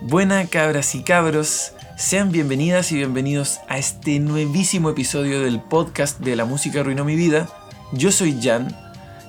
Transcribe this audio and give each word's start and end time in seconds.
Buena 0.00 0.46
cabras 0.46 0.94
y 0.94 1.02
cabros, 1.02 1.72
sean 1.96 2.30
bienvenidas 2.30 2.92
y 2.92 2.96
bienvenidos 2.96 3.60
a 3.68 3.78
este 3.78 4.18
nuevísimo 4.18 4.90
episodio 4.90 5.40
del 5.40 5.60
podcast 5.60 6.20
de 6.20 6.36
La 6.36 6.44
música 6.44 6.80
arruinó 6.80 7.04
mi 7.04 7.16
vida. 7.16 7.48
Yo 7.92 8.12
soy 8.12 8.38
Jan 8.42 8.76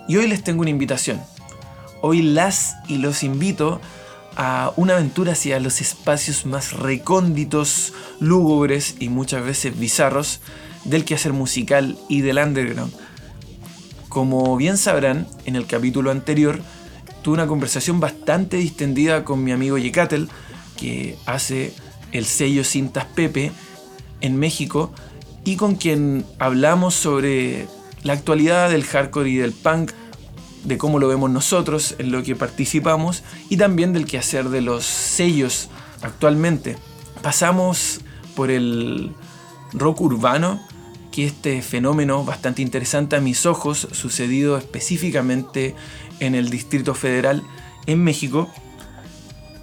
y 0.08 0.18
hoy 0.18 0.28
les 0.28 0.44
tengo 0.44 0.62
una 0.62 0.72
invitación. 0.72 1.22
Hoy 2.02 2.22
las 2.22 2.76
y 2.88 2.98
los 2.98 3.24
invito 3.24 3.80
a 4.36 4.74
una 4.76 4.94
aventura 4.94 5.34
hacia 5.34 5.60
los 5.60 5.82
espacios 5.82 6.46
más 6.46 6.74
recónditos, 6.74 7.94
lúgubres 8.20 8.96
y 9.00 9.10
muchas 9.10 9.46
veces 9.46 9.80
bizarros 9.80 10.42
del 10.84 11.06
quehacer 11.06 11.32
musical 11.32 11.98
y 12.10 12.22
del 12.22 12.40
underground. 12.40 12.92
Como 14.10 14.58
bien 14.58 14.78
sabrán, 14.78 15.28
en 15.46 15.56
el 15.56 15.68
capítulo 15.68 16.12
anterior 16.12 16.60
tuve 17.22 17.36
una 17.36 17.48
conversación 17.48 18.00
bastante 18.00 18.58
distendida 18.58 19.24
con 19.24 19.44
mi 19.44 19.52
amigo 19.52 19.78
Yekatel, 19.78 20.30
que 20.78 21.18
hace 21.26 21.74
el 22.12 22.26
sello 22.26 22.64
Cintas 22.64 23.06
Pepe 23.06 23.52
en 24.22 24.38
México 24.38 24.92
y 25.44 25.56
con 25.56 25.76
quien 25.76 26.26
hablamos 26.40 26.96
sobre 26.96 27.68
la 28.04 28.14
actualidad 28.14 28.70
del 28.70 28.84
hardcore 28.84 29.30
y 29.30 29.36
del 29.36 29.52
punk, 29.52 29.92
de 30.64 30.78
cómo 30.78 31.00
lo 31.00 31.08
vemos 31.08 31.30
nosotros, 31.30 31.96
en 32.00 32.12
lo 32.12 32.24
que 32.24 32.36
participamos 32.36 33.24
y 33.50 33.58
también 33.58 33.94
del 33.94 34.06
quehacer 34.06 34.50
de 34.50 34.62
los 34.62 34.86
sellos 34.86 35.70
actualmente. 36.02 36.78
Pasamos 37.22 38.02
por 38.36 38.52
el 38.52 39.12
rock 39.74 40.02
urbano, 40.02 40.60
que 41.12 41.26
este 41.26 41.62
fenómeno 41.62 42.26
bastante 42.26 42.62
interesante 42.62 43.16
a 43.16 43.22
mis 43.22 43.46
ojos, 43.46 43.88
sucedido 43.92 44.58
específicamente 44.58 45.76
en 46.20 46.36
el 46.36 46.50
Distrito 46.50 46.94
Federal 46.94 47.44
en 47.86 48.04
México, 48.04 48.50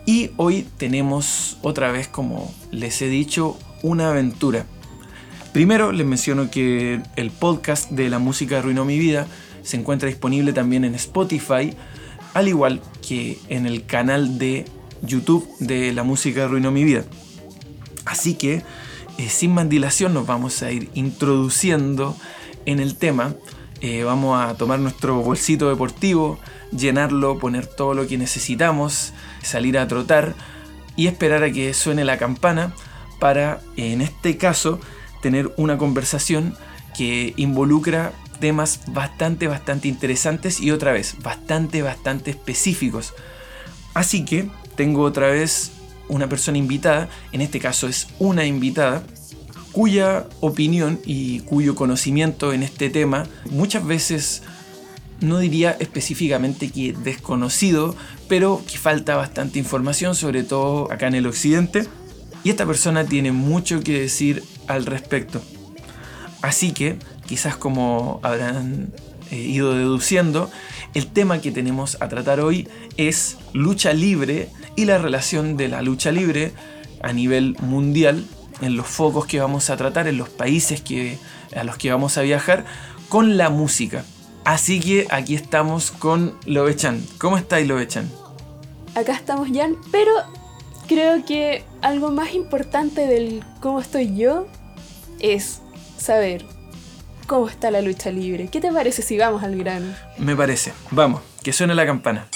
y 0.06 0.30
hoy 0.36 0.66
tenemos 0.76 1.58
otra 1.62 1.92
vez, 1.92 2.08
como 2.08 2.52
les 2.70 3.00
he 3.02 3.08
dicho, 3.08 3.58
una 3.82 4.10
aventura. 4.10 4.66
Primero 5.52 5.92
les 5.92 6.06
menciono 6.06 6.50
que 6.50 7.00
el 7.16 7.30
podcast 7.30 7.90
de 7.90 8.08
La 8.08 8.18
música 8.18 8.58
arruinó 8.58 8.84
mi 8.84 8.98
vida 8.98 9.26
se 9.62 9.76
encuentra 9.76 10.08
disponible 10.08 10.52
también 10.52 10.84
en 10.84 10.94
Spotify, 10.94 11.74
al 12.34 12.48
igual 12.48 12.82
que 13.06 13.38
en 13.48 13.66
el 13.66 13.86
canal 13.86 14.38
de 14.38 14.64
YouTube 15.02 15.48
de 15.58 15.92
La 15.92 16.02
música 16.02 16.44
arruinó 16.44 16.70
mi 16.70 16.84
vida. 16.84 17.04
Así 18.04 18.34
que, 18.34 18.62
eh, 19.18 19.28
sin 19.28 19.54
más 19.54 19.68
dilación, 19.68 20.14
nos 20.14 20.26
vamos 20.26 20.62
a 20.62 20.72
ir 20.72 20.90
introduciendo 20.94 22.16
en 22.66 22.80
el 22.80 22.96
tema. 22.96 23.34
Eh, 23.80 24.04
vamos 24.04 24.40
a 24.40 24.54
tomar 24.54 24.78
nuestro 24.78 25.22
bolsito 25.22 25.68
deportivo, 25.68 26.38
llenarlo, 26.76 27.38
poner 27.38 27.66
todo 27.66 27.94
lo 27.94 28.06
que 28.06 28.18
necesitamos, 28.18 29.12
salir 29.42 29.78
a 29.78 29.88
trotar 29.88 30.34
y 30.96 31.06
esperar 31.06 31.42
a 31.42 31.52
que 31.52 31.74
suene 31.74 32.04
la 32.04 32.18
campana 32.18 32.72
para, 33.18 33.60
en 33.76 34.00
este 34.00 34.36
caso, 34.36 34.80
tener 35.22 35.52
una 35.56 35.78
conversación 35.78 36.54
que 36.96 37.34
involucra 37.36 38.12
temas 38.40 38.80
bastante, 38.88 39.46
bastante 39.46 39.88
interesantes 39.88 40.60
y 40.60 40.70
otra 40.72 40.92
vez, 40.92 41.16
bastante, 41.22 41.80
bastante 41.82 42.32
específicos. 42.32 43.14
Así 43.94 44.24
que 44.24 44.50
tengo 44.74 45.02
otra 45.02 45.28
vez 45.28 45.72
una 46.08 46.28
persona 46.28 46.58
invitada, 46.58 47.08
en 47.30 47.40
este 47.40 47.60
caso 47.60 47.88
es 47.88 48.08
una 48.18 48.44
invitada, 48.44 49.04
cuya 49.70 50.26
opinión 50.40 51.00
y 51.06 51.40
cuyo 51.40 51.74
conocimiento 51.74 52.52
en 52.52 52.62
este 52.62 52.90
tema 52.90 53.26
muchas 53.50 53.86
veces 53.86 54.42
no 55.20 55.38
diría 55.38 55.76
específicamente 55.78 56.70
que 56.70 56.92
desconocido, 56.92 57.96
pero 58.32 58.62
que 58.66 58.78
falta 58.78 59.14
bastante 59.14 59.58
información, 59.58 60.14
sobre 60.14 60.42
todo 60.42 60.90
acá 60.90 61.06
en 61.06 61.16
el 61.16 61.26
occidente. 61.26 61.86
Y 62.42 62.48
esta 62.48 62.64
persona 62.64 63.04
tiene 63.04 63.30
mucho 63.30 63.82
que 63.82 64.00
decir 64.00 64.42
al 64.68 64.86
respecto. 64.86 65.42
Así 66.40 66.72
que, 66.72 66.96
quizás 67.26 67.58
como 67.58 68.20
habrán 68.22 68.90
eh, 69.30 69.36
ido 69.36 69.74
deduciendo, 69.74 70.50
el 70.94 71.08
tema 71.08 71.42
que 71.42 71.52
tenemos 71.52 71.98
a 72.00 72.08
tratar 72.08 72.40
hoy 72.40 72.68
es 72.96 73.36
lucha 73.52 73.92
libre 73.92 74.48
y 74.76 74.86
la 74.86 74.96
relación 74.96 75.58
de 75.58 75.68
la 75.68 75.82
lucha 75.82 76.10
libre 76.10 76.54
a 77.02 77.12
nivel 77.12 77.54
mundial, 77.60 78.24
en 78.62 78.78
los 78.78 78.86
focos 78.86 79.26
que 79.26 79.40
vamos 79.40 79.68
a 79.68 79.76
tratar, 79.76 80.08
en 80.08 80.16
los 80.16 80.30
países 80.30 80.80
que, 80.80 81.18
a 81.54 81.64
los 81.64 81.76
que 81.76 81.90
vamos 81.90 82.16
a 82.16 82.22
viajar, 82.22 82.64
con 83.10 83.36
la 83.36 83.50
música. 83.50 84.06
Así 84.46 84.80
que 84.80 85.06
aquí 85.10 85.34
estamos 85.34 85.90
con 85.90 86.34
Lovechan. 86.46 87.04
¿Cómo 87.18 87.36
estáis, 87.36 87.68
Lovechan? 87.68 88.21
Acá 88.94 89.14
estamos, 89.14 89.48
Jan, 89.50 89.76
pero 89.90 90.10
creo 90.86 91.24
que 91.24 91.64
algo 91.80 92.10
más 92.10 92.34
importante 92.34 93.06
del 93.06 93.42
cómo 93.60 93.80
estoy 93.80 94.14
yo 94.14 94.46
es 95.18 95.62
saber 95.96 96.44
cómo 97.26 97.48
está 97.48 97.70
la 97.70 97.80
lucha 97.80 98.10
libre. 98.10 98.48
¿Qué 98.48 98.60
te 98.60 98.70
parece 98.70 99.00
si 99.00 99.16
vamos 99.16 99.42
al 99.42 99.56
grano? 99.56 99.86
Me 100.18 100.36
parece. 100.36 100.74
Vamos, 100.90 101.22
que 101.42 101.54
suene 101.54 101.74
la 101.74 101.86
campana. 101.86 102.28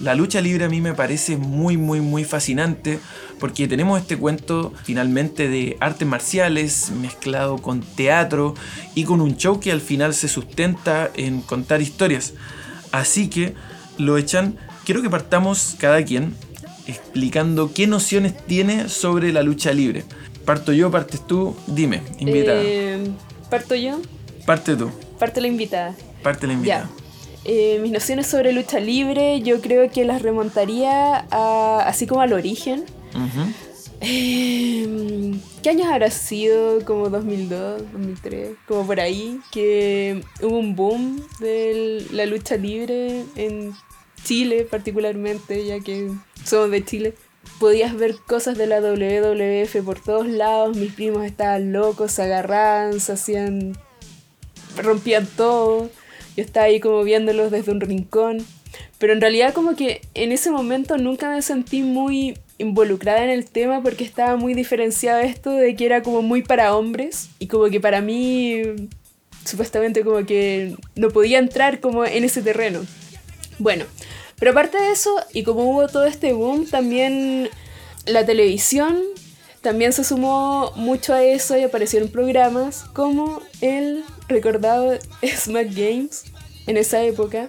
La 0.00 0.14
lucha 0.14 0.40
libre 0.40 0.64
a 0.64 0.68
mí 0.68 0.80
me 0.80 0.94
parece 0.94 1.36
muy, 1.36 1.76
muy, 1.76 2.00
muy 2.00 2.24
fascinante 2.24 2.98
porque 3.38 3.68
tenemos 3.68 4.00
este 4.00 4.16
cuento 4.16 4.72
finalmente 4.82 5.48
de 5.48 5.76
artes 5.78 6.08
marciales 6.08 6.90
mezclado 6.90 7.58
con 7.58 7.82
teatro 7.82 8.54
y 8.94 9.04
con 9.04 9.20
un 9.20 9.36
show 9.36 9.60
que 9.60 9.70
al 9.70 9.82
final 9.82 10.14
se 10.14 10.26
sustenta 10.26 11.10
en 11.14 11.42
contar 11.42 11.80
historias. 11.82 12.32
Así 12.92 13.28
que 13.28 13.54
lo 13.98 14.18
echan, 14.18 14.56
quiero 14.84 15.02
que 15.02 15.10
partamos 15.10 15.76
cada 15.78 16.04
quien 16.04 16.34
explicando 16.86 17.72
qué 17.72 17.86
nociones 17.86 18.36
tiene 18.46 18.88
sobre 18.88 19.32
la 19.32 19.42
lucha 19.42 19.72
libre. 19.72 20.04
Parto 20.44 20.72
yo, 20.72 20.90
partes 20.90 21.26
tú, 21.26 21.54
dime, 21.66 22.02
invitada. 22.18 22.60
Eh, 22.62 23.10
¿Parto 23.48 23.74
yo? 23.74 24.00
Parte 24.46 24.76
tú. 24.76 24.90
Parte 25.18 25.40
la 25.40 25.46
invitada. 25.48 25.94
Parte 26.22 26.46
la 26.46 26.54
invitada. 26.54 26.84
Ya. 26.84 27.00
Eh, 27.44 27.78
mis 27.80 27.90
nociones 27.90 28.26
sobre 28.26 28.52
lucha 28.52 28.80
libre 28.80 29.40
yo 29.40 29.62
creo 29.62 29.90
que 29.90 30.04
las 30.04 30.20
remontaría 30.20 31.26
a, 31.30 31.84
así 31.86 32.06
como 32.06 32.20
al 32.20 32.32
origen. 32.32 32.84
Ujú. 33.14 33.52
Eh, 34.00 35.38
¿Qué 35.62 35.70
años 35.70 35.88
habrá 35.88 36.10
sido? 36.10 36.84
Como 36.84 37.10
2002, 37.10 37.92
2003, 37.92 38.56
como 38.66 38.86
por 38.86 38.98
ahí, 38.98 39.40
que 39.52 40.24
hubo 40.42 40.58
un 40.58 40.74
boom 40.74 41.22
de 41.38 42.06
la 42.10 42.24
lucha 42.24 42.56
libre 42.56 43.24
en 43.36 43.74
Chile 44.24 44.66
particularmente, 44.70 45.66
ya 45.66 45.80
que 45.80 46.10
somos 46.44 46.70
de 46.70 46.84
Chile. 46.84 47.14
Podías 47.58 47.94
ver 47.94 48.16
cosas 48.26 48.56
de 48.56 48.66
la 48.66 48.80
WWF 48.80 49.84
por 49.84 50.00
todos 50.00 50.26
lados, 50.26 50.76
mis 50.76 50.92
primos 50.92 51.24
estaban 51.24 51.72
locos, 51.72 52.12
se 52.12 52.22
agarraban, 52.22 53.00
se 53.00 53.12
hacían... 53.12 53.76
rompían 54.76 55.26
todo. 55.36 55.90
Yo 56.36 56.44
estaba 56.44 56.66
ahí 56.66 56.80
como 56.80 57.02
viéndolos 57.02 57.50
desde 57.50 57.72
un 57.72 57.80
rincón. 57.80 58.46
Pero 58.98 59.12
en 59.12 59.20
realidad 59.20 59.52
como 59.52 59.74
que 59.76 60.02
en 60.14 60.32
ese 60.32 60.50
momento 60.50 60.96
nunca 60.96 61.30
me 61.30 61.42
sentí 61.42 61.82
muy 61.82 62.38
involucrada 62.60 63.24
en 63.24 63.30
el 63.30 63.46
tema 63.46 63.82
porque 63.82 64.04
estaba 64.04 64.36
muy 64.36 64.54
diferenciado 64.54 65.20
esto 65.20 65.50
de 65.50 65.74
que 65.74 65.86
era 65.86 66.02
como 66.02 66.22
muy 66.22 66.42
para 66.42 66.76
hombres 66.76 67.30
y 67.38 67.46
como 67.46 67.64
que 67.70 67.80
para 67.80 68.00
mí 68.00 68.62
supuestamente 69.44 70.04
como 70.04 70.24
que 70.26 70.76
no 70.94 71.08
podía 71.08 71.38
entrar 71.38 71.80
como 71.80 72.04
en 72.04 72.24
ese 72.24 72.42
terreno. 72.42 72.80
Bueno, 73.58 73.84
pero 74.38 74.52
aparte 74.52 74.80
de 74.80 74.92
eso 74.92 75.14
y 75.32 75.42
como 75.42 75.64
hubo 75.64 75.88
todo 75.88 76.04
este 76.04 76.32
boom, 76.32 76.66
también 76.66 77.48
la 78.06 78.24
televisión 78.24 78.98
también 79.60 79.92
se 79.92 80.04
sumó 80.04 80.72
mucho 80.76 81.12
a 81.12 81.22
eso 81.22 81.56
y 81.56 81.62
aparecieron 81.62 82.08
programas 82.08 82.84
como 82.94 83.42
el 83.60 84.04
recordado 84.28 84.98
Smack 85.22 85.74
Games 85.74 86.24
en 86.66 86.76
esa 86.76 87.02
época, 87.02 87.48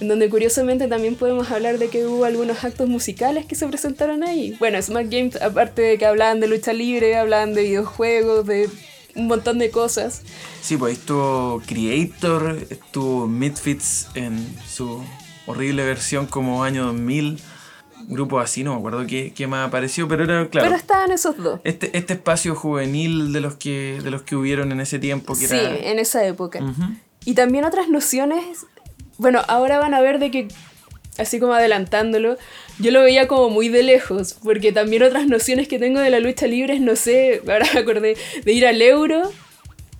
en 0.00 0.08
donde 0.08 0.28
curiosamente 0.30 0.86
también 0.88 1.16
podemos 1.16 1.50
hablar 1.50 1.78
de 1.78 1.88
que 1.88 2.06
hubo 2.06 2.24
algunos 2.24 2.62
actos 2.64 2.88
musicales 2.88 3.46
que 3.46 3.54
se 3.54 3.66
presentaron 3.66 4.22
ahí. 4.22 4.54
Bueno, 4.58 4.80
Smack 4.80 5.08
Games, 5.10 5.40
aparte 5.42 5.82
de 5.82 5.98
que 5.98 6.06
hablaban 6.06 6.40
de 6.40 6.46
lucha 6.48 6.72
libre, 6.72 7.16
hablaban 7.16 7.54
de 7.54 7.62
videojuegos, 7.62 8.46
de 8.46 8.70
un 9.16 9.26
montón 9.26 9.58
de 9.58 9.70
cosas. 9.70 10.22
Sí, 10.60 10.76
pues 10.76 10.90
ahí 10.94 10.98
estuvo 11.00 11.60
Creator, 11.66 12.58
estuvo 12.70 13.26
Midfits 13.26 14.08
en 14.14 14.46
su 14.68 15.02
horrible 15.46 15.84
versión 15.84 16.26
como 16.26 16.62
año 16.62 16.84
2000. 16.86 17.40
Grupo 18.10 18.38
así, 18.38 18.62
no 18.64 18.72
me 18.72 18.78
acuerdo 18.78 19.06
qué, 19.06 19.32
qué 19.34 19.46
más 19.48 19.66
apareció, 19.68 20.06
pero 20.08 20.24
era 20.24 20.48
claro. 20.48 20.66
Pero 20.68 20.76
estaban 20.76 21.10
esos 21.10 21.36
dos. 21.36 21.60
Este, 21.64 21.96
este 21.98 22.14
espacio 22.14 22.54
juvenil 22.54 23.32
de 23.32 23.40
los 23.40 23.56
que 23.56 23.98
de 24.02 24.10
los 24.10 24.22
que 24.22 24.36
hubieron 24.36 24.70
en 24.72 24.80
ese 24.80 24.98
tiempo 24.98 25.34
que 25.36 25.46
Sí, 25.48 25.56
era. 25.56 25.76
en 25.76 25.98
esa 25.98 26.24
época. 26.24 26.60
Ujú. 26.62 26.82
Y 27.24 27.34
también 27.34 27.64
otras 27.64 27.88
nociones, 27.88 28.64
bueno, 29.18 29.42
ahora 29.48 29.78
van 29.78 29.94
a 29.94 30.00
ver 30.00 30.18
de 30.18 30.30
que, 30.30 30.48
así 31.18 31.38
como 31.38 31.52
adelantándolo, 31.52 32.38
yo 32.78 32.90
lo 32.90 33.02
veía 33.02 33.28
como 33.28 33.50
muy 33.50 33.68
de 33.68 33.82
lejos, 33.82 34.34
porque 34.42 34.72
también 34.72 35.02
otras 35.02 35.26
nociones 35.26 35.68
que 35.68 35.78
tengo 35.78 36.00
de 36.00 36.10
la 36.10 36.20
lucha 36.20 36.46
libre 36.46 36.74
es, 36.74 36.80
no 36.80 36.96
sé, 36.96 37.42
ahora 37.46 37.66
me 37.74 37.80
acordé, 37.80 38.16
de 38.44 38.52
ir 38.52 38.66
al 38.66 38.80
euro, 38.80 39.30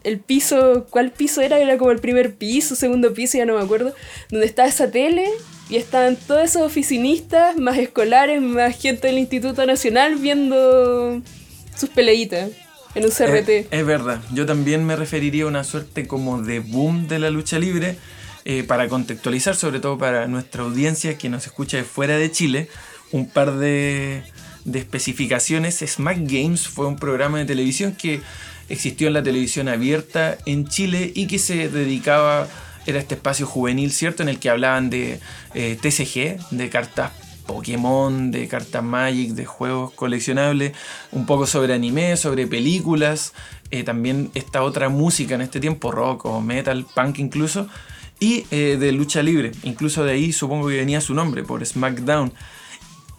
el 0.04 0.20
piso, 0.20 0.86
¿cuál 0.90 1.10
piso 1.10 1.40
era? 1.40 1.58
Era 1.58 1.76
como 1.76 1.90
el 1.90 1.98
primer 1.98 2.34
piso, 2.34 2.76
segundo 2.76 3.12
piso, 3.12 3.36
ya 3.36 3.44
no 3.44 3.56
me 3.56 3.62
acuerdo, 3.62 3.94
donde 4.30 4.46
estaba 4.46 4.68
esa 4.68 4.90
tele 4.90 5.28
Y 5.68 5.76
estaban 5.76 6.16
todos 6.16 6.44
esos 6.44 6.62
oficinistas, 6.62 7.56
más 7.56 7.76
escolares, 7.78 8.40
más 8.40 8.80
gente 8.80 9.08
del 9.08 9.18
Instituto 9.18 9.66
Nacional 9.66 10.16
viendo 10.16 11.20
sus 11.76 11.90
peleitas 11.90 12.50
en 12.94 13.04
un 13.04 13.10
CRT. 13.10 13.48
Es, 13.48 13.66
es 13.70 13.86
verdad, 13.86 14.22
yo 14.32 14.46
también 14.46 14.86
me 14.86 14.96
referiría 14.96 15.44
a 15.44 15.48
una 15.48 15.64
suerte 15.64 16.06
como 16.06 16.42
de 16.42 16.60
boom 16.60 17.08
de 17.08 17.18
la 17.18 17.30
lucha 17.30 17.58
libre, 17.58 17.96
eh, 18.50 18.64
para 18.64 18.88
contextualizar, 18.88 19.56
sobre 19.56 19.78
todo 19.78 19.98
para 19.98 20.26
nuestra 20.26 20.62
audiencia 20.62 21.18
que 21.18 21.28
nos 21.28 21.44
escucha 21.44 21.76
de 21.76 21.84
fuera 21.84 22.16
de 22.16 22.30
Chile, 22.30 22.70
un 23.12 23.28
par 23.28 23.58
de, 23.58 24.22
especificaciones. 24.72 25.84
Smack 25.86 26.20
Games 26.22 26.66
fue 26.66 26.86
un 26.86 26.96
programa 26.96 27.36
de 27.36 27.44
televisión 27.44 27.92
que 27.92 28.22
existió 28.70 29.08
en 29.08 29.12
la 29.12 29.22
televisión 29.22 29.68
abierta 29.68 30.38
en 30.46 30.66
Chile 30.66 31.12
y 31.14 31.26
que 31.26 31.38
se 31.38 31.68
dedicaba, 31.68 32.48
era 32.86 32.98
este 32.98 33.16
espacio 33.16 33.46
juvenil, 33.46 33.92
¿cierto? 33.92 34.22
En 34.22 34.30
el 34.30 34.38
que 34.38 34.48
hablaban 34.48 34.88
de 34.88 35.20
eh, 35.52 35.76
TCG, 35.78 36.48
de 36.50 36.70
cartas 36.70 37.12
Pokémon, 37.44 38.30
de 38.30 38.48
cartas 38.48 38.82
Magic, 38.82 39.32
de 39.32 39.44
juegos 39.44 39.92
coleccionables, 39.92 40.72
un 41.12 41.26
poco 41.26 41.46
sobre 41.46 41.74
anime, 41.74 42.16
sobre 42.16 42.46
películas, 42.46 43.34
eh, 43.70 43.82
también 43.82 44.30
esta 44.34 44.62
otra 44.62 44.88
música 44.88 45.34
en 45.34 45.42
este 45.42 45.60
tiempo, 45.60 45.92
rock 45.92 46.24
o 46.24 46.40
metal, 46.40 46.86
punk 46.94 47.18
incluso, 47.18 47.68
y 48.20 48.46
eh, 48.50 48.76
de 48.78 48.92
lucha 48.92 49.22
libre. 49.22 49.52
Incluso 49.62 50.04
de 50.04 50.12
ahí 50.12 50.32
supongo 50.32 50.68
que 50.68 50.76
venía 50.76 51.00
su 51.00 51.14
nombre, 51.14 51.44
por 51.44 51.64
SmackDown. 51.64 52.32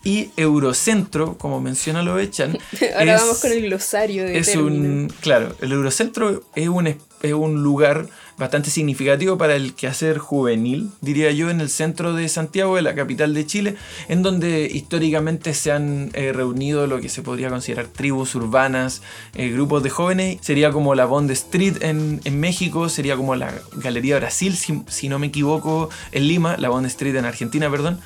Y 0.04 0.30
Eurocentro, 0.38 1.38
como 1.38 1.60
menciona 1.62 2.02
lo 2.04 2.20
echan. 2.20 2.58
Ahora 2.98 3.16
es- 3.16 3.22
vamos 3.22 3.40
con 3.40 3.52
el 3.52 3.62
glosario 3.64 4.24
de 4.24 4.38
es 4.38 4.48
términos. 4.52 4.72
un 4.72 5.14
claro 5.22 5.56
el 5.62 5.72
Eurocentro 5.74 6.44
es 6.56 6.68
un, 6.70 6.88
es 6.88 7.34
un 7.34 7.62
lugar 7.64 8.08
bastante 8.38 8.70
significativo 8.70 9.38
para 9.38 9.56
el 9.58 9.74
quehacer 9.74 10.18
juvenil 10.18 10.90
diría 11.02 11.30
yo 11.32 11.50
en 11.50 11.60
el 11.60 11.70
centro 11.70 12.14
de 12.14 12.30
Santiago 12.30 12.78
de 12.78 12.82
la 12.82 12.96
capital 12.96 13.34
de 13.34 13.46
Chile 13.46 13.76
en 14.08 14.22
donde 14.24 14.70
históricamente 14.74 15.54
se 15.54 15.74
han 15.74 16.12
eh, 16.14 16.32
reunido 16.32 16.88
lo 16.88 17.02
que 17.02 17.10
se 17.10 17.22
podría 17.22 17.50
considerar 17.50 17.88
tribus 17.88 18.36
urbanas 18.36 19.02
eh, 19.36 19.50
grupos 19.50 19.84
de 19.84 19.90
jóvenes 19.90 20.38
sería 20.42 20.72
como 20.72 20.96
la 20.96 21.04
Bond 21.04 21.30
Street 21.32 21.84
en, 21.84 22.22
en 22.24 22.40
México 22.40 22.88
sería 22.88 23.18
como 23.18 23.36
la 23.36 23.54
Galería 23.74 24.16
Brasil 24.16 24.56
si, 24.56 24.82
si 24.88 25.10
no 25.10 25.20
me 25.20 25.28
equivoco 25.28 25.90
en 26.14 26.26
Lima 26.30 26.56
la 26.58 26.70
Bond 26.70 26.86
Street 26.86 27.16
en 27.18 27.26
Argentina 27.26 27.70
perdón 27.70 28.00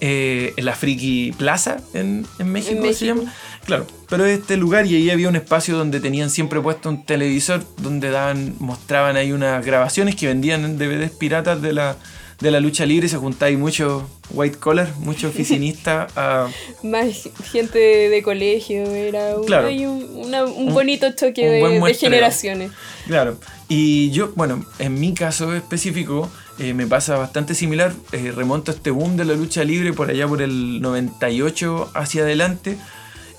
eh, 0.00 0.52
en 0.56 0.64
la 0.64 0.74
Friki 0.74 1.32
Plaza 1.36 1.78
en, 1.94 2.26
en 2.38 2.52
México, 2.52 2.76
En 2.76 2.82
se 2.82 2.88
México. 3.06 3.14
llama. 3.20 3.34
Claro, 3.64 3.86
pero 4.08 4.24
este 4.24 4.56
lugar 4.56 4.86
y 4.86 4.94
ahí 4.94 5.10
había 5.10 5.28
un 5.28 5.36
espacio 5.36 5.76
donde 5.76 5.98
tenían 6.00 6.30
siempre 6.30 6.60
puesto 6.60 6.88
un 6.88 7.04
televisor 7.04 7.64
donde 7.78 8.10
daban, 8.10 8.54
mostraban 8.60 9.16
ahí 9.16 9.32
unas 9.32 9.64
grabaciones 9.64 10.14
que 10.16 10.26
vendían 10.28 10.64
en 10.64 10.78
DVDs 10.78 11.10
piratas 11.10 11.60
de 11.60 11.72
la, 11.72 11.96
de 12.40 12.50
la 12.52 12.60
lucha 12.60 12.86
libre 12.86 13.08
se 13.08 13.16
juntaba 13.16 13.48
ahí 13.48 13.56
mucho 13.56 14.08
white 14.30 14.58
collar, 14.58 14.88
mucho 15.00 15.28
oficinista 15.30 16.06
a, 16.14 16.48
Más 16.84 17.28
gente 17.50 17.78
de 17.78 18.22
colegio, 18.22 18.84
era 18.92 19.36
un, 19.36 19.44
Claro. 19.46 19.66
hay 19.68 19.84
un, 19.86 20.04
una- 20.14 20.44
un 20.44 20.72
bonito 20.72 21.10
choque 21.16 21.60
un 21.62 21.80
de, 21.80 21.86
de 21.88 21.94
generaciones. 21.94 22.70
Claro, 23.06 23.38
y 23.68 24.10
yo, 24.10 24.32
bueno, 24.36 24.64
en 24.78 25.00
mi 25.00 25.12
caso 25.14 25.54
específico, 25.56 26.30
eh, 26.58 26.74
me 26.74 26.86
pasa 26.86 27.16
bastante 27.16 27.54
similar. 27.54 27.92
Eh, 28.12 28.32
remonto 28.34 28.70
este 28.70 28.90
boom 28.90 29.16
de 29.16 29.24
la 29.24 29.34
lucha 29.34 29.64
libre 29.64 29.92
por 29.92 30.10
allá 30.10 30.26
por 30.26 30.42
el 30.42 30.80
98 30.80 31.90
hacia 31.94 32.22
adelante. 32.22 32.78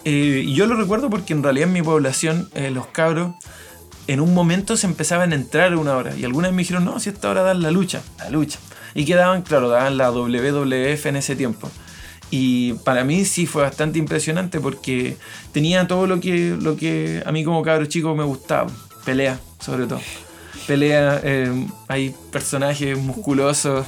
Eh, 0.10 0.44
y 0.46 0.54
yo 0.54 0.68
lo 0.68 0.76
recuerdo 0.76 1.10
porque 1.10 1.34
en 1.34 1.44
realidad 1.44 1.68
en 1.68 1.74
mi 1.74 1.82
población, 1.82 2.50
eh, 2.54 2.72
los 2.72 2.88
cabros, 2.88 3.36
en 4.08 4.22
un 4.22 4.34
momento 4.34 4.78
se 4.78 4.88
empezaban 4.88 5.34
a 5.34 5.36
entrar 5.36 5.76
una 5.76 5.98
hora. 5.98 6.16
Y 6.16 6.24
algunas 6.24 6.54
me 6.54 6.60
dijeron, 6.62 6.86
no, 6.86 7.00
si 7.00 7.10
esta 7.10 7.30
hora 7.30 7.44
dan 7.44 7.62
la 7.62 7.72
lucha, 7.72 8.02
la 8.20 8.30
lucha. 8.30 8.60
Y 8.96 9.06
quedaban, 9.06 9.42
claro, 9.42 9.68
daban 9.68 9.98
la 9.98 10.12
WWF 10.12 11.06
en 11.08 11.18
ese 11.18 11.36
tiempo. 11.36 11.70
Y 12.30 12.74
para 12.86 13.04
mí 13.04 13.26
sí 13.26 13.46
fue 13.46 13.64
bastante 13.64 14.00
impresionante 14.00 14.60
porque 14.60 15.18
tenía 15.52 15.88
todo 15.88 16.08
lo 16.08 16.20
que, 16.20 16.56
lo 16.60 16.76
que 16.76 17.22
a 17.26 17.32
mí 17.32 17.44
como 17.44 17.62
cabro 17.62 17.86
chico 17.86 18.16
me 18.16 18.24
gustaba. 18.24 18.70
Pelea, 19.04 19.40
sobre 19.60 19.88
todo. 19.88 20.00
Pelea, 20.68 21.22
eh, 21.24 21.68
hay 21.88 22.14
personajes 22.32 22.98
musculosos. 22.98 23.88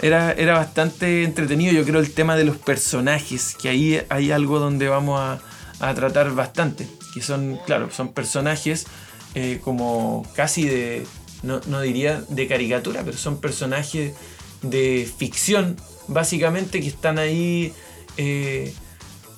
Era, 0.00 0.32
era 0.32 0.54
bastante 0.54 1.24
entretenido, 1.24 1.72
yo 1.72 1.84
creo, 1.84 2.00
el 2.00 2.12
tema 2.12 2.36
de 2.36 2.44
los 2.44 2.56
personajes, 2.56 3.54
que 3.60 3.68
ahí 3.68 4.00
hay 4.08 4.30
algo 4.30 4.58
donde 4.58 4.88
vamos 4.88 5.20
a, 5.20 5.40
a 5.80 5.94
tratar 5.94 6.34
bastante. 6.34 6.88
Que 7.14 7.22
son, 7.22 7.58
claro, 7.66 7.90
son 7.90 8.12
personajes 8.12 8.86
eh, 9.34 9.60
como 9.62 10.26
casi 10.34 10.64
de, 10.64 11.06
no, 11.42 11.60
no 11.66 11.80
diría 11.80 12.22
de 12.28 12.46
caricatura, 12.46 13.02
pero 13.04 13.16
son 13.16 13.40
personajes 13.40 14.14
de 14.62 15.08
ficción, 15.16 15.76
básicamente, 16.08 16.80
que 16.80 16.88
están 16.88 17.18
ahí 17.18 17.72
eh, 18.16 18.72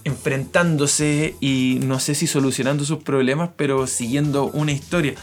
enfrentándose 0.05 1.35
y 1.41 1.81
no 1.83 2.01
sé 2.01 2.15
si 2.15 2.27
solucionando 2.27 2.85
sus 2.85 3.03
problemas, 3.03 3.51
pero 3.57 3.87
siguiendo 3.87 4.47
una 4.47 4.73
historia. 4.73 5.15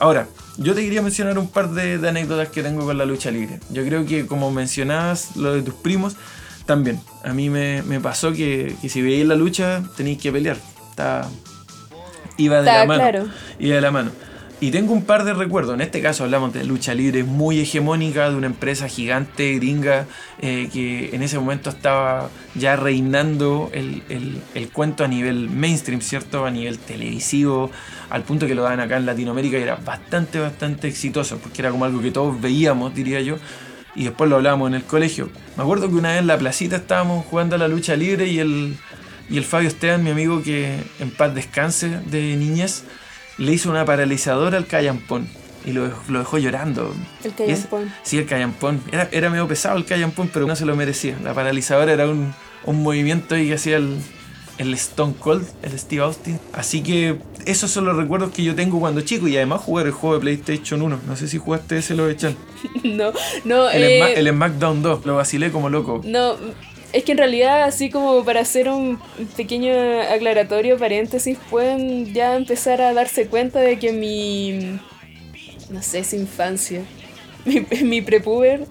Ahora, 0.00 0.26
yo 0.56 0.74
te 0.74 0.82
quería 0.82 1.02
mencionar 1.02 1.38
un 1.38 1.48
par 1.48 1.70
de, 1.70 1.98
de 1.98 2.08
anécdotas 2.08 2.48
que 2.48 2.62
tengo 2.62 2.84
con 2.84 2.98
la 2.98 3.04
lucha 3.04 3.30
libre. 3.30 3.60
Yo 3.70 3.84
creo 3.84 4.04
que 4.06 4.26
como 4.26 4.50
mencionabas 4.50 5.36
lo 5.36 5.52
de 5.54 5.62
tus 5.62 5.74
primos, 5.74 6.16
también. 6.66 7.00
A 7.24 7.32
mí 7.32 7.50
me, 7.50 7.82
me 7.82 8.00
pasó 8.00 8.32
que, 8.32 8.74
que 8.80 8.88
si 8.88 9.02
veíais 9.02 9.26
la 9.26 9.34
lucha 9.36 9.82
tenéis 9.96 10.18
que 10.18 10.32
pelear. 10.32 10.56
Está, 10.90 11.28
iba 12.36 12.56
de 12.62 12.68
Está 12.68 12.78
la 12.80 12.86
mano. 12.86 13.00
claro. 13.02 13.28
Iba 13.58 13.74
de 13.76 13.80
la 13.80 13.90
mano. 13.90 14.10
Y 14.62 14.70
tengo 14.72 14.92
un 14.92 15.04
par 15.04 15.24
de 15.24 15.32
recuerdos. 15.32 15.74
En 15.74 15.80
este 15.80 16.02
caso 16.02 16.24
hablamos 16.24 16.52
de 16.52 16.64
lucha 16.64 16.92
libre 16.94 17.24
muy 17.24 17.58
hegemónica, 17.60 18.28
de 18.28 18.36
una 18.36 18.46
empresa 18.46 18.88
gigante, 18.88 19.54
gringa, 19.54 20.06
eh, 20.42 20.68
que 20.70 21.14
en 21.14 21.22
ese 21.22 21.38
momento 21.38 21.70
estaba 21.70 22.28
ya 22.54 22.76
reinando 22.76 23.70
el, 23.72 24.02
el- 24.10 24.42
el 24.54 24.68
cuento 24.68 25.02
a 25.02 25.08
nivel 25.08 25.48
mainstream, 25.48 26.02
¿cierto? 26.02 26.44
A 26.44 26.50
nivel 26.50 26.78
televisivo, 26.78 27.70
al 28.10 28.22
punto 28.22 28.46
que 28.46 28.54
lo 28.54 28.62
daban 28.62 28.80
acá 28.80 28.96
en 28.96 29.06
Latinoamérica 29.06 29.58
y 29.58 29.62
era 29.62 29.76
bastante, 29.76 30.38
bastante 30.40 30.88
exitoso, 30.88 31.38
porque 31.38 31.62
era 31.62 31.70
como 31.70 31.84
algo 31.84 32.00
que 32.02 32.10
todos 32.10 32.40
veíamos, 32.40 32.94
diría 32.94 33.20
yo. 33.20 33.36
Y 33.94 34.04
después 34.04 34.28
lo 34.30 34.36
hablábamos 34.36 34.68
en 34.68 34.74
el 34.74 34.84
colegio. 34.84 35.30
Me 35.56 35.62
acuerdo 35.62 35.88
que 35.88 35.94
una 35.94 36.10
vez 36.10 36.18
en 36.20 36.26
la 36.26 36.38
placita 36.38 36.76
estábamos 36.76 37.24
jugando 37.26 37.56
a 37.56 37.58
la 37.58 37.68
lucha 37.68 37.96
libre 37.96 38.26
y 38.28 38.38
el, 38.38 38.76
y 39.28 39.36
el 39.36 39.44
Fabio 39.44 39.68
Esteban, 39.68 40.02
mi 40.04 40.10
amigo 40.10 40.42
que 40.42 40.78
en 41.00 41.10
paz 41.10 41.34
descanse 41.34 41.88
de 42.06 42.36
niñez, 42.36 42.84
le 43.38 43.52
hizo 43.52 43.70
una 43.70 43.84
paralizadora 43.84 44.58
al 44.58 44.66
callampón 44.66 45.26
y 45.64 45.72
lo, 45.72 45.84
dejó- 45.88 46.02
lo 46.08 46.18
dejó 46.20 46.38
llorando. 46.38 46.94
El 47.24 47.30
Y 47.30 47.34
callampón. 47.34 47.92
Sí, 48.02 48.18
el 48.18 48.26
callampón. 48.26 48.80
Era, 48.92 49.08
era 49.12 49.28
medio 49.30 49.46
pesado 49.48 49.76
el 49.76 49.84
callampón, 49.84 50.30
pero 50.32 50.46
no 50.46 50.54
se 50.56 50.64
lo 50.66 50.76
merecía. 50.76 51.16
La 51.22 51.34
paralizadora 51.34 51.92
era 51.92 52.06
un, 52.08 52.32
un 52.64 52.82
movimiento 52.82 53.34
ahí 53.34 53.48
que 53.48 53.54
hacía 53.54 53.76
el, 53.76 53.96
el 54.58 54.74
Stone 54.74 55.14
Cold, 55.18 55.46
el 55.62 55.78
Steve 55.78 56.02
Austin. 56.02 56.38
Así 56.52 56.82
que 56.82 57.16
esos 57.46 57.70
son 57.70 57.86
los 57.86 57.96
recuerdos 57.96 58.30
que 58.30 58.42
yo 58.42 58.54
tengo 58.54 58.78
cuando 58.80 59.00
chico 59.00 59.26
y 59.28 59.36
además 59.36 59.62
jugar 59.62 59.86
el 59.86 59.92
juego 59.92 60.16
de 60.16 60.20
PlayStation 60.20 60.82
1. 60.82 61.00
No 61.06 61.16
sé 61.16 61.28
si 61.28 61.38
jugaste 61.38 61.78
ese, 61.78 61.94
lo 61.94 62.08
echan. 62.08 62.36
No, 62.84 63.12
no, 63.44 63.70
El, 63.70 63.82
eh, 63.82 64.14
el 64.18 64.28
SmackDown 64.28 64.82
2, 64.82 65.06
lo 65.06 65.16
vacilé 65.16 65.50
como 65.50 65.70
loco. 65.70 66.02
no, 66.04 66.36
es 66.92 67.04
que 67.04 67.12
en 67.12 67.18
realidad, 67.18 67.62
así 67.62 67.88
como 67.88 68.24
para 68.24 68.40
hacer 68.40 68.68
un 68.68 68.98
pequeño 69.36 69.72
aclaratorio, 70.12 70.76
paréntesis, 70.76 71.38
pueden 71.48 72.12
ya 72.12 72.36
empezar 72.36 72.80
a 72.82 72.92
darse 72.92 73.26
cuenta 73.28 73.60
de 73.60 73.78
que 73.78 73.92
mi, 73.92 74.80
no 75.70 75.82
sé 75.82 76.02
si 76.04 76.16
infancia, 76.16 76.82
mi, 77.44 77.64
mi 77.84 78.02
prepuber, 78.02 78.66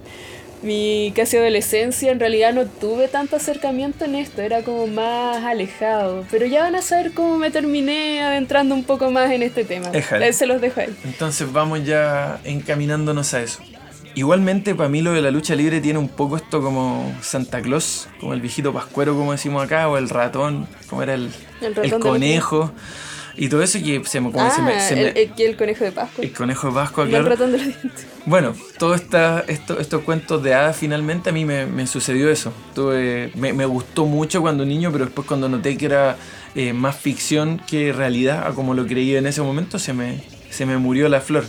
mi 0.62 1.14
casi 1.16 1.38
adolescencia, 1.38 2.12
en 2.12 2.20
realidad 2.20 2.54
no 2.54 2.66
tuve 2.66 3.08
tanto 3.08 3.36
acercamiento 3.36 4.06
en 4.06 4.16
esto, 4.16 4.42
era 4.42 4.62
como 4.64 4.88
más 4.88 5.44
alejado. 5.44 6.26
Pero 6.30 6.46
ya 6.46 6.64
van 6.64 6.76
a 6.76 6.82
saber 6.82 7.14
cómo 7.14 7.38
me 7.38 7.52
terminé 7.52 8.22
adentrando 8.22 8.76
un 8.76 8.84
poco 8.84 9.10
más 9.12 9.32
en 9.32 9.44
este 9.44 9.64
tema. 9.64 9.90
Éjale. 9.94 10.32
Se 10.34 10.46
los 10.46 10.62
dejo 10.62 10.82
ahí. 10.82 10.96
Entonces 11.06 11.52
vamos 11.52 11.86
ya 11.86 12.40
encaminándonos 12.44 13.34
a 13.34 13.42
eso. 13.42 13.62
Igualmente, 14.16 14.76
para 14.76 14.90
mí 14.90 15.02
lo 15.02 15.14
de 15.14 15.22
la 15.22 15.32
lucha 15.32 15.56
libre 15.56 15.82
tiene 15.82 16.00
un 16.00 16.10
poco 16.10 16.36
esto 16.36 16.62
como 16.62 17.16
Santa 17.22 17.62
Claus, 17.62 18.10
como 18.20 18.34
el 18.34 18.42
viejito 18.42 18.74
pascuero, 18.74 19.16
como 19.16 19.32
decimos 19.32 19.64
acá, 19.64 19.88
o 19.88 19.98
el 19.98 20.10
ratón, 20.10 20.68
como 20.90 21.04
era 21.04 21.14
el, 21.14 21.32
El 21.62 22.00
conejo, 22.00 22.72
y 23.40 23.50
todo 23.50 23.64
eso 23.64 23.80
que 23.80 24.02
se 24.06 24.20
me, 24.22 24.32
como 24.32 24.46
Ah, 24.46 24.52
se 24.52 24.62
me- 24.62 24.80
se 24.82 24.96
me- 24.96 25.08
el, 25.10 25.32
el, 25.38 25.56
conejo 25.56 25.84
de 25.86 25.92
Pascua. 25.92 26.24
el 26.24 26.32
conejo 26.34 26.68
de 26.68 26.74
Pascua, 26.74 27.06
No 27.06 27.10
el 27.10 27.16
claro. 27.24 27.30
ratón 27.30 27.52
de 27.54 27.58
los 27.58 27.68
dientes. 27.68 28.06
Bueno, 28.26 28.54
todos 28.78 29.02
esto, 29.48 29.80
estos 29.80 30.02
cuentos 30.04 30.44
de 30.44 30.54
hadas 30.54 30.76
finalmente 30.78 31.30
a 31.30 31.34
mí 31.34 31.46
me, 31.46 31.66
me 31.66 31.88
sucedió 31.88 32.30
eso. 32.30 32.52
Tuve, 32.76 33.32
me, 33.36 33.54
me 33.54 33.66
gustó 33.66 34.06
mucho 34.06 34.42
cuando 34.42 34.66
niño, 34.66 34.92
pero 34.92 35.06
después 35.06 35.26
cuando 35.28 35.48
noté 35.50 35.78
que 35.78 35.86
era 35.86 36.18
eh, 36.54 36.74
más 36.74 36.98
ficción 36.98 37.62
que 37.66 37.94
realidad, 37.94 38.46
a 38.46 38.52
como 38.52 38.74
lo 38.74 38.86
creía 38.86 39.18
en 39.20 39.26
ese 39.26 39.42
momento, 39.42 39.80
se 39.80 39.94
me, 39.94 40.22
se 40.50 40.66
me 40.66 40.78
murió 40.78 41.08
la 41.10 41.22
flor. 41.22 41.46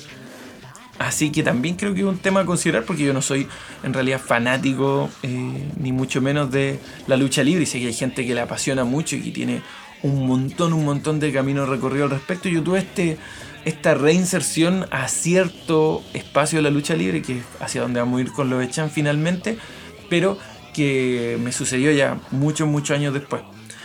Así 0.98 1.32
que 1.32 1.42
también 1.42 1.76
creo 1.76 1.94
que 1.94 2.00
es 2.00 2.06
un 2.06 2.18
tema 2.18 2.40
a 2.40 2.44
considerar 2.44 2.84
porque 2.84 3.04
yo 3.04 3.14
no 3.14 3.22
soy 3.22 3.46
en 3.82 3.94
realidad 3.94 4.20
fanático 4.20 5.08
eh, 5.22 5.64
ni 5.78 5.92
mucho 5.92 6.20
menos 6.20 6.50
de 6.50 6.78
la 7.06 7.16
lucha 7.16 7.42
libre 7.42 7.62
y 7.62 7.66
sé 7.66 7.80
que 7.80 7.86
hay 7.86 7.94
gente 7.94 8.26
que 8.26 8.34
le 8.34 8.42
apasiona 8.42 8.84
mucho 8.84 9.16
y 9.16 9.22
que 9.22 9.30
tiene 9.30 9.62
un 10.02 10.26
montón, 10.26 10.72
un 10.72 10.84
montón 10.84 11.20
de 11.20 11.32
camino 11.32 11.66
recorrido 11.66 12.04
al 12.04 12.10
respecto. 12.10 12.48
Yo 12.48 12.62
tuve 12.62 12.80
este, 12.80 13.18
esta 13.64 13.94
reinserción 13.94 14.86
a 14.90 15.08
cierto 15.08 16.02
espacio 16.14 16.58
de 16.58 16.62
la 16.62 16.70
lucha 16.70 16.94
libre 16.94 17.22
que 17.22 17.38
es 17.38 17.44
hacia 17.60 17.82
donde 17.82 18.00
vamos 18.00 18.18
a 18.18 18.22
ir 18.22 18.32
con 18.32 18.50
lo 18.50 18.58
de 18.58 18.68
finalmente 18.68 19.58
pero 20.10 20.36
que 20.74 21.38
me 21.42 21.52
sucedió 21.52 21.90
ya 21.92 22.18
muchos, 22.30 22.68
muchos 22.68 22.96
años 22.96 23.14
después. 23.14 23.42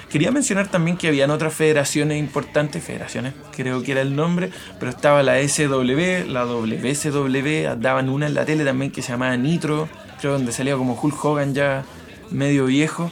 Quería 0.10 0.32
mencionar 0.32 0.70
también 0.70 0.98
que 0.98 1.08
habían 1.08 1.30
otras 1.30 1.54
federaciones 1.54 2.20
importantes, 2.20 2.84
federaciones 2.84 3.34
creo 3.56 3.84
que 3.84 3.92
era 3.92 4.02
el 4.02 4.16
nombre, 4.16 4.50
pero 4.80 4.92
estaba 4.92 5.24
la 5.24 5.36
SW, 5.46 6.30
la 6.30 6.46
WSW, 6.46 7.76
daban 7.78 8.10
una 8.10 8.28
en 8.28 8.34
la 8.34 8.46
tele 8.46 8.64
también 8.64 8.92
que 8.92 9.02
se 9.02 9.12
llamaba 9.12 9.36
Nitro, 9.36 9.90
creo 10.20 10.34
donde 10.34 10.52
salía 10.52 10.76
como 10.76 11.00
Hulk 11.02 11.24
Hogan 11.24 11.54
ya 11.54 11.84
medio 12.32 12.66
viejo. 12.66 13.12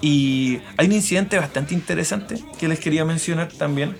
Y 0.00 0.60
hay 0.76 0.86
un 0.86 0.92
incidente 0.92 1.38
bastante 1.38 1.74
interesante 1.74 2.36
que 2.58 2.68
les 2.68 2.78
quería 2.78 3.04
mencionar 3.04 3.48
también 3.48 3.96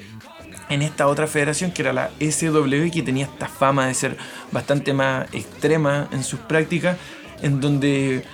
en 0.68 0.82
esta 0.82 1.06
otra 1.06 1.26
federación 1.26 1.70
que 1.72 1.82
era 1.82 1.92
la 1.92 2.10
SW 2.20 2.90
que 2.92 3.02
tenía 3.02 3.24
esta 3.24 3.48
fama 3.48 3.86
de 3.86 3.94
ser 3.94 4.16
bastante 4.52 4.92
más 4.92 5.26
extrema 5.32 6.08
en 6.12 6.22
sus 6.22 6.40
prácticas, 6.40 6.96
en 7.42 7.60
donde 7.60 8.24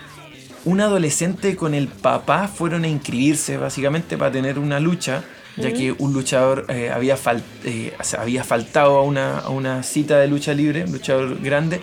un 0.65 0.81
adolescente 0.81 1.57
con 1.57 1.75
el 1.75 1.89
papá 1.89 2.49
fueron 2.49 2.85
a 2.85 2.89
inscribirse 2.89 3.57
básicamente 3.57 4.17
para 4.17 4.33
tener 4.33 4.59
una 4.59 4.81
lucha, 4.81 5.23
ya 5.57 5.73
que 5.73 5.93
un 5.93 6.13
luchador 6.13 6.67
eh, 6.69 6.91
había, 6.91 7.17
eh, 7.65 7.93
había 8.19 8.43
faltado 8.43 8.99
a 8.99 9.03
una, 9.03 9.39
a 9.39 9.51
una 9.51 9.85
cita 9.85 10.19
de 10.19 10.27
lucha 10.27 10.53
libre, 10.53 10.85
un 10.85 10.93
luchador 10.93 11.41
grande, 11.41 11.81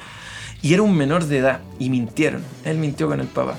y 0.62 0.74
era 0.74 0.82
un 0.82 0.96
menor 0.96 1.26
de 1.26 1.38
edad, 1.38 1.62
y 1.80 1.90
mintieron, 1.90 2.44
él 2.66 2.78
mintió 2.78 3.08
con 3.08 3.22
el 3.22 3.28
papá. 3.28 3.58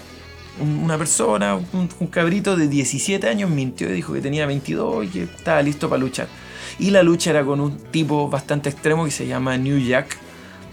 Una 0.61 0.99
persona, 0.99 1.57
un, 1.57 2.07
cabrito 2.09 2.57
de 2.57 2.69
17 2.69 3.27
años 3.29 3.51
mintió 3.51 3.89
y 3.89 3.93
dijo 3.93 4.13
que 4.13 4.21
tenía 4.21 4.47
22 4.47 5.07
y 5.07 5.09
que 5.09 5.23
estaba 5.23 5.63
listo 5.63 5.89
para 5.89 6.01
luchar. 6.01 6.29
Y 6.79 6.91
la 6.91 7.03
lucha 7.03 7.31
era 7.31 7.45
con 7.45 7.61
un 7.61 7.77
tipo 7.91 8.29
bastante 8.29 8.69
extremo 8.69 9.05
que 9.05 9.11
se 9.11 9.27
llama 9.27 9.57
New 9.57 9.79
Jack, 9.79 10.19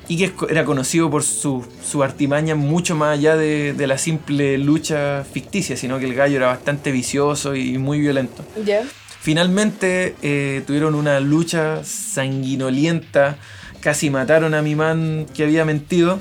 y 0.09 0.17
que 0.17 0.33
era 0.49 0.65
conocido 0.65 1.09
por 1.09 1.23
su, 1.23 1.63
su 1.85 2.01
artimaña 2.01 2.55
mucho 2.55 2.95
más 2.95 3.17
allá 3.17 3.35
de, 3.35 3.73
de, 3.73 3.87
la 3.87 3.99
simple 3.99 4.57
lucha 4.57 5.23
ficticia, 5.23 5.77
sino 5.77 5.99
que 5.99 6.05
el 6.05 6.15
gallo 6.15 6.37
era 6.37 6.47
bastante 6.47 6.91
vicioso 6.91 7.55
y 7.55 7.77
muy 7.77 7.99
violento. 7.99 8.43
Ya. 8.65 8.81
Finalmente 9.21 10.15
eh, 10.21 10.63
tuvieron 10.65 10.95
una 10.95 11.19
lucha 11.19 11.83
sanguinolienta, 11.83 13.37
casi 13.81 14.09
mataron 14.09 14.53
a 14.53 14.61
mi 14.61 14.75
man 14.75 15.27
que 15.33 15.43
había 15.43 15.65
mentido 15.65 16.19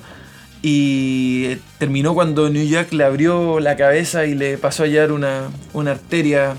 y 0.62 1.56
terminó 1.78 2.14
cuando 2.14 2.50
New 2.50 2.66
Jack 2.66 2.92
le 2.92 3.04
abrió 3.04 3.60
la 3.60 3.76
cabeza 3.76 4.26
y 4.26 4.34
le 4.34 4.58
pasó 4.58 4.82
a 4.82 4.86
hallar 4.86 5.12
una, 5.12 5.50
una 5.72 5.92
arteria 5.92 6.56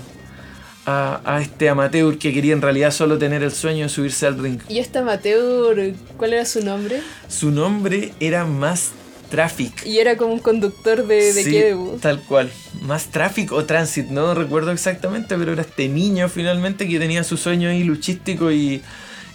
a, 0.86 1.40
este 1.40 1.68
amateur 1.68 2.18
que 2.18 2.32
quería 2.32 2.52
en 2.52 2.62
realidad 2.62 2.90
solo 2.90 3.18
tener 3.18 3.42
el 3.42 3.52
sueño 3.52 3.84
de 3.84 3.88
subirse 3.88 4.26
al 4.26 4.38
ring. 4.38 4.60
¿Y 4.68 4.78
este 4.78 4.98
amateur, 4.98 5.94
cuál 6.16 6.32
era 6.32 6.44
su 6.44 6.64
nombre? 6.64 7.00
Su 7.28 7.50
nombre 7.50 8.12
era 8.18 8.44
Más 8.44 8.92
Traffic. 9.30 9.86
Y 9.86 9.98
era 9.98 10.16
como 10.16 10.32
un 10.32 10.40
conductor 10.40 11.06
de, 11.06 11.32
de 11.32 11.44
sí, 11.44 12.00
Tal 12.00 12.20
cual. 12.22 12.50
Más 12.82 13.06
Traffic 13.06 13.52
o 13.52 13.64
Transit, 13.64 14.08
no 14.08 14.34
recuerdo 14.34 14.72
exactamente, 14.72 15.36
pero 15.38 15.52
era 15.52 15.62
este 15.62 15.88
niño 15.88 16.28
finalmente 16.28 16.88
que 16.88 16.98
tenía 16.98 17.22
su 17.22 17.36
sueño 17.36 17.68
ahí 17.68 17.84
luchístico 17.84 18.50
y, 18.50 18.82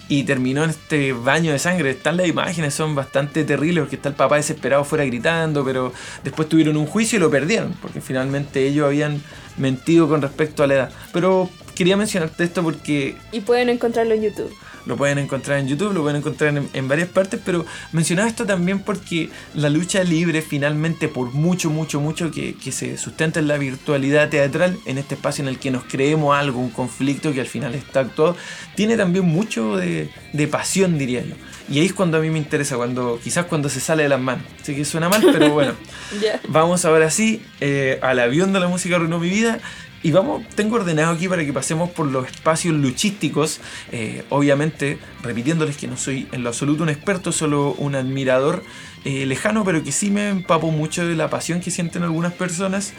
y 0.08 0.24
terminó 0.24 0.64
en 0.64 0.70
este 0.70 1.12
baño 1.12 1.52
de 1.52 1.58
sangre. 1.58 1.90
Están 1.90 2.16
las 2.16 2.26
imágenes, 2.26 2.74
son 2.74 2.94
bastante 2.94 3.44
terribles 3.44 3.82
porque 3.82 3.96
está 3.96 4.08
el 4.08 4.14
papá 4.14 4.36
desesperado 4.36 4.84
fuera 4.84 5.04
gritando, 5.04 5.64
pero 5.64 5.92
después 6.22 6.48
tuvieron 6.48 6.76
un 6.76 6.86
juicio 6.86 7.16
y 7.16 7.20
lo 7.20 7.30
perdieron, 7.30 7.74
porque 7.80 8.00
finalmente 8.00 8.66
ellos 8.66 8.86
habían 8.86 9.22
mentido 9.56 10.08
con 10.08 10.22
respecto 10.22 10.62
a 10.62 10.66
la 10.66 10.74
edad. 10.74 10.92
Pero 11.12 11.50
quería 11.74 11.96
mencionarte 11.96 12.44
esto 12.44 12.62
porque... 12.62 13.16
Y 13.32 13.40
pueden 13.40 13.68
encontrarlo 13.68 14.14
en 14.14 14.22
YouTube. 14.22 14.52
Lo 14.86 14.96
pueden 14.96 15.18
encontrar 15.18 15.58
en 15.58 15.68
YouTube, 15.68 15.92
lo 15.92 16.02
pueden 16.02 16.18
encontrar 16.18 16.56
en, 16.72 16.88
varias 16.88 17.08
partes, 17.08 17.40
pero 17.44 17.66
mencionaba 17.92 18.28
esto 18.28 18.46
también 18.46 18.78
porque 18.78 19.30
la 19.54 19.68
lucha 19.68 20.02
libre 20.04 20.42
finalmente, 20.42 21.08
por 21.08 21.32
mucho, 21.32 21.70
mucho, 21.70 22.00
mucho 22.00 22.30
que, 22.30 22.54
que 22.54 22.72
se 22.72 22.96
sustenta 22.96 23.40
en 23.40 23.48
la 23.48 23.58
virtualidad 23.58 24.28
teatral, 24.28 24.78
en 24.86 24.98
este 24.98 25.16
espacio 25.16 25.42
en 25.42 25.48
el 25.48 25.58
que 25.58 25.70
nos 25.70 25.84
creemos 25.84 26.36
algo, 26.36 26.60
un 26.60 26.70
conflicto 26.70 27.32
que 27.32 27.40
al 27.40 27.46
final 27.46 27.74
está 27.74 28.00
actuado, 28.00 28.36
tiene 28.76 28.96
también 28.96 29.24
mucho 29.24 29.76
de, 29.76 30.10
de 30.32 30.48
pasión, 30.48 30.98
diría 30.98 31.22
yo. 31.22 31.34
Y 31.68 31.80
ahí 31.80 31.86
es 31.86 31.92
cuando 31.92 32.18
a 32.18 32.20
mí 32.20 32.30
me 32.30 32.38
interesa, 32.38 32.76
cuando 32.76 33.18
quizás 33.22 33.46
cuando 33.46 33.68
se 33.68 33.80
sale 33.80 34.04
de 34.04 34.08
las 34.08 34.20
manos. 34.20 34.44
Sé 34.62 34.76
que 34.76 34.84
suena 34.84 35.08
mal, 35.08 35.20
pero 35.32 35.50
bueno. 35.50 35.72
Vamos 36.48 36.84
ahora 36.84 37.10
sí 37.10 37.42
eh, 37.60 37.98
al 38.02 38.20
avión 38.20 38.52
de 38.52 38.60
la 38.60 38.68
música 38.68 38.96
arruinó 38.96 39.18
mi 39.18 39.28
vida. 39.28 39.58
Y 40.02 40.12
vamos, 40.12 40.46
tengo 40.54 40.76
ordenado 40.76 41.12
aquí 41.12 41.26
para 41.28 41.44
que 41.44 41.52
pasemos 41.52 41.90
por 41.90 42.06
los 42.06 42.26
espacios 42.26 42.74
luchísticos. 42.74 43.60
Eh, 43.90 44.24
obviamente, 44.28 44.98
repitiéndoles 45.22 45.76
que 45.76 45.88
no 45.88 45.96
soy 45.96 46.28
en 46.32 46.42
lo 46.42 46.50
absoluto 46.50 46.82
un 46.82 46.90
experto, 46.90 47.32
solo 47.32 47.72
un 47.78 47.94
admirador 47.94 48.62
eh, 49.04 49.26
lejano, 49.26 49.64
pero 49.64 49.82
que 49.82 49.92
sí 49.92 50.10
me 50.10 50.28
empapo 50.28 50.70
mucho 50.70 51.06
de 51.06 51.16
la 51.16 51.28
pasión 51.28 51.60
que 51.60 51.70
sienten 51.70 52.02
algunas 52.02 52.32
personas. 52.32 52.92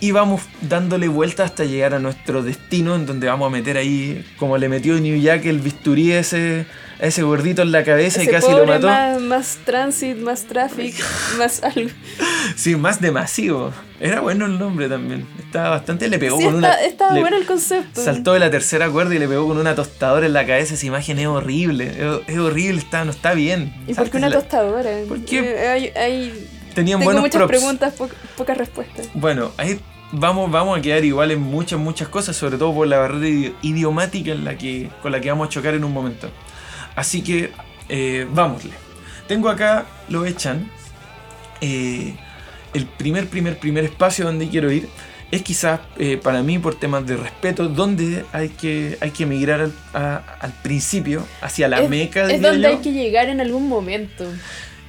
Y 0.00 0.12
vamos 0.12 0.42
dándole 0.60 1.08
vuelta 1.08 1.44
hasta 1.44 1.64
llegar 1.64 1.94
a 1.94 1.98
nuestro 1.98 2.42
destino, 2.42 2.94
en 2.94 3.06
donde 3.06 3.26
vamos 3.26 3.48
a 3.48 3.50
meter 3.50 3.76
ahí, 3.76 4.24
como 4.38 4.58
le 4.58 4.68
metió 4.68 4.98
New 5.00 5.20
Jack 5.20 5.46
el 5.46 5.60
bisturí 5.60 6.12
ese 6.12 6.66
ese 6.98 7.22
gordito 7.22 7.62
en 7.62 7.72
la 7.72 7.84
cabeza 7.84 8.22
y 8.22 8.26
casi 8.26 8.50
lo 8.50 8.66
mató. 8.66 8.86
Más, 8.86 9.20
más 9.20 9.58
transit, 9.64 10.16
más 10.18 10.44
traffic, 10.44 10.94
más 11.38 11.62
algo. 11.62 11.90
Sí, 12.54 12.76
más 12.76 13.00
de 13.00 13.10
masivo. 13.10 13.72
Era 14.00 14.20
bueno 14.20 14.46
el 14.46 14.58
nombre 14.58 14.88
también. 14.88 15.26
Estaba 15.38 15.70
bastante. 15.70 16.08
Le 16.08 16.18
pegó 16.18 16.36
con 16.36 16.54
una. 16.54 16.72
Estaba 16.74 17.18
bueno 17.18 17.36
el 17.36 17.46
concepto. 17.46 18.02
Saltó 18.02 18.34
de 18.34 18.40
la 18.40 18.50
tercera 18.50 18.90
cuerda 18.90 19.14
y 19.14 19.18
le 19.18 19.28
pegó 19.28 19.46
con 19.46 19.58
una 19.58 19.74
tostadora 19.74 20.26
en 20.26 20.32
la 20.32 20.46
cabeza. 20.46 20.74
Esa 20.74 20.86
imagen 20.86 21.18
es 21.18 21.26
horrible. 21.26 22.22
Es, 22.26 22.38
horrible, 22.38 22.78
está, 22.78 23.04
no 23.04 23.10
está 23.10 23.34
bien. 23.34 23.74
¿Y 23.86 23.94
por 23.94 24.10
qué 24.10 24.18
una 24.18 24.30
tostadora? 24.30 24.90
Porque 25.08 25.38
eh, 25.38 25.68
hay, 25.68 25.92
hay, 25.96 26.48
tenían 26.74 26.98
tengo 26.98 27.12
buenos 27.12 27.22
muchas 27.22 27.46
preguntas, 27.46 27.94
pocas 28.36 28.56
respuestas. 28.56 29.08
Bueno, 29.14 29.52
ahí 29.56 29.80
vamos, 30.12 30.50
vamos 30.50 30.78
a 30.78 30.82
quedar 30.82 31.04
igual 31.04 31.30
en 31.30 31.40
muchas, 31.40 31.78
muchas 31.78 32.08
cosas, 32.08 32.36
sobre 32.36 32.58
todo 32.58 32.74
por 32.74 32.86
la 32.86 32.98
barrera 32.98 33.52
idiomática 33.62 34.32
en 34.32 34.44
la 34.44 34.56
que, 34.56 34.90
con 35.02 35.12
la 35.12 35.20
que 35.20 35.30
vamos 35.30 35.48
a 35.48 35.50
chocar 35.50 35.74
en 35.74 35.84
un 35.84 35.92
momento. 35.92 36.28
Así 36.96 37.22
que, 37.22 37.52
eh, 37.88 38.26
vámosle. 38.32 38.72
Tengo 39.28 39.48
acá, 39.48 39.86
lo 40.08 40.24
echan. 40.24 40.68
Eh, 41.60 42.14
el 42.74 42.86
primer, 42.86 43.28
primer, 43.28 43.58
primer 43.58 43.84
espacio 43.84 44.24
donde 44.24 44.48
quiero 44.48 44.72
ir 44.72 44.88
es 45.30 45.42
quizás 45.42 45.80
eh, 45.98 46.18
para 46.22 46.42
mí 46.42 46.58
por 46.58 46.74
temas 46.74 47.06
de 47.06 47.16
respeto, 47.16 47.68
donde 47.68 48.24
hay 48.32 48.48
que, 48.50 48.96
hay 49.00 49.10
que 49.10 49.24
emigrar 49.24 49.70
al, 49.92 50.52
principio, 50.62 51.26
hacia 51.40 51.68
la 51.68 51.82
meca. 51.88 52.30
Es 52.30 52.40
donde 52.40 52.66
hay 52.66 52.78
que 52.78 52.92
llegar 52.92 53.28
en 53.28 53.40
algún 53.40 53.68
momento. 53.68 54.24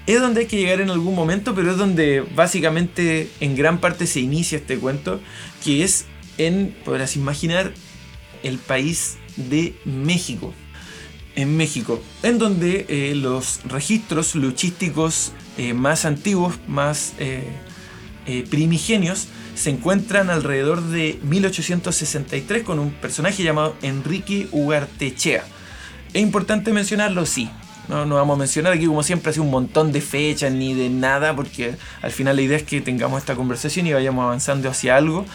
Es 0.05 0.21
donde 0.21 0.41
hay 0.41 0.47
que 0.47 0.57
llegar 0.57 0.79
en 0.79 0.89
algún 0.89 1.15
momento, 1.15 1.53
pero 1.53 1.71
es 1.71 1.77
donde 1.77 2.23
básicamente 2.35 3.29
en 3.41 3.55
gran 3.55 3.79
parte 3.79 4.07
se 4.07 4.21
inicia 4.21 4.57
este 4.57 4.77
cuento, 4.77 5.19
que 5.63 5.83
es 5.83 6.05
en, 6.37 6.73
podrás 6.85 7.15
imaginar, 7.15 7.73
el 8.43 8.59
país 8.59 9.17
de 9.35 9.75
México 9.83 10.53
en 11.37 11.55
México, 11.55 12.01
en 12.23 12.39
donde 12.39 12.85
eh, 12.89 13.13
los 13.15 13.61
registros 13.65 14.35
luchísticos 14.35 15.31
eh, 15.57 15.73
más 15.73 16.03
antiguos, 16.03 16.55
más 16.67 17.13
eh, 17.19 17.45
primigenios, 18.49 19.27
se 19.55 19.69
encuentran 19.69 20.29
alrededor 20.29 20.81
de 20.81 21.19
1863 21.23 22.63
con 22.63 22.79
un 22.79 22.91
personaje 22.91 23.43
llamado 23.43 23.75
Enrique 23.81 24.47
Ugartechea. 24.51 25.45
Es 26.13 26.21
importante 26.21 26.73
mencionarlo, 26.73 27.25
sí. 27.25 27.49
No, 27.87 28.05
no 28.05 28.15
vamos 28.15 28.35
a 28.35 28.39
mencionar 28.39 28.73
aquí 28.73 28.85
como 28.85 29.01
siempre 29.01 29.29
así 29.29 29.39
un 29.39 29.49
montón 29.49 29.93
de 29.93 30.01
fechas 30.01 30.51
ni 30.51 30.73
de 30.73 30.89
nada, 30.89 31.35
porque 31.35 31.75
al 32.01 32.11
final 32.11 32.35
la 32.35 32.41
idea 32.41 32.57
es 32.57 32.63
que 32.63 32.81
tengamos 32.81 33.19
esta 33.19 33.35
conversación 33.35 33.87
y 33.87 33.93
vayamos 33.93 34.23
avanzando 34.23 34.69
hacia 34.69 34.97
algo 34.97 35.25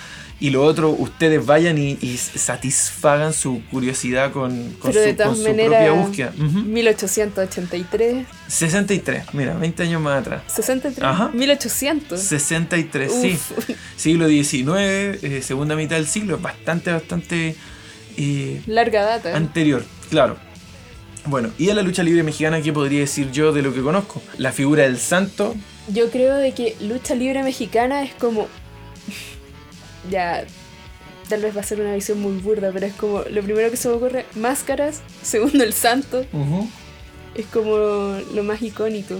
y 0.43 0.51
lo 0.51 0.65
otro, 0.65 0.91
ustedes 0.91 1.47
vayan 1.47 1.79
y, 1.79 1.97
satisfagan 2.17 3.33
su 3.33 3.63
curiosidad 3.71 4.33
con, 4.33 4.73
con, 4.81 4.93
su, 4.93 4.99
propia 5.15 5.93
búsqueda. 5.93 6.33
1883. 6.37 8.27
63, 8.49 9.35
mira, 9.35 9.55
20 9.55 9.85
años 9.85 10.03
más 10.03 10.21
atrás. 10.21 10.43
63. 10.49 11.01
Ajá. 11.01 11.31
1800. 11.33 12.21
63, 12.21 13.13
sí. 13.13 13.39
Siglo 13.97 14.27
XIX, 14.27 14.67
eh, 15.23 15.43
segunda 15.45 15.77
mitad 15.77 15.95
del 15.95 16.09
siglo, 16.09 16.39
bastante, 16.39 16.91
bastante... 16.91 17.55
Eh, 18.17 18.63
Larga 18.67 19.05
data. 19.05 19.37
Anterior, 19.37 19.85
claro. 20.11 20.39
Bueno, 21.27 21.51
y 21.57 21.71
a 21.71 21.75
la 21.75 21.83
lucha 21.83 22.03
libre 22.03 22.25
mexicana, 22.25 22.61
¿qué 22.61 22.73
podría 22.73 22.99
decir 22.99 23.31
yo 23.31 23.53
de 23.53 23.63
lo 23.63 23.73
que 23.73 23.81
conozco? 23.81 24.21
La 24.39 24.51
figura 24.51 24.83
del 24.83 24.99
santo. 24.99 25.55
Yo 25.87 26.11
creo 26.11 26.37
de 26.37 26.51
que 26.51 26.75
lucha 26.81 27.15
libre 27.15 27.45
mexicana 27.45 28.03
es 28.03 28.13
como 28.15 28.49
ya 30.11 30.45
tal 31.29 31.41
vez 31.41 31.57
va 31.57 31.61
a 31.61 31.65
ser 31.65 31.81
una 31.81 31.95
visión 31.95 32.21
muy 32.21 32.37
burda, 32.39 32.71
pero 32.73 32.87
es 32.87 32.95
como 32.95 33.23
lo 33.23 33.43
primero 33.43 33.71
que 33.71 33.77
se 33.77 33.89
me 33.89 33.95
ocurre, 33.95 34.27
máscaras, 34.35 35.03
segundo 35.23 35.65
el 35.65 35.73
santo, 35.73 36.27
es 37.35 37.47
como 37.47 37.77
lo 38.35 38.43
más 38.43 38.61
icónico. 38.63 39.19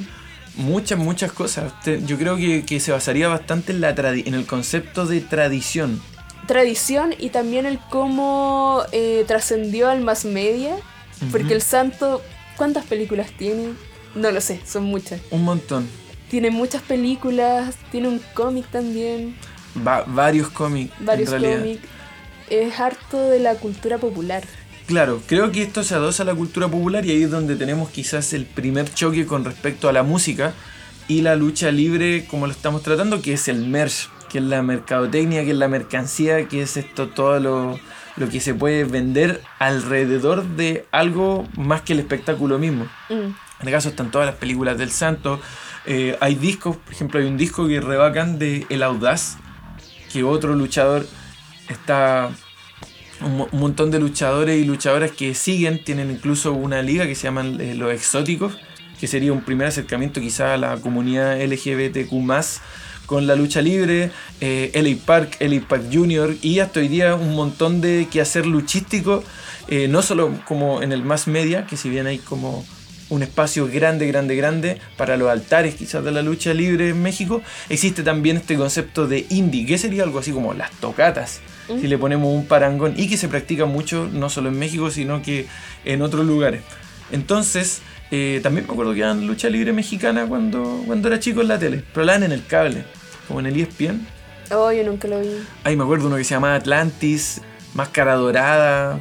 Muchas, 0.57 0.99
muchas 0.99 1.33
cosas. 1.33 1.73
Yo 2.07 2.19
creo 2.19 2.37
que, 2.37 2.81
se 2.81 2.93
basaría 2.93 3.29
bastante 3.29 3.73
en, 3.73 3.81
la 3.81 3.91
en 3.91 4.35
el 4.35 4.45
concepto 4.45 5.07
de 5.07 5.21
tradición. 5.23 6.03
Tradición 6.47 7.15
y 7.19 7.31
también 7.31 7.65
el 7.65 7.79
cómo 7.79 8.83
eh, 8.93 9.25
trascendió 9.27 9.89
al 9.89 10.03
más 10.03 10.25
media, 10.25 10.77
porque 11.31 11.55
el 11.55 11.63
santo, 11.63 12.21
¿cuántas 12.57 12.85
películas 12.85 13.31
tiene? 13.39 13.73
No 14.15 14.31
lo 14.31 14.41
sé, 14.41 14.61
son 14.67 14.85
muchas. 14.85 15.21
Un 15.31 15.45
montón. 15.45 15.89
tiene 16.31 16.51
muchas 16.51 16.83
películas, 16.83 17.77
tiene 17.91 18.09
un 18.09 18.21
cómic 18.35 18.67
también, 18.71 19.35
Va- 19.87 20.05
varios 20.07 20.49
cómics. 20.51 20.93
varios 21.01 21.31
cómics. 21.31 21.81
Es 22.51 22.79
harto 22.79 23.31
de 23.31 23.39
la 23.41 23.55
cultura 23.55 23.99
popular. 23.99 24.43
Claro, 24.87 25.23
creo 25.27 25.53
que 25.53 25.63
esto 25.63 25.85
se 25.85 25.95
adosa 25.95 26.25
a 26.25 26.27
la 26.27 26.35
cultura 26.35 26.69
popular 26.69 27.07
y 27.07 27.11
ahí 27.13 27.23
es 27.23 27.31
donde 27.31 27.57
tenemos 27.57 27.89
quizás 27.91 28.33
el 28.33 28.45
primer 28.47 28.93
choque 28.93 29.27
con 29.27 29.45
respecto 29.45 29.89
a 29.89 29.93
la 29.93 30.03
música 30.03 30.53
y 31.09 31.23
la 31.23 31.37
lucha 31.37 31.71
libre 31.71 32.27
como 32.27 32.47
lo 32.47 32.53
estamos 32.53 32.83
tratando, 32.83 33.23
que 33.23 33.33
es 33.35 33.49
el 33.49 33.67
merch, 33.67 34.09
que 34.29 34.39
es 34.39 34.45
la 34.45 34.63
mercadotecnia, 34.63 35.45
que 35.45 35.53
es 35.53 35.57
la 35.57 35.69
mercancía, 35.69 36.47
que 36.49 36.63
es 36.63 36.77
esto 36.77 37.09
todo 37.09 37.39
lo, 37.41 37.79
lo 38.17 38.29
que 38.29 38.41
se 38.41 38.55
puede 38.55 38.85
vender 38.85 39.41
alrededor 39.59 40.45
de 40.45 40.85
algo 40.91 41.47
más 41.57 41.83
que 41.83 41.93
el 41.95 42.01
espectáculo 42.01 42.59
mismo. 42.59 42.85
Mm, 43.09 43.13
En 43.15 43.35
este 43.61 43.71
caso 43.71 43.89
están 43.91 44.11
todas 44.11 44.27
las 44.27 44.37
películas 44.37 44.77
del 44.77 44.91
santo. 44.91 45.41
Eh, 45.87 46.17
hay 46.21 46.35
discos, 46.35 46.77
por 46.77 46.93
ejemplo, 46.93 47.21
hay 47.21 47.27
un 47.27 47.37
disco 47.37 47.67
que 47.69 47.81
rebacan 47.81 48.39
de 48.39 48.67
El 48.69 48.83
Audaz, 48.83 49.37
que 50.13 50.23
otro 50.25 50.55
luchador 50.55 51.07
está. 51.69 52.31
Un, 53.21 53.37
mo- 53.37 53.49
un 53.53 53.61
montón 53.61 53.93
de 53.93 54.01
luchadores 54.01 54.61
y 54.61 54.65
luchadoras 54.65 55.13
que 55.13 55.35
siguen, 55.35 55.85
tienen 55.85 56.11
incluso 56.11 56.53
una 56.53 56.83
liga 56.83 57.07
que 57.07 57.15
se 57.15 57.23
llaman 57.25 57.61
eh, 57.61 57.75
Los 57.77 57.93
Exóticos, 57.93 58.55
que 58.99 59.07
sería 59.07 59.33
un 59.33 59.43
primer 59.43 59.69
acercamiento 59.69 60.21
quizá 60.21 60.55
a 60.55 60.57
la 60.57 60.77
comunidad 60.79 61.41
LGBTQ 61.41 62.11
con 63.07 63.27
la 63.29 63.37
lucha 63.37 63.63
libre, 63.63 64.11
eh, 64.41 64.73
LA 64.75 64.97
Park, 65.07 65.37
LA 65.41 65.61
Park 65.69 65.85
Junior 65.93 66.35
y 66.43 66.59
hasta 66.59 66.81
hoy 66.81 66.89
día 66.89 67.15
un 67.15 67.35
montón 67.37 67.81
de 67.81 68.09
quehacer 68.11 68.45
luchístico, 68.47 69.23
eh, 69.69 69.87
no 69.87 70.03
solo 70.03 70.33
como 70.45 70.83
en 70.83 70.91
el 70.93 71.05
más 71.05 71.29
media, 71.29 71.65
que 71.67 71.77
si 71.77 71.91
bien 71.91 72.07
hay 72.09 72.19
como 72.19 72.65
un 73.13 73.23
espacio 73.23 73.69
grande, 73.69 74.07
grande, 74.07 74.35
grande 74.37 74.79
para 74.97 75.19
los 75.19 75.29
altares 75.29 75.75
quizás 75.75 76.03
de 76.03 76.11
la 76.13 76.23
lucha 76.23 76.55
libre 76.55 76.89
en 76.89 77.03
México, 77.03 77.43
existe 77.69 78.03
también 78.03 78.39
este 78.39 78.57
concepto 78.57 79.07
de 79.07 79.27
indie, 79.29 79.67
que 79.67 79.77
sería 79.77 80.03
algo 80.03 80.19
así 80.19 80.33
como 80.33 80.55
las 80.55 80.71
tocatas, 80.73 81.41
si 81.67 81.89
le 81.89 81.99
ponemos 81.99 82.35
un 82.35 82.47
parangón, 82.47 82.95
y 82.97 83.09
que 83.09 83.19
se 83.19 83.29
practica 83.29 83.67
mucho 83.67 84.09
no 84.11 84.31
solo 84.31 84.49
en 84.49 84.59
México, 84.59 84.91
sino 84.91 85.23
que 85.23 85.47
en 85.85 86.01
otros 86.01 86.25
lugares. 86.25 86.63
Entonces, 87.11 87.83
eh, 88.11 88.41
también 88.43 88.67
me 88.67 88.73
acuerdo 88.73 88.95
que 88.95 89.01
eran 89.01 89.27
lucha 89.27 89.51
libre 89.51 89.75
mexicana 89.75 90.27
cuando, 90.27 90.83
cuando 90.87 91.09
era 91.09 91.21
chico 91.21 91.43
en 91.43 91.49
la 91.49 91.59
tele, 91.59 91.85
pero 91.93 92.07
la 92.07 92.13
dan 92.13 92.23
en 92.23 92.33
el 92.33 92.47
cable, 92.47 92.85
como 93.29 93.41
en 93.41 93.47
el 93.47 93.61
ESPN. 93.61 94.07
Oh, 94.51 94.73
yo 94.73 94.85
nunca 94.85 95.07
lo 95.07 95.21
vi. 95.21 95.29
Ahí 95.65 95.77
me 95.77 95.85
acuerdo 95.85 96.07
uno 96.07 96.17
que 96.17 96.25
se 96.25 96.35
llamaba 96.35 96.55
Atlantis, 96.55 97.43
Máscara 97.75 98.15
Dorada, 98.15 99.01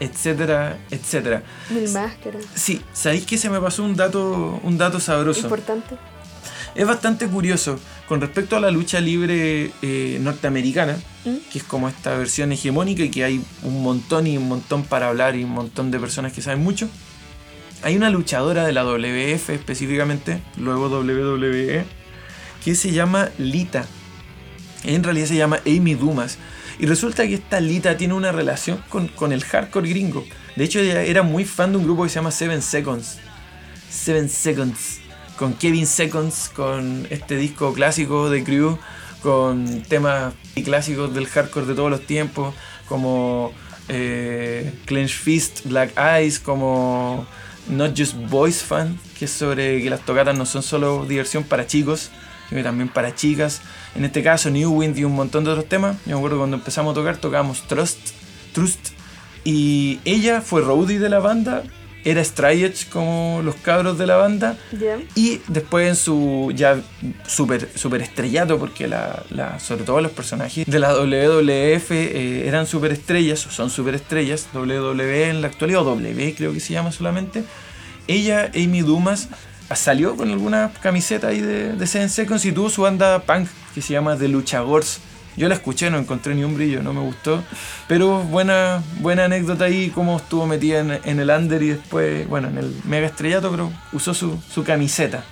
etcétera, 0.00 0.78
etcétera. 0.90 1.42
Mil 1.70 1.90
máscaras. 1.90 2.44
Sí, 2.54 2.82
¿sabéis 2.92 3.24
que 3.24 3.38
se 3.38 3.50
me 3.50 3.60
pasó 3.60 3.82
un 3.82 3.96
dato, 3.96 4.60
un 4.62 4.78
dato 4.78 5.00
sabroso? 5.00 5.40
Importante. 5.40 5.96
Es 6.74 6.86
bastante 6.86 7.26
curioso 7.26 7.80
con 8.06 8.20
respecto 8.20 8.56
a 8.56 8.60
la 8.60 8.70
lucha 8.70 9.00
libre 9.00 9.72
eh, 9.80 10.18
norteamericana, 10.20 10.96
¿Mm? 11.24 11.36
que 11.50 11.58
es 11.58 11.64
como 11.64 11.88
esta 11.88 12.16
versión 12.16 12.52
hegemónica 12.52 13.02
y 13.02 13.10
que 13.10 13.24
hay 13.24 13.42
un 13.62 13.82
montón 13.82 14.26
y 14.26 14.36
un 14.36 14.46
montón 14.46 14.84
para 14.84 15.08
hablar 15.08 15.36
y 15.36 15.44
un 15.44 15.50
montón 15.52 15.90
de 15.90 15.98
personas 15.98 16.32
que 16.34 16.42
saben 16.42 16.62
mucho. 16.62 16.88
Hay 17.82 17.96
una 17.96 18.10
luchadora 18.10 18.66
de 18.66 18.72
la 18.72 18.84
WF 18.84 19.50
específicamente, 19.50 20.42
luego 20.58 20.88
WWE, 20.88 21.84
que 22.64 22.74
se 22.74 22.92
llama 22.92 23.30
Lita. 23.38 23.86
En 24.84 25.02
realidad 25.02 25.26
se 25.26 25.36
llama 25.36 25.60
Amy 25.66 25.94
Dumas. 25.94 26.38
Y 26.78 26.86
resulta 26.86 27.26
que 27.26 27.34
esta 27.34 27.60
Lita 27.60 27.96
tiene 27.96 28.14
una 28.14 28.32
relación 28.32 28.82
con, 28.88 29.08
con 29.08 29.32
el 29.32 29.44
hardcore 29.44 29.88
gringo. 29.88 30.24
De 30.56 30.64
hecho, 30.64 30.80
ella 30.80 31.02
era 31.02 31.22
muy 31.22 31.44
fan 31.44 31.72
de 31.72 31.78
un 31.78 31.84
grupo 31.84 32.02
que 32.04 32.08
se 32.08 32.16
llama 32.16 32.30
Seven 32.30 32.62
Seconds. 32.62 33.18
Seven 33.90 34.28
Seconds. 34.28 35.00
Con 35.38 35.54
Kevin 35.54 35.86
Seconds, 35.86 36.50
con 36.54 37.06
este 37.10 37.36
disco 37.36 37.72
clásico 37.72 38.30
de 38.30 38.42
Crew, 38.42 38.78
con 39.22 39.82
temas 39.82 40.34
clásicos 40.64 41.14
del 41.14 41.26
hardcore 41.26 41.66
de 41.66 41.74
todos 41.74 41.90
los 41.90 42.06
tiempos, 42.06 42.54
como 42.88 43.52
eh, 43.88 44.72
Clench 44.86 45.14
Fist, 45.14 45.66
Black 45.66 45.92
Eyes, 45.98 46.38
como 46.38 47.26
Not 47.68 47.98
Just 47.98 48.14
Boys 48.30 48.62
Fan, 48.62 48.98
que 49.18 49.26
es 49.26 49.30
sobre 49.30 49.82
que 49.82 49.90
las 49.90 50.00
tocatas 50.04 50.36
no 50.36 50.46
son 50.46 50.62
solo 50.62 51.04
diversión 51.06 51.44
para 51.44 51.66
chicos, 51.66 52.10
sino 52.48 52.62
también 52.62 52.88
para 52.88 53.14
chicas. 53.14 53.60
En 53.96 54.04
este 54.04 54.22
caso, 54.22 54.50
New 54.50 54.70
Wind 54.72 54.96
y 54.98 55.04
un 55.04 55.14
montón 55.14 55.44
de 55.44 55.50
otros 55.50 55.66
temas. 55.68 55.96
Yo 56.06 56.12
me 56.12 56.18
acuerdo 56.18 56.38
cuando 56.38 56.56
empezamos 56.56 56.92
a 56.92 56.94
tocar, 56.94 57.16
tocábamos 57.16 57.62
Trust, 57.66 57.98
Trust, 58.52 58.90
y 59.44 60.00
ella 60.04 60.40
fue 60.40 60.60
roadie 60.60 60.98
de 60.98 61.08
la 61.08 61.18
banda, 61.20 61.62
era 62.04 62.22
Stray 62.22 62.62
Edge 62.64 62.86
como 62.88 63.40
los 63.44 63.54
cabros 63.56 63.98
de 63.98 64.06
la 64.06 64.16
banda, 64.16 64.56
Ya. 64.78 64.96
y 65.14 65.40
después 65.48 65.88
en 65.88 65.96
su 65.96 66.52
ya 66.54 66.80
super, 67.26 67.68
super 67.74 68.00
estrellato, 68.02 68.58
porque 68.58 68.86
la, 68.86 69.22
la- 69.30 69.58
sobre 69.58 69.84
todo 69.84 70.00
los 70.00 70.12
personajes 70.12 70.66
de 70.66 70.78
la 70.78 70.92
WWF 70.94 71.90
eh, 71.90 72.46
eran 72.46 72.66
super 72.66 72.92
estrellas, 72.92 73.46
o 73.46 73.50
son 73.50 73.70
super 73.70 73.94
estrellas, 73.94 74.46
WWE 74.54 75.30
en 75.30 75.42
la 75.42 75.48
actualidad, 75.48 75.80
o 75.82 75.84
W 75.84 76.34
creo 76.36 76.52
que 76.52 76.60
se 76.60 76.72
llama 76.74 76.92
solamente. 76.92 77.42
Ella, 78.08 78.50
Amy 78.54 78.82
Dumas, 78.82 79.28
salió 79.74 80.14
con 80.16 80.30
alguna 80.30 80.70
camiseta 80.80 81.28
ahí 81.28 81.40
de, 81.40 81.72
de 81.72 81.86
Seven 81.88 82.08
Seconds 82.08 82.44
y 82.44 82.52
tuvo 82.52 82.70
su 82.70 82.82
banda 82.82 83.18
punk 83.22 83.48
que 83.76 83.82
se 83.82 83.92
llama 83.92 84.16
The 84.16 84.28
Luchagors. 84.28 85.00
Yo 85.36 85.50
la 85.50 85.54
escuché, 85.54 85.90
no 85.90 85.98
encontré 85.98 86.34
ni 86.34 86.44
un 86.44 86.54
brillo, 86.54 86.82
no 86.82 86.94
me 86.94 87.02
gustó. 87.02 87.44
Pero 87.86 88.20
buena, 88.20 88.82
buena 89.00 89.26
anécdota 89.26 89.66
ahí, 89.66 89.90
cómo 89.90 90.16
estuvo 90.16 90.46
metida 90.46 90.80
en, 90.80 90.98
en 91.04 91.20
el 91.20 91.28
under 91.28 91.62
y 91.62 91.68
después, 91.68 92.26
bueno, 92.26 92.48
en 92.48 92.56
el 92.56 92.74
mega 92.84 93.08
estrellato, 93.08 93.50
pero 93.50 93.70
usó 93.92 94.14
su, 94.14 94.40
su 94.50 94.64
camiseta. 94.64 95.24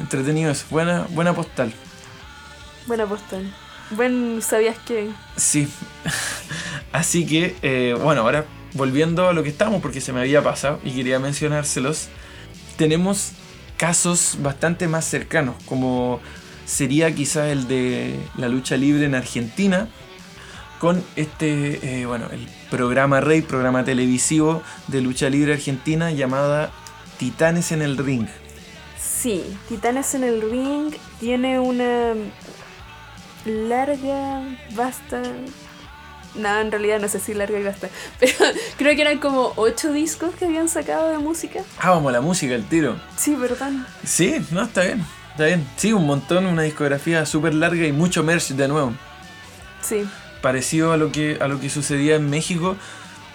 Entretenido 0.00 0.50
eso, 0.50 0.64
buena, 0.70 1.06
buena 1.10 1.34
postal. 1.34 1.74
Buena 2.86 3.04
postal. 3.04 3.52
Buen 3.90 4.40
sabías 4.40 4.78
que. 4.78 5.10
Sí. 5.36 5.68
Así 6.92 7.26
que, 7.26 7.54
eh, 7.60 7.94
bueno, 8.02 8.22
ahora 8.22 8.46
volviendo 8.72 9.28
a 9.28 9.34
lo 9.34 9.42
que 9.42 9.50
estamos, 9.50 9.82
porque 9.82 10.00
se 10.00 10.14
me 10.14 10.20
había 10.20 10.42
pasado 10.42 10.80
y 10.82 10.92
quería 10.92 11.18
mencionárselos, 11.18 12.08
tenemos 12.78 13.32
casos 13.76 14.38
bastante 14.40 14.88
más 14.88 15.04
cercanos, 15.04 15.54
como 15.64 16.20
sería 16.68 17.14
quizá 17.14 17.48
el 17.48 17.66
de 17.66 18.20
la 18.36 18.48
lucha 18.48 18.76
libre 18.76 19.06
en 19.06 19.14
Argentina, 19.14 19.88
con 20.78 21.02
este, 21.16 22.00
eh, 22.00 22.06
bueno, 22.06 22.28
el 22.30 22.46
programa 22.70 23.20
Rey, 23.20 23.40
programa 23.42 23.84
televisivo 23.84 24.62
de 24.86 25.00
lucha 25.00 25.28
libre 25.30 25.54
argentina 25.54 26.12
llamada 26.12 26.70
Titanes 27.18 27.72
en 27.72 27.82
el 27.82 27.96
Ring. 27.96 28.28
Sí, 29.00 29.42
Titanes 29.68 30.14
en 30.14 30.24
el 30.24 30.42
Ring 30.42 30.94
tiene 31.18 31.58
una 31.58 32.12
larga, 33.44 34.42
vasta. 34.76 35.22
No, 36.34 36.60
en 36.60 36.70
realidad 36.70 37.00
no 37.00 37.08
sé 37.08 37.18
si 37.18 37.32
larga 37.32 37.58
y 37.58 37.64
vasta. 37.64 37.88
Pero 38.20 38.34
creo 38.76 38.94
que 38.94 39.00
eran 39.00 39.18
como 39.18 39.54
ocho 39.56 39.90
discos 39.90 40.34
que 40.36 40.44
habían 40.44 40.68
sacado 40.68 41.08
de 41.08 41.18
música. 41.18 41.62
Ah, 41.80 41.90
vamos 41.90 42.12
la 42.12 42.20
música, 42.20 42.54
el 42.54 42.64
tiro. 42.66 43.00
Sí, 43.16 43.34
perdón. 43.40 43.86
Sí, 44.04 44.36
no, 44.52 44.62
está 44.62 44.82
bien. 44.82 45.17
Está 45.38 45.46
bien. 45.46 45.64
Sí, 45.76 45.92
un 45.92 46.04
montón, 46.04 46.46
una 46.46 46.62
discografía 46.62 47.24
súper 47.24 47.54
larga 47.54 47.86
y 47.86 47.92
mucho 47.92 48.24
merch 48.24 48.48
de 48.48 48.66
nuevo. 48.66 48.92
Sí. 49.80 50.04
Parecido 50.42 50.92
a 50.92 50.96
lo 50.96 51.12
que, 51.12 51.38
a 51.40 51.46
lo 51.46 51.60
que 51.60 51.70
sucedía 51.70 52.16
en 52.16 52.28
México, 52.28 52.74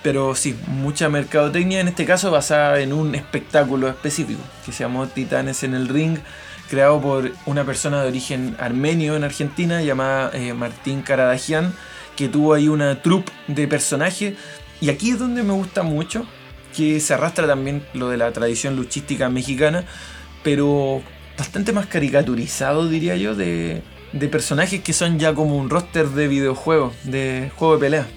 pero 0.02 0.36
sí, 0.36 0.54
mucha 0.68 1.08
mercadotecnia, 1.08 1.80
en 1.80 1.88
este 1.88 2.04
caso 2.06 2.30
basada 2.30 2.82
en 2.82 2.92
un 2.92 3.16
espectáculo 3.16 3.88
específico, 3.88 4.42
que 4.66 4.74
se 4.74 4.84
llamó 4.84 5.08
Titanes 5.08 5.64
en 5.64 5.76
el 5.76 5.88
Ring, 5.88 6.18
creado 6.70 7.00
por 7.00 7.32
una 7.46 7.64
persona 7.64 8.02
de 8.02 8.10
origen 8.10 8.58
armenio 8.60 9.16
en 9.16 9.24
Argentina 9.24 9.82
llamada 9.82 10.30
eh, 10.34 10.54
Martín 10.54 11.04
Karadagian, 11.04 11.74
que 12.18 12.28
tuvo 12.28 12.54
ahí 12.54 12.68
una 12.68 13.02
troupe 13.02 13.32
de 13.48 13.66
personajes. 13.66 14.34
Y 14.82 14.90
aquí 14.90 15.12
es 15.12 15.20
donde 15.20 15.42
me 15.42 15.54
gusta 15.54 15.84
mucho, 15.84 16.26
que 16.76 17.00
se 17.00 17.14
arrastra 17.14 17.48
también 17.48 17.82
lo 17.94 18.10
de 18.10 18.18
la 18.18 18.34
tradición 18.34 18.76
luchística 18.76 19.30
mexicana, 19.30 19.86
pero 20.44 21.02
bastante 21.38 21.72
más 21.72 21.88
caricaturizado, 21.88 22.88
diría 22.88 23.16
yo, 23.16 23.36
de, 23.36 23.82
de 24.12 24.28
personajes 24.28 24.82
que 24.82 24.94
son 24.94 25.20
ya 25.20 25.34
como 25.34 25.58
un 25.58 25.70
roster 25.70 26.08
de 26.10 26.28
videojuegos, 26.28 26.94
de 27.04 27.52
juego 27.56 27.76
de 27.76 27.80
pelea. 27.80 28.08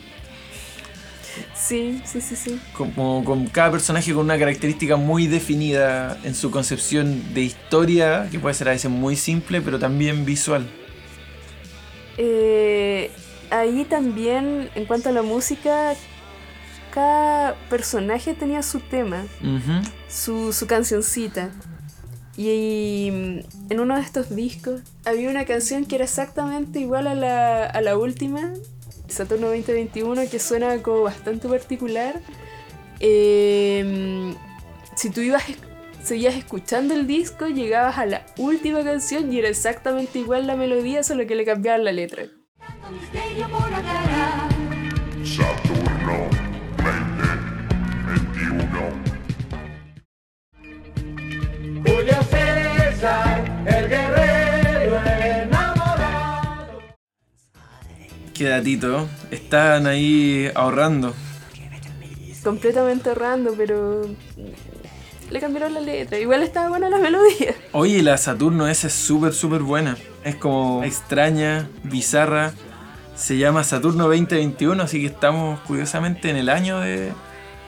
Sí, 1.55 2.01
sí, 2.05 2.21
sí, 2.21 2.37
sí. 2.37 2.61
Como 2.73 3.25
con 3.25 3.47
cada 3.47 3.71
personaje 3.71 4.13
con 4.13 4.25
una 4.25 4.39
característica 4.39 4.97
muy 4.97 5.27
definida 5.27 6.17
en 6.23 6.35
su 6.35 6.51
concepción 6.51 7.35
de 7.35 7.43
historia, 7.43 8.29
que 8.31 8.39
puede 8.39 8.55
ser 8.55 8.69
a 8.69 8.73
veces 8.73 8.91
muy 8.91 9.17
simple, 9.17 9.61
pero 9.61 9.79
también 9.79 10.25
visual. 10.25 10.67
Eh, 12.19 13.11
ahí 13.51 13.85
también, 13.85 14.71
en 14.75 14.85
cuanto 14.87 15.09
a 15.09 15.13
la 15.13 15.23
música, 15.23 15.95
cada 16.93 17.55
personaje 17.69 18.35
tenía 18.35 18.63
su 18.63 18.81
tema, 18.81 19.25
su, 20.09 20.53
su 20.53 20.67
cancioncita. 20.67 21.51
Y 22.37 23.11
mm, 23.12 23.72
en 23.72 23.81
uno 23.81 23.96
de 23.96 24.03
estos 24.03 24.35
discos 24.35 24.83
había 25.05 25.31
una 25.31 25.44
canción 25.44 25.85
que 25.85 25.96
era 25.96 26.05
exactamente 26.05 26.81
igual 26.81 27.07
a 27.07 27.14
la, 27.14 27.66
a 27.66 27.81
la 27.81 27.96
última, 27.96 28.53
Saturno 29.09 29.49
2021, 29.49 30.22
que 30.31 30.38
suena 30.38 30.83
como 30.83 31.03
bastante 31.03 31.49
particular. 31.49 32.20
Eh, 33.01 34.35
si 34.96 35.11
tú 35.11 35.20
ibas, 35.20 35.44
seguías 36.03 36.35
escuchando 36.35 36.94
el 36.94 37.07
disco, 37.07 37.46
llegabas 37.46 37.99
a 37.99 38.07
la 38.07 38.27
última 38.38 38.83
canción 38.83 39.33
y 39.33 39.38
era 39.38 39.49
exactamente 39.49 40.18
igual 40.18 40.46
la 40.46 40.57
melodía, 40.57 41.03
solo 41.03 41.27
que 41.27 41.35
le 41.35 41.44
cambiaban 41.44 41.85
la 41.85 41.92
letra. 41.92 42.25
Saturno 45.25 46.46
Qué 58.37 58.44
datito. 58.49 59.09
Están 59.31 59.87
ahí 59.87 60.51
ahorrando. 60.55 61.14
Completamente 62.44 63.09
ahorrando, 63.09 63.55
pero 63.57 64.03
le 65.31 65.40
cambiaron 65.40 65.72
la 65.72 65.81
letra. 65.81 66.18
Igual 66.18 66.42
estaba 66.42 66.68
buena 66.68 66.90
la 66.90 66.99
melodía. 66.99 67.55
Oye, 67.72 68.03
la 68.03 68.18
Saturno 68.18 68.68
esa 68.68 68.88
es 68.88 68.92
súper, 68.92 69.33
súper 69.33 69.62
buena. 69.62 69.96
Es 70.22 70.37
como 70.37 70.85
extraña, 70.85 71.68
bizarra. 71.83 72.53
Se 73.14 73.38
llama 73.38 73.64
Saturno 73.64 74.05
2021, 74.05 74.83
así 74.83 75.01
que 75.01 75.07
estamos 75.07 75.59
curiosamente 75.61 76.29
en 76.29 76.37
el 76.37 76.51
año 76.51 76.81
de, 76.81 77.12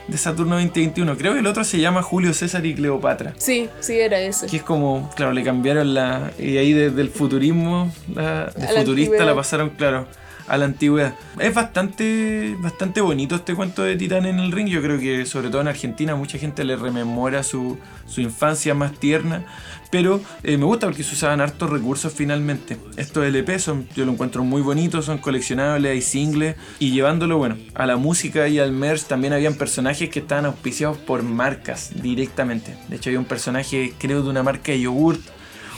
de 0.07 0.19
Saturno 0.19 0.57
2021. 0.57 1.17
Creo 1.17 1.33
que 1.33 1.39
el 1.39 1.47
otro 1.47 1.65
se 1.65 1.81
llama 1.81 2.03
Julio 2.03 2.35
César 2.35 2.67
y 2.67 2.75
Cleopatra. 2.75 3.33
Sí, 3.39 3.71
sí, 3.81 3.99
era 3.99 4.21
eso. 4.21 4.47
Que 4.47 4.59
es 4.59 4.63
como, 4.63 5.11
claro, 5.17 5.33
le 5.33 5.43
cambiaron 5.43 5.95
la. 5.95 6.31
Y 6.39 6.59
ahí 6.59 6.75
desde 6.75 7.01
el 7.01 7.09
futurismo, 7.09 7.91
la, 8.15 8.53
de 8.55 8.67
A 8.67 8.73
la 8.73 8.81
futurista 8.81 9.13
antigüedad. 9.13 9.27
la 9.27 9.35
pasaron, 9.35 9.71
claro, 9.71 10.07
a 10.49 10.57
la 10.59 10.65
antigüedad. 10.65 11.15
Es 11.39 11.55
bastante, 11.55 12.57
bastante 12.59 13.01
bonito 13.01 13.37
este 13.37 13.55
cuento 13.55 13.83
de 13.83 13.97
Titán 13.97 14.27
en 14.27 14.39
el 14.39 14.53
ring. 14.53 14.69
Yo 14.69 14.83
creo 14.83 14.99
que, 14.99 15.27
sobre 15.27 15.51
todo 15.51 15.61
en 15.61 15.69
Argentina, 15.69 16.15
mucha 16.17 16.39
gente 16.39 16.65
le 16.65 16.77
rememora 16.77 17.43
su, 17.43 17.79
su 18.07 18.21
infancia 18.21 18.75
más 18.75 18.93
tierna. 18.93 19.45
Pero 19.91 20.21
eh, 20.43 20.59
me 20.59 20.65
gusta 20.65 20.87
porque 20.87 21.03
se 21.03 21.15
usaban 21.15 21.41
hartos 21.41 21.71
recursos 21.71 22.13
finalmente. 22.13 22.77
Estos 22.97 23.25
LP 23.25 23.59
son, 23.59 23.89
yo 23.97 24.05
lo 24.05 24.13
encuentro 24.13 24.45
muy 24.45 24.61
bonitos, 24.61 25.07
son 25.07 25.19
coleccionables, 25.19 25.91
hay 25.91 26.03
singles. 26.03 26.57
Y 26.79 26.91
llevándolo, 26.91 27.39
bueno, 27.39 27.57
a 27.75 27.87
la 27.87 27.97
música 27.97 28.49
y 28.49 28.59
al 28.59 28.73
merch 28.73 29.05
también 29.05 29.33
habían 29.33 29.55
personajes 29.55 30.11
que 30.11 30.21
estaban 30.21 30.45
auspiciados 30.45 30.99
por 30.99 31.23
marcas 31.23 31.93
directamente. 32.03 32.77
De 32.89 32.97
hecho, 32.97 33.11
había 33.11 33.19
un 33.21 33.25
personaje, 33.25 33.95
creo, 33.99 34.23
de 34.23 34.29
una 34.29 34.43
marca 34.43 34.73
de 34.73 34.81
yogurt, 34.81 35.21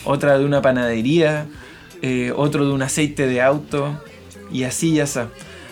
otra 0.04 0.38
de 0.38 0.44
una 0.44 0.60
panadería, 0.62 1.46
eh, 2.02 2.32
otro 2.34 2.66
de 2.66 2.72
un 2.72 2.82
aceite 2.82 3.26
de 3.26 3.42
auto, 3.42 4.02
y 4.52 4.64
así 4.64 4.94
ya 4.94 5.04
está. 5.04 5.28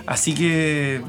Así 0.07 0.35
que 0.35 1.03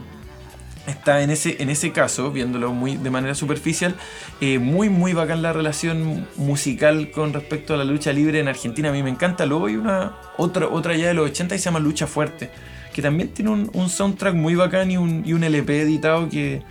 está 0.88 1.21
en 1.21 1.29
ese, 1.29 1.62
en 1.62 1.69
ese 1.69 1.91
caso, 1.91 2.32
viéndolo 2.32 2.73
muy 2.73 2.97
de 2.97 3.10
manera 3.10 3.36
superficial, 3.36 3.95
eh, 4.41 4.60
muy 4.60 4.89
muy 4.89 5.13
bacán 5.13 5.41
la 5.41 5.53
relación 5.53 6.27
musical 6.36 7.12
con 7.12 7.34
respecto 7.34 7.73
a 7.73 7.77
la 7.77 7.84
lucha 7.84 8.12
libre 8.12 8.39
en 8.39 8.47
Argentina. 8.47 8.89
A 8.89 8.91
mí 8.91 9.03
me 9.03 9.10
encanta. 9.10 9.45
Luego 9.45 9.67
hay 9.67 9.75
una 9.75 10.17
otra, 10.38 10.67
otra 10.67 10.95
ya 10.95 11.08
de 11.08 11.13
los 11.13 11.29
80 11.29 11.55
y 11.55 11.60
se 11.60 11.65
llama 11.65 11.79
Lucha 11.79 12.08
Fuerte, 12.08 12.49
que 12.93 13.01
también 13.01 13.29
tiene 13.29 13.51
un, 13.51 13.69
un 13.73 13.89
soundtrack 13.89 14.36
muy 14.36 14.55
bacán 14.55 14.91
y 14.91 14.97
un, 14.97 15.23
y 15.25 15.34
un 15.34 15.43
LP 15.43 15.82
editado 15.82 16.29
que, 16.29 16.63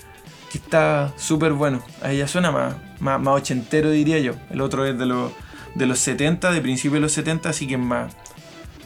que 0.51 0.59
está 0.59 1.13
súper 1.17 1.53
bueno. 1.53 1.83
Ahí 2.03 2.19
ya 2.19 2.29
suena 2.29 2.51
más, 2.51 2.75
más, 3.01 3.21
más 3.21 3.35
ochentero, 3.35 3.91
diría 3.91 4.19
yo. 4.19 4.35
El 4.51 4.61
otro 4.61 4.85
es 4.87 4.99
de 4.99 5.07
los, 5.07 5.33
de 5.75 5.87
los 5.87 5.99
70, 5.99 6.53
de 6.53 6.61
principios 6.61 6.95
de 6.95 7.01
los 7.01 7.13
70, 7.13 7.49
así 7.49 7.67
que 7.67 7.75
es 7.75 7.81
más, 7.81 8.15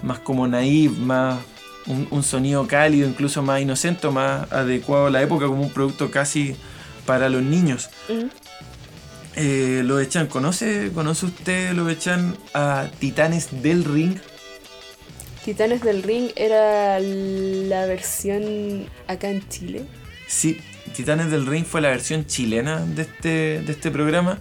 más 0.03 0.18
como 0.18 0.46
naive, 0.46 0.96
más 0.98 1.38
un, 1.87 2.09
un 2.11 2.23
sonido 2.23 2.66
cálido, 2.66 3.09
incluso 3.09 3.42
más 3.42 3.61
inocente, 3.61 4.09
más 4.11 4.51
adecuado 4.53 5.07
a 5.07 5.11
la 5.11 5.23
época, 5.23 5.47
como 5.47 5.62
un 5.62 5.71
producto 5.71 6.11
casi 6.11 6.57
para 7.07 7.29
los 7.29 7.42
niños. 7.42 7.90
Mm. 8.09 8.27
Eh, 9.35 9.83
lo 9.85 9.99
echan, 9.99 10.27
¿conoce, 10.27 10.90
¿conoce 10.92 11.27
usted, 11.27 11.73
lo 11.73 11.88
echan 11.88 12.37
a 12.53 12.88
Titanes 12.99 13.62
del 13.62 13.85
Ring? 13.85 14.18
Titanes 15.45 15.83
del 15.83 16.03
Ring 16.03 16.31
era 16.37 17.01
la 17.01 17.87
versión 17.87 18.87
acá 19.09 19.31
en 19.31 19.49
Chile. 19.49 19.85
Sí, 20.29 20.61
Titanes 20.95 21.31
del 21.31 21.47
Ring 21.47 21.64
fue 21.64 21.81
la 21.81 21.88
versión 21.88 22.27
chilena 22.27 22.85
de 22.85 23.03
este, 23.03 23.62
de 23.62 23.73
este 23.73 23.90
programa 23.90 24.38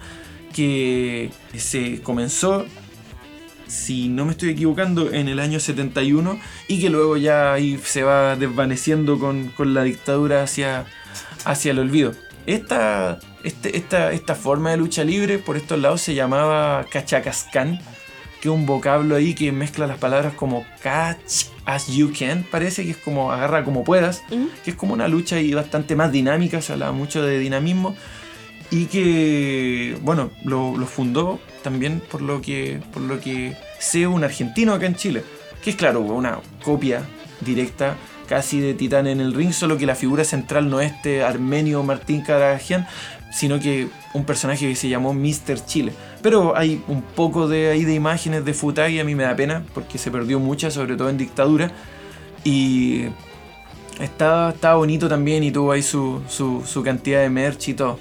que 0.54 1.30
se 1.56 2.02
comenzó, 2.02 2.66
si 3.72 4.08
no 4.08 4.26
me 4.26 4.32
estoy 4.32 4.50
equivocando, 4.50 5.10
en 5.12 5.28
el 5.28 5.40
año 5.40 5.58
71 5.58 6.38
y 6.68 6.78
que 6.80 6.90
luego 6.90 7.16
ya 7.16 7.54
ahí 7.54 7.80
se 7.82 8.02
va 8.02 8.36
desvaneciendo 8.36 9.18
con, 9.18 9.48
con 9.48 9.72
la 9.72 9.82
dictadura 9.82 10.42
hacia, 10.42 10.84
hacia 11.46 11.70
el 11.72 11.78
olvido. 11.78 12.12
Esta, 12.44 13.18
este- 13.44 13.76
esta, 13.76 14.12
esta 14.12 14.34
forma 14.34 14.70
de 14.72 14.76
lucha 14.76 15.04
libre 15.04 15.38
por 15.38 15.56
estos 15.56 15.78
lados 15.80 16.02
se 16.02 16.14
llamaba 16.14 16.84
cachacascán, 16.90 17.78
que 18.42 18.48
es 18.48 18.54
un 18.54 18.66
vocablo 18.66 19.14
ahí 19.16 19.32
que 19.34 19.52
mezcla 19.52 19.86
las 19.86 19.98
palabras 19.98 20.34
como 20.34 20.66
catch 20.82 21.46
as 21.64 21.86
you 21.88 22.12
can, 22.18 22.44
parece 22.50 22.84
que 22.84 22.90
es 22.90 22.96
como 22.96 23.30
agarra 23.32 23.64
como 23.64 23.84
puedas 23.84 24.22
Mm. 24.30 24.46
que 24.64 24.72
es 24.72 24.76
como 24.76 24.92
una 24.94 25.06
lucha 25.08 25.40
y 25.40 25.54
bastante 25.54 25.94
más 25.96 26.10
dinámica, 26.12 26.60
se 26.60 26.72
hablaba 26.72 26.92
mucho 26.92 27.22
de 27.24 27.38
dinamismo 27.38 27.94
y 28.70 28.86
que, 28.86 29.96
bueno, 30.02 30.30
lo, 30.44 30.76
lo 30.76 30.86
fundó 30.86 31.40
también 31.62 32.00
por 32.10 32.20
lo 32.22 32.40
que 32.40 32.80
por 32.92 33.02
lo 33.02 33.20
que 33.20 33.56
sé 33.78 34.06
un 34.06 34.24
argentino 34.24 34.72
acá 34.74 34.86
en 34.86 34.94
Chile, 34.96 35.22
que 35.62 35.70
es 35.70 35.76
claro, 35.76 36.00
una 36.00 36.38
copia 36.64 37.02
directa 37.40 37.96
casi 38.28 38.60
de 38.60 38.74
Titán 38.74 39.06
en 39.06 39.20
el 39.20 39.34
ring, 39.34 39.52
solo 39.52 39.76
que 39.76 39.84
la 39.86 39.94
figura 39.94 40.24
central 40.24 40.70
no 40.70 40.80
es 40.80 40.92
este 40.92 41.22
armenio 41.22 41.82
Martín 41.82 42.22
Karagian, 42.22 42.86
sino 43.32 43.58
que 43.60 43.88
un 44.14 44.24
personaje 44.24 44.66
que 44.68 44.74
se 44.76 44.88
llamó 44.88 45.12
Mr. 45.12 45.64
Chile. 45.66 45.92
Pero 46.22 46.56
hay 46.56 46.82
un 46.88 47.02
poco 47.02 47.48
de 47.48 47.70
ahí 47.70 47.84
de 47.84 47.94
imágenes 47.94 48.44
de 48.44 48.54
Futagi, 48.54 49.00
a 49.00 49.04
mí 49.04 49.14
me 49.14 49.24
da 49.24 49.34
pena, 49.36 49.64
porque 49.74 49.98
se 49.98 50.10
perdió 50.10 50.38
muchas, 50.38 50.74
sobre 50.74 50.96
todo 50.96 51.10
en 51.10 51.18
dictadura. 51.18 51.72
Y 52.44 53.06
estaba, 54.00 54.50
estaba 54.50 54.76
bonito 54.76 55.08
también 55.08 55.42
y 55.44 55.50
tuvo 55.50 55.72
ahí 55.72 55.82
su, 55.82 56.22
su, 56.28 56.62
su 56.64 56.82
cantidad 56.82 57.20
de 57.20 57.30
merch 57.30 57.68
y 57.68 57.74
todo. 57.74 57.98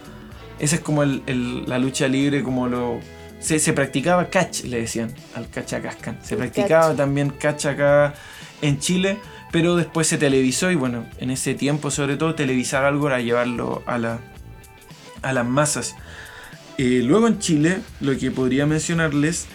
Esa 0.60 0.76
es 0.76 0.82
como 0.82 1.04
el- 1.04 1.24
el- 1.26 1.68
la 1.68 1.80
lucha 1.80 2.08
libre, 2.08 2.44
como 2.44 2.68
lo... 2.68 3.00
Se, 3.42 3.60
se 3.60 3.74
practicaba 3.74 4.30
catch, 4.30 4.64
le 4.64 4.82
decían 4.82 5.12
al 5.36 5.50
cachacascan. 5.50 6.20
Se 6.24 6.38
practicaba 6.38 6.88
catch. 6.90 6.98
también 6.98 7.30
catch 7.32 7.66
acá 7.66 8.14
en 8.62 8.80
Chile, 8.80 9.18
pero 9.52 9.76
después 9.76 10.08
se 10.08 10.18
televisó 10.18 10.72
y 10.72 10.76
bueno, 10.76 11.06
en 11.18 11.32
ese 11.32 11.56
tiempo 11.56 11.92
sobre 11.92 12.18
todo 12.18 12.36
televisar 12.36 12.86
algo 12.86 13.08
era 13.08 13.20
llevarlo 13.20 13.84
a, 13.86 13.98
la, 13.98 14.20
a 15.22 15.34
las 15.34 15.46
masas. 15.46 15.96
Eh, 16.78 17.02
luego 17.04 17.28
en 17.28 17.40
Chile, 17.40 17.80
lo 18.00 18.18
que 18.18 18.32
podría 18.32 18.66
mencionarles 18.66 19.48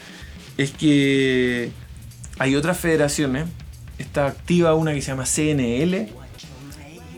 es 0.58 0.72
que 0.72 1.70
hay 2.38 2.56
otras 2.56 2.78
federaciones. 2.78 3.46
Está 3.98 4.26
activa 4.26 4.74
una 4.74 4.92
que 4.92 5.00
se 5.00 5.08
llama 5.12 5.24
CNL, 5.24 6.08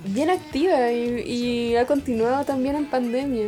Bien 0.07 0.31
activa 0.31 0.91
y, 0.91 1.21
y 1.21 1.77
ha 1.77 1.87
continuado 1.87 2.45
también 2.45 2.77
en 2.77 2.87
pandemia. 2.87 3.47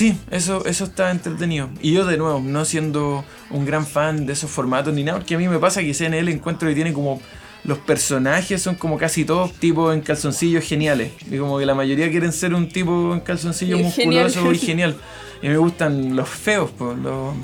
Sí, 0.00 0.18
eso, 0.30 0.64
eso 0.64 0.84
está 0.84 1.10
entretenido. 1.10 1.68
Y 1.82 1.92
yo 1.92 2.06
de 2.06 2.16
nuevo, 2.16 2.40
no 2.42 2.64
siendo 2.64 3.22
un 3.50 3.66
gran 3.66 3.86
fan 3.86 4.24
de 4.24 4.32
esos 4.32 4.50
formatos 4.50 4.94
ni 4.94 5.04
nada, 5.04 5.18
porque 5.18 5.34
a 5.34 5.38
mí 5.38 5.46
me 5.46 5.58
pasa 5.58 5.82
que 5.82 5.92
CNL 5.92 6.26
encuentro 6.30 6.66
que 6.70 6.74
tiene 6.74 6.94
como... 6.94 7.20
Los 7.64 7.76
personajes 7.76 8.62
son 8.62 8.76
como 8.76 8.96
casi 8.96 9.26
todos 9.26 9.52
tipos 9.52 9.92
en 9.94 10.00
calzoncillos 10.00 10.64
geniales. 10.64 11.12
Y 11.30 11.36
como 11.36 11.58
que 11.58 11.66
la 11.66 11.74
mayoría 11.74 12.10
quieren 12.10 12.32
ser 12.32 12.54
un 12.54 12.66
tipo 12.70 13.12
en 13.12 13.20
calzoncillos 13.20 13.78
Y 13.78 13.82
musculoso 13.82 14.38
genial. 14.40 14.54
y 14.54 14.58
genial. 14.58 14.96
Y 15.42 15.48
me 15.48 15.58
gustan 15.58 16.16
los 16.16 16.30
feos, 16.30 16.70
pues, 16.78 16.96
los, 16.96 17.34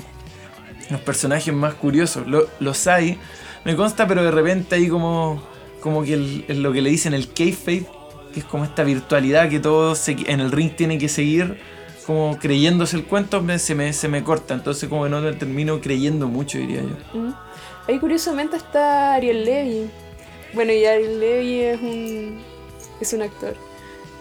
los 0.89 1.01
personajes 1.01 1.53
más 1.53 1.75
curiosos. 1.75 2.25
Lo- 2.25 2.47
los 2.59 2.87
hay, 2.87 3.19
me 3.65 3.75
consta, 3.75 4.07
pero 4.07 4.23
de 4.23 4.31
repente 4.31 4.73
hay 4.73 4.87
como, 4.87 5.43
como 5.79 6.01
que 6.03 6.15
el- 6.15 6.45
el- 6.47 6.63
lo 6.63 6.73
que 6.73 6.81
le 6.81 6.89
dicen 6.89 7.13
el 7.13 7.31
kayfabe, 7.31 7.85
que 8.33 8.39
es 8.39 8.45
como 8.47 8.63
esta 8.63 8.83
virtualidad 8.83 9.47
que 9.49 9.59
todos 9.59 9.99
se- 9.99 10.15
en 10.25 10.39
el 10.39 10.51
ring 10.51 10.71
tienen 10.75 10.97
que 10.97 11.09
seguir 11.09 11.59
como 12.07 12.39
creyéndose 12.39 12.95
el 12.95 13.05
cuento, 13.05 13.41
me- 13.41 13.59
se, 13.59 13.75
me, 13.75 13.93
se 13.93 14.07
me 14.07 14.23
corta. 14.23 14.53
Entonces 14.55 14.89
como 14.89 15.03
que 15.03 15.09
no 15.09 15.21
termino 15.37 15.79
creyendo 15.81 16.27
mucho, 16.27 16.57
diría 16.57 16.81
yo. 16.81 17.19
Mm. 17.19 17.33
Ahí 17.87 17.99
curiosamente 17.99 18.55
está 18.57 19.13
Ariel 19.13 19.45
Levy. 19.45 19.89
Bueno, 20.53 20.71
y 20.73 20.85
Ariel 20.85 21.19
Levy 21.19 21.61
es 21.61 21.81
un, 21.81 22.41
es 23.01 23.13
un 23.13 23.21
actor. 23.21 23.55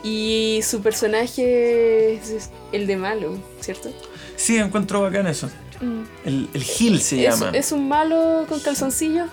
Y 0.03 0.61
su 0.63 0.83
personaje 0.83 2.15
es 2.15 2.51
el 2.73 2.87
de 2.87 2.97
malo, 2.97 3.39
¿cierto? 3.61 3.91
Sí, 4.37 4.57
encuentro 4.59 5.01
bacán 5.03 5.27
eso. 5.27 5.49
Mm. 5.81 6.03
El, 6.25 6.49
el 6.55 6.63
Gil 6.63 7.01
se 7.01 7.25
Es, 7.27 7.39
llama. 7.41 7.57
es 7.57 7.73
un 7.73 7.89
malo 7.89 8.47
con 8.49 8.61
calzoncillos, 8.61 9.29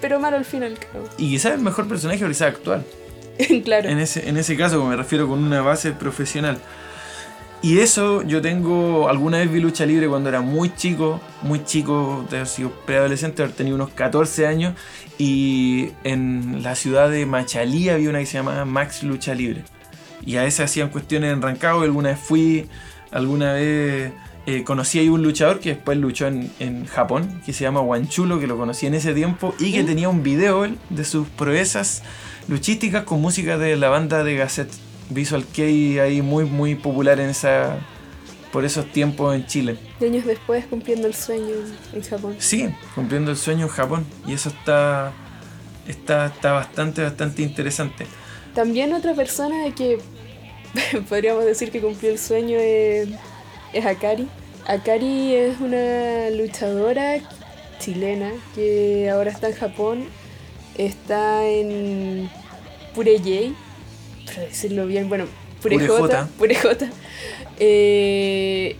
pero 0.00 0.18
malo 0.20 0.36
al 0.36 0.44
fin 0.44 0.62
y 0.62 0.66
al 0.66 0.78
cabo. 0.78 1.08
Y 1.18 1.30
quizás 1.30 1.54
el 1.54 1.60
mejor 1.60 1.88
personaje 1.88 2.24
quizás 2.26 2.42
actual. 2.48 2.84
claro. 3.64 3.88
En 3.88 3.98
ese, 3.98 4.28
en 4.28 4.36
ese 4.36 4.56
caso, 4.56 4.84
me 4.84 4.96
refiero 4.96 5.26
con 5.28 5.42
una 5.42 5.60
base 5.62 5.92
profesional. 5.92 6.58
Y 7.62 7.80
eso 7.80 8.22
yo 8.22 8.40
tengo, 8.40 9.10
alguna 9.10 9.38
vez 9.38 9.52
vi 9.52 9.60
lucha 9.60 9.84
libre 9.84 10.08
cuando 10.08 10.30
era 10.30 10.40
muy 10.40 10.74
chico, 10.74 11.20
muy 11.42 11.62
chico, 11.62 12.24
de 12.30 12.46
sido 12.46 12.70
preadolescente, 12.86 13.46
tenido 13.48 13.76
unos 13.76 13.90
14 13.90 14.46
años, 14.46 14.74
y 15.18 15.90
en 16.02 16.62
la 16.62 16.74
ciudad 16.74 17.10
de 17.10 17.26
Machalí 17.26 17.90
había 17.90 18.08
una 18.08 18.20
que 18.20 18.26
se 18.26 18.38
llamaba 18.38 18.64
Max 18.64 19.02
Lucha 19.02 19.34
Libre. 19.34 19.64
Y 20.24 20.36
a 20.36 20.46
esa 20.46 20.64
hacían 20.64 20.88
cuestiones 20.88 21.34
en 21.34 21.42
Rancagua, 21.42 21.82
y 21.82 21.84
alguna 21.84 22.10
vez 22.10 22.18
fui, 22.18 22.66
alguna 23.10 23.52
vez 23.52 24.12
eh, 24.46 24.64
conocí 24.64 24.98
ahí 24.98 25.10
un 25.10 25.22
luchador 25.22 25.60
que 25.60 25.74
después 25.74 25.98
luchó 25.98 26.28
en, 26.28 26.50
en 26.60 26.86
Japón, 26.86 27.42
que 27.44 27.52
se 27.52 27.64
llama 27.64 27.82
Wanchulo, 27.82 28.40
que 28.40 28.46
lo 28.46 28.56
conocí 28.56 28.86
en 28.86 28.94
ese 28.94 29.12
tiempo, 29.12 29.54
y 29.58 29.72
que 29.72 29.84
tenía 29.84 30.08
un 30.08 30.22
video 30.22 30.66
de 30.88 31.04
sus 31.04 31.28
proezas 31.28 32.02
luchísticas 32.48 33.04
con 33.04 33.20
música 33.20 33.58
de 33.58 33.76
la 33.76 33.90
banda 33.90 34.24
de 34.24 34.36
Gazette 34.36 34.72
Visual 35.10 35.44
Kei, 35.44 35.98
ahí 35.98 36.22
muy, 36.22 36.44
muy 36.44 36.74
popular 36.74 37.20
en 37.20 37.30
esa, 37.30 37.78
por 38.52 38.64
esos 38.64 38.90
tiempos 38.92 39.34
en 39.34 39.46
Chile. 39.46 39.76
Y 40.00 40.04
años 40.06 40.24
después 40.24 40.64
cumpliendo 40.66 41.06
el 41.06 41.14
sueño 41.14 41.54
en 41.92 42.02
Japón. 42.02 42.36
Sí, 42.38 42.68
cumpliendo 42.94 43.30
el 43.30 43.36
sueño 43.36 43.66
en 43.66 43.68
Japón, 43.68 44.06
y 44.26 44.32
eso 44.32 44.48
está, 44.48 45.12
está, 45.86 46.26
está 46.26 46.52
bastante, 46.52 47.02
bastante 47.02 47.42
interesante. 47.42 48.06
También 48.54 48.92
otra 48.92 49.14
persona 49.14 49.72
que 49.74 49.98
podríamos 51.08 51.44
decir 51.44 51.70
que 51.70 51.80
cumplió 51.80 52.10
el 52.10 52.18
sueño 52.18 52.58
es, 52.58 53.08
es 53.72 53.86
Akari. 53.86 54.28
Akari 54.66 55.34
es 55.34 55.60
una 55.60 56.30
luchadora 56.30 57.18
chilena 57.78 58.30
que 58.54 59.10
ahora 59.10 59.30
está 59.30 59.48
en 59.48 59.54
Japón. 59.54 60.04
Está 60.76 61.46
en 61.46 62.30
Purejey, 62.94 63.54
para 64.30 64.46
decirlo 64.46 64.86
bien, 64.86 65.08
bueno, 65.08 65.26
Purejota. 65.60 66.28
Purejota. 66.38 66.88
Eh, 67.58 68.76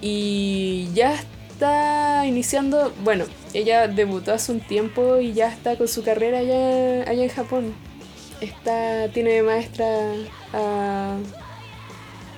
y 0.00 0.88
ya 0.94 1.14
está 1.50 2.24
iniciando, 2.26 2.92
bueno, 3.02 3.24
ella 3.52 3.88
debutó 3.88 4.32
hace 4.32 4.52
un 4.52 4.60
tiempo 4.60 5.18
y 5.18 5.32
ya 5.32 5.48
está 5.48 5.76
con 5.76 5.88
su 5.88 6.02
carrera 6.02 6.38
allá, 6.38 7.02
allá 7.02 7.22
en 7.22 7.28
Japón. 7.28 7.74
Está, 8.40 9.08
tiene 9.12 9.32
de 9.32 9.42
maestra 9.42 9.86
a 10.54 11.16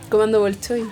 Comando 0.08 0.40
Bolshoi. 0.40 0.84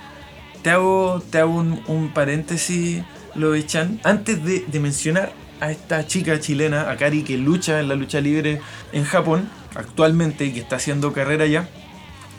Te 0.62 0.70
hago, 0.70 1.22
te 1.30 1.38
hago 1.38 1.54
un, 1.54 1.82
un 1.88 2.12
paréntesis, 2.12 3.02
lo 3.34 3.58
Chan. 3.62 3.98
Antes 4.04 4.44
de, 4.44 4.60
de 4.66 4.80
mencionar 4.80 5.32
a 5.60 5.72
esta 5.72 6.06
chica 6.06 6.38
chilena, 6.38 6.90
Akari, 6.90 7.24
que 7.24 7.36
lucha 7.36 7.80
en 7.80 7.88
la 7.88 7.94
lucha 7.94 8.20
libre 8.20 8.60
en 8.92 9.04
Japón 9.04 9.48
actualmente 9.74 10.44
y 10.44 10.52
que 10.52 10.60
está 10.60 10.76
haciendo 10.76 11.12
carrera 11.12 11.44
allá, 11.44 11.68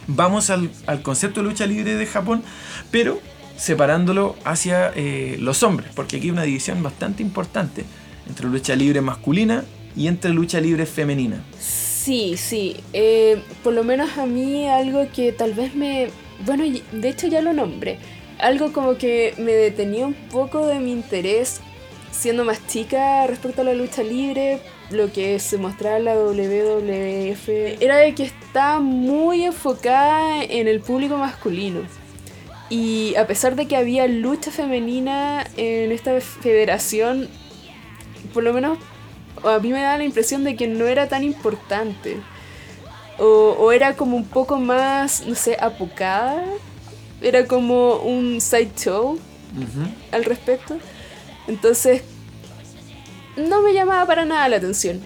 vamos 0.08 0.50
al, 0.50 0.70
al 0.88 1.02
concepto 1.02 1.42
de 1.42 1.50
lucha 1.50 1.66
libre 1.66 1.96
de 1.96 2.06
Japón, 2.06 2.44
pero 2.92 3.20
separándolo 3.58 4.36
hacia 4.44 4.92
eh, 4.96 5.38
los 5.40 5.62
hombres, 5.64 5.92
porque 5.96 6.18
aquí 6.18 6.28
hay 6.28 6.32
una 6.32 6.44
división 6.44 6.82
bastante 6.82 7.22
importante 7.22 7.86
entre 8.28 8.48
lucha 8.48 8.76
libre 8.76 9.02
masculina 9.02 9.64
y 9.96 10.08
entre 10.08 10.32
lucha 10.32 10.60
libre 10.60 10.86
femenina. 10.86 11.44
Sí, 11.60 12.36
sí. 12.38 12.78
eh, 12.94 13.42
por 13.64 13.74
lo 13.74 13.84
menos 13.84 14.18
a 14.18 14.26
mí 14.26 14.68
algo 14.68 15.08
que 15.14 15.32
tal 15.32 15.54
vez 15.54 15.76
me... 15.76 16.10
Bueno, 16.46 16.64
de 16.92 17.10
hecho 17.10 17.28
ya 17.28 17.42
lo 17.42 17.54
nombré. 17.54 18.00
Algo 18.40 18.74
como 18.74 18.98
que 18.98 19.36
me 19.38 19.52
detenía 19.52 20.08
un 20.08 20.16
poco 20.16 20.66
de 20.66 20.80
mi 20.80 20.92
interés 20.92 21.62
siendo 22.12 22.44
más 22.44 22.66
chica 22.68 23.28
respecto 23.28 23.62
a 23.62 23.66
la 23.66 23.74
lucha 23.74 24.02
libre, 24.02 24.60
lo 24.94 25.12
que 25.12 25.40
se 25.40 25.58
mostraba 25.58 25.98
en 25.98 26.06
la 26.06 26.16
WWF, 26.16 27.50
era 27.82 27.98
de 27.98 28.14
que 28.16 28.24
está 28.24 28.80
muy 28.80 29.46
enfocada 29.46 30.44
en 30.44 30.68
el 30.68 30.82
público 30.82 31.18
masculino. 31.18 31.82
Y 32.70 33.16
a 33.16 33.28
pesar 33.28 33.56
de 33.56 33.68
que 33.68 33.76
había 33.76 34.08
lucha 34.08 34.50
femenina 34.52 35.46
en 35.58 35.92
esta 35.92 36.20
federación, 36.22 37.28
por 38.34 38.44
lo 38.44 38.54
menos 38.54 38.78
a 39.44 39.60
mí 39.60 39.70
me 39.70 39.82
da 39.82 39.98
la 39.98 40.04
impresión 40.04 40.44
de 40.44 40.56
que 40.56 40.68
no 40.68 40.88
era 40.88 41.08
tan 41.08 41.24
importante. 41.24 42.18
O, 43.20 43.56
o 43.60 43.72
era 43.72 43.96
como 43.96 44.16
un 44.16 44.26
poco 44.26 44.58
más, 44.58 45.26
no 45.28 45.36
sé, 45.36 45.58
apocada. 45.60 46.46
Era 47.22 47.46
como 47.46 47.98
un 47.98 48.40
sideshow 48.40 49.20
al 50.12 50.24
respecto. 50.24 50.78
Entonces, 51.48 52.04
no 53.38 53.62
me 53.62 53.74
llamaba 53.74 54.06
para 54.06 54.26
nada 54.26 54.50
la 54.50 54.58
atención. 54.58 55.02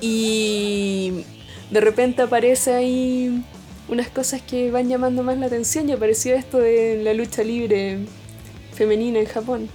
Y 0.00 1.24
de 1.70 1.80
repente 1.80 2.22
aparece 2.22 2.74
ahí 2.74 3.44
unas 3.88 4.08
cosas 4.08 4.42
que 4.42 4.70
van 4.70 4.88
llamando 4.88 5.22
más 5.22 5.38
la 5.38 5.46
atención 5.46 5.88
y 5.88 5.92
apareció 5.92 6.34
esto 6.34 6.58
de 6.58 7.02
la 7.02 7.14
lucha 7.14 7.42
libre 7.42 8.00
femenina 8.74 9.18
en 9.18 9.26
Japón. 9.26 9.68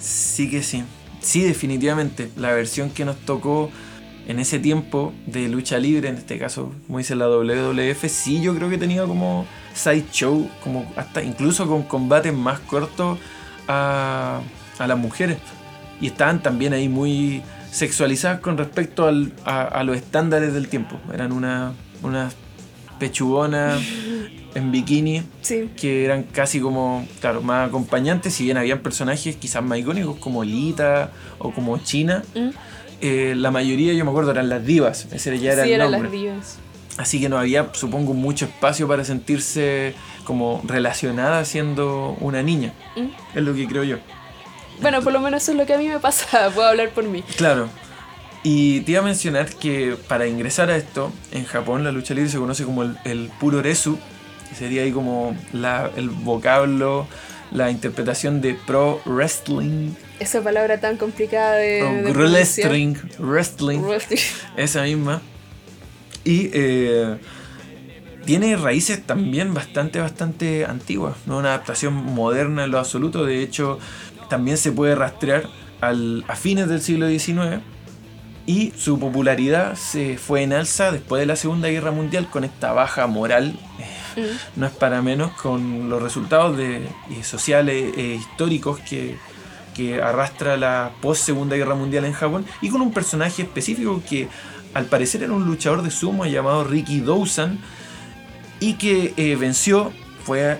Sí 0.00 0.50
que 0.50 0.62
sí. 0.62 0.84
Sí, 1.20 1.42
definitivamente. 1.42 2.30
La 2.36 2.52
versión 2.52 2.90
que 2.90 3.04
nos 3.04 3.16
tocó 3.18 3.70
en 4.26 4.38
ese 4.38 4.58
tiempo 4.58 5.12
de 5.26 5.48
lucha 5.48 5.78
libre, 5.78 6.08
en 6.08 6.16
este 6.16 6.38
caso, 6.38 6.72
como 6.86 6.98
dice 6.98 7.14
la 7.14 7.28
WWF, 7.28 8.04
sí 8.08 8.40
yo 8.40 8.54
creo 8.54 8.70
que 8.70 8.78
tenía 8.78 9.04
como 9.04 9.46
sideshow, 9.74 10.48
como 10.62 10.90
hasta 10.96 11.22
incluso 11.22 11.66
con 11.66 11.82
combates 11.82 12.32
más 12.32 12.60
cortos 12.60 13.18
a, 13.68 14.40
a 14.78 14.86
las 14.86 14.98
mujeres. 14.98 15.38
Y 16.00 16.06
estaban 16.08 16.42
también 16.42 16.72
ahí 16.72 16.88
muy 16.88 17.42
sexualizadas 17.70 18.40
con 18.40 18.56
respecto 18.58 19.06
al- 19.06 19.32
a, 19.44 19.62
a 19.62 19.84
los 19.84 19.96
estándares 19.96 20.52
del 20.54 20.68
tiempo. 20.68 20.96
Eran 21.12 21.32
una- 21.32 21.72
unas 22.02 22.34
pechugonas 22.98 23.80
en 24.54 24.72
bikini 24.72 25.22
Sí. 25.42 25.70
que 25.76 26.04
eran 26.04 26.24
casi 26.24 26.60
como, 26.60 27.06
claro, 27.20 27.42
más 27.42 27.68
acompañantes, 27.68 28.34
si 28.34 28.44
bien 28.44 28.56
habían 28.56 28.80
personajes 28.80 29.36
quizás 29.36 29.62
más 29.62 29.78
icónicos 29.78 30.16
como 30.18 30.44
Lita 30.44 31.10
o 31.38 31.52
como 31.52 31.78
China, 31.78 32.22
¿Mm? 32.34 32.48
eh, 33.00 33.34
la 33.36 33.50
mayoría 33.50 33.92
yo 33.94 34.04
me 34.04 34.10
acuerdo 34.10 34.32
eran 34.32 34.48
las 34.48 34.64
divas, 34.64 35.06
ese 35.12 35.38
ya 35.38 35.52
era 35.52 35.64
sí, 35.64 35.72
el 35.72 35.78
nombre. 35.80 36.02
las 36.02 36.12
divas. 36.12 36.58
Así 36.98 37.18
que 37.20 37.28
no 37.30 37.38
había, 37.38 37.68
supongo, 37.72 38.12
mucho 38.12 38.44
espacio 38.44 38.86
para 38.86 39.04
sentirse 39.04 39.94
como 40.24 40.60
relacionada 40.66 41.44
siendo 41.46 42.16
una 42.20 42.42
niña, 42.42 42.74
¿Mm? 42.96 43.38
es 43.38 43.42
lo 43.42 43.54
que 43.54 43.66
creo 43.66 43.84
yo. 43.84 43.96
Bueno, 44.80 45.02
por 45.02 45.12
lo 45.12 45.20
menos 45.20 45.42
eso 45.42 45.52
es 45.52 45.58
lo 45.58 45.66
que 45.66 45.74
a 45.74 45.78
mí 45.78 45.88
me 45.88 45.98
pasa, 46.00 46.50
puedo 46.54 46.68
hablar 46.68 46.90
por 46.90 47.04
mí. 47.04 47.22
Claro. 47.36 47.68
Y 48.42 48.80
te 48.80 48.92
iba 48.92 49.00
a 49.00 49.04
mencionar 49.04 49.50
que 49.54 49.96
para 50.08 50.26
ingresar 50.26 50.70
a 50.70 50.76
esto, 50.76 51.12
en 51.32 51.44
Japón 51.44 51.84
la 51.84 51.92
lucha 51.92 52.14
libre 52.14 52.30
se 52.30 52.38
conoce 52.38 52.64
como 52.64 52.82
el, 52.82 52.96
el 53.04 53.30
puro 53.38 53.60
resu, 53.60 53.98
que 54.48 54.54
sería 54.54 54.82
ahí 54.82 54.92
como 54.92 55.36
la- 55.52 55.90
el 55.96 56.08
vocablo, 56.08 57.06
la 57.50 57.70
interpretación 57.70 58.40
de 58.40 58.54
pro 58.54 59.00
wrestling, 59.04 59.90
Esa 60.20 60.40
palabra 60.42 60.80
tan 60.80 60.96
complicada 60.96 61.54
de, 61.56 61.82
o 61.82 61.92
de 61.92 62.12
wrestling, 62.12 62.94
wrestling, 63.18 63.80
Wrestling. 63.80 64.18
esa 64.56 64.82
misma. 64.84 65.20
Y 66.24 66.50
eh, 66.52 67.16
tiene 68.24 68.56
raíces 68.56 69.02
también 69.04 69.52
bastante, 69.54 69.98
bastante 69.98 70.64
antiguas, 70.64 71.16
no 71.26 71.38
una 71.38 71.48
adaptación 71.48 71.92
moderna 71.94 72.64
en 72.64 72.70
lo 72.70 72.78
absoluto. 72.78 73.24
De 73.24 73.42
hecho, 73.42 73.78
también 74.30 74.56
se 74.56 74.72
puede 74.72 74.94
rastrear 74.94 75.44
al, 75.82 76.24
a 76.26 76.36
fines 76.36 76.68
del 76.68 76.80
siglo 76.80 77.06
XIX 77.08 77.60
y 78.46 78.72
su 78.76 78.98
popularidad 78.98 79.74
se 79.76 80.16
fue 80.16 80.42
en 80.42 80.54
alza 80.54 80.90
después 80.90 81.20
de 81.20 81.26
la 81.26 81.36
Segunda 81.36 81.68
Guerra 81.68 81.90
Mundial 81.90 82.30
con 82.30 82.44
esta 82.44 82.72
baja 82.72 83.06
moral, 83.06 83.58
Mm. 84.16 84.60
no 84.60 84.66
es 84.66 84.72
para 84.72 85.02
menos, 85.02 85.30
con 85.32 85.88
los 85.88 86.02
resultados 86.02 86.56
de, 86.56 86.78
eh, 86.78 87.22
sociales 87.22 87.92
e 87.96 88.16
históricos 88.18 88.80
que, 88.80 89.16
que 89.74 90.02
arrastra 90.02 90.56
la 90.56 90.90
post 91.00 91.24
Segunda 91.24 91.56
Guerra 91.56 91.74
Mundial 91.74 92.04
en 92.04 92.12
Japón 92.12 92.44
y 92.60 92.70
con 92.70 92.80
un 92.80 92.92
personaje 92.92 93.42
específico 93.42 94.02
que 94.08 94.28
al 94.74 94.86
parecer 94.86 95.22
era 95.22 95.32
un 95.32 95.44
luchador 95.44 95.82
de 95.82 95.90
sumo 95.90 96.26
llamado 96.26 96.64
Ricky 96.64 97.00
Dawson 97.00 97.58
y 98.58 98.74
que 98.74 99.14
eh, 99.16 99.36
venció 99.36 99.92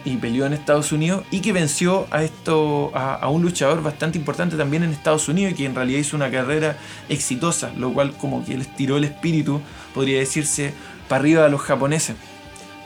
y 0.05 0.17
peleó 0.17 0.47
en 0.47 0.53
Estados 0.53 0.93
Unidos 0.93 1.25
y 1.31 1.41
que 1.41 1.53
venció 1.53 2.07
a 2.11 2.23
esto 2.23 2.91
a 2.95 3.29
un 3.29 3.43
luchador 3.43 3.83
bastante 3.83 4.19
importante 4.19 4.57
también 4.57 4.83
en 4.83 4.91
Estados 4.91 5.29
Unidos 5.29 5.53
y 5.53 5.57
que 5.57 5.65
en 5.67 5.75
realidad 5.75 6.01
hizo 6.01 6.17
una 6.17 6.31
carrera 6.31 6.77
exitosa 7.09 7.71
lo 7.77 7.93
cual 7.93 8.13
como 8.13 8.45
que 8.45 8.57
les 8.57 8.75
tiró 8.75 8.97
el 8.97 9.05
espíritu 9.05 9.61
podría 9.95 10.19
decirse 10.19 10.73
para 11.09 11.21
arriba 11.21 11.45
a 11.45 11.49
los 11.49 11.61
japoneses 11.61 12.17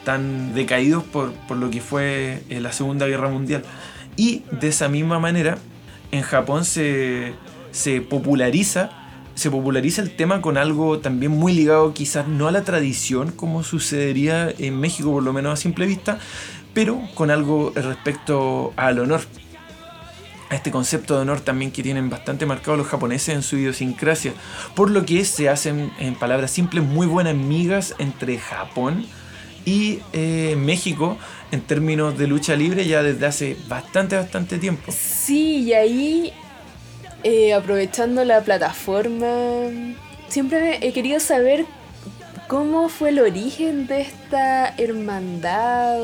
tan 0.04 0.54
decaídos 0.54 1.02
por, 1.02 1.32
por 1.32 1.56
lo 1.56 1.70
que 1.70 1.80
fue 1.80 2.42
eh, 2.48 2.60
la 2.60 2.72
Segunda 2.72 3.06
Guerra 3.06 3.28
Mundial. 3.28 3.64
Y 4.16 4.42
de 4.52 4.68
esa 4.68 4.88
misma 4.88 5.18
manera 5.18 5.58
en 6.12 6.22
Japón 6.22 6.64
se, 6.64 7.34
se 7.72 8.00
populariza 8.00 9.00
se 9.34 9.50
populariza 9.50 10.00
el 10.00 10.14
tema 10.14 10.40
con 10.40 10.56
algo 10.56 11.00
también 11.00 11.32
muy 11.32 11.52
ligado 11.52 11.92
quizás 11.92 12.28
no 12.28 12.46
a 12.46 12.52
la 12.52 12.62
tradición 12.62 13.32
como 13.32 13.64
sucedería 13.64 14.48
en 14.58 14.78
México 14.78 15.10
por 15.10 15.24
lo 15.24 15.32
menos 15.32 15.54
a 15.54 15.56
simple 15.56 15.86
vista, 15.86 16.20
pero 16.74 17.00
con 17.14 17.30
algo 17.30 17.72
respecto 17.74 18.74
al 18.76 18.98
honor. 18.98 19.22
A 20.50 20.56
este 20.56 20.70
concepto 20.70 21.14
de 21.14 21.22
honor 21.22 21.40
también 21.40 21.70
que 21.72 21.82
tienen 21.82 22.10
bastante 22.10 22.44
marcado 22.44 22.76
los 22.76 22.86
japoneses 22.86 23.34
en 23.34 23.42
su 23.42 23.56
idiosincrasia, 23.56 24.34
por 24.74 24.90
lo 24.90 25.06
que 25.06 25.24
se 25.24 25.48
hacen 25.48 25.90
en 25.98 26.14
palabras 26.14 26.50
simples 26.50 26.84
muy 26.84 27.06
buenas 27.06 27.34
migas 27.34 27.94
entre 27.98 28.38
Japón 28.38 29.06
y 29.64 30.00
eh, 30.12 30.54
México 30.58 31.16
en 31.50 31.62
términos 31.62 32.18
de 32.18 32.26
lucha 32.26 32.56
libre 32.56 32.86
ya 32.86 33.02
desde 33.02 33.26
hace 33.26 33.56
bastante, 33.68 34.16
bastante 34.16 34.58
tiempo. 34.58 34.92
Sí, 34.92 35.62
y 35.62 35.72
ahí, 35.72 36.32
eh, 37.22 37.54
aprovechando 37.54 38.24
la 38.24 38.42
plataforma, 38.42 39.26
siempre 40.28 40.78
he 40.86 40.92
querido 40.92 41.20
saber 41.20 41.64
cómo 42.48 42.88
fue 42.88 43.10
el 43.10 43.18
origen 43.20 43.86
de 43.86 44.00
esta 44.02 44.74
hermandad 44.78 45.98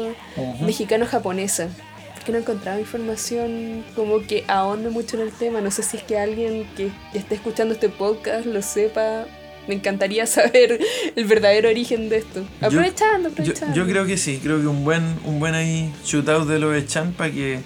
mexicano-japonesa. 0.61 1.69
Porque 2.15 2.27
que 2.27 2.33
no 2.33 2.39
he 2.39 2.41
encontrado 2.43 2.79
información 2.79 3.83
como 3.97 4.21
que 4.23 4.45
ahonde 4.47 4.91
mucho 4.91 5.17
en 5.17 5.23
el 5.23 5.33
tema. 5.33 5.61
No 5.61 5.71
sé 5.71 5.83
si 5.83 5.97
es 5.97 6.03
que 6.03 6.19
alguien 6.19 6.67
que 6.77 6.91
esté 7.15 7.35
escuchando 7.37 7.75
este 7.75 7.89
podcast 7.89 8.45
lo 8.47 8.61
sepa. 8.63 9.27
Me 9.69 9.75
encantaría 9.75 10.27
saber 10.27 10.81
el 11.17 11.25
verdadero 11.25 11.69
origen 11.69 12.09
de 12.09 12.19
esto. 12.19 12.45
Aprovechando, 12.61 13.29
Yo, 13.29 13.33
aprovechando. 13.33 13.75
yo 13.77 13.87
creo 13.87 14.07
que 14.07 14.17
sí, 14.17 14.39
creo 14.43 14.61
que 14.61 14.67
un 14.67 14.85
buen, 14.85 15.03
un 15.25 15.39
buen 15.39 15.55
ahí 15.55 15.93
shootout 16.05 16.47
de 16.49 16.59
los 16.59 16.73
de 16.75 16.87
Chan 16.87 17.13
para 17.13 17.31
que, 17.31 17.61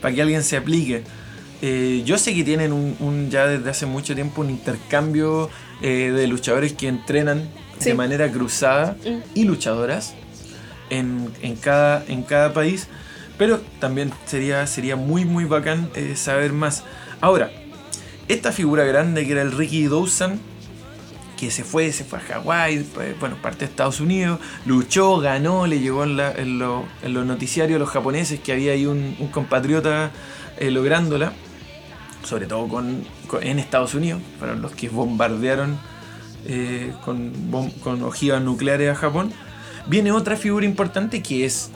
para 0.00 0.14
que 0.14 0.22
alguien 0.22 0.42
se 0.42 0.56
aplique. 0.56 1.02
Eh, 1.62 2.02
yo 2.04 2.18
sé 2.18 2.34
que 2.34 2.44
tienen 2.44 2.72
un, 2.72 2.96
un- 3.00 3.30
ya 3.30 3.46
desde 3.46 3.70
hace 3.70 3.86
mucho 3.86 4.14
tiempo 4.14 4.42
un 4.42 4.50
intercambio 4.50 5.48
eh, 5.82 6.12
de 6.14 6.26
luchadores 6.26 6.74
que 6.74 6.86
entrenan 6.88 7.48
De 7.84 7.94
manera 7.94 8.30
cruzada 8.30 8.96
y 9.34 9.44
luchadoras 9.44 10.14
en, 10.90 11.30
en 11.42 11.56
cada, 11.56 12.04
en 12.08 12.22
cada 12.22 12.52
país. 12.52 12.88
Pero 13.38 13.60
también 13.80 14.10
sería, 14.24 14.66
sería 14.66 14.96
muy 14.96 15.24
muy 15.24 15.44
bacán 15.44 15.90
eh, 15.94 16.14
saber 16.16 16.52
más. 16.52 16.84
Ahora, 17.20 17.50
esta 18.28 18.50
figura 18.50 18.84
grande 18.84 19.26
que 19.26 19.32
era 19.32 19.42
el 19.42 19.52
Ricky 19.52 19.86
Dawson, 19.88 20.40
que 21.36 21.50
se 21.50 21.62
fue, 21.64 21.92
se 21.92 22.04
fue 22.04 22.18
a 22.18 22.22
Hawái, 22.22 22.78
pues, 22.94 23.18
bueno, 23.20 23.36
parte 23.42 23.60
de 23.60 23.64
Estados 23.66 24.00
Unidos, 24.00 24.40
luchó, 24.64 25.18
ganó, 25.18 25.66
le 25.66 25.80
llegó 25.80 26.04
en, 26.04 26.18
en 26.18 26.58
lo- 26.58 26.86
en 27.02 27.12
los 27.12 27.26
noticiarios 27.26 27.76
a 27.76 27.78
los 27.80 27.90
japoneses 27.90 28.40
que 28.40 28.52
había 28.52 28.72
ahí 28.72 28.86
un, 28.86 29.14
un 29.18 29.28
compatriota 29.28 30.12
eh, 30.58 30.70
lográndola, 30.70 31.32
sobre 32.24 32.46
todo 32.46 32.66
con, 32.68 33.04
con- 33.26 33.42
en 33.42 33.58
Estados 33.58 33.92
Unidos, 33.94 34.22
fueron 34.38 34.62
los 34.62 34.72
que 34.72 34.88
bombardearon 34.88 35.78
eh, 36.48 36.92
con, 37.04 37.32
con 37.82 38.02
ojivas 38.02 38.42
nucleares 38.42 38.90
a 38.90 38.94
Japón. 38.94 39.32
Viene 39.86 40.12
otra 40.12 40.36
figura 40.36 40.66
importante 40.66 41.22
que 41.22 41.44
es 41.44 41.70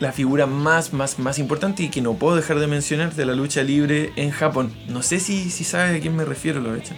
la 0.00 0.12
figura 0.12 0.46
más, 0.46 0.92
más, 0.92 1.18
más 1.18 1.38
importante 1.38 1.82
y 1.82 1.88
que 1.90 2.00
no 2.00 2.14
puedo 2.14 2.34
dejar 2.34 2.58
de 2.58 2.66
mencionar 2.66 3.14
de 3.14 3.26
la 3.26 3.34
lucha 3.34 3.62
libre 3.62 4.12
en 4.16 4.30
Japón. 4.30 4.72
No 4.88 5.02
sé 5.02 5.20
si, 5.20 5.50
si 5.50 5.62
sabes 5.62 5.98
a 5.98 6.00
quién 6.00 6.16
me 6.16 6.24
refiero, 6.24 6.60
lo 6.60 6.74
hecho. 6.74 6.94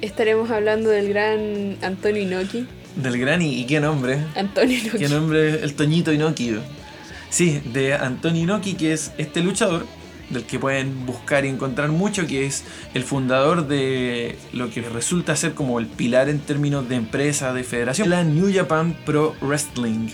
Estaremos 0.00 0.50
hablando 0.50 0.88
del 0.88 1.08
gran 1.08 1.76
Antonio 1.82 2.22
Inoki. 2.22 2.66
Del 2.96 3.18
gran 3.18 3.42
y, 3.42 3.60
y 3.60 3.66
qué 3.66 3.80
nombre. 3.80 4.18
Antonio 4.34 4.78
Inoki. 4.78 4.98
Qué 4.98 5.08
nombre, 5.08 5.62
el 5.62 5.74
Toñito 5.74 6.12
Inoki. 6.12 6.56
Sí, 7.28 7.60
de 7.72 7.94
Antonio 7.94 8.42
Inoki, 8.42 8.74
que 8.74 8.94
es 8.94 9.12
este 9.18 9.42
luchador, 9.42 9.84
del 10.30 10.44
que 10.44 10.58
pueden 10.58 11.06
buscar 11.06 11.44
y 11.44 11.48
encontrar 11.48 11.88
mucho, 11.90 12.26
que 12.26 12.46
es 12.46 12.64
el 12.94 13.02
fundador 13.04 13.66
de 13.66 14.36
lo 14.52 14.70
que 14.70 14.82
resulta 14.82 15.34
ser 15.36 15.54
como 15.54 15.78
el 15.78 15.86
pilar 15.86 16.28
en 16.28 16.40
términos 16.40 16.88
de 16.88 16.96
empresa, 16.96 17.52
de 17.52 17.64
federación, 17.64 18.10
la 18.10 18.24
New 18.24 18.52
Japan 18.54 18.96
Pro 19.06 19.34
Wrestling. 19.40 20.08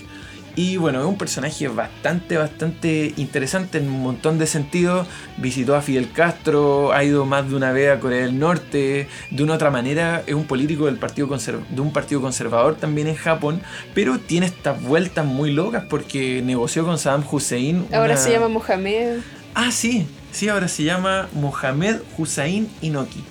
Y 0.57 0.77
bueno, 0.77 1.01
es 1.01 1.05
un 1.05 1.17
personaje 1.17 1.67
bastante, 1.67 2.37
bastante 2.37 3.13
interesante 3.17 3.77
en 3.77 3.89
un 3.89 4.01
montón 4.01 4.37
de 4.39 4.47
sentidos. 4.47 5.05
Visitó 5.35 5.75
a 5.75 5.81
Fidel 5.81 6.09
Castro, 6.13 6.93
ha 6.93 7.03
ido 7.03 7.25
más 7.25 7.49
de 7.49 7.55
una 7.57 7.73
vez 7.73 7.91
a 7.91 7.99
Corea 7.99 8.21
del 8.21 8.39
Norte. 8.39 9.09
De 9.31 9.43
una 9.43 9.55
otra 9.55 9.69
manera, 9.69 10.23
es 10.25 10.33
un 10.33 10.45
político 10.45 10.85
del 10.85 10.95
partido 10.95 11.27
de 11.27 11.81
un 11.81 11.91
partido 11.91 12.21
conservador 12.21 12.75
también 12.75 13.07
en 13.07 13.15
Japón. 13.15 13.59
Pero 13.93 14.17
tiene 14.17 14.45
estas 14.45 14.81
vueltas 14.81 15.25
muy 15.25 15.51
locas 15.51 15.83
porque 15.89 16.41
negoció 16.41 16.85
con 16.85 16.97
Saddam 16.97 17.25
Hussein. 17.29 17.85
Ahora 17.91 18.13
una- 18.13 18.17
se 18.17 18.31
llama 18.31 18.47
Mohamed. 18.47 19.17
Ah, 19.55 19.71
sí, 19.71 20.05
sí, 20.31 20.49
ahora 20.49 20.67
se 20.67 20.83
llama 20.83 21.27
Mohamed 21.33 21.97
Hussein 22.17 22.69
Inoki. 22.81 23.23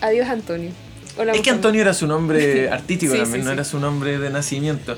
Adiós 0.00 0.28
Antonio. 0.28 0.70
Hola, 1.16 1.32
Es 1.32 1.40
que. 1.40 1.50
Antonio 1.50 1.80
era 1.80 1.94
su 1.94 2.06
nombre 2.06 2.68
artístico 2.72 3.12
Sí, 3.12 3.20
también, 3.20 3.40
sí, 3.42 3.44
no 3.44 3.50
sí. 3.50 3.54
era 3.54 3.64
su 3.64 3.78
nombre 3.80 4.18
de 4.18 4.30
nacimiento. 4.30 4.96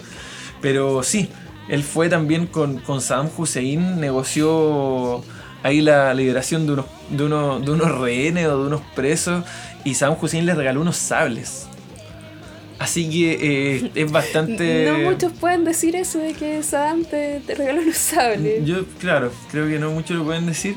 Pero 0.61 1.03
sí, 1.03 1.29
él 1.69 1.83
fue 1.85 2.09
también 2.09 2.47
con, 2.47 2.79
con 2.81 3.01
Saddam 3.01 3.31
Hussein, 3.37 4.01
negoció 4.01 5.23
ahí 5.63 5.81
la 5.83 6.13
liberación 6.15 6.67
de 6.67 6.73
unos, 6.73 6.87
de, 7.11 7.25
unos, 7.25 7.65
de 7.65 7.71
unos 7.71 7.99
rehenes 7.99 8.47
o 8.47 8.61
de 8.63 8.67
unos 8.67 8.81
presos 8.95 9.45
y 9.85 9.95
Saddam 9.95 10.17
Hussein 10.21 10.45
le 10.47 10.55
regaló 10.55 10.81
unos 10.81 10.97
sables. 10.97 11.67
Así 12.81 13.11
que 13.11 13.77
eh, 13.77 13.91
es 13.95 14.11
bastante... 14.11 14.87
No 14.91 15.11
muchos 15.11 15.33
pueden 15.35 15.65
decir 15.65 15.95
eso 15.97 16.19
de 16.19 16.33
que 16.33 16.63
Saddam 16.63 17.05
te, 17.05 17.41
te 17.47 17.55
regaló 17.55 17.83
los 17.83 17.97
sables. 17.97 18.65
Yo, 18.65 18.87
claro, 18.99 19.31
creo 19.51 19.69
que 19.69 19.79
no 19.79 19.91
muchos 19.91 20.17
lo 20.17 20.25
pueden 20.25 20.47
decir, 20.47 20.77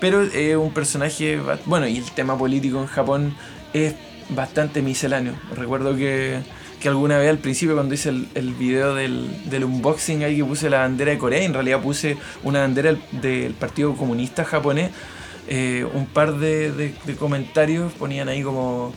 pero 0.00 0.22
es 0.22 0.56
un 0.56 0.72
personaje, 0.72 1.38
bueno, 1.66 1.86
y 1.86 1.98
el 1.98 2.10
tema 2.12 2.38
político 2.38 2.80
en 2.80 2.86
Japón 2.86 3.34
es 3.74 3.94
bastante 4.30 4.80
misceláneo. 4.80 5.34
Recuerdo 5.54 5.94
que, 5.94 6.38
que 6.80 6.88
alguna 6.88 7.18
vez 7.18 7.28
al 7.28 7.36
principio 7.38 7.74
cuando 7.74 7.92
hice 7.92 8.08
el, 8.08 8.28
el 8.34 8.54
video 8.54 8.94
del, 8.94 9.28
del 9.50 9.64
unboxing 9.64 10.24
ahí 10.24 10.38
que 10.38 10.44
puse 10.44 10.70
la 10.70 10.78
bandera 10.78 11.10
de 11.12 11.18
Corea, 11.18 11.44
en 11.44 11.52
realidad 11.52 11.82
puse 11.82 12.16
una 12.44 12.60
bandera 12.60 12.94
del, 12.94 13.20
del 13.20 13.52
Partido 13.52 13.94
Comunista 13.94 14.42
japonés, 14.42 14.90
eh, 15.48 15.84
un 15.92 16.06
par 16.06 16.38
de, 16.38 16.72
de- 16.72 16.94
de 17.04 17.14
comentarios 17.16 17.92
ponían 17.92 18.30
ahí 18.30 18.42
como, 18.42 18.94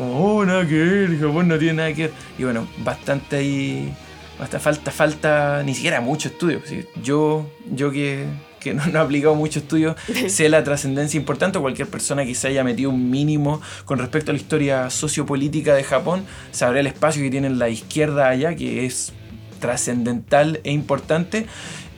como, 0.00 0.36
oh, 0.36 0.46
nada 0.46 0.66
que 0.66 0.78
ver, 0.78 1.20
Japón 1.20 1.48
no 1.48 1.58
tiene 1.58 1.74
nada 1.74 1.92
que 1.92 2.04
ver. 2.04 2.12
Y 2.38 2.44
bueno, 2.44 2.66
bastante 2.78 3.36
ahí 3.36 3.92
hasta 4.38 4.58
falta, 4.58 4.90
falta 4.90 5.62
ni 5.62 5.74
siquiera 5.74 6.00
mucho 6.00 6.28
estudio. 6.28 6.62
Yo, 7.02 7.46
yo 7.70 7.90
que, 7.90 8.24
que 8.60 8.72
no, 8.72 8.86
no 8.86 8.98
he 8.98 9.02
aplicado 9.02 9.34
mucho 9.34 9.58
estudio, 9.58 9.94
sé 10.28 10.48
la 10.48 10.64
trascendencia 10.64 11.18
importante. 11.18 11.58
Cualquier 11.58 11.88
persona 11.88 12.24
que 12.24 12.34
se 12.34 12.48
haya 12.48 12.64
metido 12.64 12.88
un 12.88 13.10
mínimo 13.10 13.60
con 13.84 13.98
respecto 13.98 14.30
a 14.30 14.34
la 14.34 14.40
historia 14.40 14.88
sociopolítica 14.88 15.74
de 15.74 15.84
Japón 15.84 16.24
sabrá 16.50 16.80
el 16.80 16.86
espacio 16.86 17.22
que 17.22 17.30
tiene 17.30 17.50
la 17.50 17.68
izquierda 17.68 18.30
allá, 18.30 18.56
que 18.56 18.86
es 18.86 19.12
trascendental 19.60 20.60
e 20.64 20.72
importante. 20.72 21.46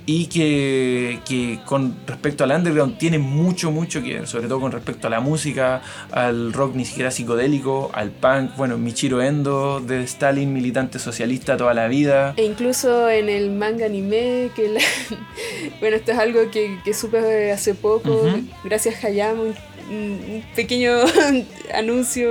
Y 0.04 0.26
que, 0.26 1.20
que 1.24 1.60
con 1.64 1.94
respecto 2.08 2.42
al 2.42 2.50
underground 2.50 2.98
tiene 2.98 3.18
mucho, 3.20 3.70
mucho 3.70 4.02
que 4.02 4.14
ver, 4.14 4.26
sobre 4.26 4.48
todo 4.48 4.58
con 4.60 4.72
respecto 4.72 5.06
a 5.06 5.10
la 5.10 5.20
música, 5.20 5.80
al 6.10 6.52
rock 6.52 6.74
ni 6.74 6.84
siquiera 6.84 7.12
psicodélico, 7.12 7.90
al 7.94 8.10
punk, 8.10 8.56
bueno, 8.56 8.78
Michiro 8.78 9.22
Endo, 9.22 9.78
de 9.80 10.02
Stalin, 10.02 10.52
militante 10.52 10.98
socialista 10.98 11.56
toda 11.56 11.72
la 11.72 11.86
vida. 11.86 12.34
E 12.36 12.44
incluso 12.44 13.08
en 13.08 13.28
el 13.28 13.50
manga 13.52 13.86
anime, 13.86 14.50
que 14.56 14.70
la- 14.70 14.80
bueno, 15.80 15.96
esto 15.96 16.10
es 16.12 16.18
algo 16.18 16.50
que, 16.50 16.78
que 16.84 16.94
supe 16.94 17.52
hace 17.52 17.74
poco, 17.74 18.24
gracias 18.64 19.04
Hayama, 19.04 19.42
un, 19.42 19.54
un 19.90 20.44
pequeño 20.56 20.94
anuncio 21.74 22.28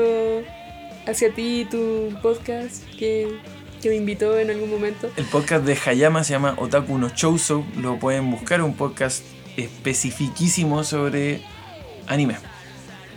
hacia 1.08 1.34
ti 1.34 1.62
y 1.62 1.66
tu 1.66 2.10
podcast 2.22 2.84
que, 3.00 3.28
que 3.82 3.89
me 3.89 3.96
invitó 3.96 4.38
en 4.39 4.50
algún 4.50 4.70
momento. 4.70 5.10
El 5.17 5.26
podcast 5.26 5.65
de 5.65 5.78
Hayama 5.86 6.24
se 6.24 6.34
llama 6.34 6.56
Otaku 6.58 6.98
no 6.98 7.10
Chousou, 7.10 7.65
lo 7.78 7.98
pueden 8.00 8.30
buscar, 8.32 8.62
un 8.62 8.76
podcast 8.76 9.24
especifiquísimo 9.58 10.84
sobre 10.84 11.41
anime, 12.08 12.36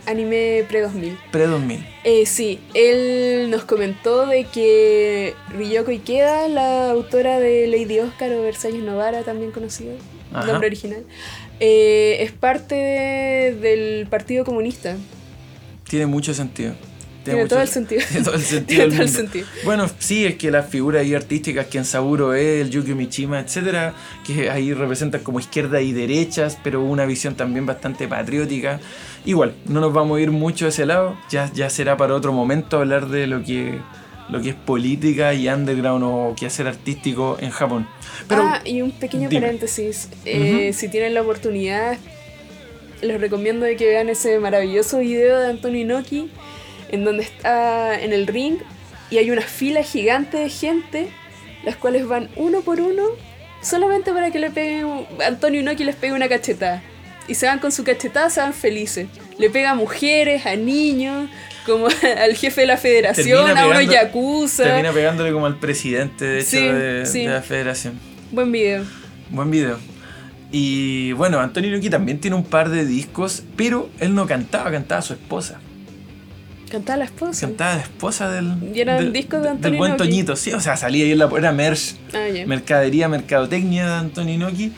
Anime 0.07 0.63
pre-2000. 0.67 1.17
pre-2000. 1.31 1.85
Eh, 2.03 2.25
sí, 2.27 2.59
él 2.75 3.49
nos 3.49 3.63
comentó 3.63 4.27
de 4.27 4.43
que 4.43 5.33
Ryoko 5.57 5.89
Ikeda, 5.91 6.47
la 6.47 6.91
autora 6.91 7.39
de 7.39 7.65
Lady 7.67 7.99
Oscar 7.99 8.31
o 8.33 8.41
Versalles 8.43 8.83
Novara, 8.83 9.23
también 9.23 9.51
conocida, 9.51 9.93
Ajá. 10.33 10.45
nombre 10.47 10.67
original, 10.67 11.03
eh, 11.59 12.17
es 12.19 12.31
parte 12.31 12.75
de- 12.75 13.55
del 13.55 14.07
Partido 14.07 14.45
Comunista. 14.45 14.95
Tiene 15.89 16.05
mucho 16.05 16.33
sentido. 16.35 16.75
Tiene 17.25 17.41
mucho- 17.41 17.55
todo 17.55 17.61
el 17.63 17.67
sentido. 17.67 18.01
Tiene 18.09 18.23
todo 18.25 18.35
el 18.35 18.41
sentido. 18.41 18.65
Tiene 18.67 18.93
todo 18.93 19.01
el 19.03 19.09
sentido. 19.09 19.47
Bueno, 19.65 19.85
sí, 19.99 20.25
es 20.25 20.35
que 20.35 20.51
las 20.51 20.69
figuras 20.69 21.01
ahí 21.01 21.13
artísticas 21.13 21.65
que 21.67 21.77
en 21.79 21.85
Saburo 21.85 22.33
es, 22.33 22.61
el 22.61 22.69
Yukio 22.69 22.95
Mishima, 22.95 23.39
etcétera, 23.39 23.93
que 24.25 24.49
ahí 24.49 24.73
representan 24.73 25.21
como 25.21 25.39
izquierda 25.39 25.81
y 25.81 25.91
derechas, 25.91 26.57
pero 26.63 26.81
una 26.83 27.05
visión 27.05 27.35
también 27.35 27.65
bastante 27.65 28.07
patriótica. 28.07 28.79
Igual, 29.25 29.53
no 29.65 29.81
nos 29.81 29.91
vamos 29.91 30.17
a 30.17 30.21
ir 30.21 30.31
mucho 30.31 30.65
a 30.67 30.69
ese 30.69 30.85
lado, 30.85 31.17
ya, 31.29 31.51
ya 31.53 31.69
será 31.69 31.97
para 31.97 32.13
otro 32.13 32.31
momento 32.31 32.77
hablar 32.77 33.07
de 33.09 33.25
lo 33.27 33.43
que, 33.43 33.79
lo 34.29 34.39
que 34.41 34.49
es 34.49 34.55
política 34.55 35.33
y 35.33 35.47
underground 35.49 36.03
o 36.03 36.35
quehacer 36.39 36.67
artístico 36.67 37.37
en 37.41 37.49
Japón. 37.49 37.87
Pero 38.27 38.43
ah, 38.43 38.61
y 38.63 38.81
un 38.81 38.91
pequeño 38.91 39.29
dime. 39.29 39.41
paréntesis. 39.41 40.09
Eh, 40.25 40.71
Si 40.73 40.89
tienen 40.89 41.13
la 41.15 41.21
oportunidad, 41.23 41.97
les 43.01 43.19
recomiendo 43.19 43.65
de 43.65 43.75
que 43.75 43.85
vean 43.87 44.09
ese 44.09 44.39
maravilloso 44.39 44.99
video 44.99 45.39
de 45.39 45.47
Antonio 45.49 45.81
Inoki, 45.81 46.29
en 46.89 47.03
donde 47.05 47.23
está 47.23 47.99
en 47.99 48.13
el 48.13 48.27
ring 48.27 48.57
y 49.09 49.17
hay 49.17 49.31
una 49.31 49.41
fila 49.41 49.83
gigante 49.83 50.37
de 50.37 50.49
gente, 50.49 51.07
las 51.63 51.75
cuales 51.75 52.07
van 52.07 52.29
uno 52.35 52.61
por 52.61 52.79
uno, 52.81 53.03
solamente 53.61 54.11
para 54.11 54.31
que 54.31 54.39
le 54.39 54.49
peguen, 54.51 55.05
Antonio 55.25 55.61
Inoki 55.61 55.83
les 55.83 55.95
pegue 55.95 56.13
una 56.13 56.27
cachetada. 56.27 56.81
Y 57.27 57.33
se 57.35 57.47
van 57.47 57.57
con 57.59 57.71
su 57.71 57.83
cachetada, 57.83 58.29
se 58.29 58.39
van 58.39 58.53
felices. 58.53 59.07
Le 59.39 59.49
pega 59.49 59.71
a 59.71 59.75
mujeres, 59.75 60.45
a 60.45 60.55
niños, 60.55 61.27
como 61.65 61.87
al 62.21 62.35
jefe 62.35 62.61
de 62.61 62.67
la 62.67 62.77
federación, 62.77 63.45
Termina 63.45 63.61
a 63.63 63.67
unos 63.67 63.87
yakuza. 63.91 64.63
termina 64.63 64.91
pegándole 64.91 65.31
como 65.31 65.47
al 65.47 65.57
presidente, 65.57 66.23
de 66.25 66.39
hecho, 66.39 66.49
Sí, 66.51 66.67
de, 66.67 67.05
sí. 67.07 67.25
de 67.25 67.33
la 67.33 67.41
federación. 67.41 67.99
Buen 68.31 68.51
video. 68.51 68.83
Buen 69.31 69.49
video. 69.49 69.79
Y 70.51 71.11
bueno, 71.13 71.39
Antonio 71.39 71.69
Inoki 71.71 71.89
también 71.89 72.19
tiene 72.19 72.35
un 72.35 72.43
par 72.45 72.69
de 72.69 72.85
discos, 72.85 73.43
pero 73.57 73.89
él 73.99 74.13
no 74.13 74.27
cantaba, 74.27 74.71
cantaba 74.71 74.99
a 74.99 75.01
su 75.01 75.13
esposa. 75.13 75.59
Cantaba 76.75 76.97
la 76.97 77.05
esposa. 77.05 77.47
Cantaba 77.47 77.75
la 77.75 77.81
esposa 77.81 78.29
del. 78.31 78.53
Y 78.75 78.81
eran 78.81 78.97
del- 78.97 79.13
discos 79.13 79.39
de 79.41 79.47
del 79.47 79.51
Antonio 79.57 79.77
buen 79.79 79.91
Inoki. 79.93 80.09
Toñito, 80.09 80.35
sí, 80.35 80.51
o 80.53 80.59
sea, 80.59 80.75
salía 80.77 81.05
ahí 81.05 81.11
en 81.11 81.19
la. 81.19 81.29
Era 81.37 81.51
merch, 81.51 81.95
Ah, 82.13 82.27
mercadería, 82.47 83.07
mercadotecnia 83.07 83.85
de 83.87 83.93
Antonio 83.93 84.33
Inoki. 84.35 84.71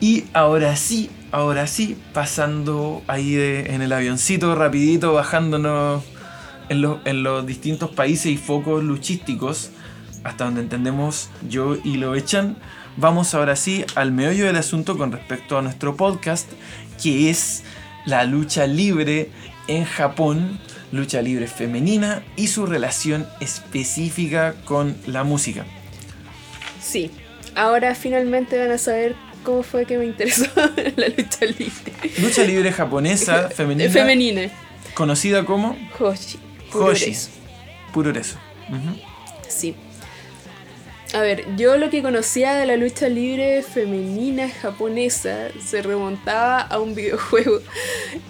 Y 0.00 0.24
ahora 0.32 0.74
sí, 0.76 1.10
ahora 1.30 1.66
sí, 1.66 1.96
pasando 2.12 3.02
ahí 3.06 3.32
de- 3.34 3.74
en 3.74 3.82
el 3.82 3.92
avioncito 3.92 4.54
rapidito, 4.54 5.12
bajándonos 5.12 6.02
en, 6.68 6.82
los- 6.82 6.98
en 7.04 7.22
los 7.22 7.46
distintos 7.46 7.90
países 7.90 8.26
y 8.26 8.36
focos 8.36 8.82
luchísticos, 8.82 9.70
hasta 10.24 10.44
donde 10.44 10.60
entendemos 10.62 11.28
yo 11.48 11.76
y 11.84 11.96
lo 11.96 12.14
echan, 12.16 12.56
vamos 12.96 13.34
ahora 13.34 13.54
sí 13.56 13.84
al 13.94 14.12
meollo 14.12 14.46
del 14.46 14.56
asunto 14.56 14.96
con 14.98 15.12
respecto 15.12 15.56
a 15.58 15.62
nuestro 15.62 15.96
podcast, 15.96 16.48
que 17.02 17.30
es 17.30 17.62
la 18.06 18.24
lucha 18.24 18.66
libre 18.66 19.30
en 19.68 19.84
Japón, 19.84 20.58
lucha 20.92 21.20
libre 21.22 21.46
femenina 21.46 22.22
y 22.36 22.48
su 22.48 22.66
relación 22.66 23.26
específica 23.40 24.54
con 24.64 24.96
la 25.06 25.24
música. 25.24 25.64
Sí. 26.80 27.10
Ahora 27.54 27.94
finalmente 27.94 28.58
van 28.58 28.70
a 28.70 28.78
saber 28.78 29.14
cómo 29.42 29.62
fue 29.62 29.84
que 29.86 29.98
me 29.98 30.04
interesó 30.06 30.44
la 30.96 31.08
lucha 31.08 31.44
libre. 31.46 31.92
Lucha 32.18 32.44
libre 32.44 32.72
japonesa 32.72 33.48
femenina, 33.54 33.90
Femenina. 33.90 34.50
conocida 34.94 35.44
como 35.44 35.76
Hoshi. 35.98 36.38
Hoshi. 36.72 37.14
Puroresu. 37.92 38.36
Ujú. 38.68 38.98
Sí. 39.48 39.74
A 41.14 41.20
ver, 41.20 41.44
yo 41.58 41.76
lo 41.76 41.90
que 41.90 42.00
conocía 42.00 42.54
de 42.54 42.64
la 42.64 42.76
lucha 42.76 43.06
libre 43.10 43.62
femenina 43.62 44.48
japonesa 44.48 45.48
se 45.62 45.82
remontaba 45.82 46.60
a 46.62 46.78
un 46.78 46.94
videojuego, 46.94 47.60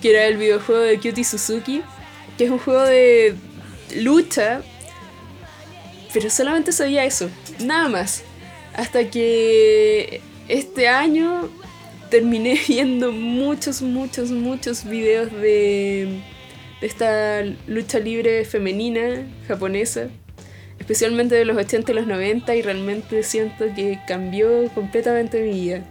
que 0.00 0.10
era 0.10 0.24
el 0.26 0.36
videojuego 0.36 0.80
de 0.82 0.98
Kyuti 0.98 1.22
Suzuki, 1.22 1.82
que 2.36 2.44
es 2.44 2.50
un 2.50 2.58
juego 2.58 2.82
de 2.82 3.34
lucha, 3.96 4.62
pero 6.12 6.30
solamente 6.30 6.72
sabía 6.72 7.04
eso, 7.04 7.28
nada 7.60 7.88
más. 7.88 8.24
Hasta 8.74 9.10
que 9.10 10.20
este 10.48 10.88
año 10.88 11.48
terminé 12.10 12.58
viendo 12.68 13.12
muchos, 13.12 13.82
muchos, 13.82 14.30
muchos 14.30 14.84
videos 14.84 15.32
de, 15.32 16.20
de 16.80 16.86
esta 16.86 17.42
lucha 17.66 17.98
libre 17.98 18.44
femenina 18.44 19.26
japonesa 19.46 20.08
especialmente 20.82 21.36
de 21.36 21.44
los 21.44 21.56
80 21.56 21.92
y 21.92 21.94
los 21.94 22.06
90 22.08 22.56
y 22.56 22.62
realmente 22.62 23.22
siento 23.22 23.66
que 23.74 24.00
cambió 24.08 24.68
completamente 24.74 25.40
mi 25.40 25.52
vida. 25.52 25.84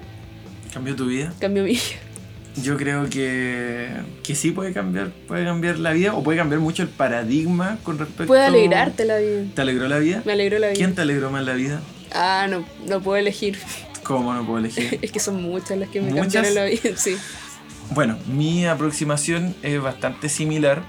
¿Cambió 0.74 0.96
tu 0.98 1.06
vida? 1.06 1.34
Cambió 1.40 1.64
mi 1.64 1.72
vida. 1.72 2.11
Yo 2.58 2.78
creo 2.78 3.10
que, 3.10 3.90
que 4.24 4.36
sí 4.36 4.52
puede 4.52 4.74
cambiar, 4.74 5.12
puede 5.28 5.46
cambiar 5.46 5.80
la 5.80 5.94
vida 5.94 6.14
o 6.14 6.22
puede 6.22 6.38
cambiar 6.38 6.60
mucho 6.60 6.84
el 6.84 6.90
paradigma 6.90 7.78
con 7.84 7.98
respecto 7.98 8.28
Puede 8.28 8.46
alegrarte 8.46 9.06
la 9.06 9.18
vida. 9.18 9.44
¿Te 9.56 9.62
alegró 9.62 9.88
la 9.88 10.00
vida? 10.00 10.22
Me 10.26 10.34
alegró 10.34 10.60
la 10.60 10.68
vida. 10.68 10.76
¿Quién 10.76 10.94
te 10.94 11.02
alegró 11.02 11.32
más 11.32 11.46
la 11.46 11.54
vida? 11.54 11.82
Ah, 12.14 12.48
no, 12.50 12.66
no 12.88 13.02
puedo 13.02 13.18
elegir. 13.18 13.58
¿Cómo 14.04 14.34
no 14.34 14.46
puedo 14.46 14.60
elegir? 14.60 15.00
Es 15.02 15.12
que 15.12 15.20
son 15.20 15.42
muchas 15.42 15.78
las 15.78 15.90
que 15.90 16.02
me 16.02 16.12
¿Muchas? 16.12 16.34
cambiaron 16.34 16.56
la 16.56 16.66
vida. 16.66 16.98
Sí. 16.98 17.16
Bueno, 17.92 18.18
mi 18.28 18.66
aproximación 18.66 19.56
es 19.64 19.82
bastante 19.82 20.28
similar. 20.28 20.84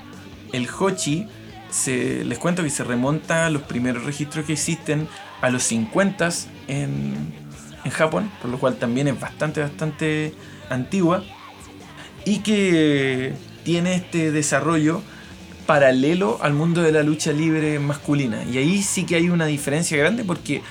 El 0.53 0.69
Hochi, 0.69 1.29
se, 1.71 2.25
les 2.25 2.39
cuento 2.39 2.63
que 2.63 2.71
se 2.71 2.85
remonta 2.85 3.47
a 3.47 3.51
los 3.51 3.63
primeros 3.63 4.05
registros 4.05 4.45
que 4.45 4.53
existen 4.53 5.09
a 5.41 5.51
los 5.51 5.63
50 5.65 6.29
en, 6.69 7.15
en 7.85 7.91
Japón, 7.91 8.31
por 8.41 8.51
lo 8.51 8.59
cual 8.59 8.77
también 8.77 9.09
es 9.09 9.19
bastante, 9.19 9.61
bastante 9.61 10.35
antigua. 10.71 11.25
Y 12.25 12.39
que 12.41 13.33
tiene 13.64 13.95
este 13.97 14.31
desarrollo 14.33 15.03
paralelo 15.66 16.39
al 16.43 16.53
mundo 16.55 16.83
de 16.83 16.93
la 16.93 17.03
lucha 17.03 17.33
libre 17.33 17.79
masculina. 17.79 18.43
Y 18.45 18.59
ahí 18.59 18.83
sí 18.83 19.05
que 19.05 19.16
hay 19.16 19.29
una 19.29 19.47
diferencia 19.47 19.97
grande 19.97 20.25
porque 20.25 20.62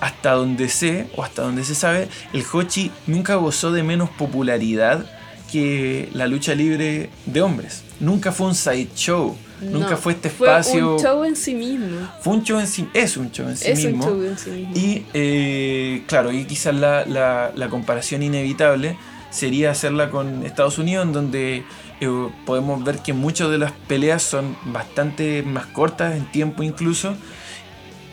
hasta 0.00 0.32
donde 0.32 0.68
sé 0.68 1.06
o 1.16 1.22
hasta 1.22 1.42
donde 1.42 1.64
se 1.64 1.74
sabe, 1.74 2.08
el 2.32 2.44
Hochi 2.52 2.90
nunca 3.06 3.36
gozó 3.36 3.72
de 3.72 3.82
menos 3.82 4.10
popularidad 4.10 5.06
que 5.50 6.08
la 6.12 6.26
lucha 6.26 6.54
libre 6.54 7.10
de 7.26 7.42
hombres. 7.42 7.82
Nunca 8.00 8.32
fue 8.32 8.48
un 8.48 8.54
sideshow, 8.54 9.36
nunca 9.62 9.90
No, 9.90 9.96
fue 9.96 10.12
este 10.12 10.28
espacio. 10.28 10.72
Fue 10.84 10.92
un 10.96 11.00
show 11.02 11.24
en 11.24 11.36
sí 11.36 11.54
mismo. 11.54 11.96
fue 12.20 12.34
un 12.34 12.42
show 12.42 12.58
en 12.58 12.66
sí, 12.66 12.86
es 12.92 13.16
un 13.16 13.30
show 13.30 13.48
en 13.48 13.56
sí 13.56 13.70
es 13.70 13.84
mismo. 13.84 14.04
un 14.04 14.10
show 14.10 14.22
en 14.24 14.38
sí 14.38 14.50
mismo. 14.50 14.72
Y 14.76 15.06
eh, 15.14 16.02
claro, 16.06 16.32
y 16.32 16.44
quizás 16.44 16.74
la, 16.74 17.06
la- 17.06 17.52
la 17.54 17.68
comparación 17.68 18.22
inevitable 18.22 18.96
sería 19.34 19.70
hacerla 19.72 20.10
con 20.10 20.46
Estados 20.46 20.78
Unidos, 20.78 21.04
en 21.06 21.12
donde 21.12 21.64
eh, 22.00 22.28
podemos 22.46 22.84
ver 22.84 23.00
que 23.00 23.12
muchas 23.12 23.50
de 23.50 23.58
las 23.58 23.72
peleas 23.72 24.22
son 24.22 24.56
bastante 24.66 25.42
más 25.42 25.66
cortas 25.66 26.14
en 26.14 26.24
tiempo 26.30 26.62
incluso. 26.62 27.16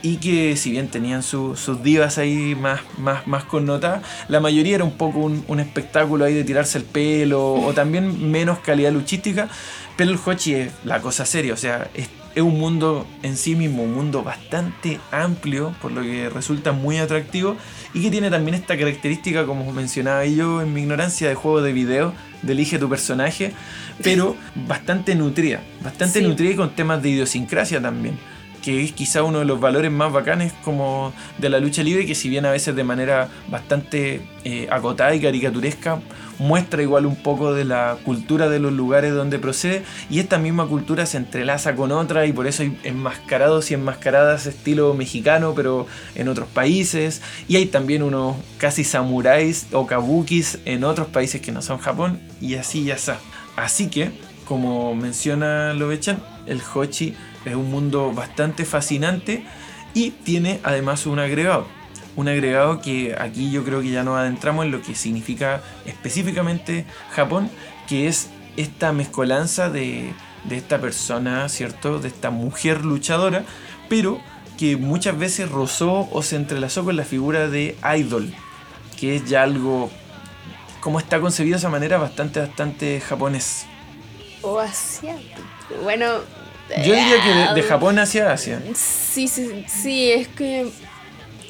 Y 0.03 0.15
que 0.17 0.57
si 0.57 0.72
bien 0.72 0.88
tenían 0.88 1.22
su- 1.22 1.55
sus 1.55 1.84
divas 1.84 2.17
ahí 2.17 2.55
más, 2.55 2.80
más, 2.97 3.28
más 3.28 3.43
connotadas, 3.43 4.01
la 4.30 4.39
mayoría 4.39 4.74
era 4.74 4.84
un 4.84 4.93
poco 4.97 5.19
un, 5.19 5.45
un 5.47 5.59
espectáculo 5.59 6.26
ahí 6.26 6.34
de 6.34 6.43
tirarse 6.43 6.80
el 6.80 6.86
pelo 6.86 7.53
o 7.53 7.72
también 7.76 8.32
menos 8.32 8.57
calidad 8.59 8.91
luchística. 8.91 9.47
Pero 9.97 10.09
el 10.09 10.17
Hochi 10.26 10.55
es 10.55 10.72
la 10.86 11.01
cosa 11.01 11.24
seria, 11.26 11.53
o 11.53 11.57
sea, 11.57 11.88
es, 11.93 12.09
es 12.34 12.41
un 12.41 12.57
mundo 12.59 13.05
en 13.22 13.38
sí 13.38 13.53
mismo, 13.55 13.84
un 13.84 13.93
mundo 13.93 14.24
bastante 14.24 14.99
amplio, 15.11 15.76
por 15.84 15.91
lo 15.91 16.01
que 16.01 16.30
resulta 16.30 16.72
muy 16.72 16.97
atractivo 16.97 17.55
y 17.94 18.02
que 18.02 18.10
tiene 18.12 18.30
también 18.30 18.56
esta 18.56 18.78
característica, 18.78 19.46
como 19.46 19.72
mencionaba 19.74 20.26
yo 20.26 20.62
en 20.62 20.74
mi 20.74 20.82
ignorancia, 20.82 21.28
de 21.30 21.36
juego 21.36 21.62
de 21.62 21.74
video, 21.74 22.14
de 22.42 22.54
elige 22.54 22.80
tu 22.80 22.89
personaje, 22.89 23.52
pero 24.04 24.36
bastante 24.68 25.16
nutrida, 25.16 25.62
bastante 25.84 26.20
Sí. 26.20 26.26
nutrida 26.26 26.52
y 26.52 26.56
con 26.56 26.70
temas 26.72 27.02
de 27.04 27.10
idiosincrasia 27.10 27.82
también 27.82 28.18
que 28.62 28.84
es 28.84 28.91
quizá 28.91 29.24
uno 29.24 29.39
de 29.39 29.45
los 29.45 29.59
valores 29.59 29.91
más 29.91 30.12
bacanes 30.12 30.53
como 30.64 31.14
de 31.38 31.49
la 31.49 31.59
lucha 31.59 31.84
libre, 31.84 32.05
que 32.05 32.16
si 32.16 32.30
bien 32.30 32.45
a 32.45 32.51
veces 32.51 32.76
de 32.76 32.84
manera 32.84 33.30
bastante 33.49 34.22
eh, 34.43 34.68
acotada 34.72 35.14
y 35.16 35.22
caricaturesca, 35.22 35.99
muestra 36.39 36.82
igual 36.82 37.05
un 37.05 37.16
poco 37.16 37.53
de 37.53 37.66
la 37.66 37.97
cultura 38.03 38.49
de 38.49 38.59
los 38.59 38.74
lugares 38.74 39.14
donde 39.14 39.39
procede, 39.39 39.84
y 40.09 40.20
esta 40.20 40.38
misma 40.38 40.68
cultura 40.68 41.05
se 41.05 41.18
entrelaza 41.18 41.76
con 41.76 41.91
otra, 41.91 42.26
y 42.26 42.34
por 42.34 42.47
eso 42.47 42.64
hay 42.64 42.78
enmascarados 42.84 43.72
y 43.72 43.76
enmascaradas 43.76 44.45
estilo 44.45 44.93
mexicano, 44.93 45.53
pero 45.55 45.88
en 46.16 46.28
otros 46.28 46.47
países, 46.47 47.22
y 47.47 47.57
hay 47.57 47.68
también 47.68 48.03
unos 48.03 48.36
casi 48.57 48.84
samuráis 48.84 49.68
o 49.72 49.86
kabukis 49.86 50.59
en 50.66 50.84
otros 50.84 51.07
países 51.07 51.41
que 51.41 51.51
no 51.51 51.62
son 51.62 51.78
Japón, 51.78 52.20
y 52.39 52.55
así 52.55 52.84
ya 52.84 52.95
está. 52.95 53.20
Así 53.55 53.89
que, 53.89 54.12
como 54.45 54.95
menciona 54.95 55.74
Lovechan, 55.74 56.22
el 56.45 56.62
Hochi 56.74 57.14
es 57.46 57.56
un 57.56 57.72
mundo 57.72 58.12
bastante 58.12 58.66
fascinante 58.66 59.44
y 59.94 60.12
tiene 60.12 60.60
además 60.64 61.06
un 61.06 61.20
agregado. 61.20 61.68
Un 62.16 62.28
agregado 62.28 62.82
que 62.82 63.16
aquí 63.18 63.52
yo 63.52 63.64
creo 63.64 63.82
que 63.82 63.92
ya 63.92 64.04
nos 64.04 64.18
adentramos 64.18 64.66
en 64.66 64.72
lo 64.72 64.82
que 64.82 64.96
significa 64.96 65.62
específicamente 65.86 66.86
Japón, 67.12 67.50
que 67.88 68.08
es 68.08 68.30
esta 68.58 68.92
mezcolanza 68.92 69.70
de, 69.70 70.14
de 70.44 70.58
esta 70.58 70.80
persona, 70.80 71.48
¿cierto? 71.50 72.00
De 72.00 72.10
esta 72.10 72.30
mujer 72.30 72.84
luchadora, 72.84 73.46
pero 73.89 74.20
que 74.58 74.76
muchas 74.78 75.18
veces 75.18 75.50
rozó 75.50 76.08
o 76.12 76.22
se 76.22 76.36
entrelazó 76.36 76.84
con 76.84 76.96
la 76.96 77.04
figura 77.04 77.48
de 77.48 77.78
idol, 77.98 78.34
que 79.00 79.16
es 79.16 79.26
ya 79.26 79.44
algo, 79.44 79.89
como 80.82 81.00
está 81.00 81.20
concebido 81.20 81.56
de 81.56 81.60
esa 81.60 81.70
manera, 81.70 81.98
bastante, 81.98 82.42
bastante 82.42 83.00
japonés. 83.02 83.66
O 84.42 84.60
asiático. 84.60 85.42
Bueno. 85.84 86.41
Yo 86.78 86.93
diría 86.93 87.22
que 87.24 87.30
de, 87.30 87.61
de 87.61 87.63
Japón 87.63 87.99
hacia 87.99 88.32
Asia. 88.32 88.61
Sí, 88.76 89.28
sí, 89.28 89.65
sí, 89.67 90.11
es 90.11 90.28
que 90.30 90.69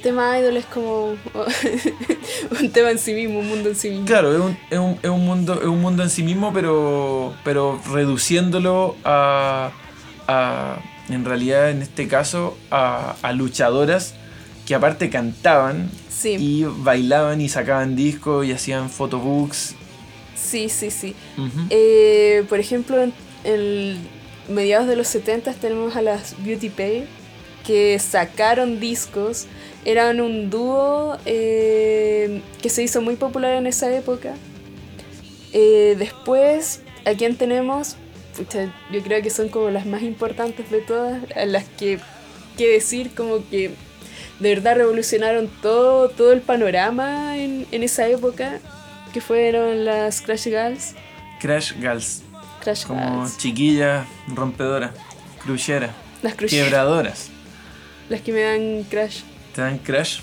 tema 0.02 0.40
idol 0.40 0.58
es 0.58 0.66
como 0.66 1.16
un 2.60 2.70
tema 2.72 2.90
en 2.92 2.98
sí 3.00 3.14
mismo, 3.14 3.40
un 3.40 3.48
mundo 3.48 3.70
en 3.70 3.76
sí 3.76 3.90
mismo. 3.92 4.06
Claro, 4.06 4.34
es 4.34 4.40
un, 4.42 4.58
es 4.70 4.80
un- 4.80 5.00
es 5.04 5.10
un 5.10 5.26
mundo, 5.26 5.60
es 5.62 5.68
un 5.68 5.82
mundo 5.82 6.04
en 6.04 6.10
sí 6.10 6.24
mismo, 6.24 6.52
pero, 6.54 7.36
pero 7.44 7.80
reduciéndolo 7.92 8.96
a, 9.04 9.72
a, 10.28 10.78
en 11.10 11.24
realidad 11.26 11.70
en 11.70 11.82
este 11.84 12.08
caso, 12.08 12.58
a, 12.72 13.16
a 13.22 13.32
luchadoras 13.34 14.16
que 14.66 14.74
aparte 14.76 15.10
cantaban 15.10 15.90
Sí, 16.10 16.36
y 16.40 16.64
bailaban 16.66 17.42
y 17.42 17.50
sacaban 17.50 17.96
discos 17.96 18.46
y 18.46 18.52
hacían 18.52 18.90
photobooks. 18.92 19.76
sí, 20.36 20.70
sí, 20.70 20.92
sí. 20.92 21.16
Eh, 21.70 22.44
por 22.50 22.60
ejemplo, 22.60 23.02
en 23.44 23.98
mediados 24.52 24.88
de 24.88 24.96
los 24.96 25.08
70 25.08 25.54
tenemos 25.54 25.96
a 25.96 26.02
las 26.02 26.36
Beauty 26.44 26.70
Pay 26.70 27.08
que 27.66 27.98
sacaron 28.00 28.80
discos. 28.80 29.48
Eran 29.86 30.22
un 30.22 30.50
dúo 30.50 31.18
eh, 31.26 32.42
que 32.62 32.70
se 32.70 32.84
hizo 32.84 33.02
muy 33.02 33.16
popular 33.16 33.54
en 33.56 33.68
esa 33.68 33.94
época. 33.96 34.36
Eh, 35.54 35.96
después, 35.98 36.82
¿a 37.06 37.14
quién 37.14 37.36
tenemos? 37.36 37.96
Yo 38.92 39.02
creo 39.04 39.22
que 39.22 39.30
son 39.30 39.50
como 39.50 39.70
las 39.70 39.86
más 39.86 40.04
importantes 40.04 40.70
de 40.72 40.80
todas, 40.80 41.20
a 41.36 41.46
las 41.46 41.66
que, 41.66 42.00
que 42.58 42.70
decir 42.70 43.14
como 43.14 43.48
que 43.50 43.72
de 44.40 44.56
verdad 44.56 44.78
revolucionaron 44.78 45.50
todo, 45.62 46.10
todo 46.10 46.32
el 46.32 46.42
panorama 46.42 47.38
en, 47.38 47.68
en 47.72 47.84
esa 47.84 48.08
época, 48.08 48.60
que 49.14 49.22
fueron 49.22 49.86
las 49.86 50.22
Crash 50.22 50.46
Girls. 50.46 50.96
Crash 51.40 51.74
Gals, 51.80 52.24
Crash 52.62 52.86
como 52.86 53.24
Girls. 53.26 53.38
chiquillas 53.38 54.08
rompedoras, 54.28 54.92
cruceras, 55.44 55.92
Las 56.22 56.36
quebradoras. 56.36 57.30
Las 58.10 58.22
que 58.22 58.32
me 58.32 58.42
dan 58.42 58.84
crash, 58.90 59.22
¿Te 59.56 59.62
dan 59.62 59.78
crash? 59.80 60.20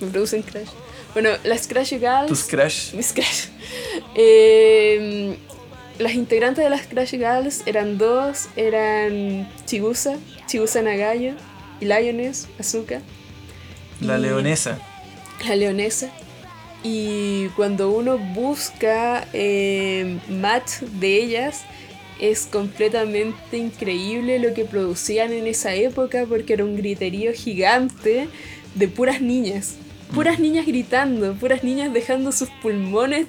me 0.00 0.08
producen 0.08 0.42
crash. 0.42 0.68
Bueno, 1.12 1.30
las 1.44 1.66
Crash 1.66 1.90
Girls. 1.90 2.26
Tus 2.28 2.44
crash. 2.44 2.94
Mis 2.94 3.12
Crash. 3.12 3.46
Eh, 4.14 5.36
las 5.98 6.14
integrantes 6.14 6.64
de 6.64 6.70
las 6.70 6.86
Crash 6.86 7.10
Girls 7.12 7.62
eran 7.66 7.98
dos, 7.98 8.48
eran 8.56 9.48
Chigusa, 9.66 10.16
Chigusa 10.46 10.80
Nagayo 10.82 11.34
y 11.80 11.84
Lioness, 11.86 12.48
Azuka, 12.58 13.00
La 14.00 14.18
Y- 14.18 14.22
leonesa. 14.22 14.78
la 15.46 15.56
leonesa. 15.56 16.08
Y 16.84 17.46
cuando 17.56 17.90
uno 17.90 18.18
busca 18.18 19.26
eh, 19.32 20.18
match 20.28 20.80
de 20.80 21.22
ellas, 21.22 21.62
es 22.20 22.46
completamente 22.46 23.56
increíble 23.56 24.38
lo 24.38 24.52
que 24.54 24.64
producían 24.64 25.32
en 25.32 25.46
esa 25.46 25.74
época 25.74 26.24
porque 26.28 26.52
era 26.54 26.64
un 26.64 26.76
griterío 26.76 27.32
gigante 27.32 28.28
de 28.74 28.88
puras 28.88 29.20
niñas. 29.20 29.74
Puras 30.14 30.38
niñas 30.38 30.66
gritando, 30.66 31.34
puras 31.34 31.64
niñas 31.64 31.92
dejando 31.92 32.32
sus 32.32 32.48
pulmones 32.60 33.26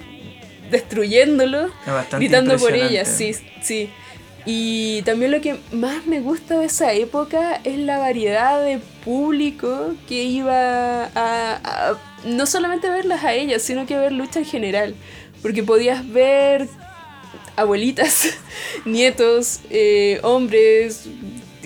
destruyéndolos 0.70 1.70
gritando 2.18 2.52
por 2.58 2.72
ellas, 2.90 3.08
sí, 3.16 3.32
sí. 3.62 3.88
Y 4.46 5.02
también 5.02 5.30
lo 5.30 5.40
que 5.40 5.56
más 5.72 6.06
me 6.06 6.20
gusta 6.20 6.58
de 6.58 6.66
esa 6.66 6.92
época 6.92 7.60
es 7.64 7.78
la 7.78 7.98
variedad 7.98 8.62
de 8.62 8.78
público 9.04 9.94
que 10.08 10.24
iba 10.24 11.04
a, 11.04 11.10
a- 11.14 11.98
no 12.24 12.46
solamente 12.46 12.88
verlas 12.88 13.24
a 13.24 13.34
ellas, 13.34 13.62
sino 13.62 13.86
que 13.86 13.96
ver 13.96 14.12
lucha 14.12 14.40
en 14.40 14.46
general. 14.46 14.94
Porque 15.42 15.62
podías 15.62 16.08
ver 16.10 16.68
abuelitas, 17.56 18.34
nietos, 18.84 19.60
eh, 19.70 20.20
hombres, 20.22 21.08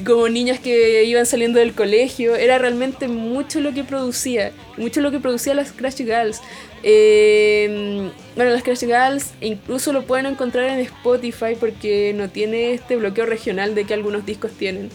como 0.04 0.28
niñas 0.28 0.60
que 0.60 1.04
iban 1.04 1.26
saliendo 1.26 1.58
del 1.58 1.74
colegio. 1.74 2.36
Era 2.36 2.58
realmente 2.58 3.08
mucho 3.08 3.60
lo 3.60 3.72
que 3.72 3.84
producía, 3.84 4.52
mucho 4.76 5.00
lo 5.00 5.10
que 5.10 5.20
producía 5.20 5.54
las 5.54 5.72
Crash 5.72 5.98
Girls. 5.98 6.40
Eh, 6.82 8.10
bueno, 8.36 8.52
las 8.52 8.62
Crash 8.62 8.80
Girls 8.80 9.32
incluso 9.40 9.92
lo 9.92 10.04
pueden 10.04 10.26
encontrar 10.26 10.66
en 10.70 10.80
Spotify 10.80 11.56
porque 11.58 12.12
no 12.14 12.28
tiene 12.28 12.72
este 12.72 12.96
bloqueo 12.96 13.26
regional 13.26 13.74
de 13.74 13.84
que 13.84 13.94
algunos 13.94 14.24
discos 14.24 14.52
tienen. 14.52 14.90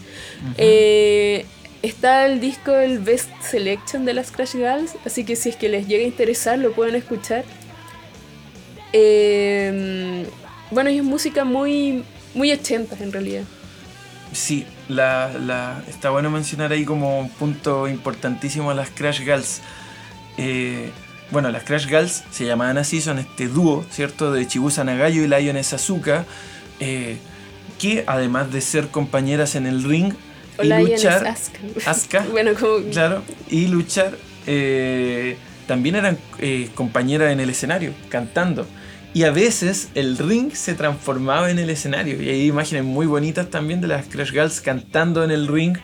Eh, 0.56 1.44
está 1.86 2.26
el 2.26 2.40
disco 2.40 2.72
el 2.74 2.98
Best 2.98 3.30
Selection 3.42 4.04
de 4.04 4.14
las 4.14 4.30
Crash 4.30 4.52
Girls, 4.54 4.92
así 5.04 5.24
que 5.24 5.36
si 5.36 5.50
es 5.50 5.56
que 5.56 5.68
les 5.68 5.86
llega 5.86 6.04
a 6.04 6.06
interesar 6.06 6.58
lo 6.58 6.72
pueden 6.72 6.94
escuchar. 6.94 7.44
Eh, 8.92 10.26
bueno, 10.70 10.90
y 10.90 10.98
es 10.98 11.04
música 11.04 11.44
muy, 11.44 12.04
muy 12.34 12.52
80 12.52 12.96
en 13.00 13.12
realidad. 13.12 13.42
Sí, 14.32 14.66
la, 14.88 15.30
la- 15.38 15.82
está 15.88 16.10
bueno 16.10 16.30
mencionar 16.30 16.72
ahí 16.72 16.84
como 16.84 17.20
un 17.20 17.28
punto 17.28 17.86
importantísimo 17.88 18.70
a 18.70 18.74
las 18.74 18.90
Crash 18.90 19.20
Girls. 19.20 19.60
Eh, 20.38 20.90
bueno, 21.30 21.50
las 21.50 21.64
Crash 21.64 21.86
Girls 21.86 22.24
se 22.30 22.44
llamaban 22.44 22.78
así, 22.78 23.00
son 23.00 23.18
este 23.18 23.48
dúo, 23.48 23.84
¿cierto? 23.90 24.32
De 24.32 24.46
Chibusa 24.46 24.84
Nagayo 24.84 25.22
y 25.22 25.28
Lioness 25.28 25.72
Asuka, 25.72 26.24
eh, 26.80 27.16
que 27.78 28.04
además 28.06 28.52
de 28.52 28.60
ser 28.60 28.88
compañeras 28.88 29.54
en 29.54 29.66
el 29.66 29.82
ring 29.84 30.14
y 30.62 30.66
Lioness 30.66 31.04
luchar, 31.04 31.26
Asuka. 31.26 31.58
Asuka, 31.90 32.26
bueno, 32.30 32.52
como 32.54 32.78
claro, 32.90 33.22
y 33.50 33.66
luchar, 33.68 34.16
eh, 34.46 35.36
también 35.66 35.96
eran 35.96 36.18
eh, 36.38 36.68
compañeras 36.74 37.32
en 37.32 37.40
el 37.40 37.50
escenario, 37.50 37.92
cantando. 38.08 38.66
Y 39.14 39.22
a 39.22 39.30
veces 39.30 39.90
el 39.94 40.18
ring 40.18 40.52
se 40.52 40.74
transformaba 40.74 41.48
en 41.50 41.60
el 41.60 41.70
escenario. 41.70 42.20
Y 42.20 42.28
hay 42.30 42.46
imágenes 42.46 42.82
muy 42.82 43.06
bonitas 43.06 43.48
también 43.48 43.80
de 43.80 43.86
las 43.86 44.06
Crash 44.06 44.32
Girls 44.32 44.60
cantando 44.60 45.22
en 45.22 45.30
el 45.30 45.46
ring. 45.46 45.76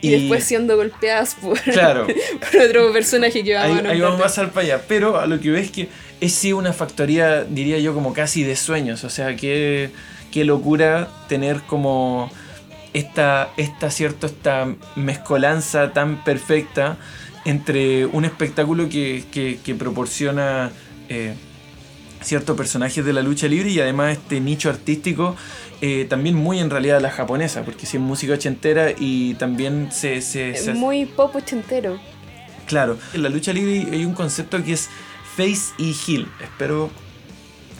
y, 0.00 0.10
después 0.10 0.44
siendo 0.44 0.74
golpeadas 0.76 1.34
por, 1.34 1.60
Claro, 1.60 2.06
por 2.40 2.62
otro 2.62 2.90
personaje 2.90 3.44
que 3.44 3.54
vamos 3.54 3.80
ahí, 3.80 3.86
a 3.86 3.90
ahí 3.90 4.00
vamos 4.00 4.18
a 4.18 4.22
pasar 4.22 4.50
para 4.50 4.64
allá. 4.66 4.82
Pero 4.88 5.20
a 5.20 5.26
lo 5.26 5.38
que 5.40 5.50
ves 5.50 5.70
que 5.70 5.88
es 6.22 6.32
sí 6.32 6.54
una 6.54 6.72
factoría, 6.72 7.44
diría 7.44 7.78
yo, 7.80 7.92
como 7.92 8.14
casi 8.14 8.44
de 8.44 8.56
sueños. 8.56 9.04
O 9.04 9.10
sea, 9.10 9.36
qué, 9.36 9.90
qué 10.32 10.44
locura 10.44 11.08
tener 11.28 11.60
como 11.66 12.30
esta, 12.94 13.50
esta, 13.58 13.90
cierto, 13.90 14.26
esta 14.26 14.66
mezcolanza 14.96 15.92
tan 15.92 16.24
perfecta 16.24 16.96
entre 17.44 18.06
un 18.06 18.24
espectáculo 18.24 18.88
que, 18.88 19.24
que- 19.30 19.58
que 19.62 19.74
proporciona 19.74 20.70
eh, 21.10 21.34
ciertos 22.22 22.56
personajes 22.56 23.04
de 23.04 23.12
la 23.12 23.20
lucha 23.22 23.46
libre 23.48 23.70
y 23.70 23.80
además 23.80 24.12
este 24.12 24.40
nicho 24.40 24.70
artístico 24.70 25.36
eh, 25.82 26.06
también 26.08 26.34
muy 26.36 26.60
en 26.60 26.70
realidad 26.70 27.02
la 27.02 27.10
japonesa, 27.10 27.62
porque 27.64 27.84
sí 27.84 27.98
es 27.98 28.02
música 28.02 28.32
ochentera 28.32 28.92
y 28.98 29.34
también 29.34 29.90
se... 29.92 30.22
se- 30.22 30.54
se- 30.54 30.72
Muy 30.72 31.04
pop 31.04 31.34
ochentero. 31.36 31.98
Claro, 32.66 32.96
en 33.12 33.22
la 33.22 33.28
lucha 33.28 33.52
libre 33.52 33.86
hay 33.92 34.06
un 34.06 34.14
concepto 34.14 34.62
que 34.64 34.72
es 34.72 34.88
face 35.36 35.74
y 35.76 35.94
heel. 36.06 36.26
Espero, 36.40 36.90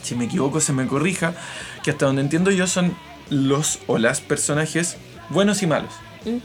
si 0.02 0.14
me 0.14 0.26
equivoco, 0.26 0.60
se 0.60 0.74
me 0.74 0.86
corrija. 0.86 1.32
Que 1.82 1.92
hasta 1.92 2.04
donde 2.04 2.20
entiendo 2.20 2.50
yo 2.50 2.66
son 2.66 2.94
los 3.30 3.78
o 3.86 3.98
las 3.98 4.20
personajes 4.20 4.96
buenos 5.30 5.62
y 5.62 5.66
malos. 5.66 5.92
Mm. 6.24 6.38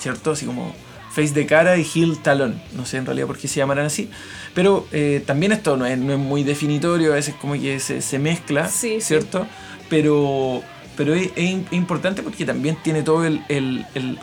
¿Cierto? 0.00 0.32
Así 0.32 0.46
como 0.46 0.74
face 1.10 1.32
de 1.34 1.46
cara 1.46 1.76
y 1.76 1.82
heel 1.94 2.18
talón. 2.22 2.60
No 2.76 2.86
sé 2.86 2.98
en 2.98 3.06
realidad 3.06 3.26
por 3.26 3.38
qué 3.38 3.48
se 3.48 3.56
llamarán 3.56 3.86
así. 3.86 4.10
Pero 4.54 4.86
eh, 4.92 5.22
también 5.26 5.52
esto 5.52 5.76
no 5.76 5.86
es, 5.86 5.98
no 5.98 6.12
es 6.12 6.18
muy 6.18 6.42
definitorio, 6.44 7.12
a 7.12 7.16
veces 7.16 7.34
como 7.40 7.54
que 7.54 7.80
se, 7.80 8.00
se 8.02 8.18
mezcla, 8.18 8.68
Sí, 8.68 8.94
sí. 8.96 9.00
¿cierto? 9.00 9.46
Pero, 9.88 10.62
pero 10.96 11.14
es, 11.14 11.28
es 11.36 11.50
im- 11.50 11.64
importante 11.72 12.22
porque 12.22 12.44
también 12.44 12.76
tiene 12.82 13.02
todo 13.02 13.24
el, 13.24 13.42
el- 13.48 13.84
el- 13.94 14.18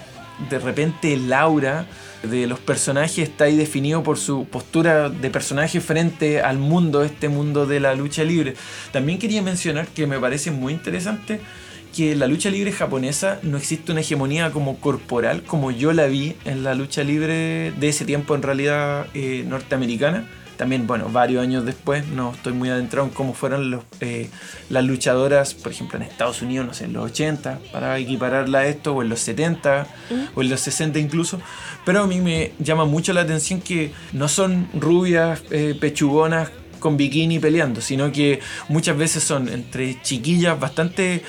de 0.50 0.60
repente 0.60 1.14
el 1.14 1.32
aura 1.34 1.86
de 2.28 2.48
los 2.48 2.60
personajes 2.60 3.20
está 3.20 3.46
ahí 3.46 3.56
definido 3.56 4.04
por 4.04 4.18
su 4.18 4.46
postura 4.46 5.10
de 5.10 5.30
personaje 5.30 5.82
frente 5.82 6.42
al 6.42 6.58
mundo, 6.58 7.04
este 7.04 7.30
mundo 7.30 7.66
de 7.66 7.80
la 7.80 7.96
lucha 7.96 8.24
libre. 8.24 8.56
También 8.92 9.20
quería 9.20 9.42
mencionar 9.42 9.88
que 9.88 10.08
me 10.08 10.20
parece 10.20 10.52
muy 10.52 10.74
interesante 10.74 11.40
que 11.96 12.16
la 12.16 12.28
lucha 12.28 12.50
libre 12.50 12.74
japonesa 12.74 13.40
no 13.42 13.58
existe 13.58 13.92
una 13.92 14.02
hegemonía 14.02 14.52
como 14.52 14.78
corporal, 14.80 15.44
como 15.44 15.72
yo 15.72 15.94
la 15.94 16.08
vi 16.08 16.36
en 16.44 16.64
la 16.64 16.76
lucha 16.76 17.04
libre 17.04 17.72
de 17.72 17.88
ese 17.88 18.04
tiempo 18.04 18.36
en 18.36 18.42
realidad 18.42 19.08
eh, 19.14 19.46
norteamericana. 19.48 20.28
También, 20.58 20.88
bueno, 20.88 21.10
varios 21.10 21.44
años 21.44 21.66
después, 21.66 22.08
no 22.08 22.32
estoy 22.34 22.54
muy 22.54 22.70
adentrado 22.70 23.08
en 23.08 23.14
cómo 23.14 23.34
fueron 23.34 23.72
los, 23.72 23.84
eh, 24.00 24.30
las 24.70 24.86
luchadoras, 24.86 25.54
por 25.54 25.72
ejemplo, 25.72 25.98
en 25.98 26.04
Estados 26.04 26.42
Unidos, 26.42 26.66
no 26.66 26.74
sé, 26.74 26.86
en 26.86 26.94
los 26.94 27.06
80, 27.06 27.60
para 27.72 27.98
equipararla 27.98 28.60
a 28.60 28.68
esto, 28.68 28.94
o 28.96 29.02
en 29.02 29.10
los 29.10 29.20
70, 29.20 29.88
o 30.34 30.42
en 30.42 30.50
los 30.50 30.62
60 30.62 31.00
incluso. 31.00 31.42
Pero 31.86 32.04
a 32.04 32.08
mí 32.08 32.22
me 32.22 32.54
llama 32.60 32.86
mucho 32.86 33.12
la 33.14 33.22
atención 33.22 33.62
que 33.62 33.92
no 34.14 34.28
son 34.28 34.70
rubias, 34.74 35.44
eh, 35.52 35.76
pechugonas, 35.80 36.50
con 36.80 36.98
bikini 36.98 37.40
peleando, 37.40 37.82
sino 37.82 38.12
que 38.12 38.42
muchas 38.70 38.96
veces 38.96 39.24
son 39.24 39.50
entre 39.50 40.00
chiquillas 40.04 40.60
bastante 40.60 41.24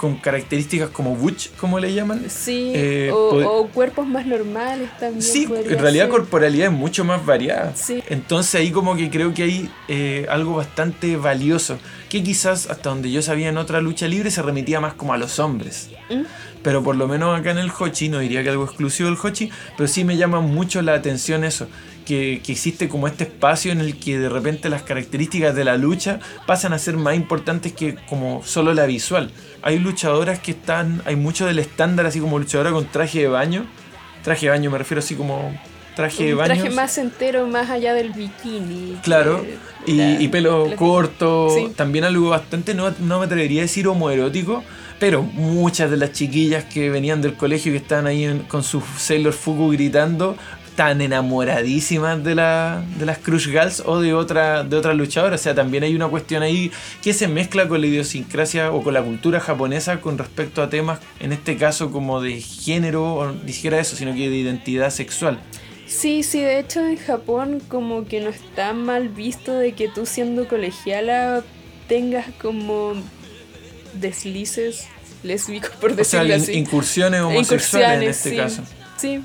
con 0.00 0.16
características 0.16 0.88
como 0.88 1.14
butch, 1.14 1.50
como 1.56 1.78
le 1.78 1.92
llaman. 1.92 2.24
Sí, 2.30 2.72
Eh, 2.74 3.10
o, 3.12 3.68
cuerpos 3.68 4.06
más 4.06 4.24
normales 4.24 4.88
también. 4.98 5.20
Sí, 5.20 5.46
en 5.46 5.78
realidad 5.78 6.04
ser. 6.04 6.10
corporalidad 6.10 6.68
es 6.68 6.72
mucho 6.72 7.04
más 7.04 7.26
variada. 7.26 7.76
Sí. 7.76 8.02
Entonces 8.08 8.54
ahí 8.54 8.70
como 8.70 8.96
que 8.96 9.10
creo 9.10 9.34
que 9.34 9.42
hay 9.42 9.70
eh, 9.88 10.26
algo 10.30 10.56
bastante 10.56 11.18
valioso, 11.18 11.78
que 12.08 12.22
quizás 12.22 12.70
hasta 12.70 12.88
donde 12.88 13.10
yo 13.10 13.20
sabía 13.20 13.50
en 13.50 13.58
otra 13.58 13.82
lucha 13.82 14.08
libre 14.08 14.30
se 14.30 14.40
remitía 14.40 14.80
más 14.80 14.94
como 14.94 15.12
a 15.12 15.18
los 15.18 15.38
hombres. 15.38 15.90
¿Mm? 16.08 16.22
Pero 16.62 16.82
por 16.82 16.96
lo 16.96 17.06
menos 17.06 17.38
acá 17.38 17.50
en 17.50 17.58
el 17.58 17.70
Hochi, 17.70 18.08
no 18.08 18.20
diría 18.20 18.42
que 18.42 18.48
algo 18.48 18.64
exclusivo 18.64 19.10
del 19.10 19.18
Hochi, 19.22 19.50
pero 19.76 19.86
sí 19.86 20.04
me 20.04 20.16
llama 20.16 20.40
mucho 20.40 20.80
la 20.80 20.94
atención 20.94 21.44
eso, 21.44 21.68
que, 22.06 22.40
que 22.44 22.52
existe 22.52 22.88
como 22.88 23.06
este 23.06 23.24
espacio 23.24 23.70
en 23.72 23.80
el 23.80 23.98
que 23.98 24.18
de 24.18 24.30
repente 24.30 24.70
las 24.70 24.82
características 24.82 25.54
de 25.54 25.64
la 25.64 25.76
lucha 25.76 26.20
pasan 26.46 26.72
a 26.72 26.78
ser 26.78 26.96
más 26.96 27.16
importantes 27.16 27.72
que 27.74 27.96
como 28.08 28.42
solo 28.44 28.72
la 28.72 28.86
visual. 28.86 29.30
Hay 29.62 29.78
luchadoras 29.78 30.38
que 30.38 30.52
están, 30.52 31.02
hay 31.04 31.16
mucho 31.16 31.46
del 31.46 31.58
estándar 31.58 32.06
así 32.06 32.20
como 32.20 32.38
luchadora 32.38 32.70
con 32.72 32.86
traje 32.86 33.20
de 33.20 33.28
baño, 33.28 33.66
traje 34.22 34.46
de 34.46 34.50
baño 34.50 34.70
me 34.70 34.78
refiero 34.78 35.00
así 35.00 35.14
como 35.14 35.54
traje 35.96 36.24
de 36.24 36.34
baño. 36.34 36.54
traje 36.54 36.70
más 36.70 36.96
entero, 36.98 37.46
más 37.46 37.68
allá 37.70 37.92
del 37.94 38.12
bikini. 38.12 38.96
Claro, 39.02 39.42
que 39.42 39.58
y, 39.92 39.96
la- 39.96 40.20
y 40.20 40.28
pelo 40.28 40.68
la- 40.68 40.76
corto, 40.76 41.50
Sí. 41.54 41.72
también 41.76 42.04
algo 42.04 42.30
bastante, 42.30 42.74
no, 42.74 42.92
no 43.00 43.18
me 43.18 43.26
atrevería 43.26 43.60
a 43.60 43.64
decir 43.64 43.86
homoerótico, 43.88 44.62
pero 44.98 45.22
muchas 45.22 45.90
de 45.90 45.96
las 45.96 46.12
chiquillas 46.12 46.64
que 46.64 46.88
venían 46.90 47.20
del 47.22 47.34
colegio 47.34 47.70
y 47.70 47.74
que 47.76 47.82
estaban 47.82 48.06
ahí 48.06 48.24
en- 48.24 48.40
con 48.40 48.62
su 48.62 48.82
Sailor 48.98 49.32
Fuku 49.34 49.70
gritando, 49.72 50.36
tan 50.80 51.02
enamoradísimas 51.02 52.24
de, 52.24 52.34
la, 52.34 52.82
de 52.98 53.04
las 53.04 53.18
Crush 53.18 53.48
Girls 53.50 53.82
o 53.84 54.00
de 54.00 54.14
otra, 54.14 54.64
de 54.64 54.74
otra 54.78 54.94
luchadora. 54.94 55.34
O 55.34 55.38
sea, 55.38 55.54
también 55.54 55.82
hay 55.84 55.94
una 55.94 56.08
cuestión 56.08 56.42
ahí 56.42 56.70
que 57.02 57.12
se 57.12 57.28
mezcla 57.28 57.68
con 57.68 57.82
la 57.82 57.86
idiosincrasia 57.86 58.72
o 58.72 58.82
con 58.82 58.94
la 58.94 59.02
cultura 59.02 59.40
japonesa 59.40 60.00
con 60.00 60.16
respecto 60.16 60.62
a 60.62 60.70
temas, 60.70 60.98
en 61.20 61.34
este 61.34 61.58
caso 61.58 61.90
como 61.92 62.22
de 62.22 62.40
género, 62.40 63.12
o 63.14 63.30
ni 63.30 63.52
siquiera 63.52 63.78
eso, 63.78 63.94
sino 63.94 64.14
que 64.14 64.30
de 64.30 64.36
identidad 64.36 64.88
sexual. 64.88 65.38
Sí, 65.86 66.22
sí, 66.22 66.40
de 66.40 66.58
hecho 66.60 66.80
en 66.86 66.96
Japón 66.96 67.60
como 67.68 68.06
que 68.06 68.20
no 68.20 68.30
está 68.30 68.72
mal 68.72 69.10
visto 69.10 69.52
de 69.52 69.72
que 69.72 69.88
tú 69.88 70.06
siendo 70.06 70.48
colegiala 70.48 71.42
tengas 71.88 72.24
como 72.40 72.94
deslices 73.92 74.86
lésbicos, 75.22 75.70
por 75.78 75.90
O 75.92 76.04
sea, 76.04 76.20
decirlo 76.24 76.36
in- 76.36 76.42
así. 76.42 76.52
incursiones 76.52 77.20
homosexuales 77.20 78.02
en 78.02 78.08
este 78.08 78.30
sí. 78.30 78.36
caso. 78.36 78.62
Sí, 78.96 79.20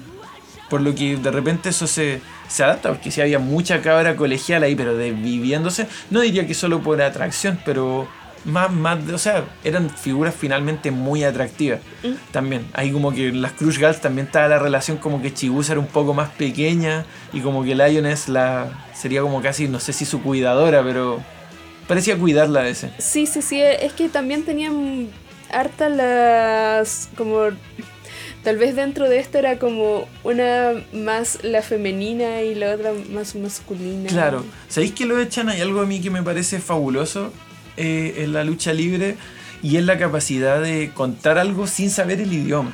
Por 0.70 0.82
lo 0.82 0.96
que 0.96 1.16
de 1.18 1.32
repente 1.32 1.70
eso 1.70 1.86
se, 1.88 2.22
se 2.48 2.64
adapta, 2.64 2.90
porque 2.90 3.12
si 3.12 3.22
había 3.22 3.40
mucha 3.40 3.82
cabra 3.82 4.16
colegial 4.16 4.64
ahí, 4.64 4.76
pero 4.76 4.96
de 4.98 5.12
viviéndose, 5.12 5.88
no 6.10 6.22
diría 6.22 6.48
que 6.48 6.54
solo 6.56 6.82
por 6.82 7.02
atracción, 7.02 7.60
pero 7.64 8.08
más, 8.46 8.72
más, 8.72 9.06
de- 9.06 9.14
o 9.14 9.18
sea, 9.18 9.44
eran 9.64 9.90
figuras 9.90 10.34
finalmente 10.38 10.90
muy 10.92 11.24
atractivas. 11.24 11.80
También, 12.32 12.66
ahí 12.74 12.92
como 12.92 13.12
que 13.12 13.28
en 13.30 13.42
las 13.42 13.52
Crush 13.54 13.78
Girls 13.78 14.02
también 14.02 14.28
estaba 14.28 14.48
la 14.48 14.60
relación 14.60 14.98
como 14.98 15.22
que 15.22 15.34
Chibusa 15.34 15.74
era 15.74 15.80
un 15.82 15.88
poco 15.88 16.14
más 16.14 16.30
pequeña 16.30 17.06
y 17.34 17.42
como 17.42 17.64
que 17.64 17.76
Lioness 17.76 18.28
la, 18.28 18.68
sería 18.96 19.22
como 19.22 19.42
casi, 19.42 19.68
no 19.68 19.80
sé 19.80 19.94
si 19.94 20.06
su 20.06 20.22
cuidadora, 20.22 20.84
pero 20.84 21.22
parecía 21.88 22.18
cuidarla 22.18 22.62
a 22.62 22.64
veces. 22.64 22.92
Sí, 23.00 23.26
sí, 23.28 23.42
sí, 23.44 23.62
es 23.62 23.94
que 23.94 24.10
también 24.10 24.44
tenían 24.44 25.10
hartas 25.52 25.92
las 25.92 27.10
como 27.16 27.50
tal 28.46 28.58
vez 28.58 28.76
dentro 28.76 29.10
de 29.10 29.20
esto 29.20 29.40
era 29.40 29.58
como 29.58 30.08
una 30.24 30.74
más 30.94 31.40
la 31.44 31.64
femenina 31.64 32.44
y 32.44 32.54
la 32.54 32.76
otra 32.76 32.94
más 33.12 33.36
masculina. 33.36 34.08
Claro, 34.08 34.46
¿sabéis 34.70 34.94
que 34.94 35.06
lo 35.06 35.20
echan? 35.20 35.50
Hay 35.50 35.62
algo 35.62 35.82
a 35.82 35.86
mí 35.88 36.00
que 36.00 36.12
me 36.12 36.22
parece 36.22 36.60
fabuloso 36.60 37.34
eh, 37.76 38.14
en 38.20 38.34
la 38.34 38.44
lucha 38.44 38.72
libre 38.72 39.18
y 39.64 39.78
es 39.78 39.84
la 39.84 39.98
capacidad 39.98 40.62
de 40.62 40.92
contar 40.94 41.40
algo 41.40 41.66
sin 41.66 41.90
saber 41.90 42.22
el 42.22 42.32
idioma. 42.32 42.72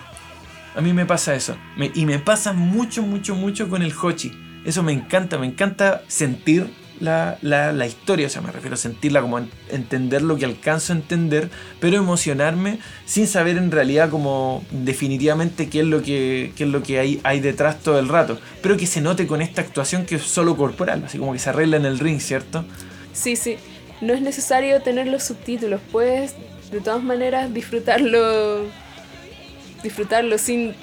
A 0.76 0.82
mí 0.82 0.92
me 0.92 1.06
pasa 1.06 1.36
eso. 1.36 1.56
Y 1.96 2.06
me 2.06 2.20
pasa 2.20 2.52
mucho, 2.52 3.02
mucho, 3.02 3.36
mucho 3.36 3.70
con 3.70 3.82
el 3.82 3.94
Hochi. 3.94 4.34
Eso 4.66 4.84
me 4.84 4.92
encanta, 4.92 5.38
me 5.38 5.48
encanta 5.48 6.04
sentir 6.08 6.70
la, 7.02 7.38
la- 7.42 7.74
la 7.74 7.86
historia, 7.88 8.28
o 8.28 8.30
sea, 8.30 8.42
me 8.42 8.52
refiero 8.52 8.76
a 8.76 8.78
sentirla 8.78 9.22
como 9.22 9.40
en- 9.40 9.50
entender 9.70 10.22
lo 10.22 10.38
que 10.38 10.46
alcanzo 10.46 10.94
a 10.94 10.96
entender, 10.96 11.50
pero 11.82 11.98
emocionarme 11.98 12.80
sin 13.06 13.28
saber 13.28 13.58
en 13.58 13.72
realidad 13.72 14.10
como 14.10 14.64
definitivamente 14.72 15.68
qué 15.70 15.82
es 15.82 15.86
lo 15.88 16.02
que, 16.02 16.54
qué 16.56 16.64
es 16.64 16.70
lo 16.70 16.82
que 16.84 17.00
hay, 17.00 17.20
hay 17.24 17.40
detrás 17.42 17.80
todo 17.82 18.00
el 18.00 18.08
rato, 18.08 18.40
pero 18.62 18.78
que 18.78 18.86
se 18.88 19.02
note 19.02 19.28
con 19.28 19.42
esta 19.42 19.62
actuación 19.62 20.06
que 20.06 20.16
es 20.16 20.22
solo 20.24 20.56
corporal, 20.56 21.04
así 21.06 21.18
como 21.18 21.34
que 21.34 21.40
se 21.40 21.50
arregla 21.50 21.78
en 21.78 21.86
el 21.86 22.00
ring, 22.00 22.20
¿cierto? 22.22 22.64
Sí, 23.14 23.36
sí. 23.36 23.58
No 24.00 24.14
es 24.14 24.22
necesario 24.22 24.82
tener 24.82 25.08
los 25.08 25.24
subtítulos, 25.24 25.82
puedes 25.92 26.36
de 26.72 26.80
todas 26.80 27.04
maneras 27.04 27.54
disfrutarlo 27.54 28.66
disfrutarlo 29.84 30.38
sin 30.38 30.74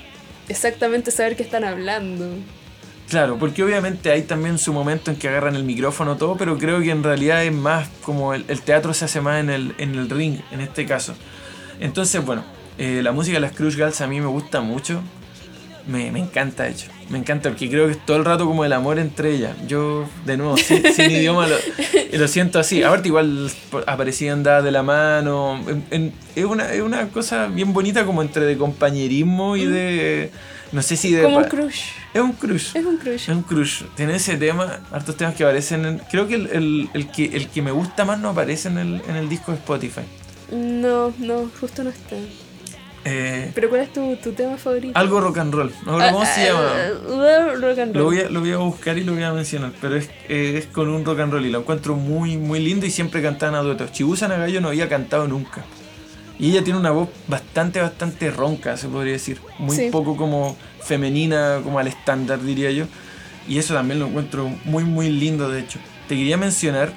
exactamente 0.48 1.10
saber 1.10 1.36
qué 1.36 1.42
están 1.42 1.64
hablando. 1.64 2.26
Claro, 3.08 3.38
porque 3.38 3.62
obviamente 3.64 4.10
hay 4.10 4.22
también 4.22 4.58
su 4.58 4.70
momento 4.72 5.10
en 5.10 5.16
que 5.16 5.28
agarran 5.28 5.56
el 5.56 5.64
micrófono 5.64 6.18
todo, 6.18 6.36
pero 6.36 6.58
creo 6.58 6.80
que 6.80 6.90
en 6.90 7.02
realidad 7.02 7.42
es 7.42 7.52
más 7.52 7.88
como 8.02 8.34
el, 8.34 8.44
teatro 8.60 8.92
se 8.92 9.06
hace 9.06 9.22
más 9.22 9.40
en 9.40 9.48
el, 9.48 9.74
en 9.78 9.94
el 9.94 10.10
ring, 10.10 10.40
en 10.50 10.60
este 10.60 10.84
caso. 10.84 11.14
Entonces, 11.80 12.22
bueno, 12.22 12.44
eh, 12.76 13.00
la 13.02 13.12
música 13.12 13.36
de 13.36 13.40
las 13.40 13.52
Crush 13.52 13.76
Girls 13.76 14.02
a 14.02 14.06
mí 14.06 14.20
me 14.20 14.26
gusta 14.26 14.60
mucho. 14.60 15.00
Me, 15.88 16.10
me 16.12 16.18
encanta, 16.20 16.64
de 16.64 16.70
hecho. 16.72 16.86
Me 17.08 17.16
encanta 17.18 17.48
porque 17.48 17.68
creo 17.70 17.86
que 17.86 17.92
es 17.92 18.04
todo 18.06 18.18
el 18.18 18.24
rato 18.26 18.44
como 18.44 18.64
el 18.64 18.72
amor 18.74 18.98
entre 18.98 19.34
ellas. 19.34 19.56
Yo, 19.66 20.06
de 20.26 20.36
nuevo, 20.36 20.56
sin, 20.58 20.82
sin 20.94 21.10
idioma 21.10 21.46
lo, 21.48 21.56
lo 22.12 22.28
siento 22.28 22.58
así. 22.58 22.82
Aparte, 22.82 23.08
igual 23.08 23.50
aparecían 23.86 24.42
dadas 24.42 24.64
de 24.64 24.70
la 24.70 24.82
mano. 24.82 25.58
En- 25.66 25.84
en- 25.90 26.12
es, 26.36 26.44
una, 26.44 26.70
es 26.72 26.82
una 26.82 27.08
cosa 27.08 27.46
bien 27.46 27.72
bonita 27.72 28.04
como 28.04 28.20
entre 28.22 28.44
de 28.44 28.56
compañerismo 28.58 29.56
y 29.56 29.64
de... 29.66 30.30
No 30.70 30.82
sé 30.82 30.98
si 30.98 31.10
de... 31.12 31.22
Como 31.22 31.38
un 31.38 31.44
crush. 31.44 31.80
Es 32.12 32.20
un 32.20 32.32
crush. 32.32 32.76
Es 32.76 32.84
un 32.84 32.96
crush. 32.98 33.14
Es 33.22 33.28
un 33.30 33.42
crush. 33.42 33.82
Tiene 33.96 34.16
ese 34.16 34.36
tema, 34.36 34.80
hartos 34.92 35.16
temas 35.16 35.34
que 35.34 35.42
aparecen 35.44 35.86
en... 35.86 35.98
Creo 36.10 36.28
que 36.28 36.34
el, 36.34 36.46
el- 36.48 36.90
el 36.92 37.10
que 37.10 37.24
el 37.24 37.48
que 37.48 37.62
me 37.62 37.70
gusta 37.70 38.04
más 38.04 38.18
no 38.18 38.28
aparece 38.28 38.68
en 38.68 38.76
el, 38.76 39.02
en 39.08 39.16
el 39.16 39.30
disco 39.30 39.52
de 39.52 39.56
Spotify. 39.58 40.02
No, 40.52 41.14
no, 41.18 41.50
justo 41.58 41.82
no 41.82 41.88
está. 41.90 42.16
Eh, 43.04 43.52
Pero 43.54 43.68
¿cuál 43.70 43.82
es 43.82 43.92
tu, 43.92 44.16
tu 44.16 44.32
tema 44.32 44.56
favorito? 44.56 44.98
algo 44.98 45.20
rock 45.20 45.38
and 45.38 45.54
roll. 45.54 45.70
No 45.86 45.92
recuerdo 45.98 46.12
cómo 46.12 46.26
se 46.26 46.44
llama. 46.46 46.72
llama? 47.08 47.54
Rock 47.54 47.78
and 47.78 47.96
Lo 47.96 48.04
voy, 48.04 48.20
a, 48.20 48.28
lo 48.28 48.40
voy 48.40 48.52
a 48.52 48.56
buscar 48.58 48.98
y 48.98 49.04
lo 49.04 49.14
voy 49.14 49.22
a 49.22 49.32
mencionar. 49.32 49.72
Pero 49.80 49.96
es, 49.96 50.10
eh, 50.28 50.56
es 50.58 50.66
con 50.66 50.88
un 50.88 51.04
rock 51.04 51.20
and 51.20 51.32
roll 51.32 51.46
y 51.46 51.50
lo 51.50 51.60
encuentro 51.60 51.94
muy, 51.94 52.36
muy 52.36 52.60
lindo 52.60 52.86
y 52.86 52.90
siempre 52.90 53.22
cantaban 53.22 53.54
a 53.54 53.60
duetos. 53.62 53.92
Chibusa 53.92 54.28
Nagayo 54.28 54.60
no 54.60 54.68
había 54.68 54.88
cantado 54.88 55.26
nunca. 55.28 55.64
Y 56.38 56.50
ella 56.50 56.62
tiene 56.62 56.78
una 56.78 56.90
voz 56.90 57.08
bastante, 57.26 57.80
bastante 57.80 58.30
ronca, 58.30 58.76
se 58.76 58.88
podría 58.88 59.14
decir. 59.14 59.40
Muy 59.58 59.76
Sí. 59.76 59.88
poco 59.90 60.16
como 60.16 60.56
femenina, 60.80 61.60
como 61.64 61.78
al 61.78 61.88
estándar, 61.88 62.40
diría 62.42 62.70
yo. 62.70 62.84
Y 63.48 63.58
eso 63.58 63.74
también 63.74 63.98
lo 64.00 64.06
encuentro 64.06 64.48
muy, 64.64 64.84
muy 64.84 65.08
lindo, 65.08 65.48
de 65.50 65.60
hecho. 65.60 65.78
Te 66.08 66.14
quería 66.16 66.36
mencionar, 66.36 66.92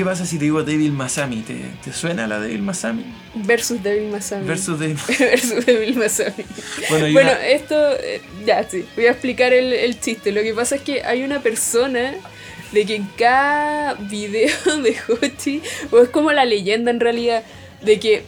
¿qué 0.00 0.04
pasa 0.06 0.24
si 0.24 0.38
te 0.38 0.44
digo 0.44 0.62
Devil 0.62 0.92
Masami? 0.92 1.42
¿Te, 1.42 1.60
te 1.84 1.92
suena 1.92 2.26
la 2.26 2.40
Devil 2.40 2.62
Masami? 2.62 3.04
Versus 3.34 3.82
Devil 3.82 4.08
Masami. 4.10 4.46
Versus 4.46 4.78
Devil 4.78 4.96
Versus 5.18 5.66
Devil 5.66 5.94
Masami. 5.96 6.44
Bueno, 6.88 7.06
y 7.08 7.12
Bueno, 7.12 7.30
una- 7.32 7.46
esto, 7.48 7.74
eh, 7.98 8.22
ya, 8.46 8.66
sí, 8.66 8.86
voy 8.96 9.04
a 9.04 9.10
explicar 9.10 9.52
el, 9.52 9.74
el 9.74 10.00
chiste. 10.00 10.32
Lo 10.32 10.40
que 10.40 10.54
pasa 10.54 10.76
es 10.76 10.80
que 10.80 11.02
hay 11.04 11.22
una 11.22 11.40
persona 11.42 12.14
de 12.72 12.86
que 12.86 12.94
en 12.94 13.04
cada 13.18 13.92
video 13.92 14.48
de 14.82 14.96
Hochi, 15.20 15.60
o 15.90 15.98
es 16.00 16.08
como 16.08 16.32
la 16.32 16.46
leyenda 16.46 16.90
en 16.90 17.00
realidad, 17.00 17.42
de 17.82 18.00
que 18.00 18.22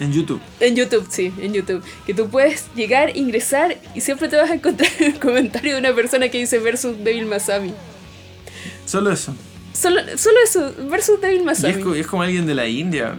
en 0.00 0.14
YouTube. 0.14 0.40
en 0.60 0.76
YouTube, 0.76 1.06
sí, 1.10 1.30
en 1.42 1.52
YouTube, 1.52 1.84
que 2.06 2.14
tú 2.14 2.30
puedes 2.30 2.64
llegar, 2.74 3.14
ingresar 3.18 3.76
y 3.94 4.00
siempre 4.00 4.28
te 4.30 4.36
vas 4.36 4.50
a 4.50 4.54
encontrar 4.54 4.90
un 5.00 5.12
comentario 5.12 5.74
de 5.74 5.78
una 5.80 5.94
persona 5.94 6.30
que 6.30 6.38
dice 6.38 6.58
versus 6.58 6.96
Devil 7.04 7.26
Masami. 7.26 7.74
Solo 8.86 9.12
eso. 9.12 9.36
Solo, 9.76 10.00
solo 10.16 10.36
eso, 10.44 10.74
versus 10.88 11.20
Devil 11.20 11.40
Y 11.42 11.44
Masami. 11.44 11.74
es, 11.74 11.78
co- 11.84 11.94
es 11.94 12.06
como 12.06 12.22
alguien 12.22 12.46
de 12.46 12.54
la 12.54 12.66
India. 12.66 13.14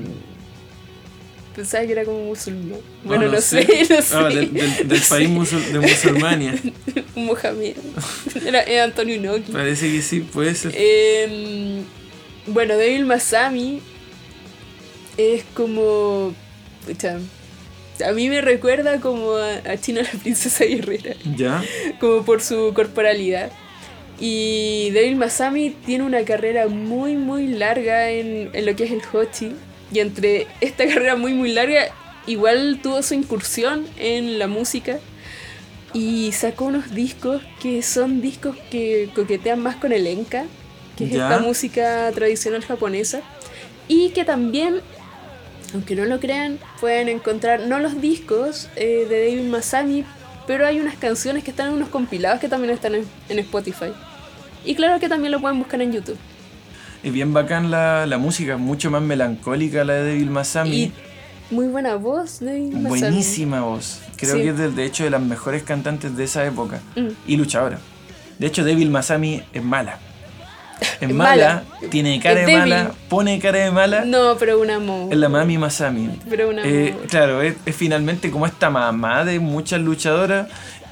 Pensaba 1.56 1.86
que 1.86 1.92
era 1.92 2.04
como 2.06 2.24
musulmán. 2.26 2.80
Bueno, 3.04 3.26
no, 3.26 3.32
no 3.34 3.42
sé, 3.42 3.66
no 3.90 4.02
sé. 4.02 4.16
Ah, 4.16 4.28
del, 4.30 4.54
del- 4.54 4.88
del 4.88 5.02
país 5.02 5.30
musul- 5.30 5.66
de 5.72 5.80
Musulmania. 5.80 6.56
Mohamed. 7.16 7.76
Era, 8.46 8.62
era 8.64 8.84
Antonio 8.84 9.16
Inoki. 9.16 9.52
Parece 9.52 9.92
que 9.92 10.02
sí, 10.02 10.20
puede 10.22 10.54
ser. 10.56 10.72
Em, 10.76 11.84
bueno, 12.48 12.76
Devil 12.78 13.06
Masami 13.06 13.82
es 15.18 15.44
como. 15.56 16.34
pucha, 16.86 17.18
a 18.06 18.12
mí 18.12 18.30
me 18.30 18.42
recuerda 18.42 19.00
como 19.00 19.34
a, 19.34 19.54
a 19.56 19.78
China 19.82 20.02
la 20.04 20.20
princesa 20.20 20.64
guerrera, 20.66 21.16
¿Ya? 21.36 21.64
como 22.00 22.24
por 22.24 22.42
su 22.42 22.72
corporalidad. 22.76 23.52
Y 24.20 24.90
Devil 24.92 25.16
Masami 25.16 25.70
tiene 25.86 26.04
una 26.04 26.24
carrera 26.24 26.68
muy, 26.68 27.16
muy 27.16 27.48
larga 27.48 28.10
en, 28.10 28.50
en 28.54 28.66
lo 28.66 28.76
que 28.76 28.86
es 28.86 28.92
el 28.92 29.02
Hochi. 29.14 29.52
Y 29.92 30.00
entre 30.00 30.48
esta 30.62 30.88
carrera 30.88 31.16
muy, 31.16 31.34
muy 31.34 31.52
larga, 31.54 31.86
igual 32.26 32.80
tuvo 32.82 33.02
su 33.04 33.14
incursión 33.14 33.86
en 33.98 34.40
la 34.40 34.48
música. 34.48 35.00
Y 35.94 36.32
sacó 36.34 36.66
unos 36.66 36.94
discos 36.94 37.42
que 37.62 37.82
son 37.82 38.22
discos 38.22 38.56
que 38.72 39.10
coquetean 39.16 39.60
más 39.62 39.76
con 39.78 39.92
el 39.94 40.06
enka, 40.08 40.46
que 40.98 41.06
es 41.06 41.12
Ya. 41.12 41.24
esta 41.30 41.40
música 41.40 42.12
tradicional 42.14 42.64
japonesa. 42.64 43.22
Y 43.88 44.10
que 44.10 44.26
también, 44.26 44.82
aunque 45.74 45.96
no 45.96 46.06
lo 46.06 46.20
crean, 46.20 46.60
pueden 46.82 47.08
encontrar 47.08 47.62
no 47.62 47.80
los 47.80 48.02
discos 48.02 48.68
eh, 48.76 49.06
de 49.08 49.30
David 49.30 49.48
Masami, 49.50 50.04
pero 50.46 50.66
hay 50.66 50.80
unas 50.80 50.96
canciones 50.98 51.44
que 51.44 51.52
están 51.52 51.68
en 51.70 51.74
unos 51.76 51.90
compilados 51.90 52.40
que 52.40 52.50
también 52.50 52.74
están 52.74 52.96
en, 52.96 53.06
en 53.30 53.40
Spotify. 53.40 53.92
Y 54.68 54.76
claro 54.76 55.00
que 55.00 55.10
también 55.10 55.32
lo 55.32 55.40
pueden 55.40 55.58
buscar 55.60 55.82
en 55.82 55.92
YouTube. 55.94 56.18
Es 57.04 57.14
bien 57.14 57.34
bacán 57.34 57.72
la, 57.72 58.06
la 58.06 58.18
música, 58.18 58.58
mucho 58.58 58.92
más 58.92 59.02
melancólica 59.02 59.84
la 59.84 59.94
de 59.94 60.04
Devil 60.04 60.30
Masami. 60.30 60.76
Y 60.76 60.92
muy 61.52 61.68
buena 61.68 61.96
voz, 61.96 62.40
David 62.42 62.74
Masami. 62.74 62.90
Buenísima 63.00 63.62
voz. 63.62 64.02
Creo 64.18 64.36
Sí. 64.36 64.42
que 64.42 64.50
es 64.50 64.58
de, 64.58 64.72
de 64.72 64.84
hecho 64.86 65.04
de 65.06 65.10
las 65.12 65.22
mejores 65.22 65.64
cantantes 65.64 66.18
de 66.18 66.24
esa 66.26 66.46
época. 66.46 66.82
Mm. 66.96 67.08
Y 67.28 67.38
luchadora. 67.38 67.80
De 68.40 68.48
hecho, 68.48 68.64
Devil 68.64 68.90
Masami 68.90 69.42
es 69.54 69.64
mala. 69.64 70.00
Es 70.80 71.10
Es 71.10 71.14
mala, 71.14 71.64
mala. 71.80 71.90
tiene 71.90 72.20
cara 72.20 72.42
Es 72.42 72.46
de 72.46 72.52
débil. 72.54 72.70
mala, 72.70 72.92
pone 73.10 73.40
cara 73.40 73.60
de 73.60 73.72
mala. 73.72 74.06
No, 74.06 74.36
pero 74.38 74.60
un 74.60 74.70
amor. 74.70 75.12
Es 75.12 75.18
la 75.18 75.28
Mami 75.30 75.58
Masami. 75.58 76.10
Pero 76.30 76.50
un 76.50 76.60
amor. 76.60 76.72
Eh, 76.72 76.96
claro, 77.10 77.42
es, 77.42 77.56
es 77.66 77.76
finalmente 77.76 78.30
como 78.30 78.46
esta 78.46 78.70
mamá 78.70 79.24
de 79.26 79.40
muchas 79.40 79.80
luchadoras. 79.82 80.48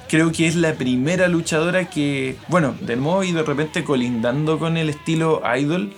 Creo 0.08 0.32
que 0.32 0.48
es 0.48 0.56
la 0.56 0.74
primera 0.74 1.28
luchadora 1.28 1.90
que, 1.90 2.36
bueno, 2.48 2.76
de 2.82 2.96
nuevo 2.96 3.24
y 3.24 3.32
de 3.32 3.42
repente 3.44 3.84
colindando 3.84 4.60
con 4.60 4.78
el 4.78 4.90
estilo 4.90 5.42
idol, 5.58 5.92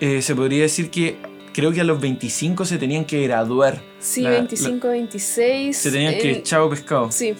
eh, 0.00 0.20
se 0.22 0.34
podría 0.34 0.62
decir 0.62 0.90
que 0.90 1.16
creo 1.54 1.72
que 1.72 1.80
a 1.80 1.84
los 1.84 2.00
25 2.00 2.64
se 2.66 2.78
tenían 2.78 3.04
que 3.04 3.22
graduar. 3.22 3.80
sí, 4.00 4.20
La- 4.22 4.30
25, 4.30 4.88
26. 4.88 5.76
Se 5.76 5.90
tenían 5.90 6.14
que 6.18 6.32
en- 6.36 6.42
chao 6.44 6.68
pescado. 6.70 7.10
Sí, 7.10 7.34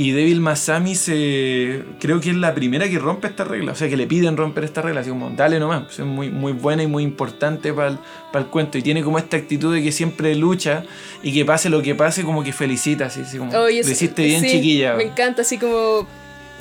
Y 0.00 0.12
Devil 0.12 0.40
Masami 0.40 0.94
se 0.94 1.82
creo 2.00 2.22
que 2.22 2.30
es 2.30 2.36
la 2.36 2.54
primera 2.54 2.88
que 2.88 2.98
rompe 2.98 3.26
esta 3.26 3.44
regla, 3.44 3.72
o 3.72 3.74
sea 3.74 3.86
que 3.86 3.98
le 3.98 4.06
piden 4.06 4.34
romper 4.34 4.64
esta 4.64 4.80
regla, 4.80 5.02
así 5.02 5.10
como 5.10 5.28
dale 5.28 5.60
nomás, 5.60 5.82
pues 5.82 5.98
es 5.98 6.06
muy, 6.06 6.30
muy 6.30 6.52
buena 6.52 6.82
y 6.82 6.86
muy 6.86 7.02
importante 7.02 7.74
para 7.74 7.98
el, 8.32 8.46
cuento 8.46 8.78
y 8.78 8.82
tiene 8.82 9.02
como 9.02 9.18
esta 9.18 9.36
actitud 9.36 9.74
de 9.74 9.82
que 9.82 9.92
siempre 9.92 10.34
lucha 10.36 10.84
y 11.22 11.34
que 11.34 11.44
pase 11.44 11.68
lo 11.68 11.82
que 11.82 11.94
pase 11.94 12.24
como 12.24 12.42
que 12.42 12.54
felicita, 12.54 13.04
así, 13.06 13.20
así 13.20 13.36
como 13.36 13.52
lo 13.52 13.66
eso- 13.68 13.90
hiciste 13.90 14.24
bien 14.24 14.40
sí, 14.40 14.52
chiquilla, 14.52 14.94
Me 14.94 15.02
encanta, 15.02 15.42
así 15.42 15.58
como. 15.58 16.06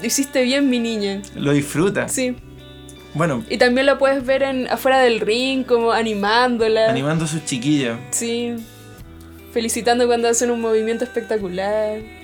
Lo 0.01 0.05
hiciste 0.05 0.43
bien, 0.43 0.69
mi 0.69 0.79
niña. 0.79 1.21
lo 1.35 1.53
disfruta. 1.53 2.09
Sí. 2.09 2.35
Bueno, 3.13 3.45
Y 3.49 3.57
también 3.57 3.85
lo 3.85 3.97
puedes 3.97 4.25
ver 4.25 4.43
en, 4.43 4.67
afuera 4.67 4.99
del 4.99 5.21
ring, 5.21 5.63
como 5.63 5.93
animándola. 5.93 6.89
animando 6.89 7.23
a 7.23 7.27
sus 7.29 7.45
chiquillas. 7.45 7.97
Sí. 8.11 8.55
Felicitando 9.53 10.07
cuando 10.07 10.27
hacen 10.27 10.51
un 10.51 10.59
movimiento 10.59 11.05
espectacular. 11.05 12.18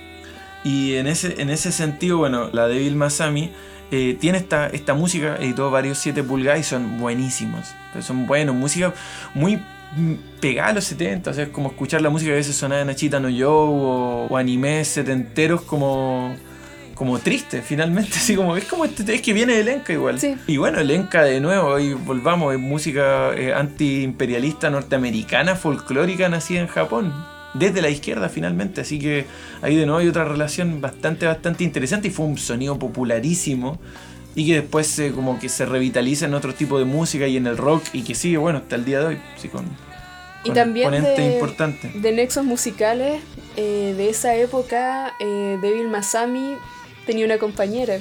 Y 0.66 0.96
en 0.96 1.06
ese, 1.06 1.40
en 1.40 1.48
ese 1.50 1.70
sentido, 1.70 2.18
bueno, 2.18 2.50
la 2.52 2.66
de 2.66 2.78
Bill 2.78 2.96
Masami 2.96 3.52
eh, 3.92 4.16
tiene 4.20 4.38
esta, 4.38 4.66
esta 4.66 4.94
música, 4.94 5.36
editó 5.38 5.70
varios 5.70 5.96
7 5.98 6.24
pulgadas 6.24 6.58
y 6.58 6.64
son 6.64 6.98
buenísimos. 6.98 7.68
Entonces, 7.86 8.04
son 8.04 8.26
buenos, 8.26 8.56
música 8.56 8.92
muy 9.34 9.58
mm, 9.58 10.14
pegada 10.40 10.70
a 10.70 10.72
los 10.72 10.82
70, 10.84 11.30
o 11.30 11.34
sea, 11.34 11.44
es 11.44 11.50
como 11.50 11.68
escuchar 11.68 12.02
la 12.02 12.10
música 12.10 12.30
que 12.30 12.34
a 12.34 12.38
veces 12.38 12.56
sonaba 12.56 12.80
en 12.80 12.88
Nachita 12.88 13.20
no 13.20 13.28
Yo 13.28 13.52
o, 13.54 14.26
o 14.26 14.36
animes 14.36 14.88
setenteros 14.88 15.62
como 15.62 16.34
como 16.96 17.18
triste 17.18 17.62
finalmente, 17.62 18.12
así 18.16 18.34
como 18.34 18.56
es 18.56 18.64
como 18.64 18.86
este- 18.86 19.14
es 19.14 19.22
que 19.22 19.32
viene 19.34 19.52
de 19.54 19.62
Lenka 19.62 19.92
igual. 19.92 20.18
Sí. 20.18 20.34
Y 20.48 20.56
bueno, 20.56 20.82
Lenka 20.82 21.22
de 21.22 21.38
nuevo, 21.40 21.78
y 21.78 21.92
volvamos, 21.94 22.54
es 22.54 22.58
música 22.58 23.32
eh, 23.36 23.54
antiimperialista 23.54 24.68
norteamericana, 24.70 25.54
folclórica 25.54 26.28
nacida 26.28 26.60
en 26.60 26.66
Japón, 26.66 27.12
desde 27.58 27.80
la 27.82 27.88
izquierda 27.90 28.28
finalmente, 28.28 28.80
así 28.80 28.98
que 28.98 29.26
ahí 29.62 29.76
de 29.76 29.86
nuevo 29.86 30.00
hay 30.00 30.08
otra 30.08 30.24
relación 30.24 30.80
bastante, 30.80 31.26
bastante 31.26 31.64
interesante 31.64 32.08
y 32.08 32.10
fue 32.10 32.26
un 32.26 32.38
sonido 32.38 32.78
popularísimo 32.78 33.78
y 34.34 34.46
que 34.46 34.54
después 34.60 34.98
eh, 34.98 35.12
como 35.14 35.38
que 35.38 35.48
se 35.48 35.64
revitaliza 35.64 36.26
en 36.26 36.34
otro 36.34 36.52
tipo 36.54 36.78
de 36.78 36.84
música 36.84 37.26
y 37.26 37.36
en 37.36 37.46
el 37.46 37.56
rock 37.56 37.82
y 37.92 38.02
que 38.02 38.14
sigue, 38.14 38.36
bueno, 38.36 38.58
hasta 38.58 38.76
el 38.76 38.84
día 38.84 39.00
de 39.00 39.06
hoy, 39.06 39.18
sí, 39.36 39.48
con, 39.48 39.64
Y 40.44 40.48
con 40.48 40.54
también 40.54 40.90
de- 40.90 41.34
importantes. 41.34 42.02
De 42.02 42.12
nexos 42.12 42.44
musicales 42.44 43.20
eh, 43.56 43.94
de 43.96 44.10
esa 44.10 44.34
época, 44.34 45.14
eh, 45.20 45.58
Devil 45.62 45.88
Masami 45.88 46.54
tenía 47.06 47.24
una 47.24 47.38
compañera, 47.38 47.98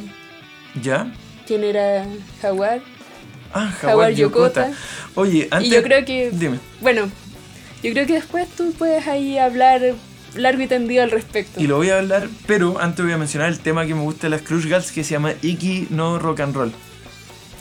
¿Ya? 0.81 1.11
quien 1.47 1.63
era 1.63 2.05
Jaguar. 2.41 2.81
Ah, 3.53 3.73
Howard 3.83 3.93
Howard 3.95 4.13
Yokota. 4.15 4.61
Yokota. 4.67 4.79
Oye, 5.15 5.47
antes... 5.51 5.69
Y 5.71 5.73
yo 5.75 5.81
creo 5.83 6.03
que, 6.03 6.29
Dime. 6.33 6.59
bueno, 6.81 7.09
yo 7.86 7.93
creo 7.93 8.07
que 8.07 8.13
después 8.13 8.47
tú 8.49 8.73
puedes 8.77 9.07
ahí 9.07 9.38
hablar 9.38 9.81
largo 10.36 10.61
y 10.63 10.67
tendido 10.67 11.03
al 11.03 11.11
respecto. 11.11 11.61
Y 11.61 11.67
lo 11.67 11.77
voy 11.77 11.89
a 11.89 11.99
hablar, 11.99 12.27
pero 12.47 12.79
antes 12.81 13.05
voy 13.05 13.13
a 13.13 13.17
mencionar 13.17 13.49
el 13.49 13.59
tema 13.59 13.86
que 13.86 13.93
me 13.95 14.01
gusta 14.01 14.23
de 14.23 14.31
las 14.31 14.41
Crush 14.41 14.63
Girls 14.63 14.91
que 14.91 15.03
se 15.03 15.11
llama 15.11 15.33
Iki 15.41 15.88
no 15.91 16.19
Rock 16.19 16.41
and 16.41 16.55
Roll. 16.55 16.71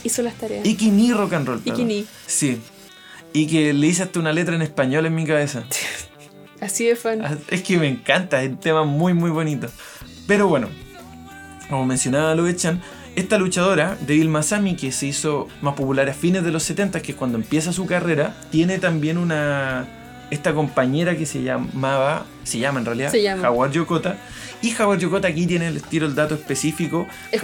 Hizo 0.03 0.23
las 0.23 0.35
tareas. 0.35 0.67
Iki 0.67 0.91
ni 0.91 1.13
Rock 1.13 1.33
and 1.35 1.47
Roll. 1.47 1.61
perdón. 1.61 1.81
Iki 1.81 1.85
ni. 1.95 2.07
Sí. 2.27 2.61
Y 3.33 3.47
que 3.47 3.73
le 3.73 3.87
hice 3.87 4.03
hasta 4.03 4.19
una 4.21 4.33
letra 4.33 4.55
en 4.55 4.63
español 4.63 5.07
en 5.07 5.15
mi 5.15 5.25
cabeza. 5.27 5.65
Así 6.61 6.87
de 6.87 6.97
fan. 6.97 7.25
Ah, 7.25 7.37
Es 7.49 7.63
que 7.63 7.77
me 7.79 7.89
encanta, 7.89 8.43
es 8.43 8.49
un 8.51 8.59
tema 8.59 8.85
muy 8.85 9.13
muy 9.13 9.31
bonito. 9.31 9.69
Pero 10.27 10.49
bueno, 10.49 10.69
como 11.69 11.85
mencionaba 11.85 12.35
lo 12.35 12.47
echan, 12.49 12.81
esta 13.17 13.39
luchadora, 13.39 13.97
Devil 14.07 14.29
Masami, 14.29 14.75
que 14.77 14.91
se 14.91 15.07
hizo 15.07 15.49
más 15.63 15.75
popular 15.75 16.09
a 16.09 16.15
fines 16.15 16.43
de 16.45 16.51
los 16.51 16.63
70, 16.65 17.01
que 17.03 17.13
es 17.13 17.19
cuando 17.19 17.39
empieza 17.39 17.73
su 17.73 17.87
carrera, 17.87 18.35
tiene 18.51 18.79
también 18.79 19.19
una 19.19 19.87
esta 20.31 20.55
compañera 20.55 21.17
que 21.17 21.27
se 21.27 21.43
llamaba, 21.43 22.27
se 22.45 22.59
llama 22.59 22.81
en 22.81 22.87
realidad, 22.87 23.13
llama. 23.13 23.49
Howard 23.49 23.73
Yokota. 23.73 24.17
Y 24.63 24.75
Howard 24.81 24.99
Yokota 24.99 25.29
aquí 25.29 25.47
tiene 25.47 25.69
el 25.69 25.83
tiro 25.83 26.07
el 26.07 26.15
dato 26.15 26.35
específico. 26.35 27.07
Es 27.31 27.43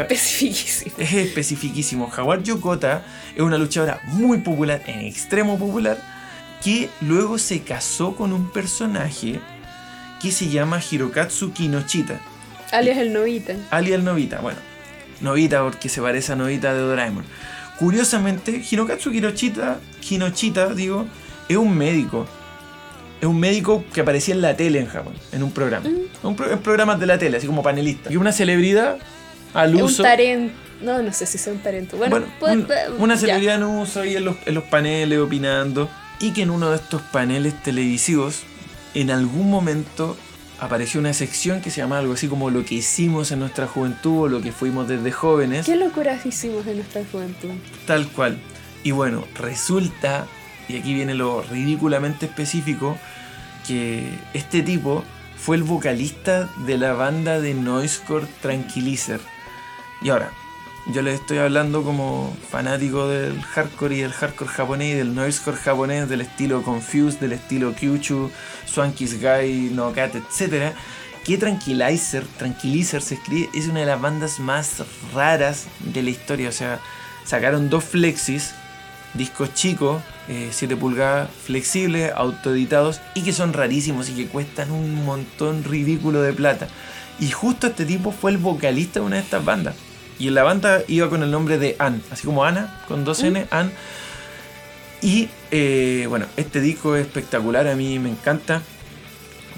especificísimo. 1.12 2.11
Howard 2.16 2.43
Yokota 2.43 3.03
es 3.35 3.43
una 3.43 3.59
luchadora 3.59 4.01
muy 4.07 4.39
popular, 4.39 4.83
en 4.87 5.01
extremo 5.01 5.59
popular, 5.59 5.99
que 6.62 6.89
luego 7.03 7.39
se 7.39 7.61
casó 7.61 8.16
con 8.16 8.33
un 8.33 8.51
personaje 8.51 9.41
que 10.20 10.31
se 10.31 10.49
llama 10.49 10.81
Hirokatsu 10.81 11.53
Kinochita, 11.53 12.20
Alias 12.72 12.99
el 12.99 13.12
Novita. 13.12 13.55
alias 13.70 13.99
el 13.99 14.05
Novita. 14.05 14.41
Bueno, 14.41 14.59
Novita 15.20 15.62
porque 15.62 15.89
se 15.89 16.01
parece 16.01 16.33
a 16.33 16.37
Novita 16.37 16.72
de 16.72 16.81
Doraemon. 16.81 17.24
Curiosamente, 17.78 18.62
Hirokatsu 18.70 19.11
Kinochita, 19.11 19.81
Kinochita 20.01 20.74
digo, 20.74 21.07
es 21.49 21.57
un 21.57 21.76
médico. 21.76 22.26
Es 23.21 23.27
un 23.27 23.39
médico 23.39 23.85
que 23.93 24.01
aparecía 24.01 24.35
en 24.35 24.41
la 24.43 24.57
tele 24.57 24.81
en 24.81 24.87
Japón, 24.87 25.12
en 25.33 25.43
un 25.43 25.53
programa. 25.53 25.87
Un 26.23 26.37
pro- 26.37 26.51
en 26.51 26.59
programas 26.61 26.99
de 26.99 27.07
la 27.07 27.18
tele, 27.18 27.37
así 27.37 27.47
como 27.47 27.62
panelista. 27.62 28.11
Y 28.12 28.16
una 28.16 28.33
celebridad 28.33 28.97
al 29.53 29.71
Es 29.71 29.77
un 29.77 29.83
uso. 29.83 30.03
tarento. 30.03 30.55
No, 30.81 31.03
no 31.03 31.12
sé 31.12 31.27
si 31.27 31.37
sea 31.37 31.53
un 31.53 31.59
tarento. 31.59 31.99
Bueno, 31.99 32.23
Bueno, 32.41 32.66
un- 32.97 33.03
una 33.03 33.18
celebridad 33.18 33.57
en 33.57 33.64
uso 33.64 34.01
ahí 34.01 34.16
en 34.16 34.25
los, 34.25 34.37
en 34.47 34.55
los 34.55 34.64
paneles 34.64 35.18
opinando. 35.18 35.91
Y 36.21 36.33
que 36.33 36.43
en 36.43 36.51
uno 36.51 36.71
de 36.71 36.77
estos 36.77 37.03
paneles 37.03 37.62
televisivos, 37.62 38.41
en 38.95 39.11
algún 39.11 39.51
momento 39.51 40.16
apareció 40.59 41.01
una 41.01 41.12
sección 41.14 41.61
que 41.62 41.71
se 41.71 41.79
llama 41.83 41.99
algo 41.99 42.12
así 42.14 42.29
como 42.29 42.51
lo 42.51 42.64
que 42.64 42.75
hicimos 42.77 43.31
en 43.33 43.39
nuestra 43.41 43.66
juventud 43.66 44.23
o 44.25 44.29
lo 44.29 44.41
que 44.43 44.53
fuimos 44.53 44.89
desde 44.89 45.12
jóvenes. 45.12 45.64
¿Qué 45.66 45.77
locuras 45.77 46.25
hicimos 46.27 46.66
en 46.66 46.77
nuestra 46.77 47.03
juventud? 47.11 47.51
Tal 47.87 48.09
cual. 48.09 48.39
Y 48.83 48.91
bueno, 48.93 49.25
resulta, 49.39 50.27
y 50.71 50.79
aquí 50.79 50.95
viene 50.95 51.14
lo 51.14 51.43
ridículamente 51.43 52.27
específico, 52.27 52.97
que 53.66 54.18
este 54.35 54.62
tipo 54.62 55.05
fue 55.37 55.57
el 55.57 55.62
vocalista 55.62 56.49
de 56.66 56.79
la 56.79 56.93
banda 56.93 57.41
de 57.41 57.55
Noisecore 57.55 58.27
Tranquilizer. 58.43 59.21
Y 60.03 60.11
ahora, 60.11 60.31
yo 60.87 61.03
les 61.03 61.21
estoy 61.21 61.39
hablando 61.39 61.83
como 61.83 62.35
fanático 62.51 63.07
del 63.07 63.41
hardcore 63.43 63.97
y 63.97 64.01
del 64.01 64.12
hardcore 64.12 64.51
japonés 64.51 64.97
del 64.97 65.14
noisecore 65.14 65.57
japonés, 65.57 66.09
del 66.09 66.23
estilo 66.23 66.62
Confused, 66.62 67.21
del 67.21 67.33
estilo 67.33 67.75
Kyuchu, 67.75 68.31
Swanky's 68.66 69.21
Guy, 69.21 69.71
No 69.73 69.93
Cat, 69.93 70.14
etc. 70.14 70.75
Que 71.25 71.37
Tranquilizer, 71.37 72.25
Tranquilizer 72.39 73.03
se 73.03 73.14
escribe, 73.14 73.51
es 73.55 73.68
una 73.68 73.81
de 73.81 73.87
las 73.87 74.01
bandas 74.01 74.41
más 74.41 74.83
raras 75.14 75.66
de 75.81 76.03
la 76.03 76.11
historia. 76.11 76.49
O 76.49 76.53
sea, 76.53 76.81
sacaron 77.25 77.68
dos 77.68 77.85
flexis, 77.85 78.55
discos 79.15 79.55
chicos, 79.55 80.03
7 80.51 80.77
pulgadas, 80.77 81.29
flexibles, 81.45 82.13
autoeditados 82.15 83.01
y 83.15 83.23
que 83.23 83.33
son 83.33 83.53
rarísimos 83.53 84.09
y 84.09 84.15
que 84.15 84.27
cuestan 84.27 84.71
un 84.71 85.05
montón 85.05 85.65
ridículo 85.65 86.23
de 86.23 86.33
plata. 86.33 86.69
Y 87.19 87.31
justo 87.31 87.67
este 87.67 87.85
tipo 87.85 88.13
fue 88.13 88.31
el 88.31 88.39
vocalista 88.39 89.01
de 89.01 89.07
una 89.07 89.17
de 89.17 89.23
estas 89.23 89.45
bandas. 89.45 89.75
Y 90.19 90.29
en 90.29 90.35
la 90.35 90.43
banda 90.43 90.83
iba 90.87 91.09
con 91.09 91.23
el 91.23 91.31
nombre 91.31 91.59
de 91.59 91.77
Ann, 91.79 92.03
así 92.11 92.27
como 92.27 92.45
Ana, 92.45 92.83
con 92.89 93.05
dos 93.05 93.23
N, 93.23 93.47
Ann. 93.51 93.73
Y 95.03 95.29
eh, 95.51 96.07
bueno, 96.09 96.27
este 96.37 96.61
disco 96.61 96.95
es 96.95 97.07
espectacular, 97.07 97.67
a 97.67 97.75
mí 97.75 97.99
me 97.99 98.11
encanta. 98.11 98.63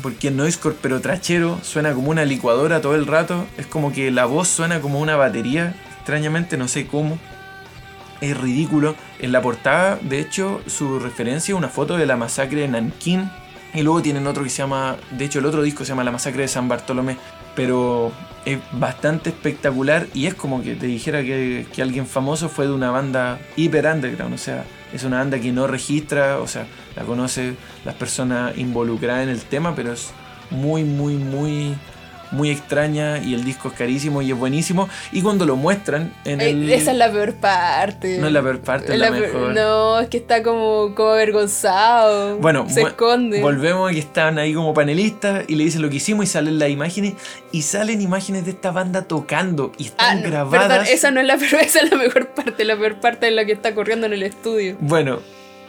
Porque 0.03 0.29
es 0.29 0.35
noisecore 0.35 0.77
pero 0.81 1.01
trachero, 1.01 1.61
suena 1.63 1.93
como 1.93 2.11
una 2.11 2.25
licuadora 2.25 2.81
todo 2.81 2.95
el 2.95 3.07
rato. 3.07 3.47
Es 3.59 3.67
como 3.67 3.93
que 3.93 4.11
la 4.11 4.25
voz 4.25 4.49
suena 4.49 4.81
como 4.81 5.01
una 5.01 5.17
batería, 5.17 5.75
extrañamente, 5.99 6.57
no 6.57 6.67
sé 6.67 6.87
cómo. 6.87 7.19
Es 8.23 8.41
ridículo. 8.41 8.95
En 9.19 9.33
la 9.33 9.43
portada, 9.43 9.99
de 10.01 10.21
hecho, 10.21 10.63
su 10.67 10.99
referencia 10.99 11.53
es 11.53 11.59
una 11.59 11.69
foto 11.69 11.99
de 11.99 12.07
la 12.07 12.17
masacre 12.17 12.63
de 12.63 12.69
Nankín. 12.69 13.31
Y 13.75 13.83
luego 13.83 14.01
tienen 14.01 14.27
otro 14.27 14.45
que 14.45 14.51
se 14.51 14.59
llama, 14.59 14.97
de 15.11 15.25
hecho 15.25 15.41
el 15.41 15.47
otro 15.47 15.63
disco 15.63 15.85
se 15.85 15.91
llama 15.91 16.05
La 16.05 16.11
masacre 16.11 16.43
de 16.43 16.49
San 16.49 16.69
Bartolomé. 16.69 17.19
Pero 17.57 18.13
es 18.47 18.59
bastante 18.73 19.31
espectacular 19.31 20.07
y 20.15 20.27
es 20.27 20.35
como 20.35 20.63
que 20.63 20.75
te 20.75 20.87
dijera 20.87 21.23
que, 21.23 21.67
que 21.73 21.83
alguien 21.83 22.07
famoso 22.07 22.49
fue 22.49 22.67
de 22.67 22.73
una 22.73 22.91
banda 22.91 23.41
hiper 23.57 23.87
underground. 23.87 24.35
O 24.35 24.39
sea, 24.39 24.65
es 24.93 25.05
una 25.05 25.19
banda 25.19 25.41
que 25.41 25.53
no 25.53 25.67
registra, 25.67 26.39
o 26.39 26.47
sea, 26.47 26.67
la 26.95 27.03
conoce 27.03 27.57
las 27.85 27.95
personas 27.97 28.57
involucradas 28.57 29.25
en 29.25 29.31
el 29.31 29.41
tema, 29.41 29.75
pero 29.75 29.93
es 29.93 30.11
muy, 30.51 30.85
muy, 30.85 31.15
muy, 31.15 31.75
muy 32.33 32.51
extraña 32.51 33.19
y 33.19 33.35
el 33.35 33.45
disco 33.45 33.69
es 33.69 33.75
carísimo 33.75 34.23
y 34.23 34.33
es 34.33 34.37
buenísimo. 34.39 34.89
Y 35.13 35.23
cuando 35.23 35.47
lo 35.47 35.57
muestran 35.57 36.13
en 36.25 36.41
Eh, 36.41 36.51
el... 36.51 36.71
Esa 36.73 36.91
es 36.93 36.97
la 36.97 37.13
peor 37.13 37.35
parte. 37.35 38.19
No 38.19 38.27
es 38.27 38.33
la 38.33 38.43
peor 38.43 38.61
parte, 38.61 38.93
es 38.95 38.99
la 38.99 39.11
peor- 39.11 39.21
mejor. 39.33 39.53
No, 39.55 40.01
es 40.01 40.09
que 40.09 40.17
está 40.17 40.43
como, 40.43 40.95
como 40.95 41.11
avergonzado. 41.11 42.39
Bueno, 42.39 42.67
se 42.69 42.83
esconde. 42.83 43.41
Volvemos 43.41 43.91
a 43.91 43.93
que 43.95 44.01
estaban 44.01 44.39
ahí 44.39 44.55
como 44.55 44.73
panelistas 44.75 45.45
y 45.49 45.55
le 45.57 45.65
dicen 45.65 45.83
lo 45.83 45.91
que 45.91 45.97
hicimos 45.97 46.25
y 46.25 46.29
salen 46.29 46.59
las 46.59 46.71
imágenes 46.71 47.15
y 47.53 47.63
salen 47.63 48.01
imágenes 48.01 48.45
de 48.45 48.53
esta 48.53 48.71
banda 48.71 49.03
tocando 49.03 49.73
y 49.79 49.85
Ah, 49.85 49.87
están 50.15 50.23
no, 50.23 50.29
grabadas. 50.31 50.69
Perdón, 50.69 50.87
esa 50.91 51.11
no 51.11 51.21
es 51.21 51.27
la 51.27 51.37
peor, 51.39 51.55
esa 51.63 51.81
es 51.81 51.91
la 51.91 51.97
mejor 51.99 52.29
parte. 52.29 52.65
La 52.65 52.77
peor 52.77 53.01
parte 53.01 53.29
es 53.29 53.35
la 53.35 53.45
que 53.45 53.53
está 53.53 53.75
corriendo 53.75 54.07
en 54.07 54.15
el 54.15 54.23
estudio. 54.23 54.77
Bueno, 54.81 55.21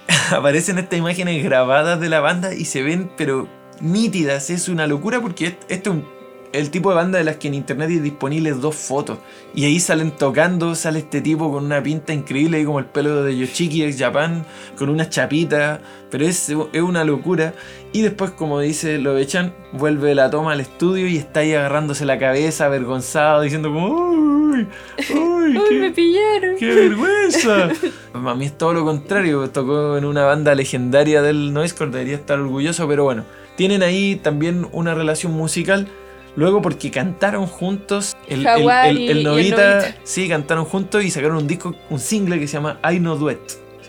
aparecen 0.31 0.77
estas 0.79 0.97
imágenes 0.99 1.43
grabadas 1.43 1.99
de 1.99 2.09
la 2.09 2.19
banda 2.19 2.53
y 2.53 2.65
se 2.65 2.81
ven 2.81 3.11
pero 3.17 3.47
nítidas. 3.81 4.49
Es 4.49 4.69
una 4.69 4.87
locura 4.87 5.19
porque 5.21 5.47
est- 5.47 5.61
esto 5.69 5.89
es 5.91 5.95
un- 5.97 6.12
el 6.53 6.69
tipo 6.69 6.89
de 6.89 6.95
banda 6.95 7.17
de 7.17 7.23
las 7.25 7.35
que 7.37 7.47
en 7.49 7.55
internet 7.55 7.89
hay 7.89 7.99
disponibles 7.99 8.61
dos 8.61 8.75
fotos. 8.75 9.17
Y 9.55 9.65
ahí 9.65 9.79
salen 9.79 10.11
tocando, 10.11 10.75
sale 10.75 10.99
este 10.99 11.19
tipo 11.21 11.51
con 11.51 11.65
una 11.65 11.81
pinta 11.83 12.13
increíble, 12.13 12.57
ahí 12.57 12.65
como 12.65 12.79
el 12.79 12.85
pelo 12.85 13.23
de 13.23 13.37
Yoshiki 13.37 13.83
ex 13.83 13.99
Japan, 13.99 14.45
con 14.77 14.89
unas 14.89 15.09
chapitas, 15.09 15.79
pero 16.09 16.25
es, 16.25 16.49
es 16.49 16.81
una 16.81 17.03
locura. 17.03 17.53
Y 17.91 18.01
después, 18.01 18.31
como 18.31 18.59
dice 18.59 18.97
Lovechan, 18.99 19.53
vuelve 19.73 20.15
la 20.15 20.29
toma 20.29 20.53
al 20.53 20.59
estudio 20.61 21.07
y 21.07 21.17
está 21.17 21.41
ahí 21.41 21.53
agarrándose 21.53 22.05
la 22.05 22.17
cabeza, 22.17 22.65
avergonzado, 22.65 23.41
diciendo 23.41 23.69
como, 23.73 23.87
uy, 23.89 24.59
uy, 24.59 24.67
¡Uy, 25.17 25.59
qué- 25.69 25.79
me 25.79 25.91
pillaron! 25.91 26.55
¡Qué 26.57 26.67
vergüenza! 26.73 27.69
A 28.13 28.35
mí 28.35 28.45
es 28.45 28.57
todo 28.57 28.73
lo 28.73 28.85
contrario, 28.85 29.49
tocó 29.49 29.97
en 29.97 30.05
una 30.05 30.23
banda 30.23 30.53
legendaria 30.55 31.21
del 31.21 31.51
Noisecore, 31.51 31.91
debería 31.91 32.15
estar 32.15 32.39
orgulloso, 32.39 32.87
pero 32.87 33.03
bueno, 33.03 33.25
tienen 33.55 33.81
ahí 33.83 34.15
también 34.15 34.67
una 34.71 34.93
relación 34.93 35.31
musical. 35.33 35.87
Luego 36.35 36.61
porque 36.61 36.89
cantaron 36.89 37.45
juntos, 37.45 38.15
el, 38.27 38.45
el- 38.47 39.23
Novita, 39.23 39.29
Novita. 39.29 39.95
sí, 40.03 40.27
cantaron 40.27 40.65
juntos 40.65 41.03
y 41.03 41.11
sacaron 41.11 41.37
un 41.37 41.47
disco, 41.47 41.75
un 41.89 41.99
single 41.99 42.39
que 42.39 42.47
se 42.47 42.53
llama 42.53 42.79
I 42.91 42.99
No 42.99 43.15
Duet, 43.15 43.39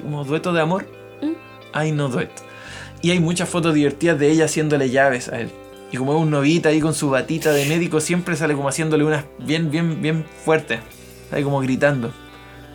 como 0.03 0.25
dueto 0.25 0.53
de 0.53 0.61
amor, 0.61 0.87
Mm. 1.23 1.87
I 1.87 1.93
No 1.93 2.09
Duet. 2.09 2.31
Y 3.01 3.11
hay 3.11 3.21
muchas 3.21 3.49
fotos 3.49 3.75
divertidas 3.75 4.19
de 4.19 4.31
ella 4.31 4.45
haciéndole 4.47 4.91
llaves 4.91 5.29
a 5.29 5.41
él. 5.41 5.51
Y 5.93 5.97
como 5.97 6.15
es 6.15 6.21
un 6.21 6.31
novita 6.31 6.71
ahí 6.71 6.81
con 6.81 6.93
su 6.95 7.09
batita 7.11 7.53
de 7.53 7.67
médico, 7.67 8.01
siempre 8.01 8.35
sale 8.37 8.55
como 8.55 8.69
haciéndole 8.69 9.05
unas 9.05 9.25
bien, 9.39 9.71
bien, 9.71 10.03
bien 10.03 10.25
fuertes. 10.45 10.81
Ahí 11.31 11.43
como 11.45 11.61
gritando. 11.61 12.13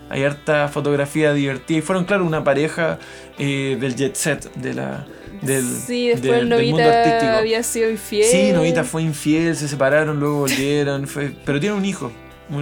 Hay 0.10 0.24
harta 0.24 0.68
fotografía 0.70 1.34
divertida. 1.34 1.80
Y 1.80 1.82
fueron, 1.82 2.06
claro, 2.06 2.26
una 2.26 2.44
pareja 2.44 2.98
eh, 3.38 3.78
del 3.80 3.96
jet 3.96 4.16
set, 4.16 4.52
de 4.56 4.74
la, 4.74 5.06
del, 5.42 5.64
sí, 5.64 6.08
después 6.10 6.24
del- 6.24 6.42
el 6.44 6.50
del 6.50 6.60
mundo 6.68 6.78
novita 6.84 7.00
artístico. 7.04 7.32
había 7.38 7.64
sido 7.64 7.90
infiel. 7.90 8.26
Sí, 8.26 8.52
Novita 8.52 8.84
fue 8.84 9.04
infiel, 9.04 9.56
se 9.56 9.68
separaron, 9.68 10.20
luego 10.20 10.40
volvieron. 10.40 11.08
fue- 11.08 11.32
Pero 11.46 11.60
tiene 11.60 11.76
un 11.76 11.86
hijo. 11.86 12.12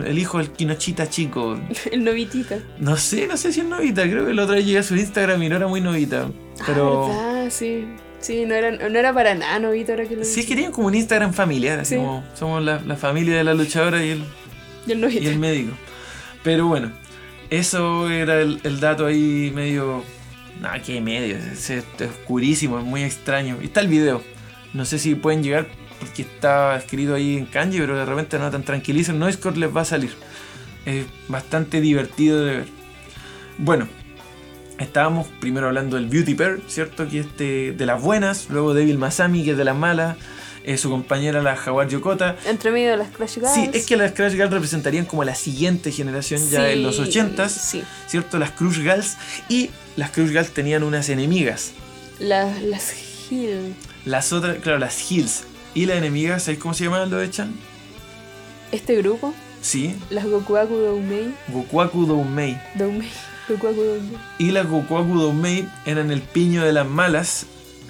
El 0.06 0.20
hijo 0.20 0.38
del 0.40 0.52
Kinochita 0.52 1.10
chico. 1.10 1.58
El 1.92 2.04
novitita. 2.04 2.58
No 2.78 2.98
sé, 2.98 3.26
no 3.28 3.38
sé 3.38 3.54
si 3.54 3.62
es 3.62 3.66
Novita. 3.66 4.04
Creo 4.04 4.26
que 4.26 4.34
la 4.34 4.44
otra 4.44 4.56
vez 4.56 4.66
llegué 4.66 4.80
a 4.80 4.84
su 4.84 4.96
Instagram 4.98 5.42
y 5.44 5.50
no 5.50 5.56
era 5.56 5.68
muy 5.68 5.80
Novita. 5.82 6.28
Pero. 6.66 7.06
Ah, 7.12 7.34
¿verdad? 7.34 7.50
sí. 7.52 7.86
Sí, 8.20 8.46
no 8.46 8.56
era, 8.56 8.72
no 8.72 8.98
era 9.00 9.14
para 9.14 9.36
nada 9.36 9.60
novita 9.60 9.92
ahora 9.94 10.06
que 10.06 10.16
lo 10.16 10.24
Sí, 10.24 10.30
dices. 10.32 10.46
querían 10.48 10.72
como 10.72 10.88
un 10.88 10.96
Instagram 10.96 11.34
familiar, 11.34 11.80
así 11.80 11.94
Sí. 11.94 12.02
como 12.02 12.24
somos 12.34 12.64
la, 12.64 12.82
la 12.82 12.96
familia 12.96 13.38
de 13.38 13.44
la 13.44 13.54
luchadora 13.54 14.04
y 14.04 14.10
el, 14.10 14.24
Y 14.88 14.92
el 14.94 14.98
y 14.98 15.02
novita. 15.02 15.30
el 15.30 15.38
médico. 15.40 15.74
Pero 16.44 16.66
bueno, 16.66 16.92
eso 17.52 18.10
era 18.10 18.42
el, 18.42 18.60
el 18.64 18.80
dato 18.80 19.06
ahí 19.06 19.52
medio. 19.54 20.04
Nada, 20.62 20.82
que 20.82 21.00
medio, 21.02 21.38
es, 21.38 21.70
es 21.70 21.86
oscurísimo, 22.02 22.80
es 22.80 22.86
muy 22.86 23.04
extraño. 23.04 23.58
Y 23.62 23.66
está 23.66 23.82
el 23.82 23.88
video. 23.88 24.24
No 24.74 24.86
sé 24.86 25.00
si 25.00 25.16
pueden 25.16 25.44
llegar 25.44 25.68
porque 26.00 26.24
está 26.24 26.78
escrito 26.78 27.16
ahí 27.16 27.38
en 27.38 27.46
kanji, 27.46 27.80
pero 27.80 27.98
de 27.98 28.06
repente 28.06 28.38
no 28.40 28.50
tan 28.52 28.64
tranquilicen. 28.64 29.20
Noisecore 29.20 29.58
les 29.58 29.76
va 29.76 29.82
a 29.82 29.86
salir. 29.86 30.12
Es 30.86 31.06
bastante 31.28 31.82
divertido 31.82 32.44
de 32.44 32.58
ver. 32.58 32.66
Bueno, 33.58 33.88
estábamos 34.80 35.28
primero 35.40 35.68
hablando 35.68 35.96
del 35.98 36.08
Beauty 36.08 36.36
Pair, 36.36 36.62
¿cierto? 36.68 37.08
Que 37.08 37.20
es 37.20 37.38
de, 37.38 37.74
de 37.74 37.86
las 37.86 38.02
buenas. 38.02 38.50
Luego 38.50 38.74
Devil 38.74 38.98
Masami, 38.98 39.44
que 39.44 39.52
es 39.52 39.58
de 39.58 39.66
las 39.66 39.76
malas. 39.76 40.18
Eh, 40.68 40.78
su 40.78 40.90
compañera, 40.90 41.42
la 41.42 41.56
Jaguar 41.56 41.88
Yokota. 41.88 42.36
Entre 42.46 42.72
medio 42.72 42.92
de 42.92 42.98
las 42.98 43.10
Crash 43.10 43.36
Girls. 43.36 43.54
Sí, 43.54 43.70
es 43.74 43.86
que 43.86 43.96
las 43.96 44.12
Crash 44.12 44.34
Girls 44.34 44.52
representarían 44.52 45.06
como 45.06 45.24
la 45.24 45.34
siguiente 45.34 45.92
generación 45.92 46.42
ya 46.50 46.66
Sí, 46.66 46.74
en 46.74 46.84
los 46.84 47.00
80s, 47.00 47.48
Sí. 47.50 47.84
¿cierto? 48.08 48.38
Las 48.38 48.52
Crush 48.52 48.82
Girls. 48.82 49.16
Y 49.48 49.70
las 49.96 50.12
Crush 50.12 50.30
Girls 50.32 50.52
tenían 50.52 50.84
unas 50.84 51.08
enemigas. 51.10 51.72
Las, 52.20 52.62
las 52.62 52.94
Hill. 53.32 53.74
Las 54.06 54.34
otras, 54.34 54.58
claro, 54.58 54.78
las 54.78 55.10
Hills. 55.12 55.44
Y 55.74 55.86
la 55.86 55.96
enemiga, 55.96 56.38
¿sabéis 56.40 56.60
cómo 56.60 56.74
se 56.74 56.84
llamaban 56.84 57.10
lo 57.10 57.18
de 57.18 57.30
Chan? 57.32 57.54
Este 58.72 58.96
grupo, 58.98 59.34
Sí, 59.62 59.96
las 60.10 60.26
Gokuaku 60.26 60.76
Doumei. 60.76 61.34
Gokuaku 61.48 62.06
Doumei. 62.06 62.60
Doumei. 62.76 63.10
Gokuaku 63.50 63.82
Doumei. 63.82 64.18
Y 64.38 64.52
las 64.52 64.68
Gokuaku 64.68 65.18
Doumei 65.20 65.68
eran 65.86 66.12
el 66.12 66.22
piño 66.22 66.64
de 66.64 66.74
las 66.74 66.86
malas, 66.88 67.46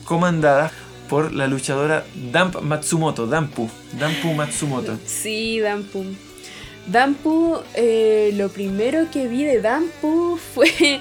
comandadas 0.06 0.72
por 1.10 1.34
la 1.34 1.48
luchadora 1.48 2.06
Damp 2.32 2.62
Matsumoto, 2.62 3.28
Dampu, 3.28 3.70
Dampu 4.00 4.34
Matsumoto. 4.34 4.98
Sí, 5.06 5.60
Dampu. 5.60 6.06
Dampu, 6.88 7.58
eh, 7.76 8.32
lo 8.36 8.50
primero 8.50 9.10
que 9.12 9.28
vi 9.28 9.44
de 9.44 9.62
Dampu 9.62 10.38
fue, 10.54 10.70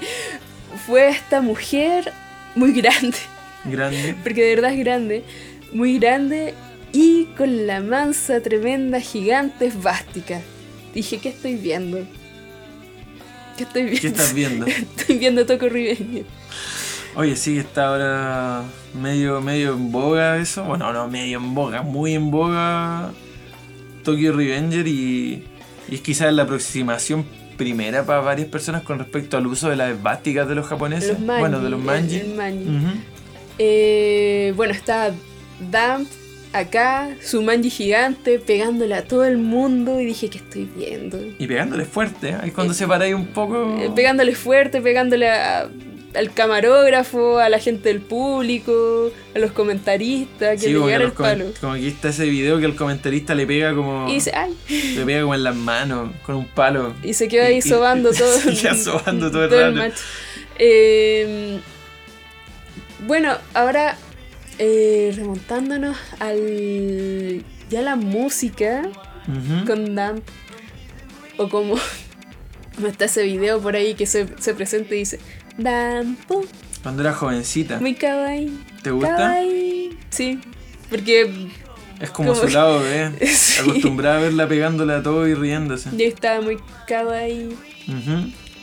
fue 0.87 1.09
esta 1.09 1.41
mujer 1.41 2.13
muy 2.55 2.73
grande, 2.73 3.17
Grande. 3.65 4.17
porque 4.23 4.43
de 4.43 4.55
verdad 4.57 4.73
es 4.73 4.79
grande, 4.81 5.25
muy 5.73 5.99
grande 5.99 6.55
y 6.93 7.27
con 7.37 7.67
la 7.67 7.81
mansa, 7.81 8.41
tremenda, 8.41 9.01
gigante 9.01 9.67
esvástica. 9.67 10.41
Dije, 10.95 11.19
¿qué 11.19 11.29
estoy 11.29 11.55
viendo? 11.57 11.99
¿Qué 13.57 13.63
estoy 13.65 13.83
viendo? 13.85 14.01
¿Qué 14.01 14.07
estás 14.09 14.35
viendo? 14.35 14.67
Estoy 14.99 15.19
viendo 15.19 15.47
Toco 15.47 15.69
Revenge. 15.69 16.25
Oye, 17.17 17.35
sí, 17.37 17.59
está 17.59 17.89
ahora 17.89 18.63
medio, 19.01 19.41
medio 19.41 19.73
en 19.73 19.91
boga 19.91 20.37
eso. 20.39 20.65
Bueno, 20.65 20.93
no, 20.93 21.09
medio 21.09 21.39
en 21.39 21.55
boga, 21.55 21.83
muy 21.83 22.15
en 22.15 22.31
boga 22.31 23.11
Tokyo 24.05 24.33
Revenger 24.37 24.87
y, 24.87 25.43
y 25.89 25.95
es 25.95 26.01
quizás 26.03 26.33
la 26.33 26.43
aproximación 26.43 27.25
primera 27.57 28.05
para 28.05 28.21
varias 28.21 28.49
personas 28.49 28.83
con 28.83 28.99
respecto 28.99 29.39
al 29.39 29.47
uso 29.47 29.71
de 29.71 29.77
las 29.77 29.93
esvásticas 29.93 30.47
de 30.47 30.55
los 30.57 30.67
japoneses. 30.67 31.13
Los 31.13 31.21
manji, 31.21 31.41
bueno, 31.41 31.61
de 31.61 31.71
los 31.71 31.81
manji. 31.83 32.17
el- 32.17 32.31
el 32.33 32.35
manji. 32.37 32.65
Ujú. 32.69 32.97
Eh, 33.59 34.53
bueno, 34.55 34.75
está 34.75 35.11
Damp 35.71 36.07
acá, 36.53 37.09
su 37.23 37.41
manji 37.43 37.71
gigante, 37.71 38.39
pegándole 38.39 38.95
a 38.95 39.05
todo 39.05 39.25
el 39.25 39.39
mundo 39.39 39.99
y 40.03 40.05
dije, 40.05 40.29
¿qué 40.29 40.37
estoy 40.37 40.69
viendo? 40.77 41.19
Y 41.39 41.47
pegándole 41.47 41.87
fuerte, 41.87 42.29
¿eh? 42.31 42.37
ahí 42.43 42.51
cuando 42.51 42.75
Eh, 42.75 42.77
se 42.77 42.87
para 42.87 43.07
ahí 43.07 43.15
un 43.15 43.29
poco. 43.29 43.79
Eh, 43.81 43.91
pegándole 43.97 44.35
fuerte, 44.35 44.83
pegándole 44.83 45.31
a- 45.31 45.69
al 46.17 46.33
camarógrafo, 46.33 47.39
a 47.39 47.49
la 47.49 47.59
gente 47.59 47.89
del 47.91 48.01
público, 48.01 49.11
a 49.35 49.39
los 49.39 49.53
comentaristas, 49.53 50.61
que 50.61 50.67
Sí, 50.67 50.73
le 50.73 50.75
como, 50.75 50.87
que 50.87 50.95
el 50.95 51.13
palo. 51.13 51.45
como 51.61 51.73
aquí 51.75 51.89
está 51.89 52.09
ese 52.09 52.25
video 52.27 52.59
que 52.59 52.67
el 52.67 52.75
comentarista 52.77 53.35
le 53.35 53.47
pega 53.47 53.75
como. 53.75 54.09
Y 54.09 54.15
dice, 54.15 54.33
ay, 54.35 54.57
Le 54.97 55.05
pega 55.05 55.21
como 55.23 55.35
en 55.35 55.45
las 55.45 55.55
manos, 55.57 56.11
con 56.25 56.37
un 56.37 56.47
palo. 56.49 56.95
y 57.03 57.13
se 57.15 57.29
queda 57.29 57.47
ahí 57.47 57.59
y- 57.59 57.63
sobando 57.63 58.13
todo, 58.13 58.33
se 58.41 58.55
queda 58.55 58.75
sobando 58.75 59.31
todo 59.31 59.45
el 59.67 59.75
match. 59.75 59.95
Eh, 60.59 61.61
bueno, 63.07 63.37
ahora 63.55 63.97
eh, 64.59 65.13
remontándonos 65.15 65.97
al 66.19 67.45
ya 67.69 67.83
la 67.83 67.97
música 67.97 68.89
con 69.67 69.95
Damp 69.95 70.23
o 71.37 71.49
como, 71.49 71.75
como 72.75 72.87
está 72.89 73.05
ese 73.07 73.23
video 73.25 73.61
por 73.61 73.77
ahí 73.77 73.95
que 73.95 74.07
se, 74.07 74.27
se 74.39 74.55
presenta 74.55 74.95
y 74.95 74.99
dice 74.99 75.19
Dampo. 75.59 76.45
Cuando 76.83 77.03
era 77.03 77.13
jovencita. 77.13 77.79
Muy 77.81 77.95
kawaii. 77.95 78.51
¿Te 78.83 78.91
gusta? 78.91 79.17
Kawaii. 79.17 79.99
Sí. 80.11 80.41
Porque. 80.91 81.49
Es 82.01 82.11
como, 82.11 82.35
como 82.35 82.47
su 82.47 82.53
lado, 82.53 82.87
¿eh? 82.87 83.13
sí. 83.27 83.61
Acostumbrada 83.61 84.19
a 84.19 84.21
verla 84.21 84.47
pegándole 84.47 84.93
a 84.93 85.03
todo 85.03 85.27
y 85.27 85.35
riéndose. 85.35 85.91
Yo 85.97 86.05
estaba 86.05 86.41
muy 86.41 86.59
kawaii. 86.87 87.57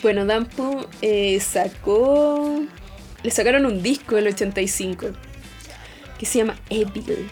Bueno, 0.01 0.25
Dampo 0.25 0.87
eh, 1.01 1.39
sacó. 1.39 2.63
Le 3.23 3.31
sacaron 3.31 3.65
un 3.65 3.81
disco 3.81 4.15
del 4.15 4.27
85 4.27 5.07
que 6.19 6.25
se 6.25 6.39
llama 6.39 6.55
Evil. 6.69 7.29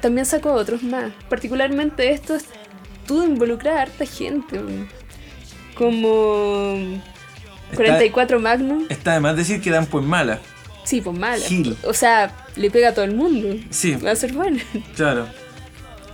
También 0.00 0.24
sacó 0.24 0.52
otros 0.52 0.82
más. 0.82 1.12
Particularmente 1.28 2.10
esto 2.12 2.36
estuvo 2.36 3.24
involucrada 3.24 3.80
a 3.80 3.82
harta 3.82 4.06
gente. 4.06 4.60
Como 5.74 7.00
44 7.74 8.40
Magnum. 8.40 8.86
Está 8.88 9.12
además 9.12 9.36
decir 9.36 9.60
que 9.60 9.70
dan 9.70 9.86
pues 9.86 10.04
mala. 10.04 10.38
Sí, 10.84 11.00
pues 11.00 11.18
mala. 11.18 11.44
Gil. 11.44 11.76
O 11.84 11.94
sea, 11.94 12.34
le 12.56 12.70
pega 12.70 12.90
a 12.90 12.94
todo 12.94 13.04
el 13.04 13.14
mundo. 13.14 13.56
Sí. 13.70 13.94
Va 13.94 14.12
a 14.12 14.16
ser 14.16 14.32
bueno. 14.32 14.58
Claro. 14.96 15.26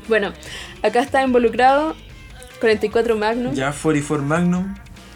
Bueno, 0.08 0.32
acá 0.82 1.00
está 1.00 1.22
involucrado 1.22 1.96
44 2.60 3.16
Magnum. 3.16 3.54
Ya, 3.54 3.72
44 3.72 4.24
Magnum. 4.24 4.74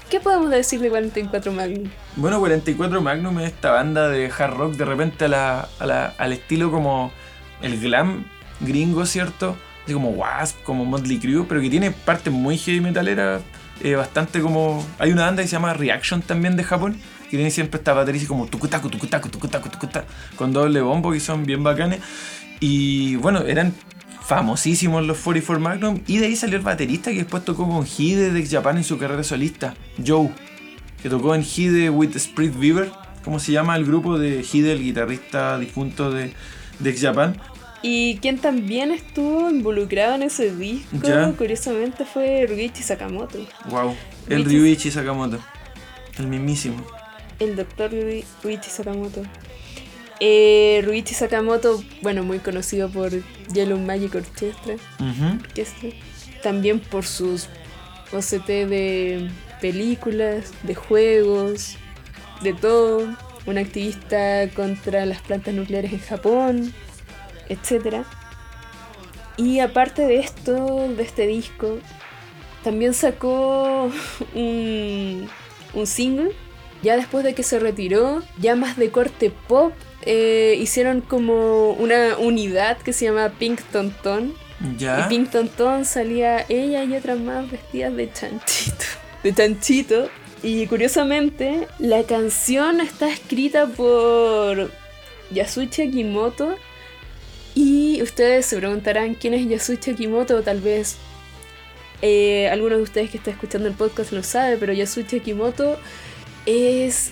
¿Qué 0.09 0.19
podemos 0.19 0.51
decir 0.51 0.81
de 0.81 0.89
44 0.89 1.53
Magnum? 1.53 1.89
Bueno, 2.17 2.41
44 2.41 3.01
Magnum 3.01 3.39
es 3.41 3.53
esta 3.53 3.71
banda 3.71 4.09
de 4.09 4.31
hard 4.37 4.55
rock 4.57 4.73
de 4.75 4.85
repente 4.85 5.27
a 5.27 5.29
la, 5.29 6.15
al 6.19 6.33
estilo 6.33 6.73
como 6.73 7.13
el 7.63 7.79
glam 7.81 8.25
gringo, 8.59 9.07
¿cierto? 9.07 9.57
Así 9.85 9.93
como 9.93 10.11
Wasp, 10.11 10.63
como 10.65 10.85
Motley 10.85 11.19
Crue, 11.19 11.45
pero 11.49 11.61
que 11.61 11.71
tiene 11.71 11.93
partes 11.93 12.33
muy 12.33 12.59
heavy 12.59 12.81
metaleras 12.81 13.43
eh, 13.83 13.95
bastante 13.95 14.41
como... 14.41 14.85
Hay 14.99 15.13
una 15.13 15.27
banda 15.27 15.43
que 15.43 15.49
se 15.49 15.53
llama 15.53 15.75
Reaction 15.75 16.23
también 16.23 16.57
de 16.57 16.65
Japón, 16.65 16.97
que 17.25 17.37
tiene 17.37 17.51
siempre 17.51 17.79
esta 17.79 17.93
batería 17.93 18.27
como 18.27 18.47
tucutacu, 18.47 18.91
tucutacu, 18.91 19.29
tucutacu, 19.29 19.69
tucutacu, 19.69 20.07
con 20.37 20.53
doble 20.53 20.81
bombo, 20.81 21.13
que 21.13 21.21
son 21.21 21.45
bien 21.45 21.63
bacanes. 21.63 22.01
Y 22.61 23.17
bueno, 23.17 23.41
eran 23.43 23.75
famosísimos 24.23 25.05
los 25.07 25.19
44 25.19 25.61
Magnum, 25.61 26.01
y 26.07 26.19
de 26.19 26.27
ahí 26.27 26.37
salió 26.37 26.57
el 26.57 26.63
baterista 26.63 27.11
que 27.11 27.19
después 27.19 27.45
tocó 27.45 27.69
con 27.69 27.85
Hide 27.87 28.33
de 28.33 28.47
Japan 28.47 28.77
en 28.77 28.85
su 28.85 28.99
carrera 28.99 29.25
solista, 29.25 29.75
Joe 30.07 30.31
que 31.03 31.09
tocó 31.09 31.35
en 31.35 31.43
Hide 31.43 31.91
with 31.91 32.15
Spirit 32.17 32.59
Beaver, 32.59 32.91
como 33.25 33.39
se 33.39 33.53
llama 33.53 33.77
el 33.77 33.85
grupo 33.85 34.19
de 34.19 34.45
Hide, 34.51 34.73
el 34.73 34.83
guitarrista 34.83 35.59
difunto 35.59 36.11
de, 36.11 36.33
de 36.79 36.97
Japan. 36.97 37.41
Y 37.83 38.19
quien 38.19 38.39
también 38.39 38.91
estuvo 38.91 39.49
involucrado 39.49 40.15
en 40.15 40.23
ese 40.23 40.55
disco, 40.55 40.99
Ya. 41.03 41.33
curiosamente, 41.37 42.05
fue 42.05 42.47
Ryuichi 42.47 42.83
Sakamoto. 42.83 43.39
Wow, 43.71 43.95
el 44.29 44.45
Ryuichi- 44.45 44.49
Ryuichi 44.51 44.91
Sakamoto, 44.91 45.39
el 46.19 46.27
mismísimo. 46.27 46.85
El 47.39 47.57
doctor 47.57 47.91
Ryuichi 47.91 48.69
Sakamoto. 48.69 49.23
Eh, 50.21 50.83
Ryuichi 50.85 51.15
Sakamoto, 51.15 51.83
bueno, 52.03 52.23
muy 52.23 52.39
conocido 52.41 52.91
por 52.91 53.11
Yellow 53.55 53.79
Magic 53.79 54.15
Orchestra, 54.15 54.75
orquestra. 55.43 55.89
También 56.43 56.81
por 56.81 57.07
sus 57.07 57.49
OCT 58.13 58.67
de 58.67 59.31
películas, 59.63 60.53
de 60.65 60.75
juegos, 60.75 61.77
de 62.43 62.53
todo. 62.53 63.09
Un 63.47 63.57
activista 63.57 64.49
contra 64.55 65.07
las 65.07 65.23
plantas 65.23 65.55
nucleares 65.55 65.95
en 65.95 66.01
Japón, 66.01 66.75
etc. 67.51 68.05
Y 69.37 69.61
aparte 69.61 70.07
de 70.07 70.21
esto, 70.21 70.89
de 70.89 71.03
este 71.03 71.27
disco, 71.27 71.79
también 72.65 72.95
sacó 72.95 73.91
un, 74.35 75.29
un 75.75 75.87
single 75.87 76.33
ya 76.83 76.97
después 76.97 77.25
de 77.25 77.35
que 77.35 77.43
se 77.43 77.59
retiró, 77.59 78.23
ya 78.39 78.57
más 78.57 78.77
de 78.77 78.91
corte 78.91 79.31
pop, 79.31 79.73
eh, 80.03 80.57
hicieron 80.59 81.03
como 81.03 81.73
una 81.73 82.17
unidad 82.19 82.79
que 82.79 82.93
se 82.93 83.07
llama 83.07 83.31
Pink 83.39 83.61
Tonton. 83.71 84.35
Ya. 84.79 85.01
Y 85.01 85.09
Pink 85.09 85.31
Tonton 85.31 85.85
salía 85.85 86.45
ella 86.49 86.85
y 86.85 86.95
otras 86.95 87.19
más 87.19 87.51
vestidas 87.51 87.95
de 87.97 88.13
chanchito. 88.13 88.85
De 89.23 89.35
chanchito. 89.35 90.09
Y 90.43 90.67
curiosamente, 90.67 91.69
la 91.79 92.05
canción 92.05 92.81
está 92.81 93.11
escrita 93.11 93.67
por 93.67 94.71
Yasushi 95.31 95.83
Akimoto. 95.83 96.57
Y 97.55 98.01
ustedes 98.03 98.47
se 98.47 98.57
preguntarán 98.57 99.15
quién 99.15 99.35
es 99.35 99.49
Yasushi 99.49 99.93
Akimoto, 99.93 100.43
tal 100.43 100.61
vez 100.61 100.97
eh, 102.03 102.49
alguno 102.49 102.77
de 102.77 102.83
ustedes 102.83 103.11
que 103.11 103.19
está 103.19 103.31
escuchando 103.31 103.69
el 103.69 103.75
podcast 103.75 104.13
lo 104.13 104.23
sabe, 104.23 104.57
pero 104.57 104.73
Yasushi 104.73 105.19
Akimoto 105.19 105.79
es 106.47 107.11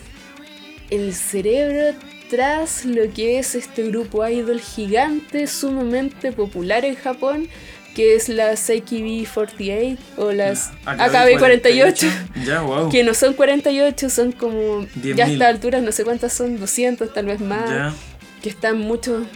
el 0.90 1.14
cerebro 1.14 1.94
tras 2.30 2.84
lo 2.84 3.10
que 3.12 3.38
es 3.38 3.54
este 3.54 3.84
grupo 3.88 4.26
idol 4.26 4.60
gigante, 4.60 5.46
sumamente 5.46 6.32
popular 6.32 6.84
en 6.84 6.94
Japón, 6.94 7.48
que 7.94 8.14
es 8.14 8.28
la 8.28 8.54
Seiki 8.56 9.02
B48 9.02 9.98
o 10.18 10.32
las 10.32 10.72
AKB48. 10.84 12.10
Ya, 12.44 12.60
wow. 12.60 12.90
Que 12.90 13.02
no 13.02 13.14
son 13.14 13.34
48, 13.34 14.10
son 14.10 14.32
como. 14.32 14.82
10.000. 14.82 15.14
Ya 15.14 15.24
a 15.24 15.28
esta 15.28 15.48
altura, 15.48 15.80
no 15.80 15.90
sé 15.90 16.04
cuántas 16.04 16.32
son, 16.32 16.58
200 16.60 17.12
tal 17.12 17.26
vez 17.26 17.40
más. 17.40 17.94
Que 18.42 18.50
están 18.50 18.78
muchos, 18.78 19.26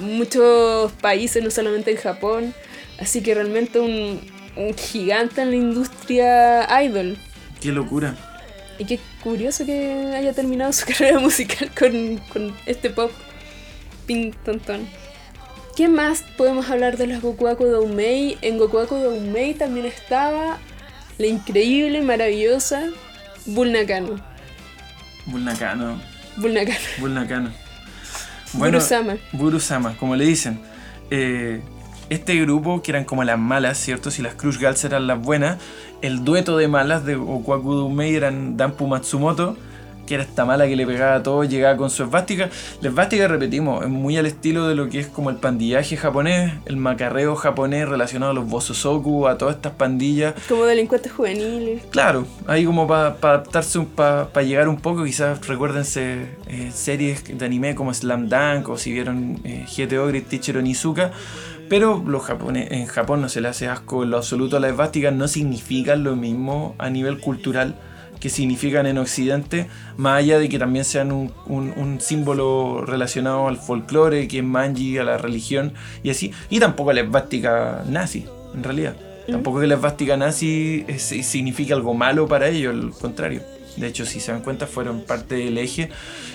muchos 0.00 0.92
países, 0.92 1.42
no 1.42 1.50
solamente 1.50 1.90
en 1.90 1.96
Japón. 1.96 2.54
Así 2.98 3.22
que 3.22 3.34
realmente 3.34 3.78
un, 3.78 4.20
un 4.56 4.74
gigante 4.74 5.42
en 5.42 5.50
la 5.50 5.56
industria 5.56 6.82
idol. 6.82 7.16
Qué 7.60 7.72
locura. 7.72 8.14
Y 8.78 8.84
qué 8.84 8.98
curioso 9.22 9.66
que 9.66 10.12
haya 10.16 10.32
terminado 10.32 10.72
su 10.72 10.86
carrera 10.88 11.18
musical 11.18 11.70
con, 11.78 12.18
con 12.32 12.54
este 12.66 12.90
pop 12.90 13.10
ping 14.06 14.32
tontón. 14.44 14.88
¿Qué 15.76 15.88
más 15.88 16.24
podemos 16.36 16.68
hablar 16.68 16.96
de 16.96 17.06
las 17.06 17.22
Gokuaku 17.22 17.64
Doumei? 17.64 18.38
En 18.42 18.58
Gokuaku 18.58 18.96
Doumei 18.96 19.54
también 19.54 19.86
estaba 19.86 20.58
la 21.18 21.26
increíble 21.26 21.98
y 21.98 22.02
maravillosa 22.02 22.88
Bull 23.46 23.72
Nakano. 23.72 24.20
Bull 26.98 27.14
Nakano. 27.14 27.69
Nakano. 28.54 28.72
Burusama. 28.72 29.16
Burusama, 29.32 29.96
como 29.96 30.16
le 30.16 30.24
dicen. 30.24 30.60
Eh, 31.10 31.60
este 32.10 32.34
grupo, 32.40 32.82
que 32.82 32.90
eran 32.90 33.04
como 33.04 33.22
las 33.22 33.38
malas, 33.38 33.78
¿cierto? 33.78 34.10
Si 34.10 34.20
las 34.20 34.34
Crush 34.34 34.58
Girls 34.58 34.84
eran 34.84 35.06
las 35.06 35.20
buenas, 35.20 35.58
el 36.02 36.24
dueto 36.24 36.56
de 36.56 36.66
malas 36.66 37.04
de 37.04 37.14
Okwaku 37.14 37.74
Doumei 37.74 38.14
eran 38.16 38.56
Danpu 38.56 38.86
Matsumoto, 38.88 39.56
que 40.10 40.14
era 40.16 40.24
esta 40.24 40.44
mala 40.44 40.66
que 40.66 40.74
le 40.74 40.84
pegaba 40.84 41.14
a 41.14 41.22
todo, 41.22 41.44
llegaba 41.44 41.76
con 41.76 41.88
su 41.88 42.02
esvástica. 42.02 42.50
La 42.82 42.88
esvástica, 42.88 43.28
repetimos, 43.28 43.84
es 43.84 43.88
muy 43.88 44.16
al 44.18 44.26
estilo 44.26 44.66
de 44.66 44.74
lo 44.74 44.88
que 44.88 44.98
es 44.98 45.06
como 45.06 45.30
el 45.30 45.36
pandillaje 45.36 45.96
japonés, 45.96 46.52
el 46.66 46.76
macarreo 46.78 47.36
japonés 47.36 47.88
relacionado 47.88 48.32
a 48.32 48.34
los 48.34 48.48
bososoku, 48.48 49.28
a 49.28 49.38
todas 49.38 49.54
estas 49.54 49.74
pandillas. 49.74 50.34
Como 50.48 50.64
delincuentes 50.64 51.12
juveniles. 51.12 51.84
Claro, 51.90 52.26
ahí 52.48 52.64
como 52.64 52.88
para 52.88 53.10
adaptarse, 53.22 53.78
para 53.94 54.42
llegar 54.42 54.68
un 54.68 54.78
poco, 54.80 55.04
quizás 55.04 55.46
recuérdense 55.46 56.26
eh, 56.48 56.72
series 56.74 57.22
de 57.38 57.44
anime 57.46 57.76
como 57.76 57.94
Slam 57.94 58.28
Dunk 58.28 58.68
o 58.68 58.76
si 58.76 58.92
vieron 58.92 59.38
eh, 59.44 59.64
GTO 59.76 60.08
Great 60.08 60.24
Teacher 60.26 60.56
Onizuka. 60.58 61.12
Pero 61.68 62.02
los 62.04 62.22
japone- 62.24 62.66
en 62.72 62.86
Japón 62.86 63.20
no 63.20 63.28
se 63.28 63.40
le 63.40 63.46
hace 63.46 63.68
asco 63.68 64.02
en 64.02 64.10
lo 64.10 64.16
absoluto 64.16 64.56
a 64.56 64.60
las 64.60 64.72
esvásticas, 64.72 65.14
no 65.14 65.28
significan 65.28 66.02
lo 66.02 66.16
mismo 66.16 66.74
a 66.78 66.90
nivel 66.90 67.20
cultural 67.20 67.76
que 68.20 68.28
significan 68.28 68.86
en 68.86 68.98
Occidente, 68.98 69.66
más 69.96 70.18
allá 70.18 70.38
de 70.38 70.48
que 70.48 70.58
también 70.58 70.84
sean 70.84 71.10
un, 71.10 71.32
un- 71.46 71.72
un 71.76 72.00
símbolo 72.00 72.84
relacionado 72.86 73.48
al 73.48 73.56
folclore, 73.56 74.28
que 74.28 74.38
es 74.38 74.44
manji, 74.44 74.98
a 74.98 75.04
la 75.04 75.16
religión 75.18 75.72
y 76.02 76.10
así, 76.10 76.30
y 76.50 76.60
tampoco 76.60 76.90
a 76.90 76.94
la 76.94 77.00
esvástica 77.00 77.82
nazi, 77.88 78.26
en 78.54 78.62
realidad. 78.62 78.94
Tampoco 79.28 79.60
que 79.60 79.66
la 79.66 79.74
esvástica 79.76 80.16
nazi 80.16 80.84
si- 80.98 81.22
significa 81.22 81.74
algo 81.74 81.94
malo 81.94 82.26
para 82.28 82.48
ellos, 82.48 82.74
al 82.74 82.90
contrario. 82.90 83.42
De 83.76 83.86
hecho, 83.86 84.04
si 84.04 84.18
se 84.20 84.32
dan 84.32 84.42
cuenta, 84.42 84.66
fueron 84.66 85.02
parte 85.02 85.36
del 85.36 85.56
eje 85.56 85.88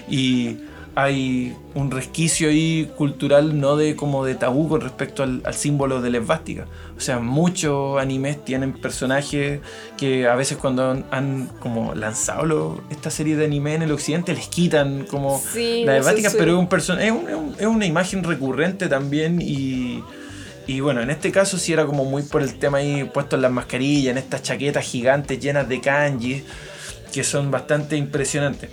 y 0.09 0.57
hay 0.95 1.53
un 1.73 1.91
resquicio 1.91 2.47
ahí 2.49 2.89
cultural, 2.97 3.59
no 3.59 3.75
de 3.75 3.95
como 3.97 4.23
de 4.25 4.35
tabú 4.35 4.69
con 4.69 4.79
respecto 4.81 5.23
al, 5.23 5.41
al 5.43 5.53
símbolo 5.53 6.01
de 6.01 6.09
la 6.09 6.19
esvástica. 6.19 6.67
O 6.97 7.01
sea, 7.01 7.19
muchos 7.19 7.99
animes 7.99 8.43
tienen 8.45 8.71
personajes 8.71 9.59
que 9.97 10.27
a 10.27 10.35
veces 10.35 10.57
cuando 10.57 10.89
han, 10.91 11.05
han 11.11 11.47
como 11.59 11.93
lanzado 11.95 12.45
lo- 12.45 12.81
esta 12.89 13.11
serie 13.11 13.35
de 13.35 13.43
anime 13.45 13.75
en 13.75 13.81
el 13.81 13.91
occidente 13.91 14.33
les 14.33 14.47
quitan 14.47 15.05
como 15.05 15.37
Sí, 15.39 15.83
la 15.85 15.97
esvástica, 15.97 16.29
pero 16.37 16.53
es, 16.53 16.57
un 16.59 16.69
person- 16.69 16.99
es, 17.01 17.11
un- 17.11 17.27
es 17.29 17.35
un- 17.35 17.55
es 17.59 17.65
una 17.67 17.85
imagen 17.85 18.23
recurrente 18.23 18.87
también 18.87 19.41
y... 19.41 20.01
Y 20.67 20.79
bueno, 20.79 21.01
en 21.01 21.11
este 21.11 21.31
caso 21.31 21.59
sí 21.59 21.73
era 21.73 21.85
como 21.85 22.05
muy 22.05 22.23
por 22.23 22.41
el 22.41 22.55
tema 22.55 22.79
ahí 22.79 23.03
puesto 23.13 23.35
en 23.35 23.43
las 23.43 23.51
mascarillas, 23.51 24.11
en 24.13 24.17
estas 24.17 24.41
chaquetas 24.41 24.83
gigantes 24.83 25.39
llenas 25.39 25.69
de 25.69 25.79
kanji, 25.79 26.43
que 27.13 27.23
son 27.23 27.51
bastante 27.51 27.97
impresionantes. 27.97 28.71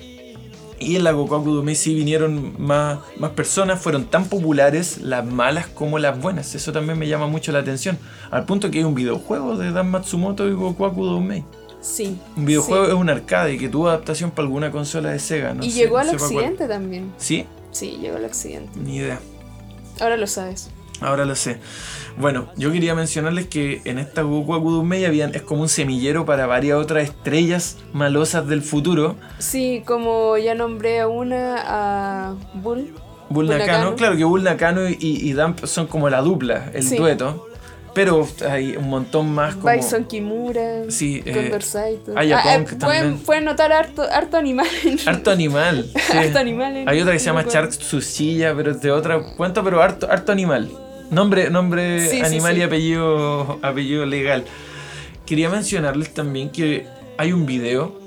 Y 0.82 0.96
en 0.96 1.04
la 1.04 1.12
Gokoku 1.12 1.52
Doumei 1.52 1.74
sí 1.74 1.94
vinieron 1.94 2.54
más, 2.58 2.98
más 3.18 3.30
personas, 3.32 3.80
fueron 3.80 4.04
tan 4.06 4.24
populares 4.26 4.98
las 4.98 5.24
malas 5.24 5.66
como 5.68 5.98
las 5.98 6.20
buenas. 6.20 6.54
Eso 6.54 6.72
también 6.72 6.98
me 6.98 7.08
llama 7.08 7.26
mucho 7.26 7.52
la 7.52 7.60
atención. 7.60 7.98
Al 8.30 8.44
punto 8.44 8.70
que 8.70 8.78
hay 8.78 8.84
un 8.84 8.94
videojuego 8.94 9.56
de 9.56 9.72
Dan 9.72 9.90
Matsumoto 9.90 10.48
y 10.48 10.52
Gokoku 10.52 11.04
Doumei. 11.04 11.44
Sí. 11.80 12.18
Un 12.36 12.44
videojuego 12.44 12.84
sí. 12.84 12.90
es 12.92 12.96
un 12.96 13.10
arcade 13.10 13.58
que 13.58 13.68
tuvo 13.68 13.88
adaptación 13.88 14.30
para 14.30 14.46
alguna 14.46 14.70
consola 14.70 15.10
de 15.10 15.18
Sega. 15.18 15.52
No 15.54 15.64
y 15.64 15.70
sé- 15.70 15.78
llegó 15.78 15.94
no 15.96 16.10
al 16.10 16.16
cuál. 16.16 16.22
occidente 16.22 16.68
también. 16.68 17.12
¿Sí? 17.16 17.46
Sí, 17.72 17.98
llegó 18.00 18.16
al 18.18 18.24
occidente. 18.24 18.78
Ni 18.78 18.96
idea. 18.98 19.18
Ahora 20.00 20.16
lo 20.16 20.26
sabes. 20.26 20.70
Ahora 21.04 21.24
lo 21.24 21.34
sé. 21.34 21.58
Bueno, 22.18 22.48
yo 22.56 22.70
quería 22.72 22.94
mencionarles 22.94 23.46
que 23.46 23.80
en 23.86 23.98
esta 23.98 24.22
Goku 24.22 24.54
Akudumei 24.54 25.04
habían 25.06 25.34
es 25.34 25.42
como 25.42 25.62
un 25.62 25.68
semillero 25.68 26.26
para 26.26 26.46
varias 26.46 26.76
otras 26.78 27.04
estrellas 27.04 27.78
malosas 27.92 28.46
del 28.46 28.60
futuro. 28.62 29.16
Sí, 29.38 29.82
como 29.86 30.36
ya 30.36 30.54
nombré 30.54 31.00
a 31.00 31.08
una, 31.08 31.56
a 31.64 32.34
Bull. 32.54 32.92
Bull 33.30 33.48
Nakano, 33.48 33.96
claro 33.96 34.16
que 34.16 34.24
Bull 34.24 34.42
Nakano 34.42 34.88
y, 34.90 34.96
y 35.00 35.32
Dump 35.32 35.64
son 35.64 35.86
como 35.86 36.10
la 36.10 36.20
dupla, 36.20 36.70
el 36.74 36.82
Sí. 36.82 36.96
dueto. 36.96 37.48
Pero 37.94 38.26
hay 38.48 38.74
un 38.76 38.88
montón 38.88 39.30
más 39.34 39.54
como. 39.54 39.70
Bison 39.70 40.04
Kimura. 40.04 40.90
Sí, 40.90 41.22
eh, 41.26 41.32
Condor 41.32 41.62
Saito. 41.62 42.12
Aya 42.16 42.38
Ah, 42.38 42.54
eh, 42.56 42.60
pueden, 42.64 42.78
también. 42.78 43.18
pueden 43.18 43.44
notar 43.44 43.70
harto, 43.70 44.02
harto 44.10 44.38
animal 44.38 44.66
Harto 45.06 45.30
animal. 45.30 45.90
sí. 46.10 46.16
Harto 46.16 46.38
animal 46.38 46.84
Hay 46.86 47.00
otra 47.00 47.12
que 47.12 47.18
se 47.18 47.26
llama. 47.26 47.42
Shark 47.42 47.68
Tsuchiya, 47.70 48.54
pero 48.56 48.70
es 48.70 48.80
de 48.80 48.90
otra 48.90 49.20
cuento, 49.36 49.62
pero 49.62 49.82
harto, 49.82 50.10
harto 50.10 50.32
animal. 50.32 50.70
Nombre, 51.12 51.50
nombre 51.50 52.08
Sí, 52.08 52.16
sí, 52.16 52.22
animal 52.22 52.54
sí. 52.54 52.60
y 52.60 52.62
apellido, 52.64 53.58
apellido 53.62 54.04
legal. 54.06 54.44
Quería 55.26 55.48
mencionarles 55.50 56.12
también 56.12 56.50
que 56.50 56.86
hay 57.18 57.32
un 57.32 57.46
video 57.46 58.00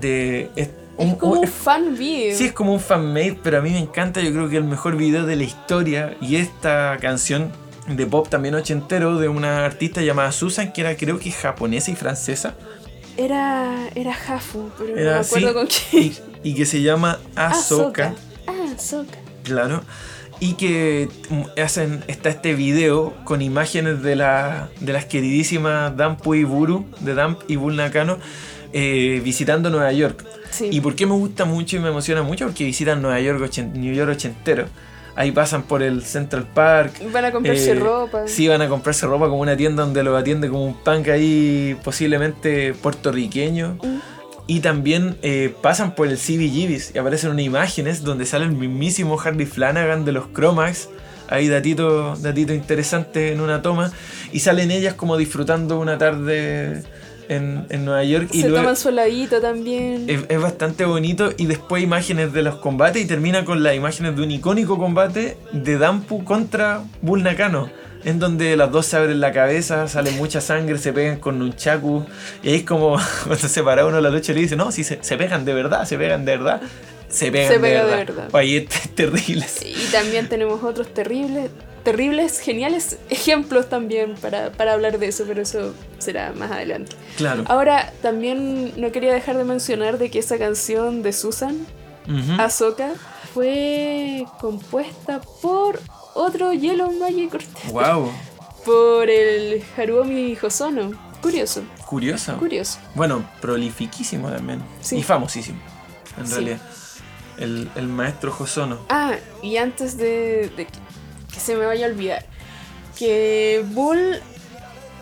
de. 0.00 0.50
es 0.54 0.70
un- 0.96 1.08
Es 1.10 1.14
como 1.16 1.40
un- 1.40 1.48
fan 1.48 1.96
video. 1.96 2.36
Sí, 2.38 2.44
es 2.44 2.52
como 2.52 2.72
un 2.74 2.80
fanmade, 2.80 3.38
pero 3.42 3.58
a 3.58 3.60
mí 3.62 3.70
me 3.70 3.78
encanta. 3.80 4.20
Yo 4.20 4.30
creo 4.32 4.48
que 4.48 4.58
el 4.58 4.64
mejor 4.64 4.96
video 4.96 5.26
de 5.26 5.34
la 5.36 5.42
historia. 5.44 6.14
Y 6.20 6.36
esta 6.36 6.98
canción 7.00 7.50
de 7.88 8.06
pop 8.06 8.28
también 8.28 8.54
ochentero 8.54 9.18
de 9.18 9.28
una 9.28 9.64
artista 9.64 10.02
llamada 10.02 10.30
Susan, 10.30 10.72
que 10.72 10.82
era 10.82 10.94
creo 10.96 11.18
que 11.18 11.30
japonesa 11.32 11.90
y 11.90 11.96
francesa. 11.96 12.54
Era, 13.16 13.88
era 13.94 14.12
Hafu, 14.14 14.70
pero 14.78 14.96
Era 14.96 15.10
no 15.16 15.20
me 15.20 15.26
acuerdo 15.26 15.54
con 15.54 15.66
quién. 15.90 16.12
Y, 16.44 16.50
y 16.50 16.54
que 16.54 16.64
se 16.66 16.80
llama 16.82 17.18
Ahsoka. 17.34 18.14
Ah, 18.46 18.52
Ahsoka. 18.74 19.18
Claro. 19.42 19.82
Y 20.44 20.54
que 20.54 21.08
hacen, 21.62 22.02
está 22.08 22.28
este 22.28 22.54
video 22.56 23.14
con 23.22 23.42
imágenes 23.42 24.02
de, 24.02 24.16
la, 24.16 24.70
de 24.80 24.92
las 24.92 25.04
queridísimas 25.04 25.96
Dampu 25.96 26.34
y 26.34 26.42
Buru, 26.42 26.84
de 26.98 27.14
Damp 27.14 27.42
y 27.46 27.54
Bull 27.54 27.76
Nakano, 27.76 28.18
eh, 28.72 29.20
visitando 29.22 29.70
Nueva 29.70 29.92
York. 29.92 30.24
Sí. 30.50 30.68
¿Y 30.72 30.80
por 30.80 30.96
qué 30.96 31.06
me 31.06 31.12
gusta 31.12 31.44
mucho 31.44 31.76
y 31.76 31.78
me 31.78 31.90
emociona 31.90 32.24
mucho? 32.24 32.46
Porque 32.46 32.64
visitan 32.64 33.00
Nueva 33.00 33.20
York, 33.20 33.56
New 33.74 33.94
York 33.94 34.10
ochentero. 34.10 34.64
Ahí 35.14 35.30
pasan 35.30 35.62
por 35.62 35.80
el 35.80 36.02
Central 36.02 36.48
Park. 36.52 36.94
Van 37.12 37.24
a 37.24 37.30
comprarse 37.30 37.70
eh, 37.70 37.74
ropa. 37.76 38.26
Sí, 38.26 38.48
van 38.48 38.62
a 38.62 38.68
comprarse 38.68 39.06
ropa 39.06 39.28
como 39.28 39.42
una 39.42 39.56
tienda 39.56 39.84
donde 39.84 40.02
los 40.02 40.20
atiende 40.20 40.48
como 40.48 40.64
un 40.64 40.74
punk 40.74 41.06
ahí 41.06 41.76
posiblemente 41.84 42.74
puertorriqueño. 42.74 43.78
Mm. 43.80 43.98
Y 44.46 44.60
también 44.60 45.16
eh, 45.22 45.54
pasan 45.62 45.94
por 45.94 46.08
el 46.08 46.16
CBGBs 46.18 46.94
y 46.94 46.98
aparecen 46.98 47.30
unas 47.30 47.44
imágenes 47.44 48.02
donde 48.02 48.26
sale 48.26 48.44
el 48.44 48.52
mismísimo 48.52 49.18
Harley 49.20 49.46
Flanagan 49.46 50.04
de 50.04 50.12
los 50.12 50.32
Chromax. 50.34 50.88
Ahí 51.28 51.48
datito, 51.48 52.16
datito 52.16 52.52
interesante 52.52 53.32
en 53.32 53.40
una 53.40 53.62
toma. 53.62 53.92
Y 54.32 54.40
salen 54.40 54.70
ellas 54.70 54.94
como 54.94 55.16
disfrutando 55.16 55.78
una 55.80 55.96
tarde 55.96 56.82
en, 57.28 57.64
en 57.70 57.84
Nueva 57.84 58.04
York. 58.04 58.28
y 58.32 58.40
Se 58.42 58.48
luego- 58.48 58.64
toman 58.64 58.76
su 58.76 58.88
heladito 58.90 59.40
también. 59.40 60.04
es, 60.10 60.24
es 60.28 60.40
bastante 60.42 60.84
bonito 60.84 61.32
y 61.36 61.46
después 61.46 61.82
imágenes 61.82 62.32
de 62.32 62.42
los 62.42 62.56
combates 62.56 63.02
y 63.02 63.06
termina 63.06 63.44
con 63.44 63.62
las 63.62 63.74
imágenes 63.76 64.16
de 64.16 64.22
un 64.22 64.30
icónico 64.32 64.76
combate 64.76 65.38
de 65.52 65.78
Dampu 65.78 66.24
contra 66.24 66.82
Bull 67.00 67.22
Nakano. 67.22 67.70
En 68.04 68.18
donde 68.18 68.56
las 68.56 68.70
dos 68.70 68.86
se 68.86 68.96
abren 68.96 69.20
la 69.20 69.32
cabeza, 69.32 69.88
sale 69.88 70.10
mucha 70.12 70.40
sangre, 70.40 70.78
se 70.78 70.92
pegan 70.92 71.18
con 71.20 71.40
un 71.42 71.54
chacu. 71.54 72.04
Y 72.42 72.48
ahí 72.48 72.54
es 72.56 72.62
como 72.64 72.96
cuando 73.26 73.48
se 73.48 73.62
para 73.62 73.86
uno 73.86 74.00
la 74.00 74.10
lucha 74.10 74.32
y 74.32 74.34
le 74.36 74.40
dice, 74.42 74.56
no, 74.56 74.72
si 74.72 74.84
se, 74.84 74.98
se 75.02 75.16
pegan 75.16 75.44
de 75.44 75.54
verdad, 75.54 75.84
se 75.84 75.96
pegan 75.98 76.24
de 76.24 76.36
verdad. 76.36 76.62
Se 77.08 77.30
pegan 77.30 77.48
Se 77.48 77.54
de, 77.54 77.60
pega 77.60 77.84
de 77.84 77.90
verdad. 77.90 78.14
verdad. 78.14 78.28
Oye, 78.34 78.66
es 78.70 78.94
terrible. 78.94 79.44
Y 79.64 79.92
también 79.92 80.28
tenemos 80.28 80.62
otros 80.64 80.92
terribles, 80.94 81.50
terribles, 81.84 82.38
geniales 82.38 82.98
ejemplos 83.10 83.68
también 83.68 84.14
para, 84.14 84.50
para 84.50 84.72
hablar 84.72 84.98
de 84.98 85.08
eso, 85.08 85.24
pero 85.28 85.42
eso 85.42 85.74
será 85.98 86.32
más 86.32 86.50
adelante. 86.50 86.96
Claro. 87.18 87.44
Ahora, 87.48 87.92
también 88.00 88.72
no 88.80 88.92
quería 88.92 89.12
dejar 89.12 89.36
de 89.36 89.44
mencionar 89.44 89.98
de 89.98 90.10
que 90.10 90.18
esa 90.18 90.38
canción 90.38 91.02
de 91.02 91.12
Susan. 91.12 91.66
Ahsoka, 92.38 92.94
fue 93.32 94.24
compuesta 94.40 95.20
por 95.40 95.78
otro 96.14 96.52
Yellow 96.52 96.92
Magic 96.92 97.34
Orchestra, 97.34 97.70
Wow, 97.72 98.10
por 98.64 99.08
el 99.10 99.62
Haruomi 99.76 100.36
Hosono. 100.40 100.92
Curioso, 101.22 101.62
curioso. 101.86 102.36
curioso. 102.36 102.78
Bueno, 102.96 103.24
prolifiquísimo 103.40 104.28
también. 104.30 104.60
Sí. 104.80 104.96
Y 104.96 105.02
famosísimo, 105.02 105.60
en 106.18 106.26
Sí. 106.26 106.32
realidad. 106.34 106.60
El, 107.38 107.70
el 107.76 107.86
maestro 107.88 108.30
Josono. 108.32 108.78
Ah, 108.88 109.14
y 109.42 109.56
antes 109.56 109.96
de, 109.96 110.50
de 110.56 110.66
que, 110.66 110.78
que 111.32 111.40
se 111.40 111.54
me 111.56 111.64
vaya 111.64 111.86
a 111.86 111.90
olvidar, 111.90 112.24
que 112.98 113.64
Bull 113.70 114.20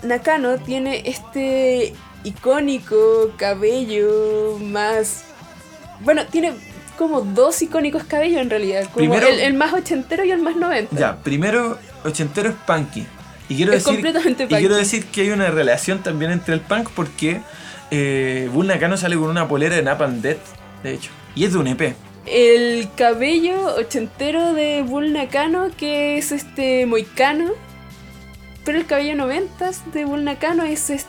Nakano 0.03 0.59
tiene 0.59 1.03
este 1.09 1.95
icónico 2.25 3.33
cabello 3.37 4.59
más... 4.61 5.25
Bueno, 6.01 6.25
tiene 6.27 6.53
como 7.01 7.23
dos 7.23 7.63
icónicos 7.63 8.05
cabellos 8.05 8.43
en 8.43 8.51
realidad, 8.51 8.83
como 8.85 8.97
Primero- 8.97 9.27
el, 9.29 9.41
el 9.41 9.55
más 9.55 9.73
ochentero 9.73 10.23
y 10.23 10.31
el 10.31 10.41
más 10.43 10.55
noventa. 10.57 10.95
Ya, 10.95 11.17
primero, 11.17 11.79
ochentero 12.05 12.51
es 12.51 12.55
punky. 12.67 13.07
Y 13.49 13.57
quiero, 13.57 13.73
Es 13.73 13.83
decir, 13.85 13.95
completamente 14.01 14.45
y 14.45 14.47
quiero 14.49 14.69
punky. 14.75 14.79
decir 14.81 15.07
que 15.07 15.23
hay 15.23 15.31
una 15.31 15.51
relación 15.51 16.03
también 16.03 16.31
entre 16.31 16.53
el 16.55 16.61
punk 16.61 16.91
porque 16.95 17.41
eh, 17.91 18.51
Bull 18.53 18.67
Nakano 18.67 18.99
sale 18.99 19.17
con 19.17 19.31
una 19.31 19.49
polera 19.49 19.75
de 19.77 19.83
Napalm 19.83 20.21
Death, 20.21 20.39
de 20.83 20.93
hecho. 20.95 21.11
Y 21.35 21.45
es 21.47 21.53
de 21.55 21.59
un 21.59 21.67
EP. 21.69 21.95
El 22.27 22.89
cabello 22.97 23.75
ochentero 23.77 24.53
de 24.53 24.83
Bull 24.83 25.13
Nakano, 25.15 25.69
que 25.77 26.19
es 26.19 26.33
este 26.33 26.85
moicano, 26.85 27.51
pero 28.65 28.77
el 28.79 28.85
cabello 28.85 29.17
noventas 29.17 29.83
de 29.95 30.05
Bull 30.05 30.23
Nakano 30.25 30.65
es 30.65 30.91
esta 30.91 31.09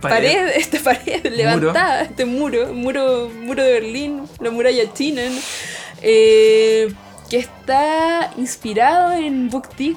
pared, 0.00 0.48
esta 0.56 0.78
pared 0.78 1.26
levantada, 1.26 2.02
este 2.02 2.24
muro, 2.24 2.72
muro, 2.72 3.30
muro 3.42 3.62
de 3.62 3.72
Berlín, 3.72 4.22
la 4.40 4.50
muralla 4.50 4.92
china, 4.92 5.22
¿no? 5.28 5.40
Eh, 6.02 6.92
que 7.28 7.38
está 7.38 8.30
inspirado 8.36 9.12
en 9.14 9.50
Booktick. 9.50 9.96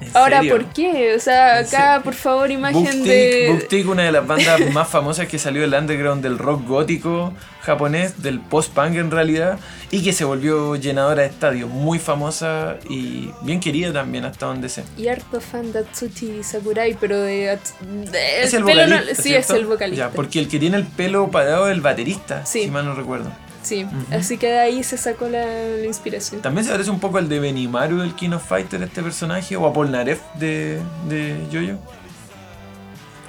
¿En 0.00 0.10
Ahora? 0.14 0.42
¿por 0.42 0.66
qué? 0.66 1.14
O 1.14 1.20
sea, 1.20 1.60
¿En 1.60 1.66
acá, 1.66 2.00
por 2.04 2.14
favor, 2.14 2.50
imagen 2.50 2.84
Booktick, 2.84 3.04
de... 3.04 3.48
Booktick, 3.52 3.88
una 3.88 4.02
de 4.02 4.12
las 4.12 4.26
bandas 4.26 4.60
más 4.72 4.88
famosas 4.88 5.26
que 5.26 5.38
salió 5.38 5.62
del 5.62 5.74
underground 5.74 6.22
del 6.22 6.38
rock 6.38 6.66
gótico 6.66 7.32
japonés, 7.64 8.22
del 8.22 8.40
post-punk 8.40 8.94
en 8.96 9.10
realidad, 9.10 9.58
y 9.90 10.02
que 10.04 10.12
se 10.12 10.24
volvió 10.24 10.76
llenadora 10.76 11.22
de 11.22 11.28
estadios, 11.28 11.68
muy 11.70 11.98
famosa 11.98 12.76
y 12.88 13.30
bien 13.42 13.60
querida 13.60 13.92
también 13.92 14.24
hasta 14.24 14.46
donde 14.46 14.68
sé. 14.68 14.84
Y 14.96 15.08
harto 15.08 15.40
fan 15.40 15.72
de 15.72 15.80
Atsushi 15.80 16.42
Sakurai, 16.42 16.96
pero 17.00 17.20
de... 17.20 17.58
De- 18.10 18.42
Es 18.42 18.54
el 18.54 18.64
pelo 18.64 18.86
no- 18.86 18.94
vocalista. 18.96 19.22
sí, 19.22 19.34
es 19.34 19.50
el 19.50 19.66
vocalista. 19.66 20.06
Ya, 20.08 20.12
porque 20.12 20.38
el 20.40 20.48
que 20.48 20.58
tiene 20.58 20.76
el 20.76 20.84
pelo 20.84 21.30
parado 21.30 21.66
es 21.68 21.74
el 21.74 21.80
baterista, 21.80 22.44
Sí. 22.46 22.64
si 22.64 22.70
mal 22.70 22.84
no 22.84 22.94
recuerdo. 22.94 23.30
Sí, 23.62 23.86
así 24.10 24.36
que 24.36 24.48
de 24.48 24.58
ahí 24.58 24.82
se 24.84 24.98
sacó 24.98 25.26
la, 25.26 25.42
la 25.46 25.86
inspiración. 25.86 26.42
También 26.42 26.66
se 26.66 26.70
parece 26.70 26.90
un 26.90 27.00
poco 27.00 27.16
al 27.16 27.30
de 27.30 27.40
Benimaru 27.40 27.96
del 28.02 28.14
King 28.14 28.32
of 28.32 28.46
Fighter, 28.46 28.82
este 28.82 29.02
personaje, 29.02 29.56
o 29.56 29.66
a 29.66 29.72
Polnareff 29.72 30.20
de, 30.34 30.80
de 31.08 31.34
Jojo. 31.50 31.80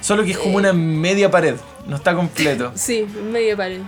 Solo 0.02 0.24
que 0.24 0.32
es 0.32 0.38
como 0.38 0.58
Eh. 0.60 0.62
una 0.62 0.74
media 0.74 1.32
pared, 1.32 1.56
no 1.88 1.96
está 1.96 2.14
completo. 2.14 2.72
Sí, 2.76 3.06
media 3.32 3.56
pared. 3.56 3.80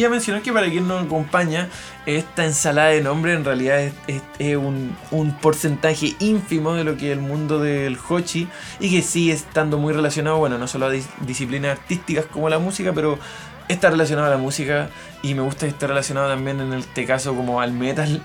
Y 0.00 0.04
a 0.04 0.08
mencionar 0.08 0.40
que 0.40 0.50
para 0.50 0.70
quien 0.70 0.88
no 0.88 0.96
acompaña, 0.98 1.68
esta 2.06 2.46
ensalada 2.46 2.88
de 2.88 3.02
nombres 3.02 3.36
en 3.36 3.44
realidad 3.44 3.80
es, 3.80 3.92
es- 4.06 4.22
es 4.38 4.56
un, 4.56 4.96
un 5.10 5.32
porcentaje 5.36 6.14
ínfimo 6.20 6.72
de 6.72 6.84
lo 6.84 6.96
que 6.96 7.12
es 7.12 7.18
el 7.18 7.22
mundo 7.22 7.58
del 7.58 7.98
Hochi 8.08 8.48
y 8.80 8.90
que 8.90 9.02
sigue 9.02 9.34
estando 9.34 9.76
muy 9.76 9.92
relacionado, 9.92 10.38
bueno, 10.38 10.56
no 10.56 10.66
solo 10.68 10.86
a 10.86 10.90
dis- 10.94 11.04
disciplinas 11.26 11.78
artísticas 11.78 12.24
como 12.24 12.48
la 12.48 12.58
música, 12.58 12.92
pero 12.94 13.18
está 13.68 13.90
relacionado 13.90 14.28
a 14.28 14.30
la 14.30 14.38
música 14.38 14.88
y 15.22 15.34
me 15.34 15.42
gusta 15.42 15.66
que 15.66 15.72
esté 15.72 15.86
relacionado 15.86 16.30
también 16.30 16.60
en 16.60 16.72
este 16.72 17.04
caso 17.04 17.34
como 17.36 17.60
al 17.60 17.72
metal 17.72 18.22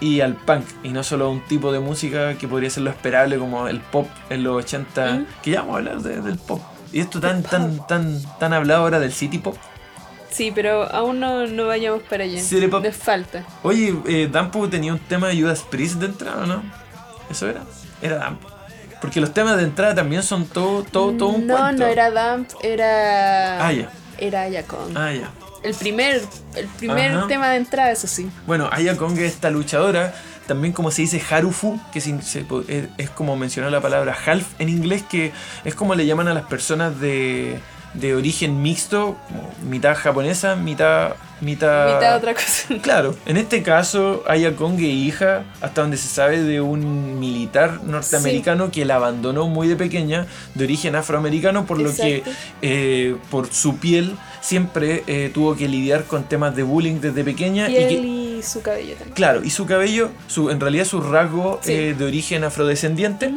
y 0.00 0.20
al 0.20 0.34
punk 0.34 0.66
y 0.82 0.90
no 0.90 1.02
solo 1.04 1.24
a 1.24 1.28
un 1.30 1.40
tipo 1.40 1.72
de 1.72 1.80
música 1.80 2.34
que 2.34 2.46
podría 2.46 2.68
ser 2.68 2.82
lo 2.82 2.90
esperable 2.90 3.38
como 3.38 3.66
el 3.66 3.80
pop 3.80 4.08
en 4.28 4.44
los 4.44 4.56
80, 4.62 5.10
Mm. 5.14 5.26
que 5.42 5.52
ya 5.52 5.60
vamos 5.62 5.76
a 5.76 5.78
hablar 5.78 6.00
de- 6.02 6.20
del 6.20 6.36
pop. 6.36 6.60
Y 6.92 7.00
esto 7.00 7.18
tan, 7.18 7.42
tan, 7.42 7.84
tan, 7.86 8.20
tan 8.38 8.52
hablado 8.52 8.82
ahora 8.82 9.00
del 9.00 9.12
city 9.14 9.38
pop. 9.38 9.56
Sí, 10.34 10.50
pero 10.54 10.82
aún 10.92 11.20
no, 11.20 11.46
no 11.46 11.66
vayamos 11.66 12.02
para 12.02 12.24
allá. 12.24 12.40
Les 12.82 12.96
falta. 12.96 13.44
Oye, 13.62 13.94
eh, 14.06 14.28
Dampu 14.30 14.66
tenía 14.68 14.92
un 14.92 14.98
tema 14.98 15.28
de 15.28 15.40
Judas 15.40 15.62
Priest 15.70 15.96
de 15.96 16.06
entrada, 16.06 16.42
¿o 16.42 16.46
¿no? 16.46 16.62
¿Eso 17.30 17.48
era? 17.48 17.62
Era 18.02 18.16
Dampu. 18.16 18.48
Porque 19.00 19.20
los 19.20 19.32
temas 19.32 19.56
de 19.58 19.64
entrada 19.64 19.94
también 19.94 20.22
son 20.22 20.46
todo, 20.46 20.82
todo, 20.82 21.12
todo 21.12 21.28
un 21.28 21.46
no, 21.46 21.56
cuento. 21.56 21.82
no 21.84 21.86
era 21.88 22.10
Damp, 22.10 22.48
era. 22.62 23.66
Ah, 23.66 23.72
ya. 23.72 23.90
Era 24.18 24.42
Ayakon. 24.42 24.96
Ah, 24.96 25.12
ya. 25.12 25.30
El 25.62 25.74
primer, 25.74 26.20
el 26.56 26.66
primer 26.66 27.12
Ajá. 27.12 27.26
tema 27.26 27.50
de 27.50 27.56
entrada, 27.56 27.90
eso 27.90 28.06
sí. 28.06 28.28
Bueno, 28.46 28.68
Aya 28.72 28.96
Kong 28.96 29.12
es 29.18 29.32
esta 29.32 29.50
luchadora, 29.50 30.14
también 30.46 30.72
como 30.74 30.90
se 30.90 31.02
dice 31.02 31.22
Harufu, 31.30 31.80
que 31.92 32.00
se 32.00 32.40
po- 32.44 32.64
es, 32.68 32.86
es 32.98 33.08
como 33.10 33.34
mencionó 33.36 33.70
la 33.70 33.80
palabra 33.80 34.14
half 34.26 34.44
en 34.58 34.68
inglés, 34.68 35.04
que 35.08 35.32
es 35.64 35.74
como 35.74 35.94
le 35.94 36.04
llaman 36.06 36.28
a 36.28 36.34
las 36.34 36.44
personas 36.44 37.00
de, 37.00 37.58
de 37.94 38.14
origen 38.14 38.60
mixto, 38.62 39.16
como 39.28 39.52
mitad 39.68 39.94
japonesa, 39.96 40.56
mitad... 40.56 41.14
Mitad, 41.40 41.96
Mitad 41.96 42.16
otra 42.16 42.32
cosa. 42.32 42.74
Claro, 42.82 43.14
en 43.26 43.36
este 43.36 43.62
caso 43.62 44.22
Aya 44.26 44.54
Kong 44.56 44.76
es 44.78 44.84
hija, 44.84 45.44
hasta 45.60 45.82
donde 45.82 45.96
se 45.98 46.08
sabe, 46.08 46.40
de 46.42 46.60
un 46.60 47.18
militar 47.18 47.80
norteamericano 47.84 48.70
que 48.70 48.84
la 48.84 48.94
abandonó 48.96 49.46
muy 49.48 49.68
de 49.68 49.76
pequeña, 49.76 50.26
de 50.54 50.64
origen 50.64 50.94
afroamericano, 50.96 51.66
por 51.66 51.80
lo 51.80 51.94
que 51.94 52.22
eh, 52.62 53.16
por 53.30 53.52
su 53.52 53.76
piel 53.78 54.14
siempre 54.40 55.02
eh, 55.06 55.30
tuvo 55.34 55.54
que 55.56 55.68
lidiar 55.68 56.04
con 56.04 56.24
temas 56.24 56.54
de 56.56 56.62
bullying 56.62 57.00
desde 57.00 57.24
pequeña. 57.24 57.66
Piel 57.66 57.92
y 57.92 57.96
que, 57.96 58.02
y 58.38 58.42
su 58.42 58.62
cabello 58.62 58.94
también. 58.94 59.14
claro, 59.14 59.44
y 59.44 59.50
su 59.50 59.66
cabello, 59.66 60.10
su, 60.28 60.50
en 60.50 60.60
realidad 60.60 60.84
su 60.86 61.00
rasgo 61.02 61.60
Sí. 61.62 61.72
eh, 61.72 61.94
de 61.98 62.04
origen 62.06 62.44
afrodescendiente. 62.44 63.34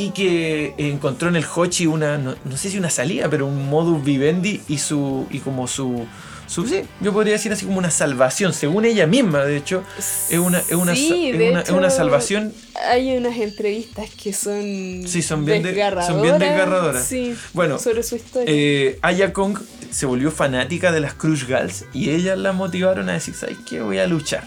Y 0.00 0.10
que 0.12 0.74
encontró 0.78 1.28
en 1.28 1.36
el 1.36 1.44
Hochi 1.44 1.86
una, 1.86 2.16
no, 2.16 2.34
no 2.44 2.56
sé 2.56 2.70
si 2.70 2.78
una 2.78 2.88
salida, 2.90 3.28
pero 3.28 3.46
un 3.46 3.68
modus 3.68 4.02
vivendi 4.02 4.60
y 4.68 4.78
su 4.78 5.26
y 5.30 5.40
como 5.40 5.66
su, 5.68 6.06
su 6.46 6.66
sí, 6.66 6.82
yo 7.02 7.12
podría 7.12 7.34
decir 7.34 7.52
así 7.52 7.66
como 7.66 7.76
una 7.76 7.90
salvación, 7.90 8.54
según 8.54 8.86
ella 8.86 9.06
misma, 9.06 9.44
de 9.44 9.58
hecho, 9.58 9.84
es 9.98 10.38
una, 10.38 10.58
es 10.60 10.72
una, 10.72 10.94
Sí, 10.94 11.30
es 11.34 11.50
una, 11.50 11.60
es 11.60 11.68
una 11.68 11.88
hecho, 11.88 11.96
salvación. 11.96 12.54
Hay 12.88 13.14
unas 13.14 13.36
entrevistas 13.36 14.08
que 14.10 14.32
son. 14.32 15.06
Sí, 15.06 15.20
son 15.20 15.44
bien 15.44 15.62
de- 15.62 15.74
son 16.06 16.22
bien 16.22 16.38
desgarradoras. 16.38 17.04
Sí, 17.04 17.36
Bueno, 17.52 17.78
sobre 17.78 18.02
su 18.02 18.16
historia. 18.16 18.46
Eh, 18.48 18.98
Aya 19.02 19.34
Kong 19.34 19.58
se 19.90 20.06
volvió 20.06 20.30
fanática 20.30 20.92
de 20.92 21.00
las 21.00 21.12
Crush 21.12 21.44
Girls 21.44 21.84
y 21.92 22.08
ellas 22.08 22.38
la 22.38 22.52
motivaron 22.52 23.10
a 23.10 23.12
decir, 23.12 23.34
¿sabes 23.34 23.58
qué? 23.68 23.82
Voy 23.82 23.98
a 23.98 24.06
luchar. 24.06 24.44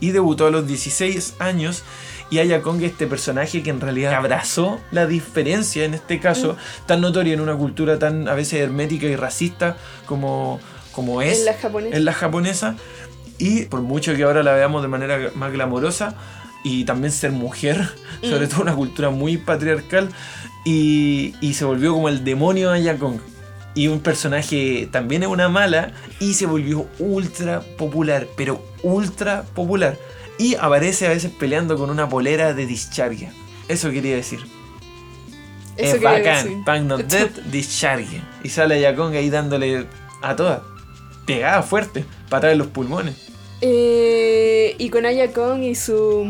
Y 0.00 0.10
debutó 0.10 0.46
a 0.46 0.50
los 0.50 0.66
16 0.66 1.34
años 1.38 1.82
y 2.30 2.38
Aya 2.38 2.62
Kong 2.62 2.82
es 2.82 2.92
este 2.92 3.06
personaje 3.06 3.62
que 3.62 3.70
en 3.70 3.80
realidad 3.80 4.14
abrazó 4.14 4.80
la 4.90 5.06
diferencia, 5.06 5.84
en 5.84 5.94
este 5.94 6.20
caso, 6.20 6.56
tan 6.86 7.00
notoria 7.00 7.34
en 7.34 7.40
una 7.40 7.54
cultura 7.54 7.98
tan 7.98 8.28
a 8.28 8.34
veces 8.34 8.60
hermética 8.60 9.06
y 9.06 9.16
racista 9.16 9.76
como, 10.06 10.58
como 10.92 11.22
es 11.22 11.40
En 11.40 11.44
la 11.44 11.54
japonesa. 11.54 11.96
en 11.96 12.04
la 12.04 12.12
japonesa. 12.12 12.76
Y 13.38 13.64
por 13.66 13.82
mucho 13.82 14.14
que 14.14 14.22
ahora 14.22 14.42
la 14.42 14.52
veamos 14.52 14.82
de 14.82 14.88
manera 14.88 15.30
más 15.34 15.52
glamorosa 15.52 16.14
y 16.62 16.84
también 16.84 17.12
ser 17.12 17.32
mujer, 17.32 17.88
sobre 18.22 18.46
todo 18.46 18.62
una 18.62 18.74
cultura 18.74 19.10
muy 19.10 19.36
patriarcal, 19.36 20.08
y, 20.64 21.34
y 21.40 21.54
se 21.54 21.64
volvió 21.64 21.92
como 21.92 22.08
el 22.08 22.24
demonio 22.24 22.70
Aya 22.70 22.98
Kong. 22.98 23.18
Y 23.74 23.88
un 23.88 24.00
personaje 24.00 24.88
también 24.90 25.24
es 25.24 25.28
una 25.28 25.48
mala 25.48 25.92
y 26.20 26.34
se 26.34 26.46
volvió 26.46 26.86
ultra 27.00 27.60
popular, 27.76 28.28
pero 28.36 28.64
ultra 28.82 29.42
popular. 29.42 29.98
Y 30.38 30.56
aparece 30.56 31.06
a 31.06 31.10
veces 31.10 31.30
peleando 31.30 31.78
con 31.78 31.90
una 31.90 32.08
polera 32.08 32.54
de 32.54 32.66
Discharge. 32.66 33.30
Eso 33.68 33.90
quería 33.90 34.16
decir. 34.16 34.40
Eso 35.76 35.96
es 35.96 36.02
bacán. 36.02 36.44
decir. 36.44 36.64
Punk 36.64 36.82
Not 36.82 37.00
Dead, 37.02 37.30
Discharge. 37.50 38.20
Y 38.42 38.48
sale 38.48 38.74
Aya 38.76 38.94
Kong 38.94 39.14
ahí 39.14 39.30
dándole 39.30 39.86
a 40.22 40.36
todas. 40.36 40.62
Pegada 41.26 41.62
fuerte, 41.62 42.04
patada 42.28 42.52
en 42.52 42.58
los 42.58 42.68
pulmones. 42.68 43.14
Eh, 43.60 44.74
y 44.78 44.90
con 44.90 45.06
Aya 45.06 45.32
Kong 45.32 45.62
y 45.62 45.74
su. 45.74 46.26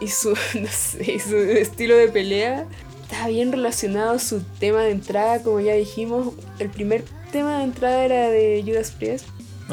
y 0.00 0.08
su. 0.08 0.30
no 0.54 0.68
sé, 0.68 1.12
y 1.12 1.20
su 1.20 1.36
estilo 1.36 1.96
de 1.96 2.08
pelea. 2.08 2.66
Está 3.02 3.28
bien 3.28 3.52
relacionado 3.52 4.18
su 4.18 4.42
tema 4.58 4.82
de 4.82 4.90
entrada, 4.90 5.42
como 5.42 5.60
ya 5.60 5.74
dijimos. 5.74 6.34
El 6.58 6.68
primer 6.68 7.04
tema 7.32 7.58
de 7.58 7.64
entrada 7.64 8.04
era 8.04 8.28
de 8.28 8.62
Judas 8.66 8.90
Priest. 8.90 9.26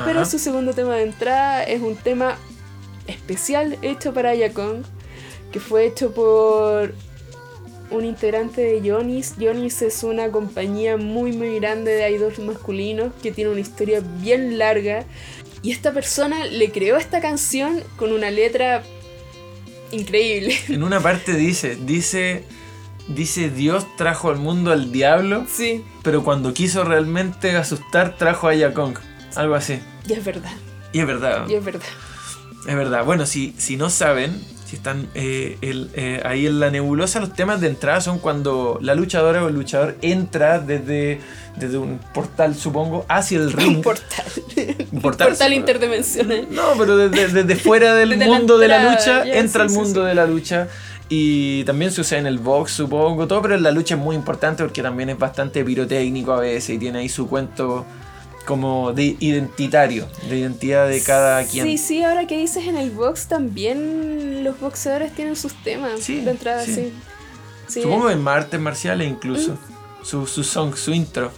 Pero 0.03 0.25
su 0.25 0.39
segundo 0.39 0.73
tema 0.73 0.95
de 0.95 1.03
entrada 1.03 1.63
es 1.63 1.81
un 1.81 1.95
tema 1.95 2.37
especial 3.07 3.77
hecho 3.81 4.13
para 4.13 4.31
Aya 4.31 4.53
Kong. 4.53 4.83
que 5.51 5.59
fue 5.59 5.85
hecho 5.85 6.11
por 6.13 6.93
un 7.91 8.03
integrante 8.03 8.61
de 8.61 8.81
Yonis. 8.81 9.35
Yonis 9.37 9.81
es 9.83 10.03
una 10.03 10.29
compañía 10.31 10.97
muy 10.97 11.31
muy 11.31 11.59
grande 11.59 11.91
de 11.91 12.11
idols 12.11 12.39
masculinos 12.39 13.13
que 13.23 13.31
tiene 13.31 13.51
una 13.51 13.61
historia 13.61 14.01
bien 14.21 14.57
larga. 14.57 15.05
Y 15.61 15.71
esta 15.71 15.93
persona 15.93 16.45
le 16.45 16.71
creó 16.71 16.97
esta 16.97 17.21
canción 17.21 17.81
con 17.95 18.11
una 18.11 18.31
letra 18.31 18.83
increíble. 19.91 20.55
En 20.69 20.83
una 20.83 20.99
parte 20.99 21.33
dice, 21.35 21.75
dice, 21.75 22.43
dice 23.07 23.49
Dios 23.49 23.85
trajo 23.97 24.29
al 24.29 24.37
mundo 24.37 24.71
al 24.71 24.91
diablo, 24.91 25.45
Sí, 25.49 25.83
pero 26.03 26.23
cuando 26.23 26.53
quiso 26.53 26.83
realmente 26.83 27.55
asustar 27.55 28.17
trajo 28.17 28.47
a 28.47 28.55
Yakong. 28.55 28.95
Algo 29.35 29.55
así. 29.55 29.79
y 30.07 30.13
es 30.13 30.23
verdad, 30.23 30.53
Y 30.93 30.99
es 30.99 31.07
verdad. 31.07 31.47
y 31.47 31.53
es 31.53 31.63
verdad. 31.63 31.87
Es 32.67 32.75
verdad. 32.75 33.05
Bueno, 33.05 33.25
si, 33.25 33.53
si 33.57 33.77
no 33.77 33.89
saben, 33.89 34.31
si 34.65 34.75
están 34.77 35.07
eh, 35.13 35.57
el- 35.61 35.89
eh, 35.93 36.21
ahí 36.25 36.47
en 36.47 36.59
la 36.59 36.71
nebulosa, 36.71 37.19
los 37.19 37.33
temas 37.33 37.61
de 37.61 37.67
entrada 37.67 38.01
son 38.01 38.17
cuando 38.19 38.79
la 38.81 38.95
luchadora 38.95 39.43
o 39.43 39.47
el 39.49 39.53
luchador 39.55 39.95
entra 40.01 40.59
desde, 40.59 41.19
desde 41.57 41.77
un 41.77 41.99
portal, 42.13 42.55
supongo, 42.55 43.05
hacia 43.07 43.37
el 43.37 43.51
ring. 43.53 43.77
Un 43.77 43.81
portal. 43.83 44.25
Un 44.91 45.01
portal, 45.01 45.27
portal, 45.29 45.53
interdimensional. 45.53 46.47
No, 46.49 46.73
pero 46.77 46.97
desde, 46.97 47.43
desde 47.43 47.55
fuera 47.55 47.93
del 47.93 48.09
Desde 48.17 48.25
la 48.25 48.37
mundo 48.37 48.57
de 48.57 48.67
la 48.67 48.89
lucha, 48.91 49.25
ya, 49.25 49.33
entra 49.35 49.63
al 49.63 49.69
sí, 49.69 49.75
mundo 49.75 50.01
sí. 50.01 50.07
de 50.07 50.15
la 50.15 50.25
lucha. 50.25 50.67
Y 51.07 51.63
también 51.65 51.91
se 51.91 52.01
usa 52.01 52.17
en 52.17 52.25
el 52.25 52.39
box, 52.39 52.71
supongo, 52.71 53.27
todo, 53.27 53.39
pero 53.43 53.53
en 53.53 53.61
la 53.61 53.69
lucha 53.71 53.93
es 53.93 54.01
muy 54.01 54.15
importante 54.15 54.63
porque 54.63 54.81
también 54.81 55.09
es 55.09 55.19
bastante 55.19 55.63
pirotécnico 55.63 56.33
a 56.33 56.39
veces 56.39 56.71
y 56.71 56.79
tiene 56.79 56.97
ahí 56.97 57.09
su 57.09 57.27
cuento 57.29 57.85
como 58.45 58.93
de 58.93 59.17
identitario, 59.19 60.07
de 60.29 60.39
identidad 60.39 60.87
de 60.87 61.01
cada 61.01 61.43
quien. 61.45 61.65
Sí, 61.65 61.77
sí, 61.77 62.03
ahora 62.03 62.27
que 62.27 62.37
dices 62.37 62.65
en 62.67 62.77
el 62.77 62.91
box 62.91 63.27
también 63.27 64.43
los 64.43 64.59
boxeadores 64.59 65.13
tienen 65.13 65.35
sus 65.35 65.53
temas 65.63 65.99
Sí, 65.99 66.21
de 66.21 66.31
entrada, 66.31 66.63
sí. 66.63 66.73
sí. 66.75 66.93
Sí. 67.67 67.81
Supongo 67.81 68.09
en 68.11 68.27
artes 68.27 68.59
marciales 68.59 69.09
incluso. 69.09 69.53
Mm. 69.53 70.05
Su, 70.05 70.27
su 70.27 70.43
song, 70.43 70.75
su 70.75 70.93
intro. 70.93 71.31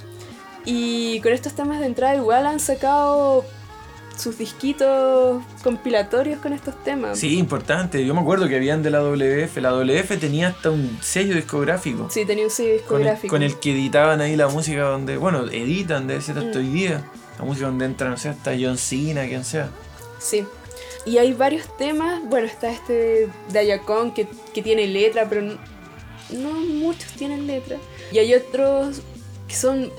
Y 0.66 1.22
con 1.22 1.32
estos 1.32 1.54
temas 1.54 1.80
de 1.80 1.86
entrada 1.86 2.16
igual 2.16 2.46
han 2.46 2.60
sacado 2.60 3.46
sus 4.18 4.38
disquitos 4.38 5.44
compilatorios 5.64 6.40
con 6.42 6.54
estos 6.54 6.84
temas. 6.84 7.20
Sí, 7.20 7.38
importante. 7.38 8.06
Yo 8.06 8.14
me 8.14 8.22
acuerdo 8.22 8.48
que 8.48 8.56
habían 8.56 8.82
de 8.84 8.90
la 8.90 9.02
WF. 9.02 9.58
La 9.62 9.72
WF 9.74 10.18
tenía 10.20 10.50
hasta 10.50 10.72
un 10.72 10.98
sello 11.02 11.36
discográfico. 11.36 12.08
Sí, 12.10 12.26
tenía 12.26 12.46
un 12.46 12.50
sello 12.52 12.70
con, 12.88 12.98
el, 12.98 13.04
discográfico. 13.04 13.32
con 13.32 13.44
el 13.44 13.60
que 13.60 13.72
editaban 13.72 14.22
ahí 14.22 14.36
la 14.36 14.48
música 14.48 14.82
donde, 14.84 15.18
bueno, 15.18 15.46
editan, 15.46 16.08
debe 16.08 16.22
ser 16.22 16.38
hasta 16.40 16.60
Mm. 16.60 16.62
hoy 16.62 16.68
día. 16.70 17.04
La 17.38 17.46
música 17.46 17.68
donde 17.68 17.86
entra, 17.86 18.10
no 18.10 18.18
sé, 18.18 18.30
hasta 18.30 18.52
John 18.60 18.78
Cena, 18.78 19.28
quien 19.28 19.46
sea. 19.46 19.70
Sí. 20.20 20.46
Y 21.06 21.20
hay 21.20 21.34
varios 21.34 21.78
temas. 21.78 22.22
Bueno, 22.26 22.48
está 22.48 22.72
este 22.72 23.30
de 23.52 23.60
Ayacón 23.60 24.14
que, 24.14 24.28
que 24.54 24.62
tiene 24.64 24.88
letra, 24.88 25.30
pero 25.30 25.42
no, 25.44 25.58
no 26.32 26.50
muchos 26.52 27.12
tienen 27.14 27.46
letra. 27.48 27.78
Y 28.12 28.18
hay 28.18 28.34
otros 28.34 29.02
que 29.48 29.56
son. 29.56 29.92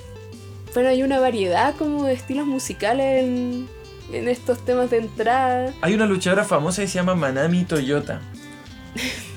Bueno, 0.75 0.91
hay 0.91 1.03
una 1.03 1.19
variedad 1.19 1.75
como 1.77 2.05
de 2.05 2.13
estilos 2.13 2.47
musicales 2.47 3.25
en, 3.25 3.69
en 4.13 4.29
estos 4.29 4.65
temas 4.65 4.91
de 4.91 4.99
entrada. 4.99 5.73
Hay 5.81 5.95
una 5.95 6.07
luchadora 6.07 6.45
famosa 6.45 6.83
que 6.83 6.89
se 6.89 6.95
llama 6.95 7.15
Manami 7.15 7.65
Toyota. 7.65 8.21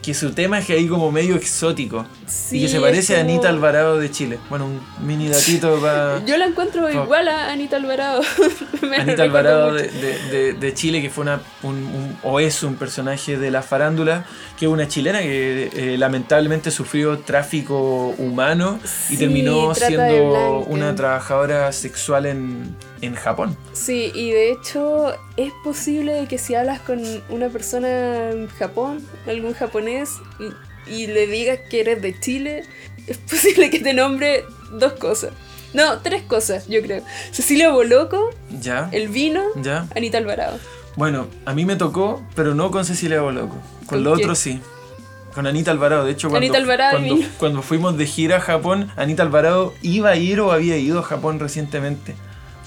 Que 0.02 0.16
su 0.16 0.32
tema 0.32 0.58
es 0.58 0.66
que 0.66 0.74
ahí 0.74 0.88
como 0.88 1.12
medio 1.12 1.36
exótico. 1.36 2.08
Sí, 2.26 2.58
y 2.58 2.62
que 2.64 2.68
se 2.70 2.80
parece 2.80 3.18
a 3.18 3.20
Anita 3.20 3.50
Alvarado 3.50 4.00
de 4.00 4.10
Chile. 4.10 4.40
Bueno, 4.50 4.66
un 4.66 4.82
mini 5.06 5.30
datito 5.30 5.80
para... 5.82 6.26
Yo 6.26 6.38
la 6.38 6.46
encuentro 6.48 6.90
igual 6.90 7.28
a 7.28 7.52
Anita 7.52 7.76
Alvarado. 7.76 8.22
Anita 9.00 9.22
Alvarado 9.22 9.74
de, 9.74 10.54
de- 10.60 10.74
Chile, 10.74 11.04
que 11.04 11.12
fue 11.12 11.22
una, 11.24 11.42
un, 11.62 11.76
un- 11.76 12.18
o 12.24 12.40
es 12.40 12.64
un 12.64 12.76
personaje 12.78 13.38
de 13.38 13.52
la 13.52 13.62
farándula, 13.62 14.26
que 14.58 14.66
es 14.66 14.72
una 14.72 14.88
chilena 14.88 15.20
que 15.20 15.70
eh, 15.76 15.98
lamentablemente 16.00 16.72
sufrió 16.72 17.20
tráfico 17.20 18.16
humano 18.18 18.80
y 18.84 18.88
Sí, 18.88 19.18
terminó 19.18 19.76
siendo 19.76 20.60
una 20.66 20.96
trabajadora 20.96 21.72
sexual 21.74 22.26
en, 22.26 22.76
en 23.02 23.16
Japón. 23.16 23.58
Sí, 23.74 24.12
y 24.14 24.32
de 24.32 24.52
hecho 24.52 25.14
es 25.38 25.52
posible 25.64 26.28
que 26.30 26.38
si 26.38 26.56
hablas 26.56 26.80
con 26.82 27.02
una 27.30 27.50
persona 27.50 28.30
en 28.32 28.48
Japón, 28.48 29.06
algún 29.28 29.54
japonés, 29.54 30.12
y, 30.88 30.94
y 30.94 31.08
le 31.08 31.28
digas 31.28 31.60
que 31.70 31.82
eres 31.82 32.02
de 32.02 32.20
Chile, 32.20 32.64
es 33.08 33.18
posible 33.30 33.70
que 33.70 33.80
te 33.80 33.94
nombre 33.94 34.44
dos 34.74 34.94
cosas. 34.94 35.32
No, 35.74 36.00
tres 36.00 36.24
cosas, 36.24 36.68
yo 36.68 36.82
creo. 36.82 37.02
Cecilia 37.32 37.70
Boloco, 37.72 38.30
¿Ya? 38.60 38.90
el 38.92 39.08
vino, 39.08 39.42
¿Ya? 39.56 39.88
Anita 39.96 40.18
Alvarado. 40.18 40.60
Bueno, 40.98 41.28
a 41.46 41.54
mí 41.54 41.64
me 41.66 41.78
tocó, 41.78 42.22
pero 42.36 42.54
no 42.54 42.72
con 42.72 42.84
Cecilia 42.84 43.22
Boloco. 43.22 43.56
Con 43.56 43.88
¿Con 43.88 44.04
lo 44.04 44.14
quién? 44.14 44.26
otro 44.26 44.36
sí. 44.36 44.60
Con 45.34 45.48
Anita 45.48 45.72
Alvarado. 45.72 46.04
De 46.04 46.12
hecho, 46.12 46.28
cuando, 46.30 46.46
Anita 46.46 46.58
Alvarado 46.58 46.98
cuando, 47.00 47.26
cuando 47.38 47.62
fuimos 47.62 47.98
de 47.98 48.06
gira 48.06 48.38
a 48.38 48.40
Japón, 48.42 48.92
Anita 48.98 49.24
Alvarado 49.24 49.74
iba 49.82 50.10
a 50.10 50.16
ir 50.18 50.42
o 50.42 50.52
había 50.52 50.76
ido 50.76 51.00
a 51.00 51.04
Japón 51.04 51.40
recientemente. 51.40 52.16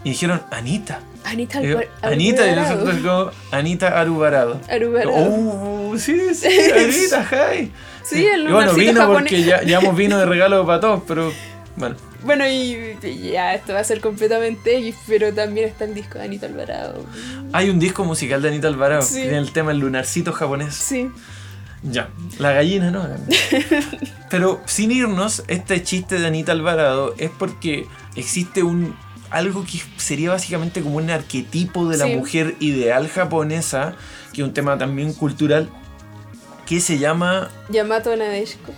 Y 0.04 0.10
dijeron, 0.10 0.42
Anita. 0.50 1.00
Anita 1.24 1.60
yo, 1.62 1.78
Alvar- 1.78 1.88
Anita 2.02 2.46
y 2.46 2.54
nosotros 2.54 2.94
como 2.96 3.30
Anita 3.50 3.98
Arubarado. 3.98 4.60
Arubarado. 4.70 5.12
Oh, 5.16 5.94
sí, 5.98 6.34
sí, 6.34 6.46
Anita, 6.76 7.26
hi. 7.56 7.72
Sí, 8.04 8.26
el 8.26 8.48
Y 8.48 8.52
bueno, 8.52 8.74
vino 8.74 9.00
japonés. 9.00 9.22
porque 9.22 9.42
ya 9.42 9.62
llevamos 9.62 9.96
vino 9.96 10.18
de 10.18 10.26
regalo 10.26 10.66
para 10.66 10.80
todos, 10.80 11.02
pero 11.08 11.32
bueno. 11.76 11.96
Bueno, 12.22 12.46
y 12.46 12.96
y 13.02 13.30
ya, 13.32 13.54
esto 13.54 13.72
va 13.74 13.80
a 13.80 13.84
ser 13.84 14.00
completamente 14.00 14.76
X, 14.78 14.94
pero 15.06 15.32
también 15.32 15.68
está 15.68 15.84
el 15.84 15.94
disco 15.94 16.18
de 16.18 16.24
Anita 16.24 16.46
Alvarado. 16.46 17.04
Hay 17.52 17.70
un 17.70 17.78
disco 17.78 18.04
musical 18.04 18.40
de 18.42 18.48
Anita 18.48 18.68
Alvarado 18.68 19.02
Sí. 19.02 19.14
que 19.16 19.20
tiene 19.22 19.38
el 19.38 19.52
tema 19.52 19.72
El 19.72 19.78
lunarcito 19.78 20.32
japonés. 20.32 20.74
Sí. 20.74 21.10
Ya, 21.82 22.08
la 22.38 22.52
gallina 22.52 22.90
no. 22.90 23.06
Pero 24.30 24.60
sin 24.64 24.90
irnos, 24.90 25.44
este 25.48 25.82
chiste 25.82 26.18
de 26.18 26.26
Anita 26.26 26.52
Alvarado 26.52 27.14
es 27.18 27.30
porque 27.30 27.86
existe 28.16 28.62
un 28.62 28.96
algo 29.34 29.64
que 29.64 29.80
sería 29.96 30.30
básicamente 30.30 30.80
como 30.82 30.96
un 30.96 31.10
arquetipo 31.10 31.88
de 31.88 31.96
la 31.98 32.06
Sí. 32.06 32.16
mujer 32.16 32.54
ideal 32.60 33.08
japonesa, 33.08 33.96
que 34.32 34.42
es 34.42 34.46
un 34.48 34.54
tema 34.54 34.78
también 34.78 35.12
cultural, 35.12 35.68
que 36.66 36.80
se 36.80 36.98
llama, 36.98 37.50
Yamato 37.68 38.16
Nadeshiko. 38.16 38.72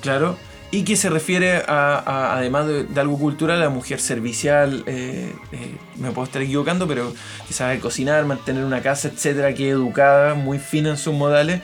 claro, 0.00 0.36
y 0.70 0.84
que 0.84 0.96
se 0.96 1.10
refiere 1.10 1.56
a, 1.68 1.98
a- 2.06 2.36
además 2.38 2.66
de, 2.66 2.84
de 2.84 3.00
algo 3.00 3.18
cultural, 3.18 3.58
a 3.58 3.64
la 3.64 3.68
mujer 3.70 4.00
servicial, 4.00 4.84
eh, 4.86 5.32
eh, 5.52 5.76
me 5.96 6.10
puedo 6.12 6.24
estar 6.26 6.40
equivocando, 6.40 6.86
pero 6.88 7.12
que 7.46 7.52
sabe 7.52 7.78
cocinar, 7.80 8.24
mantener 8.24 8.64
una 8.64 8.80
casa, 8.80 9.08
etcétera, 9.08 9.54
que 9.54 9.68
es 9.68 9.74
educada, 9.74 10.34
muy 10.34 10.58
fina 10.58 10.90
en 10.90 10.96
sus 10.96 11.12
modales, 11.14 11.60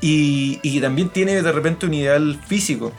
y, 0.00 0.58
y 0.62 0.74
que 0.74 0.80
también 0.80 1.08
tiene 1.08 1.42
de 1.42 1.52
repente 1.52 1.86
un 1.86 1.94
ideal 1.94 2.38
físico. 2.46 2.92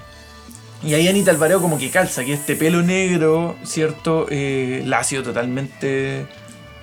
Y 0.86 0.94
ahí 0.94 1.08
Anita 1.08 1.32
Alvarado 1.32 1.62
como 1.62 1.78
que 1.78 1.90
calza, 1.90 2.24
que 2.24 2.34
este 2.34 2.56
pelo 2.56 2.82
negro, 2.84 3.56
¿cierto? 3.64 4.28
Eh, 4.30 4.84
lacio, 4.86 5.24
totalmente, 5.24 6.26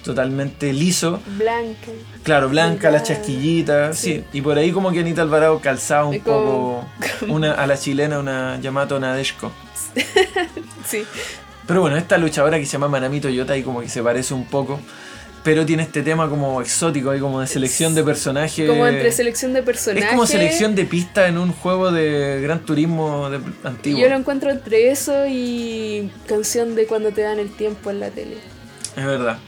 totalmente 0.03 0.73
liso. 0.73 1.21
Blanca. 1.39 1.93
Claro, 2.25 2.49
blanca, 2.49 2.91
la 2.91 2.99
Delgada. 2.99 3.03
chasquillita, 3.05 3.93
sí. 3.95 4.15
Sí. 4.17 4.25
Y 4.33 4.41
por 4.43 4.59
ahí 4.59 4.73
como 4.73 4.91
que 4.93 5.01
Anita 5.01 5.23
Alvarado 5.23 5.61
calzaba 5.61 6.07
un 6.07 6.19
como- 6.19 6.85
poco 7.25 7.27
una, 7.33 7.53
a 7.53 7.67
la 7.67 7.77
chilena, 7.79 8.19
una 8.19 8.59
Yamato 8.61 8.99
Nadeshko. 8.99 9.53
Sí. 10.87 11.05
Pero 11.67 11.81
bueno, 11.81 11.97
esta 11.97 12.19
luchadora 12.19 12.59
que 12.59 12.67
se 12.67 12.73
llama 12.73 12.89
Manami 12.89 13.21
Toyota 13.21 13.57
y 13.57 13.63
como 13.63 13.81
que 13.81 13.89
se 13.89 14.03
parece 14.03 14.35
un 14.35 14.45
poco. 14.47 14.81
Pero 15.45 15.67
tiene 15.67 15.83
este 15.83 16.03
tema 16.03 16.29
como 16.29 16.61
exótico, 16.61 17.11
ahí 17.11 17.19
como 17.19 17.41
de 17.41 17.49
selección 17.49 17.95
de 17.95 18.05
personajes. 18.05 18.69
Como 18.69 18.87
entre 18.87 19.11
selección 19.11 19.53
de 19.53 19.63
personajes. 19.63 20.05
Es 20.05 20.11
como 20.11 20.27
selección 20.27 20.75
de 20.77 20.85
pista 20.85 21.27
en 21.27 21.37
un 21.37 21.53
juego 21.53 21.91
de 21.91 22.41
Gran 22.41 22.61
Turismo 22.61 23.29
de, 23.29 23.41
antiguo. 23.65 24.01
Yo 24.01 24.09
lo 24.09 24.17
encuentro 24.17 24.51
entre 24.51 24.91
eso 24.91 25.27
y 25.27 26.13
canción 26.27 26.77
de 26.77 26.87
cuando 26.87 27.11
te 27.11 27.23
dan 27.23 27.41
el 27.41 27.51
tiempo 27.51 27.91
en 27.91 27.99
la 27.99 28.11
tele. 28.11 28.37
Es 28.97 29.05
verdad. 29.05 29.39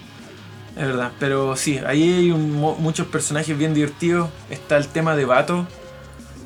Es 0.76 0.86
verdad. 0.86 1.12
Pero 1.20 1.54
sí, 1.56 1.80
ahí 1.86 2.02
hay 2.02 2.30
un 2.32 2.52
muchos 2.52 3.06
personajes 3.06 3.56
bien 3.56 3.72
divertidos. 3.72 4.30
Está 4.50 4.76
el 4.76 4.88
tema 4.88 5.14
de 5.14 5.24
Bato. 5.24 5.66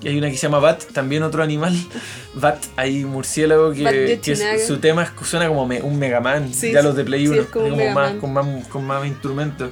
Y 0.01 0.09
hay 0.09 0.19
una 0.19 0.31
que 0.31 0.37
se 0.37 0.43
llama 0.47 0.59
Bat, 0.61 0.85
también 0.93 1.23
otro 1.23 1.43
animal. 1.43 1.75
Bat, 2.35 2.65
hay 2.77 3.05
murciélago 3.05 3.73
que, 3.73 4.21
su, 4.67 4.79
tema 4.79 5.03
es- 5.03 5.27
suena 5.29 5.49
como 5.49 5.67
me- 5.67 5.83
un 5.83 5.99
Mega 5.99 6.21
Man. 6.21 6.53
Sí, 6.55 6.73
ya 6.73 6.83
los 6.83 6.95
de 6.97 7.05
Play 7.05 7.27
sí, 7.27 7.33
1. 7.33 7.41
es 7.43 7.47
como 7.49 7.77
más, 7.93 8.13
con, 8.15 8.33
más, 8.33 8.47
con 8.69 8.85
más 8.85 9.07
instrumentos. 9.07 9.71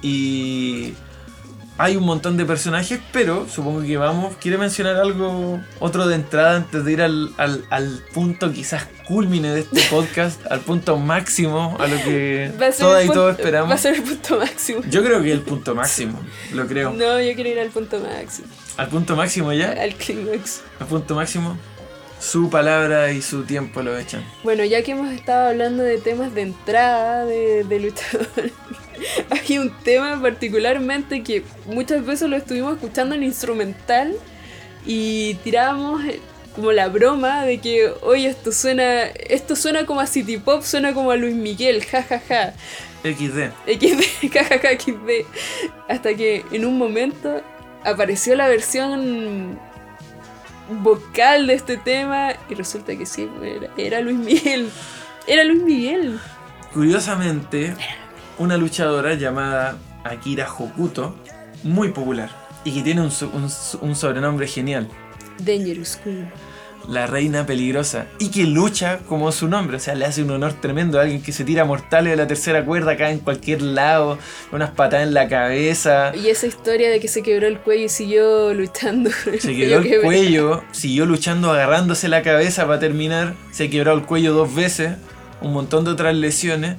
Y 0.00 0.94
hay 1.82 1.96
un 1.96 2.04
montón 2.04 2.36
de 2.36 2.44
personajes, 2.44 3.00
pero 3.12 3.48
supongo 3.48 3.82
que 3.82 3.96
vamos. 3.96 4.36
¿Quiere 4.36 4.56
mencionar 4.56 4.94
algo, 4.96 5.60
otro 5.80 6.06
de 6.06 6.14
entrada 6.14 6.56
antes 6.58 6.84
de 6.84 6.92
ir 6.92 7.02
al, 7.02 7.32
al, 7.38 7.64
al 7.70 8.04
punto 8.14 8.52
quizás 8.52 8.86
culmine 9.08 9.52
de 9.52 9.60
este 9.60 9.80
podcast, 9.90 10.40
al 10.50 10.60
punto 10.60 10.96
máximo, 10.96 11.76
a 11.80 11.88
lo 11.88 11.96
que 11.96 12.52
todas 12.78 13.04
y 13.04 13.08
todos 13.08 13.26
Va 13.26 13.28
a 13.30 13.32
esperamos? 13.32 13.80
ser 13.80 13.96
el 13.96 14.02
punto 14.02 14.38
máximo. 14.38 14.80
Yo 14.88 15.02
creo 15.02 15.20
que 15.22 15.32
el 15.32 15.40
punto 15.40 15.74
máximo, 15.74 16.20
lo 16.52 16.66
creo. 16.68 16.92
No, 16.92 17.20
yo 17.20 17.34
quiero 17.34 17.50
ir 17.50 17.58
al 17.58 17.70
punto 17.70 17.98
máximo. 17.98 18.46
Al 18.76 18.88
punto 18.88 19.16
máximo 19.16 19.52
ya, 19.52 19.72
Al 19.72 19.94
clímax. 19.96 20.62
al 20.78 20.86
punto 20.86 21.14
máximo, 21.16 21.58
su 22.20 22.48
palabra 22.48 23.10
y 23.10 23.20
su 23.22 23.42
tiempo 23.42 23.82
lo 23.82 23.98
echan. 23.98 24.24
Bueno, 24.44 24.64
ya 24.64 24.82
que 24.84 24.92
hemos 24.92 25.10
estado 25.12 25.48
hablando 25.48 25.82
de 25.82 25.98
temas 25.98 26.32
de 26.32 26.42
entrada, 26.42 27.24
de, 27.26 27.64
de 27.64 27.80
luchadores, 27.80 28.52
hay 29.30 29.58
un 29.58 29.70
tema 29.82 30.20
particularmente 30.20 31.22
que 31.22 31.44
muchas 31.66 32.04
veces 32.04 32.28
lo 32.28 32.36
estuvimos 32.36 32.74
escuchando 32.74 33.14
en 33.14 33.22
instrumental 33.22 34.14
y 34.84 35.34
tirábamos 35.44 36.04
eh, 36.04 36.20
como 36.54 36.72
la 36.72 36.88
broma 36.88 37.44
de 37.44 37.58
que, 37.58 37.92
oye, 38.02 38.28
esto 38.28 38.52
suena, 38.52 39.04
esto 39.04 39.56
suena 39.56 39.86
como 39.86 40.00
a 40.00 40.06
City 40.06 40.36
Pop, 40.36 40.62
suena 40.62 40.92
como 40.92 41.10
a 41.10 41.16
Luis 41.16 41.34
Miguel, 41.34 41.84
jajaja. 41.84 42.52
XD. 43.02 43.50
XD, 43.66 44.32
jajaja, 44.32 44.68
XD. 44.78 45.26
Hasta 45.88 46.14
que 46.14 46.44
en 46.52 46.66
un 46.66 46.78
momento 46.78 47.42
apareció 47.84 48.34
la 48.36 48.48
versión 48.48 49.58
vocal 50.82 51.46
de 51.46 51.54
este 51.54 51.76
tema 51.76 52.34
y 52.48 52.54
resulta 52.54 52.96
que 52.96 53.06
sí, 53.06 53.28
era, 53.42 53.68
era 53.76 54.00
Luis 54.00 54.18
Miguel. 54.18 54.70
Era 55.26 55.44
Luis 55.44 55.62
Miguel. 55.62 56.20
Curiosamente, 56.72 57.74
una 58.38 58.56
luchadora 58.56 59.14
llamada 59.14 59.76
Akira 60.04 60.48
Hokuto, 60.52 61.14
muy 61.62 61.88
popular, 61.90 62.30
y 62.64 62.72
que 62.72 62.82
tiene 62.82 63.00
un, 63.00 63.10
so- 63.10 63.30
un 63.32 63.48
so- 63.50 63.78
un 63.82 63.94
sobrenombre 63.96 64.46
genial, 64.46 64.88
Dangerous 65.38 65.96
Queen. 65.96 66.28
la 66.88 67.06
reina 67.06 67.46
peligrosa, 67.46 68.06
y 68.18 68.30
que 68.30 68.42
lucha 68.44 68.98
como 69.08 69.30
su 69.30 69.46
nombre, 69.46 69.76
o 69.76 69.80
sea, 69.80 69.94
le 69.94 70.04
hace 70.04 70.22
un 70.24 70.30
honor 70.32 70.54
tremendo 70.54 70.98
a 70.98 71.02
alguien 71.02 71.22
que 71.22 71.30
se 71.32 71.44
tira 71.44 71.64
mortales 71.64 72.10
de 72.12 72.16
la 72.16 72.26
tercera 72.26 72.64
cuerda 72.64 72.92
acá 72.92 73.10
en 73.10 73.20
cualquier 73.20 73.62
lado, 73.62 74.18
con 74.50 74.56
unas 74.60 74.70
patadas 74.70 75.06
en 75.06 75.14
la 75.14 75.28
cabeza, 75.28 76.12
Y 76.16 76.28
esa 76.28 76.46
historia 76.48 76.90
de 76.90 76.98
que 76.98 77.06
se 77.06 77.22
quebró 77.22 77.46
el 77.46 77.58
cuello 77.60 77.84
y 77.84 77.88
siguió 77.88 78.52
luchando. 78.54 79.10
se 79.38 79.38
quebró 79.56 79.78
el 79.78 80.00
cuello, 80.02 80.64
siguió 80.72 81.06
luchando 81.06 81.52
agarrándose 81.52 82.08
la 82.08 82.22
cabeza 82.22 82.66
para 82.66 82.80
terminar, 82.80 83.34
se 83.52 83.70
quebró 83.70 83.92
el 83.92 84.02
cuello 84.02 84.32
dos 84.34 84.52
veces, 84.52 84.96
un 85.40 85.52
montón 85.52 85.84
de 85.84 85.92
otras 85.92 86.14
lesiones, 86.16 86.76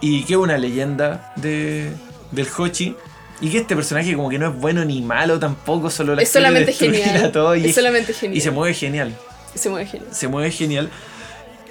y 0.00 0.24
que 0.24 0.36
una 0.36 0.58
leyenda 0.58 1.32
de, 1.36 1.92
del 2.32 2.46
Hochi. 2.56 2.94
Y 3.40 3.50
que 3.50 3.58
este 3.58 3.76
personaje 3.76 4.16
como 4.16 4.28
que 4.28 4.38
no 4.38 4.48
es 4.48 4.56
bueno 4.56 4.84
ni 4.84 5.00
malo 5.00 5.38
tampoco, 5.38 5.90
solo 5.90 6.16
la 6.16 6.22
Es 6.22 6.30
solamente 6.30 6.72
genial. 6.72 7.26
a 7.26 7.32
todos 7.32 7.56
y, 7.56 7.66
es 7.66 7.74
solamente 7.74 8.12
genial. 8.12 8.36
y 8.36 8.40
se 8.40 8.50
mueve 8.50 8.74
genial. 8.74 9.16
Se 9.54 9.70
mueve 9.70 9.86
genial. 9.86 10.08
Se 10.12 10.28
mueve 10.28 10.50
genial. 10.50 10.90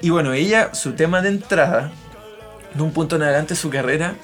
Y 0.02 0.10
bueno, 0.10 0.32
ella, 0.34 0.74
su 0.74 0.94
tema 0.94 1.22
de 1.22 1.30
entrada, 1.30 1.92
de 2.74 2.82
un 2.82 2.92
punto 2.92 3.18
en 3.18 3.24
adelante 3.24 3.56
de 3.56 3.60
su 3.60 3.70
carrera, 3.70 4.16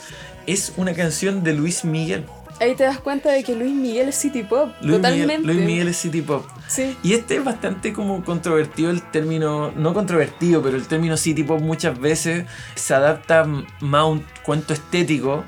es 0.48 0.74
una 0.78 0.94
canción 0.94 1.44
de 1.44 1.54
Luis 1.54 1.84
Miguel. 1.84 2.24
Ahí 2.64 2.76
te 2.76 2.86
das 2.86 3.00
cuenta 3.00 3.30
de 3.30 3.44
que 3.44 3.56
Luis 3.56 3.74
Miguel 3.74 4.08
es 4.08 4.16
City 4.16 4.44
Pop. 4.44 4.72
Luis 4.80 4.96
totalmente. 4.96 5.40
Miguel, 5.40 5.56
Luis 5.56 5.66
Miguel 5.68 5.88
es 5.90 5.98
City 5.98 6.22
Pop. 6.22 6.46
Sí. 6.68 6.96
Y 7.04 7.14
este 7.14 7.36
es 7.36 7.44
bastante 7.44 7.92
como 7.92 8.24
controvertido 8.24 8.90
el 8.90 9.02
término, 9.02 9.72
no 9.72 9.94
controvertido, 9.94 10.62
pero 10.64 10.78
el 10.78 10.88
término 10.88 11.18
city 11.18 11.44
pop 11.44 11.60
muchas 11.60 12.00
veces 12.00 12.46
se 12.76 12.94
adapta 12.94 13.46
más 13.46 14.02
a 14.02 14.06
un 14.06 14.26
cuento 14.44 14.74
estético 14.74 15.44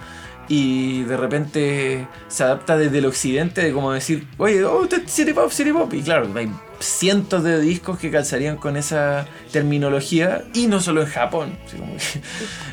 y 0.49 1.03
de 1.03 1.17
repente 1.17 2.07
se 2.27 2.43
adapta 2.43 2.77
desde 2.77 2.97
el 2.97 3.05
occidente 3.05 3.61
de 3.61 3.71
como 3.71 3.93
decir, 3.93 4.27
oye, 4.37 4.63
oh, 4.65 4.81
usted 4.81 5.03
es 5.05 5.11
city 5.11 5.31
pop, 5.33 5.49
city 5.51 5.71
pop. 5.71 5.91
Y 5.93 6.01
claro, 6.01 6.29
hay 6.35 6.51
cientos 6.79 7.43
de 7.43 7.59
discos 7.61 7.97
que 7.99 8.11
calzarían 8.11 8.57
con 8.57 8.77
esa 8.77 9.25
terminología 9.51 10.43
y 10.53 10.67
no 10.67 10.79
solo 10.81 11.01
en 11.01 11.07
Japón. 11.07 11.57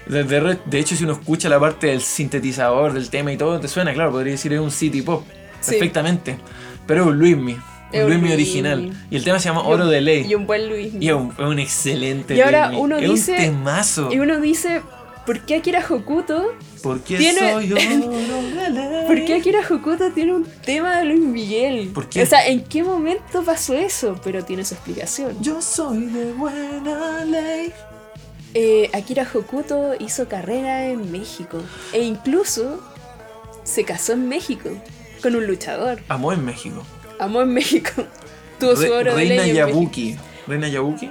de, 0.06 0.24
de- 0.24 0.58
de 0.64 0.78
hecho, 0.78 0.96
si 0.96 1.04
uno 1.04 1.14
escucha 1.14 1.48
la 1.48 1.60
parte 1.60 1.88
del 1.88 2.00
sintetizador, 2.02 2.92
del 2.92 3.08
tema 3.10 3.32
y 3.32 3.36
todo, 3.36 3.60
te 3.60 3.68
suena, 3.68 3.92
claro, 3.92 4.10
podría 4.10 4.32
decir 4.32 4.52
es 4.52 4.60
un 4.60 4.70
city 4.70 5.02
pop. 5.02 5.24
Sí. 5.60 5.72
Perfectamente. 5.72 6.38
Pero 6.86 7.02
es 7.02 7.08
un 7.08 7.18
Luismi. 7.18 7.52
Un 7.52 7.60
Luismi 7.92 8.08
Luismi. 8.14 8.32
original. 8.32 8.92
Y 9.10 9.16
el 9.16 9.24
tema 9.24 9.38
se 9.38 9.48
llama 9.48 9.62
Oro 9.62 9.86
de 9.86 10.00
Ley. 10.00 10.26
Y 10.28 10.34
un 10.34 10.46
buen 10.46 10.68
Luis. 10.68 10.92
Y 10.98 11.08
es 11.08 11.14
un, 11.14 11.32
un 11.38 11.58
excelente 11.58 12.34
Y 12.34 12.40
ahora 12.40 12.66
Luismi. 12.68 12.82
uno 12.82 12.96
es 12.98 13.10
dice- 13.10 13.32
un 13.32 13.38
temazo. 13.38 14.08
Y 14.12 14.18
uno 14.18 14.40
dice, 14.40 14.82
¿por 15.26 15.40
qué 15.40 15.56
Akira 15.56 15.84
Hokuto? 15.88 16.52
¿Por 16.82 17.00
qué 17.00 17.16
tiene- 17.18 17.52
soy 17.52 17.72
oro 17.72 17.80
de 17.80 18.70
ley? 18.70 19.06
¿Por 19.06 19.24
qué 19.24 19.34
Akira 19.36 19.60
Hokuto 19.68 20.10
tiene 20.12 20.34
un 20.34 20.44
tema 20.64 20.98
de 20.98 21.04
Luis 21.04 21.20
Miguel? 21.20 21.88
¿Por 21.94 22.08
qué? 22.08 22.22
O 22.22 22.26
sea, 22.26 22.46
¿en 22.46 22.64
qué 22.64 22.82
momento 22.82 23.42
pasó 23.44 23.74
eso? 23.74 24.18
Pero 24.24 24.44
tiene 24.44 24.64
su 24.64 24.74
explicación. 24.74 25.36
Yo 25.40 25.60
soy 25.62 26.06
de 26.06 26.32
buena 26.32 27.24
ley. 27.24 27.72
Eh, 28.54 28.90
Akira 28.92 29.26
Hokuto 29.32 29.92
hizo 29.98 30.28
carrera 30.28 30.86
en 30.88 31.10
México. 31.12 31.58
E 31.92 32.02
incluso 32.02 32.80
se 33.64 33.84
casó 33.84 34.12
en 34.12 34.28
México 34.28 34.70
con 35.22 35.34
un 35.36 35.46
luchador. 35.46 36.00
Amó 36.08 36.32
en 36.32 36.44
México. 36.44 36.82
Amó 37.18 37.42
en 37.42 37.52
México. 37.54 37.90
Tuvo 38.58 38.76
su 38.76 38.82
Re- 38.82 38.90
oro 38.90 39.10
de 39.12 39.16
Reina 39.16 39.34
ley 39.42 39.50
en 39.50 39.54
México. 39.56 39.68
Yabuki. 39.68 40.16
Reina 40.46 40.68
Yabuki. 40.68 41.10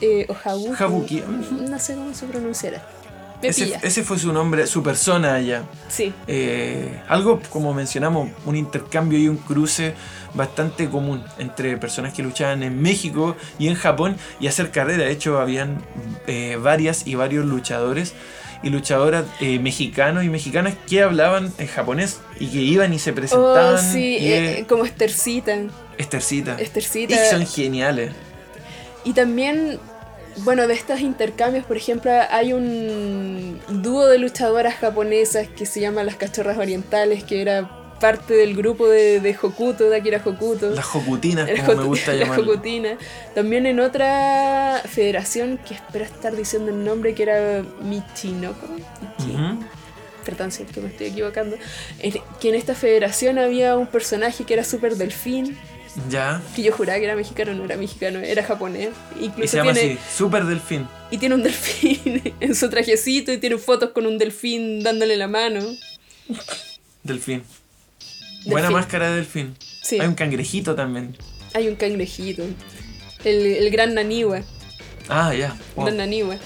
Eh, 0.00 0.26
o 0.28 0.36
Habuki. 0.44 0.82
Habuki. 0.82 1.22
No 1.68 1.78
sé 1.78 1.94
cómo 1.94 2.12
se 2.14 2.26
pronunciará. 2.26 2.86
Ese, 3.42 3.78
ese 3.82 4.02
fue 4.04 4.18
su 4.18 4.32
nombre, 4.32 4.66
su 4.66 4.82
persona 4.82 5.34
allá. 5.34 5.62
Sí. 5.88 6.12
Eh, 6.26 7.00
algo, 7.08 7.40
como 7.50 7.74
mencionamos, 7.74 8.30
un 8.46 8.56
intercambio 8.56 9.18
y 9.18 9.28
un 9.28 9.36
cruce 9.36 9.94
bastante 10.34 10.88
común 10.88 11.22
entre 11.38 11.76
personas 11.76 12.14
que 12.14 12.22
luchaban 12.22 12.62
en 12.62 12.80
México 12.80 13.36
y 13.58 13.68
en 13.68 13.74
Japón 13.74 14.16
y 14.40 14.46
hacer 14.46 14.70
carrera. 14.70 15.04
De 15.04 15.10
hecho, 15.10 15.38
habían 15.40 15.82
eh, 16.26 16.58
varias 16.60 17.06
y 17.06 17.14
varios 17.16 17.44
luchadores 17.44 18.14
y 18.62 18.70
luchadoras 18.70 19.24
eh, 19.40 19.58
mexicanos 19.58 20.22
y 20.24 20.28
mexicanas 20.28 20.74
que 20.88 21.02
hablaban 21.02 21.52
en 21.58 21.66
japonés 21.66 22.20
y 22.38 22.46
que 22.46 22.58
iban 22.58 22.92
y 22.94 22.98
se 23.00 23.10
Oh, 23.10 23.14
presentaban. 23.14 23.78
sí, 23.92 24.18
y, 24.20 24.32
eh, 24.32 24.66
como 24.68 24.84
Estercita. 24.84 25.56
Estercita. 25.98 26.56
Estercita. 26.60 27.14
Y 27.14 27.30
son 27.30 27.44
geniales. 27.46 28.12
Y 29.04 29.14
también, 29.14 29.80
bueno, 30.38 30.66
de 30.66 30.74
estos 30.74 31.00
intercambios, 31.00 31.64
por 31.64 31.76
ejemplo, 31.76 32.10
hay 32.30 32.52
un 32.52 33.60
dúo 33.68 34.06
de 34.06 34.18
luchadoras 34.18 34.74
japonesas 34.74 35.48
que 35.48 35.66
se 35.66 35.80
llama 35.80 36.02
Las 36.04 36.16
Cachorras 36.16 36.58
Orientales, 36.58 37.24
que 37.24 37.40
era 37.42 37.78
parte 38.00 38.34
del 38.34 38.56
grupo 38.56 38.88
de, 38.88 39.20
de 39.20 39.36
Hokuto, 39.40 39.88
de 39.88 39.96
Akira 39.96 40.20
Hokuto. 40.24 40.70
Las 40.70 40.84
jocutinas, 40.86 41.48
El 41.48 41.58
como 41.62 41.68
me 41.68 41.82
Hotu- 41.82 41.86
gusta. 41.86 42.12
También 43.34 43.66
en 43.66 43.78
otra 43.80 44.82
federación, 44.88 45.58
que 45.58 45.74
espero 45.74 46.04
estar 46.04 46.34
diciendo 46.34 46.70
el 46.72 46.84
nombre, 46.84 47.14
que 47.14 47.22
era 47.22 47.64
Michinoko. 47.82 48.66
Michi- 48.66 49.34
Ujú. 49.34 49.64
Perdón 50.24 50.52
si 50.52 50.62
es 50.62 50.70
que 50.70 50.80
me 50.80 50.88
estoy 50.88 51.08
equivocando. 51.08 51.56
En- 52.00 52.14
que 52.40 52.48
en 52.48 52.54
esta 52.56 52.74
federación 52.74 53.38
había 53.38 53.76
un 53.76 53.86
personaje 53.86 54.44
que 54.44 54.54
era 54.54 54.64
súper 54.64 54.96
delfín, 54.96 55.56
Ya. 56.08 56.40
que 56.56 56.62
yo 56.62 56.72
juraba 56.72 56.98
que 56.98 57.04
era 57.04 57.14
mexicano, 57.16 57.52
no 57.54 57.64
era 57.64 57.76
mexicano, 57.76 58.18
era 58.20 58.42
japonés. 58.42 58.90
Y 59.20 59.26
Incluso 59.26 59.50
se 59.50 59.56
llama 59.58 59.72
tiene, 59.74 59.92
así, 59.94 60.16
Super 60.16 60.44
Delfín. 60.44 60.86
y 61.10 61.18
tiene 61.18 61.34
un 61.34 61.42
delfín 61.42 62.34
en 62.40 62.54
su 62.54 62.68
trajecito 62.70 63.32
y 63.32 63.38
tiene 63.38 63.58
fotos 63.58 63.90
con 63.90 64.06
un 64.06 64.16
delfín 64.18 64.82
dándole 64.82 65.16
la 65.16 65.28
mano. 65.28 65.60
Delfín. 67.02 67.42
Buena 68.46 68.70
máscara 68.70 69.10
de 69.10 69.16
delfín. 69.16 69.54
Sí, 69.82 70.00
Hay 70.00 70.06
un 70.08 70.14
cangrejito 70.14 70.74
también. 70.74 71.16
hay 71.54 71.68
un 71.68 71.76
cangrejito. 71.76 72.44
El, 73.24 73.46
el 73.46 73.70
gran 73.70 73.94
Naniwa. 73.94 74.40
Ah, 75.08 75.34
ya. 75.34 75.56
Wow. 75.76 75.84
Gran 75.86 75.96
Naniwa. 75.98 76.36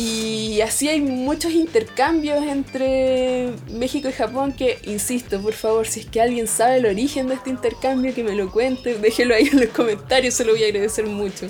Y 0.00 0.60
así 0.60 0.88
hay 0.88 1.00
muchos 1.00 1.50
intercambios 1.50 2.46
entre 2.46 3.50
México 3.68 4.08
y 4.08 4.12
Japón 4.12 4.52
que, 4.52 4.78
insisto, 4.84 5.40
por 5.42 5.54
favor, 5.54 5.88
si 5.88 5.98
es 5.98 6.06
que 6.06 6.20
alguien 6.20 6.46
sabe 6.46 6.76
el 6.76 6.86
origen 6.86 7.26
de 7.26 7.34
este 7.34 7.50
intercambio, 7.50 8.14
que 8.14 8.22
me 8.22 8.36
lo 8.36 8.48
cuente, 8.52 8.94
déjelo 8.94 9.34
ahí 9.34 9.48
en 9.48 9.58
los 9.58 9.70
comentarios, 9.70 10.34
se 10.34 10.44
lo 10.44 10.52
voy 10.52 10.62
a 10.62 10.68
agradecer 10.68 11.04
mucho. 11.04 11.48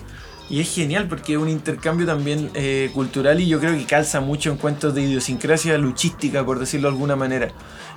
Y 0.51 0.61
es 0.61 0.75
genial 0.75 1.09
porque 1.09 1.35
es 1.35 1.39
un 1.39 1.51
intercambio 1.51 2.07
también 2.07 2.51
eh, 2.55 2.91
cultural 2.95 3.39
y 3.39 3.49
yo 3.49 3.61
creo 3.61 3.77
que 3.77 3.85
calza 3.85 4.20
mucho 4.20 4.51
en 4.51 4.57
cuentos 4.57 4.95
de 4.95 5.03
idiosincrasia 5.03 5.77
luchística, 5.77 6.43
por 6.45 6.59
decirlo 6.59 6.89
de 6.89 6.95
alguna 6.95 7.16
manera. 7.16 7.49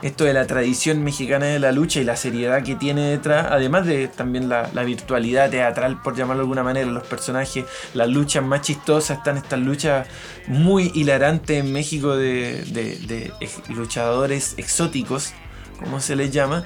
Esto 0.01 0.25
de 0.25 0.33
la 0.33 0.45
tradición 0.47 1.01
mexicana 1.01 1.45
de 1.45 1.59
la 1.59 1.71
lucha 1.71 2.01
y 2.01 2.03
la 2.03 2.17
seriedad 2.17 2.61
que 2.63 2.75
tiene 2.75 3.09
detrás, 3.09 3.47
además 3.51 3.85
de 3.85 4.09
también 4.09 4.49
la, 4.49 4.69
virtualidad 4.83 5.49
teatral, 5.49 6.01
por 6.01 6.15
llamarlo 6.15 6.41
de 6.41 6.45
alguna 6.45 6.63
manera, 6.63 6.89
los 6.89 7.05
personajes, 7.07 7.65
las 7.93 8.09
luchas 8.09 8.43
más 8.43 8.61
chistosas, 8.61 9.19
están 9.19 9.37
estas 9.37 9.59
luchas 9.59 10.07
muy 10.47 10.91
hilarantes 10.93 11.63
en 11.63 11.71
México 11.71 12.17
de, 12.17 12.63
de- 12.65 13.31
luchadores 13.69 14.55
exóticos, 14.57 15.33
como 15.79 16.01
se 16.01 16.15
les 16.15 16.31
llama, 16.31 16.63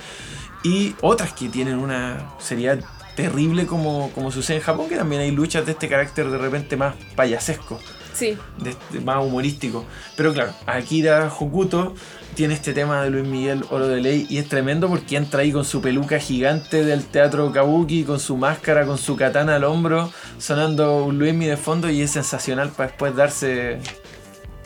y 0.64 0.95
otras 1.02 1.34
que 1.34 1.49
tienen 1.49 1.78
una 1.78 2.32
seriedad 2.40 2.80
terrible 3.16 3.66
como, 3.66 4.12
como 4.14 4.32
sucede 4.32 4.58
en 4.58 4.64
Japón, 4.64 4.90
que 4.90 4.96
también 4.98 5.22
hay 5.22 5.32
luchas 5.32 5.66
de 5.66 5.72
este 5.74 5.88
carácter 5.88 6.30
de 6.30 6.38
repente 6.38 6.76
más 6.78 6.96
payasesco, 7.16 7.80
Sí, 8.14 8.38
de, 8.60 8.76
de- 8.92 9.00
más 9.02 9.24
humorístico. 9.24 9.86
Pero 10.16 10.34
claro, 10.34 10.54
Akira 10.66 11.30
Hokuto 11.38 11.96
tiene 12.34 12.54
este 12.54 12.74
tema 12.74 13.04
de 13.04 13.10
Luis 13.10 13.26
Miguel 13.26 13.66
Oro 13.70 13.88
de 13.88 14.00
Ley 14.02 14.26
y 14.30 14.38
es 14.38 14.48
tremendo 14.48 14.88
porque 14.90 15.18
entra 15.18 15.42
ahí 15.42 15.52
con 15.52 15.66
su 15.66 15.82
peluca 15.82 16.18
gigante 16.20 16.84
del 16.86 17.04
teatro 17.06 17.52
Kabuki, 17.52 18.04
con 18.04 18.20
su 18.20 18.38
máscara, 18.38 18.86
con 18.86 18.98
su 18.98 19.16
katana 19.18 19.56
al 19.56 19.64
hombro, 19.66 20.12
sonando 20.38 21.04
un 21.06 21.18
Luismi 21.20 21.46
de 21.46 21.58
fondo 21.58 21.90
y 21.90 22.02
es 22.02 22.12
sensacional 22.12 22.70
para 22.70 22.90
después 22.90 23.16
darse... 23.16 23.80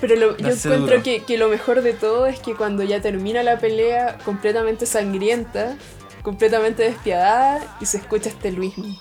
Pero 0.01 0.15
lo- 0.15 0.37
yo 0.37 0.47
encuentro 0.49 1.01
que 1.03 1.37
lo 1.37 1.49
mejor 1.49 1.81
de 1.81 1.93
todo 1.93 2.25
es 2.27 2.39
que 2.39 2.53
cuando 2.55 2.83
ya 2.83 3.01
termina 3.01 3.43
la 3.43 3.59
pelea 3.59 4.17
completamente 4.23 4.85
sangrienta, 4.85 5.75
completamente 6.21 6.83
despiadada, 6.83 7.77
y 7.79 7.85
se 7.85 7.97
escucha 7.97 8.29
este 8.29 8.51
Luismi. 8.51 8.99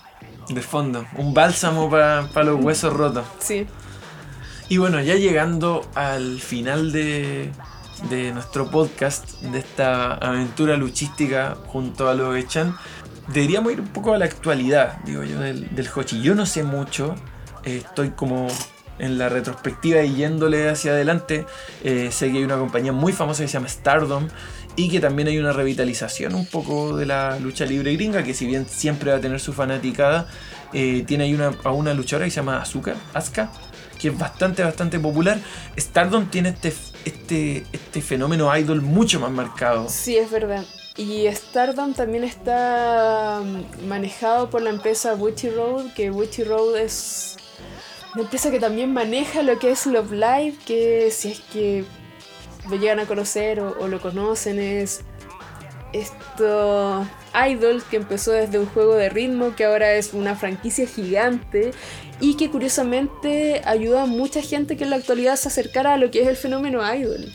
De 0.49 0.61
fondo, 0.61 1.05
un 1.17 1.33
bálsamo 1.33 1.89
para 1.89 2.43
los 2.43 2.63
huesos 2.63 2.91
rotos. 2.93 3.25
Sí, 3.39 3.67
Y 4.67 4.77
bueno, 4.77 4.99
ya 5.01 5.15
llegando 5.15 5.87
al 5.95 6.39
final 6.39 6.91
de, 6.91 7.51
de 8.09 8.31
nuestro 8.33 8.69
podcast, 8.69 9.41
de 9.41 9.59
esta 9.59 10.13
aventura 10.13 10.77
luchística 10.77 11.55
junto 11.67 12.09
a 12.09 12.13
los 12.13 12.35
Echan, 12.35 12.75
deberíamos 13.27 13.73
ir 13.73 13.81
un 13.81 13.87
poco 13.87 14.13
a 14.13 14.17
la 14.17 14.25
actualidad, 14.25 14.97
digo 15.05 15.23
yo, 15.23 15.39
del, 15.39 15.73
del 15.75 15.89
Hochi. 15.93 16.21
Yo 16.21 16.35
no 16.35 16.45
sé 16.45 16.63
mucho, 16.63 17.15
eh, 17.63 17.83
estoy 17.85 18.09
como 18.11 18.47
en 18.99 19.17
la 19.17 19.29
retrospectiva 19.29 20.01
y 20.03 20.15
yéndole 20.15 20.69
hacia 20.69 20.91
adelante. 20.91 21.45
Eh, 21.83 22.09
sé 22.11 22.31
que 22.31 22.39
hay 22.39 22.43
una 22.43 22.57
compañía 22.57 22.91
muy 22.91 23.13
famosa 23.13 23.43
que 23.43 23.47
se 23.47 23.53
llama 23.53 23.69
Stardom 23.69 24.27
y 24.79 24.87
que 24.87 25.01
también 25.01 25.27
hay 25.27 25.37
una 25.37 25.51
revitalización 25.51 26.35
un 26.35 26.45
poco 26.45 26.95
de 26.95 27.05
la 27.05 27.37
lucha 27.37 27.65
libre 27.65 27.91
gringa, 27.95 28.23
que 28.23 28.33
si 28.33 28.45
bien 28.45 28.65
siempre 28.65 29.11
va 29.11 29.17
a 29.17 29.19
tener 29.19 29.41
su 29.41 29.51
fanaticada, 29.51 30.29
eh, 30.71 31.03
tiene 31.05 31.25
ahí 31.25 31.33
una, 31.33 31.51
a 31.65 31.71
una 31.71 31.93
luchadora 31.93 32.25
que 32.25 32.31
se 32.31 32.37
llama 32.37 32.61
Asuka, 32.61 32.95
Asuka, 33.13 33.51
que 33.99 34.07
es 34.07 34.17
bastante, 34.17 34.63
bastante 34.63 34.97
popular. 34.97 35.37
Stardom 35.77 36.27
tiene 36.29 36.49
este, 36.49 36.73
este, 37.03 37.65
este 37.73 38.01
fenómeno 38.01 38.55
idol 38.57 38.81
mucho 38.81 39.19
más 39.19 39.31
marcado. 39.31 39.89
Sí, 39.89 40.15
es 40.15 40.31
verdad. 40.31 40.63
Y 40.95 41.27
Stardom 41.27 41.93
también 41.93 42.23
está 42.23 43.41
mm, 43.43 43.85
manejado 43.85 44.49
por 44.49 44.61
la 44.61 44.69
empresa 44.69 45.13
Witchy 45.13 45.49
Road, 45.49 45.93
que 45.93 46.09
Witchy 46.09 46.45
Road 46.45 46.77
es 46.77 47.35
una 48.13 48.23
empresa 48.23 48.49
que 48.49 48.61
también 48.61 48.93
maneja 48.93 49.43
lo 49.43 49.59
que 49.59 49.71
es 49.71 49.85
Love 49.85 50.13
Live, 50.13 50.55
que 50.65 51.11
si 51.11 51.31
es 51.31 51.41
que 51.51 51.83
lo 52.69 52.77
llegan 52.77 52.99
a 52.99 53.05
conocer 53.05 53.59
o, 53.59 53.75
o 53.79 53.87
lo 53.87 53.99
conocen 53.99 54.59
es 54.59 55.01
esto 55.93 57.07
Idol 57.49 57.83
que 57.89 57.97
empezó 57.97 58.31
desde 58.31 58.59
un 58.59 58.65
juego 58.67 58.95
de 58.95 59.09
ritmo 59.09 59.55
que 59.55 59.65
ahora 59.65 59.93
es 59.93 60.13
una 60.13 60.35
franquicia 60.35 60.87
gigante 60.87 61.71
y 62.19 62.35
que 62.35 62.49
curiosamente 62.49 63.61
ayuda 63.65 64.03
a 64.03 64.05
mucha 64.05 64.41
gente 64.41 64.77
que 64.77 64.83
en 64.83 64.89
la 64.89 64.97
actualidad 64.97 65.35
se 65.35 65.47
acercara 65.47 65.93
a 65.93 65.97
lo 65.97 66.11
que 66.11 66.21
es 66.21 66.27
el 66.27 66.35
fenómeno 66.35 66.81
idol. 66.93 67.31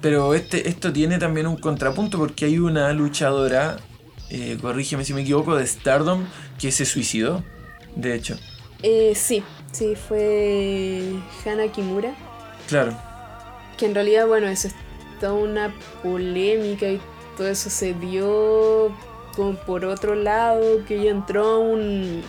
Pero 0.00 0.34
este, 0.34 0.68
esto 0.68 0.92
tiene 0.92 1.18
también 1.18 1.46
un 1.46 1.56
contrapunto 1.56 2.18
porque 2.18 2.46
hay 2.46 2.58
una 2.58 2.92
luchadora, 2.92 3.78
eh, 4.30 4.58
corrígeme 4.60 5.04
si 5.04 5.14
me 5.14 5.22
equivoco, 5.22 5.56
de 5.56 5.66
Stardom 5.66 6.24
que 6.58 6.72
se 6.72 6.84
suicidó, 6.84 7.44
de 7.94 8.14
hecho. 8.14 8.36
Eh, 8.82 9.12
sí, 9.14 9.44
sí, 9.70 9.94
fue 9.94 11.02
Hana 11.46 11.68
Kimura, 11.68 12.14
Claro. 12.68 12.96
Que 13.82 13.86
en 13.86 13.96
realidad, 13.96 14.28
bueno, 14.28 14.46
eso 14.46 14.68
es 14.68 14.74
toda 15.18 15.32
una 15.32 15.74
polémica 16.04 16.86
y 16.86 17.00
todo 17.36 17.48
eso 17.48 17.68
se 17.68 17.94
dio 17.94 18.92
como 19.34 19.56
por 19.56 19.84
otro 19.84 20.14
lado, 20.14 20.84
que 20.84 21.00
ella 21.00 21.10
entró 21.10 21.44
a 21.44 21.58
un, 21.58 22.22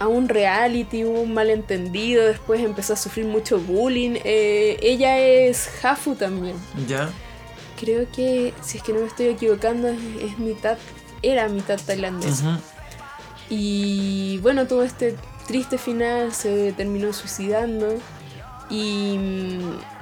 a 0.00 0.08
un 0.08 0.28
reality, 0.28 1.04
hubo 1.04 1.20
un 1.20 1.34
malentendido, 1.34 2.26
después 2.26 2.60
empezó 2.60 2.94
a 2.94 2.96
sufrir 2.96 3.26
mucho 3.26 3.60
bullying. 3.60 4.16
Eh, 4.24 4.76
ella 4.82 5.20
es 5.20 5.70
Hafu 5.84 6.16
también. 6.16 6.56
¿Ya? 6.88 7.10
Creo 7.78 8.10
que, 8.10 8.54
si 8.60 8.78
es 8.78 8.82
que 8.82 8.92
no 8.92 9.02
me 9.02 9.06
estoy 9.06 9.26
equivocando, 9.26 9.86
es, 9.86 9.98
es 10.20 10.38
mitad, 10.40 10.78
era 11.22 11.46
mitad 11.48 11.78
tailandesa. 11.78 12.58
Y 13.48 14.38
bueno, 14.38 14.66
todo 14.66 14.82
este 14.82 15.14
triste 15.46 15.78
final 15.78 16.32
se 16.32 16.72
terminó 16.72 17.12
suicidando. 17.12 18.00
Y 18.68 19.16
mm, 19.16 19.93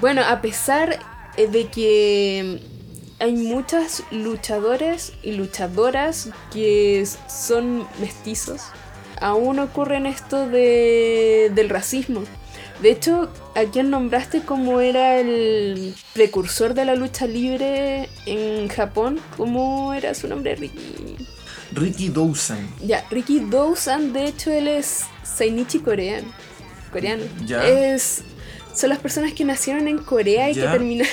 bueno, 0.00 0.22
a 0.22 0.40
pesar 0.40 0.98
eh, 1.36 1.46
de 1.48 1.68
que 1.68 2.60
hay 3.18 3.32
muchas 3.32 4.02
luchadores 4.10 5.12
y 5.22 5.32
luchadoras 5.32 6.30
que 6.52 7.06
son 7.28 7.86
mestizos, 8.00 8.62
aún 9.20 9.58
ocurre 9.58 10.06
esto 10.08 10.48
de, 10.48 11.50
del 11.54 11.68
racismo. 11.68 12.22
De 12.82 12.90
hecho, 12.90 13.30
¿a 13.54 13.64
quién 13.64 13.88
nombraste 13.88 14.42
como 14.42 14.80
era 14.80 15.18
el 15.18 15.94
precursor 16.12 16.74
de 16.74 16.84
la 16.84 16.94
lucha 16.94 17.26
libre 17.26 18.10
en 18.26 18.68
Japón? 18.68 19.18
¿Cómo 19.36 19.94
era 19.94 20.12
su 20.12 20.28
nombre, 20.28 20.56
Ricky? 20.56 21.16
Ricky 21.72 22.10
Dawson. 22.10 22.58
Ya, 22.82 23.04
Ricky 23.10 23.40
Dawson, 23.40 24.12
de 24.12 24.26
hecho, 24.26 24.50
él 24.50 24.68
es 24.68 25.04
Seinichi 25.22 25.78
coreano. 25.78 26.28
Coreano. 26.92 27.24
Ya. 27.46 27.66
Es, 27.66 28.22
son 28.76 28.90
las 28.90 28.98
personas 29.00 29.32
que 29.32 29.44
nacieron 29.44 29.88
en 29.88 29.98
Corea 29.98 30.50
y 30.50 30.54
Ya. 30.54 30.62
que 30.66 30.68
terminan. 30.78 31.06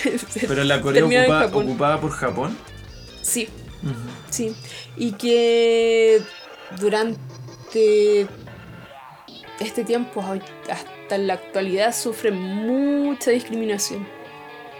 Pero 0.48 0.64
la 0.64 0.82
Corea 0.82 1.04
ocupa- 1.06 1.40
Japón. 1.40 1.66
ocupada 1.68 2.00
por 2.02 2.12
Japón. 2.12 2.58
Sí, 3.22 3.48
sí. 4.30 4.54
Y 4.98 5.14
que 5.14 6.22
durante 6.80 8.28
este 9.60 9.84
tiempo, 9.84 10.24
hasta 10.70 11.18
la 11.18 11.34
actualidad, 11.36 11.96
sufren 11.96 12.36
mucha 12.36 13.32
discriminación. 13.32 14.06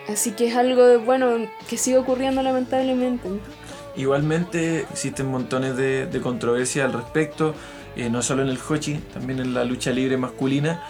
Así 0.10 0.32
que 0.32 0.48
es 0.48 0.56
algo, 0.56 1.00
bueno, 1.00 1.48
que 1.70 1.78
sigue 1.78 1.98
ocurriendo 1.98 2.44
lamentablemente. 2.44 3.30
Igualmente 3.96 4.82
existen 4.92 5.28
montones 5.28 5.78
de, 5.78 6.08
de 6.08 6.20
controversia 6.22 6.84
al 6.86 6.94
respecto, 6.94 7.54
eh, 7.96 8.10
no 8.10 8.22
solo 8.22 8.42
en 8.42 8.50
el 8.50 8.58
Hochi, 8.68 8.96
también 9.14 9.40
en 9.40 9.54
la 9.54 9.64
lucha 9.64 9.92
libre 9.92 10.18
masculina, 10.18 10.84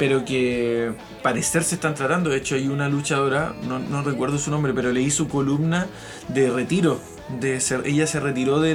pero 0.00 0.24
que 0.24 0.92
parecer 1.22 1.62
se 1.62 1.74
están 1.74 1.94
tratando. 1.94 2.30
De 2.30 2.38
hecho, 2.38 2.54
hay 2.54 2.68
una 2.68 2.88
luchadora, 2.88 3.52
no, 3.68 3.78
no 3.78 4.02
recuerdo 4.02 4.38
su 4.38 4.50
nombre, 4.50 4.72
pero 4.74 4.90
leí 4.92 5.10
su 5.10 5.28
columna 5.28 5.86
de 6.28 6.50
retiro. 6.50 6.98
De 7.38 7.60
ser, 7.60 7.82
ella 7.84 8.06
se 8.06 8.18
retiró 8.18 8.60
de, 8.60 8.74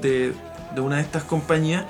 de- 0.00 0.32
de 0.74 0.80
una 0.80 0.96
de 0.96 1.02
estas 1.02 1.24
compañías 1.24 1.84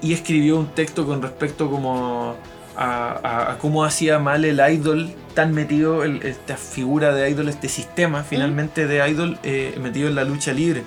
y 0.00 0.12
escribió 0.12 0.56
un 0.58 0.68
texto 0.68 1.04
con 1.06 1.22
respecto 1.22 1.68
como 1.70 2.36
a, 2.76 3.18
a- 3.22 3.52
a 3.52 3.58
cómo 3.58 3.84
hacía 3.84 4.18
mal 4.20 4.44
el 4.44 4.60
idol 4.72 5.12
tan 5.34 5.52
metido, 5.52 6.04
el- 6.04 6.22
esta 6.22 6.56
figura 6.56 7.12
de 7.14 7.28
idol, 7.30 7.48
este 7.48 7.68
sistema 7.68 8.22
finalmente 8.22 8.86
de 8.86 9.08
idol 9.10 9.38
eh, 9.42 9.74
metido 9.82 10.06
en 10.08 10.14
la 10.14 10.22
lucha 10.24 10.52
libre. 10.52 10.84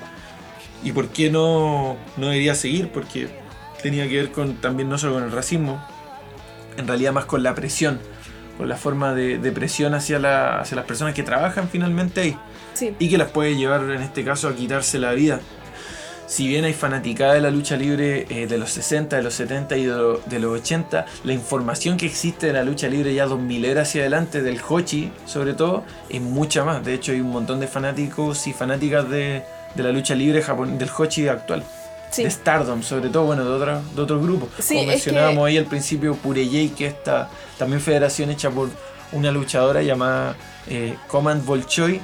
Y 0.82 0.94
por 0.94 1.10
qué 1.10 1.30
no, 1.30 1.98
no 2.16 2.28
debería 2.28 2.56
seguir, 2.56 2.90
porque 2.90 3.28
tenía 3.84 4.08
que 4.08 4.16
ver 4.16 4.32
con 4.32 4.56
también 4.56 4.88
no 4.88 4.98
solo 4.98 5.16
con 5.16 5.24
el 5.24 5.32
racismo, 5.34 5.84
en 6.78 6.88
realidad 6.88 7.12
más 7.14 7.26
con 7.26 7.44
la 7.44 7.54
presión, 7.56 8.00
con 8.58 8.70
la 8.70 8.78
forma 8.78 9.14
de, 9.14 9.38
de 9.38 9.52
presión 9.52 9.94
hacia, 9.94 10.20
la- 10.20 10.60
hacia 10.62 10.76
las 10.76 10.86
personas 10.86 11.14
que 11.14 11.24
trabajan 11.24 11.70
finalmente 11.70 12.22
ahí 12.22 12.38
Sí. 12.74 12.96
y 13.00 13.10
que 13.10 13.18
las 13.18 13.30
puede 13.32 13.56
llevar 13.56 13.82
en 13.90 14.02
este 14.02 14.24
caso 14.24 14.48
a 14.48 14.56
quitarse 14.56 15.00
la 15.00 15.12
vida. 15.14 15.40
Si 16.28 16.46
bien 16.48 16.66
hay 16.66 16.74
fanaticada 16.74 17.36
de 17.36 17.42
la 17.42 17.50
lucha 17.52 17.78
libre 17.78 18.26
eh, 18.30 18.48
de 18.48 18.58
los 18.58 18.70
60, 18.72 19.16
de 19.16 19.24
los 19.24 19.34
70 19.34 19.78
y 19.78 19.86
de, 19.86 19.96
lo- 19.96 20.18
de 20.26 20.40
los 20.40 20.60
80, 20.60 21.06
la 21.24 21.34
información 21.34 21.96
que 21.98 22.06
existe 22.06 22.48
de 22.48 22.54
la 22.54 22.64
lucha 22.64 22.88
libre 22.90 23.14
ya 23.14 23.26
2000 23.26 23.64
era 23.66 23.84
hacia 23.84 24.02
adelante, 24.02 24.42
del 24.42 24.60
Hochi 24.68 25.10
sobre 25.26 25.54
todo, 25.54 25.86
es 26.10 26.20
mucha 26.22 26.66
más. 26.66 26.84
De 26.84 26.94
hecho 26.94 27.14
hay 27.14 27.22
un 27.22 27.32
montón 27.32 27.60
de 27.62 27.68
fanáticos 27.68 28.46
y 28.48 28.54
fanáticas 28.54 29.10
de, 29.10 29.44
de 29.74 29.84
la 29.84 29.92
lucha 29.94 30.16
libre 30.16 30.44
japon- 30.44 30.78
del 30.78 30.90
Hochi 30.96 31.30
actual. 31.30 31.64
Sí. 32.12 32.24
De 32.24 32.32
Stardom, 32.32 32.82
sobre 32.84 33.10
todo, 33.10 33.26
bueno, 33.26 33.44
de, 33.44 33.52
otra- 33.52 33.82
de 33.96 34.02
otros 34.02 34.22
grupos. 34.22 34.50
Sí, 34.60 34.76
Como 34.76 34.88
mencionábamos 34.88 35.44
que- 35.44 35.50
ahí 35.50 35.58
al 35.58 35.66
principio, 35.66 36.16
Pureyei, 36.16 36.70
que 36.70 36.88
es 36.88 36.94
esta 36.94 37.30
también 37.58 37.82
federación 37.82 38.30
hecha 38.30 38.50
por 38.50 38.70
una 39.12 39.32
luchadora 39.32 39.82
llamada 39.84 40.36
eh, 40.70 40.96
Command 41.08 41.46
Bolchoi, 41.46 42.00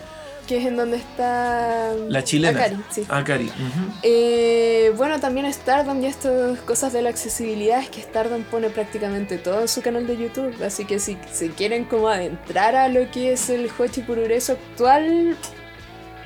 Que 0.47 0.57
es 0.57 0.65
en 0.65 0.75
donde 0.75 0.97
está. 0.97 1.93
la 2.09 2.21
chilena. 2.23 2.59
Akari, 2.59 2.77
sí. 2.91 3.05
Akari, 3.07 3.45
ujú. 3.45 3.93
Eh, 4.03 4.91
bueno, 4.97 5.19
también 5.21 5.51
Stardom 5.53 6.01
y 6.03 6.07
estas 6.07 6.59
cosas 6.59 6.91
de 6.91 7.01
la 7.01 7.09
accesibilidad 7.09 7.79
es 7.79 7.89
que 7.89 8.01
Stardom 8.01 8.43
pone 8.43 8.69
prácticamente 8.69 9.37
todo 9.37 9.61
en 9.61 9.67
su 9.69 9.81
canal 9.81 10.05
de 10.05 10.17
YouTube. 10.17 10.53
Así 10.63 10.83
que 10.85 10.99
si 10.99 11.17
se 11.31 11.49
quieren 11.51 11.85
como 11.85 12.09
adentrar 12.09 12.75
a 12.75 12.89
lo 12.89 13.09
que 13.09 13.31
es 13.33 13.49
el 13.49 13.69
Hochi 13.77 14.01
Purureso 14.01 14.53
actual, 14.53 15.37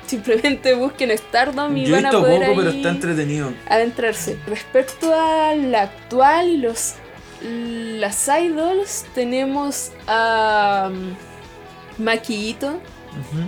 simplemente 0.08 0.74
busquen 0.74 1.16
Stardom 1.16 1.76
y 1.76 1.86
Yo 1.86 1.94
van 1.94 2.06
a 2.06 2.10
poder 2.10 2.40
poco, 2.42 2.56
pero 2.56 2.70
ahí 2.70 2.76
está 2.78 2.90
entretenido. 2.90 3.52
adentrarse. 3.68 4.38
Respecto 4.46 5.14
a 5.14 5.54
la 5.54 5.82
actual 5.82 6.48
y 6.48 6.56
los 6.56 6.94
las 7.40 8.28
idols, 8.28 9.04
tenemos 9.14 9.92
a 10.08 10.90
um, 10.90 11.14
Maki 12.04 12.50
Ito, 12.50 12.68
Ujú. 12.68 13.46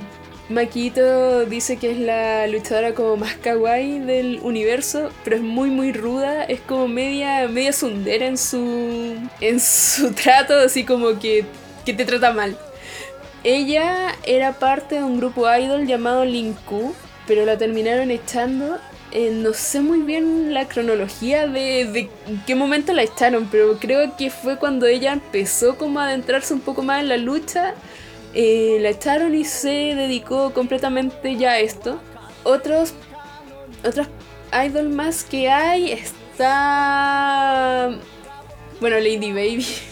Maquito 0.49 1.45
dice 1.47 1.77
que 1.77 1.93
es 1.93 1.99
la 1.99 2.47
luchadora 2.49 2.93
como 2.93 3.17
más 3.17 3.35
kawaii 3.35 4.01
del 4.01 4.41
universo, 4.43 5.11
pero 5.23 5.37
es 5.37 5.43
muy 5.43 5.71
muy 5.71 5.93
ruda, 5.93 6.43
es 6.45 6.61
como 6.61 6.89
media 6.89 7.47
media 7.49 7.73
sundera 7.73 8.27
en 8.27 8.37
su 8.37 9.17
en 9.41 9.61
su 9.61 10.13
trato, 10.13 10.55
así 10.59 10.85
como 10.85 11.19
que, 11.21 11.45
que 11.85 11.93
te 11.95 12.05
trata 12.05 12.33
mal. 12.33 12.57
Ella 13.43 14.15
era 14.25 14.53
parte 14.53 14.97
de 14.97 15.05
un 15.05 15.19
grupo 15.19 15.53
idol 15.53 15.87
llamado 15.87 16.25
Linku, 16.25 16.95
pero 17.27 17.45
la 17.47 17.57
terminaron 17.57 18.11
echando. 18.11 18.79
No 19.13 19.53
sé 19.55 19.81
muy 19.81 20.03
bien 20.03 20.55
la 20.55 20.69
cronología 20.69 21.49
de, 21.49 22.09
qué 22.47 22.55
momento 22.55 22.93
la 22.93 23.03
echaron, 23.03 23.49
pero 23.51 23.77
creo 23.79 24.17
que 24.17 24.31
fue 24.31 24.57
cuando 24.57 24.87
ella 24.87 25.13
empezó 25.13 25.77
como 25.77 25.99
a 25.99 26.05
adentrarse 26.05 26.55
un 26.55 26.61
poco 26.61 26.83
más 26.83 27.01
en 27.01 27.09
la 27.09 27.17
lucha 27.17 27.75
eh, 28.33 28.79
la 28.81 28.91
echaron 28.91 29.35
y 29.35 29.45
se 29.45 29.95
dedicó 29.97 30.53
completamente 30.53 31.37
ya 31.37 31.53
a 31.53 31.59
esto. 31.59 32.01
Otros, 32.45 32.95
otras 33.85 34.09
idol 34.65 34.89
más 34.91 35.25
que 35.25 35.49
hay 35.49 35.91
está, 35.93 37.91
bueno, 38.81 38.97
Lady 38.97 39.33
Baby. 39.33 39.67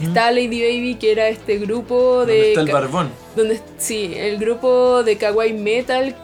Está 0.00 0.30
Lady 0.30 0.60
Baby, 0.62 0.96
que 1.00 1.12
era 1.12 1.28
este 1.28 1.58
grupo 1.58 2.18
¿Dónde 2.18 2.32
de... 2.34 2.48
está 2.50 2.60
el 2.62 2.70
barbón? 2.72 3.10
donde, 3.36 3.60
sí, 3.78 4.12
el 4.16 4.38
grupo 4.38 5.02
de 5.02 5.16
Kawaii 5.16 5.52
Metal, 5.54 6.14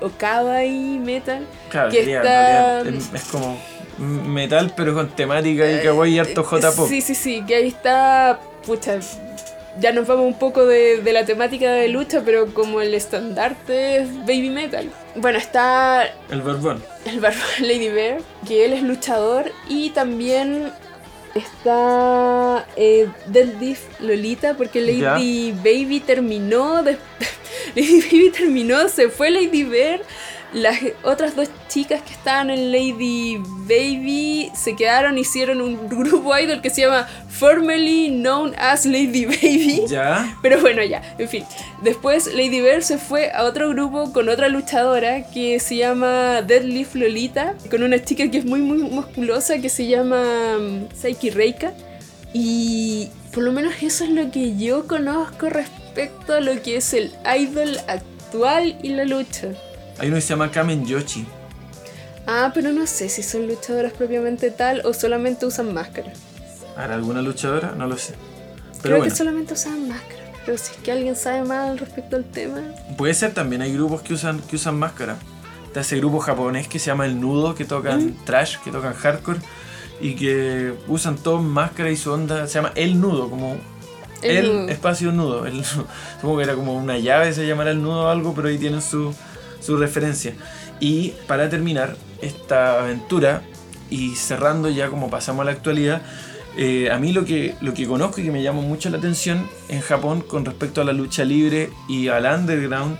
o 0.00 0.08
Kawaii 0.16 0.98
Metal, 0.98 1.46
Claro, 1.70 1.90
que 1.90 2.00
está... 2.00 2.80
es, 2.80 3.24
como 3.30 3.58
metal, 3.98 4.72
pero 4.76 4.94
con 4.94 5.08
temática 5.10 5.70
y 5.70 5.82
kawaii 5.82 6.14
y 6.14 6.18
harto 6.18 6.42
J-pop. 6.42 6.86
Eh, 6.86 6.88
Sí, 6.88 7.00
sí, 7.02 7.14
sí, 7.14 7.42
que 7.46 7.54
ahí 7.56 7.68
está, 7.68 8.40
pucha, 8.66 8.98
ya 9.78 9.92
nos 9.92 10.06
vamos 10.06 10.26
un 10.26 10.38
poco 10.38 10.66
de, 10.66 10.98
de 11.02 11.12
la 11.12 11.24
temática 11.24 11.70
de 11.72 11.88
lucha, 11.88 12.22
pero 12.24 12.52
como 12.52 12.80
el 12.80 12.94
estandarte 12.94 13.98
es 13.98 14.18
Baby 14.20 14.50
Metal. 14.50 14.90
Bueno, 15.16 15.38
está 15.38 16.04
El 16.30 16.42
barbón. 16.42 16.82
el 17.04 17.20
barbón 17.20 17.42
Lady 17.60 17.88
Bear, 17.90 18.18
que 18.46 18.64
él 18.64 18.72
es 18.72 18.82
luchador, 18.82 19.52
y 19.68 19.90
también 19.90 20.72
está 21.34 22.66
eh, 22.76 23.08
Deadlift 23.26 24.00
Lolita, 24.00 24.54
porque 24.54 24.80
Lady 24.80 25.52
Baby 25.52 26.00
terminó, 26.00 26.82
de- 26.82 26.98
Lady 27.74 28.00
Baby 28.02 28.30
terminó, 28.30 28.88
se 28.88 29.08
fue 29.08 29.30
Lady 29.30 29.64
Bear. 29.64 30.00
Las 30.52 30.78
otras 31.02 31.34
dos 31.34 31.48
chicas 31.68 32.02
que 32.02 32.12
estaban 32.12 32.50
en 32.50 32.72
Lady 32.72 33.38
Baby 33.38 34.50
se 34.54 34.76
quedaron, 34.76 35.16
hicieron 35.16 35.62
un 35.62 35.88
grupo 35.88 36.36
idol 36.36 36.60
que 36.60 36.68
se 36.68 36.82
llama 36.82 37.08
Formerly 37.28 38.10
Known 38.10 38.54
as 38.58 38.84
Lady 38.84 39.24
Baby. 39.24 39.84
Ya. 39.92 40.38
Pero 40.42 40.60
bueno, 40.60 40.82
ya, 40.82 41.02
en 41.18 41.28
fin. 41.28 41.44
Después 41.82 42.32
Lady 42.34 42.60
Bear 42.60 42.82
se 42.82 42.98
fue 42.98 43.30
a 43.32 43.44
otro 43.44 43.70
grupo 43.70 44.12
con 44.12 44.28
otra 44.28 44.48
luchadora 44.48 45.24
que 45.30 45.58
se 45.60 45.76
llama 45.76 46.42
Deadlift 46.42 46.94
Lolita, 46.94 47.54
con 47.70 47.82
una 47.82 48.02
chica 48.02 48.30
que 48.30 48.38
es 48.38 48.44
muy, 48.44 48.60
muy 48.60 48.78
musculosa 48.78 49.58
que 49.58 49.68
se 49.68 49.86
llama 49.86 50.22
mm, 50.58 50.94
Saiki 50.94 51.30
Reika. 51.30 51.72
Y 52.32 53.10
por 53.32 53.42
lo 53.42 53.52
menos 53.52 53.74
eso 53.82 54.04
es 54.04 54.10
lo 54.10 54.30
que 54.30 54.56
yo 54.56 54.86
conozco 54.86 55.50
respecto 55.50 56.34
a 56.34 56.40
lo 56.40 56.60
que 56.62 56.76
es 56.76 56.92
el 56.94 57.12
idol 57.38 57.78
actual 57.88 58.78
y 58.82 58.90
la 58.90 59.04
lucha. 59.04 59.48
Hay 59.98 60.08
uno 60.08 60.16
que 60.16 60.20
se 60.22 60.28
llama 60.28 60.50
Kamen 60.50 60.84
Yoshi. 60.86 61.26
Ah, 62.26 62.50
pero 62.54 62.72
no 62.72 62.86
sé 62.86 63.08
si 63.08 63.22
son 63.22 63.46
luchadoras 63.46 63.92
propiamente 63.92 64.50
tal 64.50 64.82
o 64.84 64.92
solamente 64.94 65.44
usan 65.46 65.74
máscara. 65.74 66.12
¿Habrá 66.76 66.94
alguna 66.94 67.20
luchadora? 67.22 67.74
No 67.76 67.86
lo 67.86 67.96
sé. 67.98 68.14
Pero 68.14 68.80
Creo 68.82 68.96
bueno, 68.98 69.10
que 69.12 69.16
solamente 69.16 69.54
usan 69.54 69.88
máscara. 69.88 70.22
Pero 70.44 70.58
si 70.58 70.72
es 70.72 70.78
que 70.78 70.90
alguien 70.92 71.14
sabe 71.16 71.42
más 71.42 71.70
al 71.70 71.78
respecto 71.78 72.16
al 72.16 72.24
tema. 72.24 72.60
puede 72.96 73.14
ser 73.14 73.32
también. 73.34 73.62
Hay 73.62 73.72
grupos 73.72 74.02
que 74.02 74.14
usan, 74.14 74.40
que 74.40 74.56
usan 74.56 74.78
máscara. 74.78 75.16
Está 75.66 75.80
ese 75.80 75.96
grupo 75.98 76.18
japonés 76.20 76.68
que 76.68 76.78
se 76.78 76.86
llama 76.86 77.06
El 77.06 77.20
Nudo, 77.20 77.54
que 77.54 77.64
tocan 77.64 78.06
Mm. 78.06 78.24
trash, 78.24 78.58
que 78.58 78.70
tocan 78.70 78.94
hardcore. 78.94 79.38
Y 80.00 80.14
que 80.16 80.74
usan 80.88 81.16
todo 81.16 81.40
máscara 81.40 81.90
y 81.90 81.96
su 81.96 82.10
onda 82.12 82.46
se 82.46 82.54
llama 82.54 82.72
El 82.74 83.00
Nudo, 83.00 83.30
como 83.30 83.56
El 84.20 84.36
el, 84.36 84.46
nudo. 84.52 84.68
espacio 84.68 85.12
nudo. 85.12 85.46
El, 85.46 85.64
supongo 86.20 86.38
que 86.38 86.44
era 86.44 86.54
como 86.54 86.74
una 86.76 86.98
llave, 86.98 87.32
se 87.32 87.46
llamará 87.46 87.70
el 87.70 87.82
nudo 87.82 88.04
o 88.04 88.08
algo, 88.08 88.34
pero 88.34 88.48
ahí 88.48 88.58
tienen 88.58 88.82
su, 88.82 89.14
su 89.62 89.76
referencia. 89.76 90.34
Y 90.80 91.14
para 91.26 91.48
terminar 91.48 91.96
esta 92.20 92.82
aventura 92.82 93.42
y 93.90 94.14
cerrando 94.16 94.68
ya 94.68 94.88
como 94.88 95.10
pasamos 95.10 95.42
a 95.42 95.44
la 95.44 95.52
actualidad, 95.52 96.02
eh, 96.56 96.90
a 96.90 96.98
mí 96.98 97.12
lo 97.12 97.24
que, 97.24 97.54
lo 97.60 97.72
que 97.72 97.86
conozco 97.86 98.20
y 98.20 98.24
que 98.24 98.30
me 98.30 98.42
llama 98.42 98.60
mucho 98.60 98.90
la 98.90 98.98
atención 98.98 99.48
en 99.68 99.80
Japón 99.80 100.20
con 100.20 100.44
respecto 100.44 100.82
a 100.82 100.84
la 100.84 100.92
lucha 100.92 101.24
libre 101.24 101.70
y 101.88 102.08
al 102.08 102.26
underground 102.26 102.98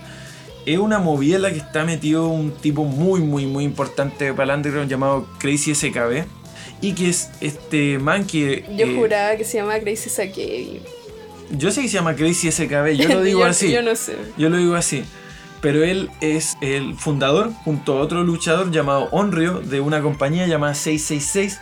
es 0.65 0.77
una 0.77 0.99
movida 0.99 1.35
en 1.35 1.41
la 1.43 1.51
que 1.51 1.57
está 1.57 1.83
metido 1.83 2.27
un 2.27 2.51
tipo 2.51 2.83
muy, 2.85 3.19
muy, 3.19 3.45
muy 3.45 3.63
importante 3.63 4.33
para 4.33 4.53
el 4.53 4.57
underground 4.57 4.89
llamado 4.89 5.27
Crazy 5.39 5.75
SKB. 5.75 6.25
Y 6.81 6.93
que 6.93 7.09
es 7.09 7.29
este 7.39 7.97
man 7.99 8.25
que... 8.25 8.65
Yo 8.75 8.85
eh, 8.85 8.95
juraba 8.95 9.35
que 9.37 9.45
se 9.45 9.57
llama 9.57 9.79
Crazy 9.79 10.09
Sakebi. 10.09 10.81
Yo 11.51 11.71
sé 11.71 11.81
que 11.81 11.87
se 11.87 11.95
llama 11.95 12.15
Crazy 12.15 12.51
SKB, 12.51 12.95
yo 12.95 13.09
lo 13.09 13.21
digo 13.23 13.39
yo, 13.41 13.45
así. 13.45 13.71
Yo 13.71 13.81
no 13.81 13.95
sé. 13.95 14.15
Yo 14.37 14.49
lo 14.49 14.57
digo 14.57 14.75
así. 14.75 15.03
Pero 15.63 15.83
él 15.83 16.11
es 16.19 16.55
el 16.61 16.93
fundador, 16.95 17.51
junto 17.63 17.97
a 17.97 18.01
otro 18.01 18.21
luchador 18.23 18.69
llamado 18.69 19.07
Onryo, 19.11 19.61
de 19.61 19.79
una 19.79 20.01
compañía 20.01 20.45
llamada 20.45 20.73
666. 20.75 21.59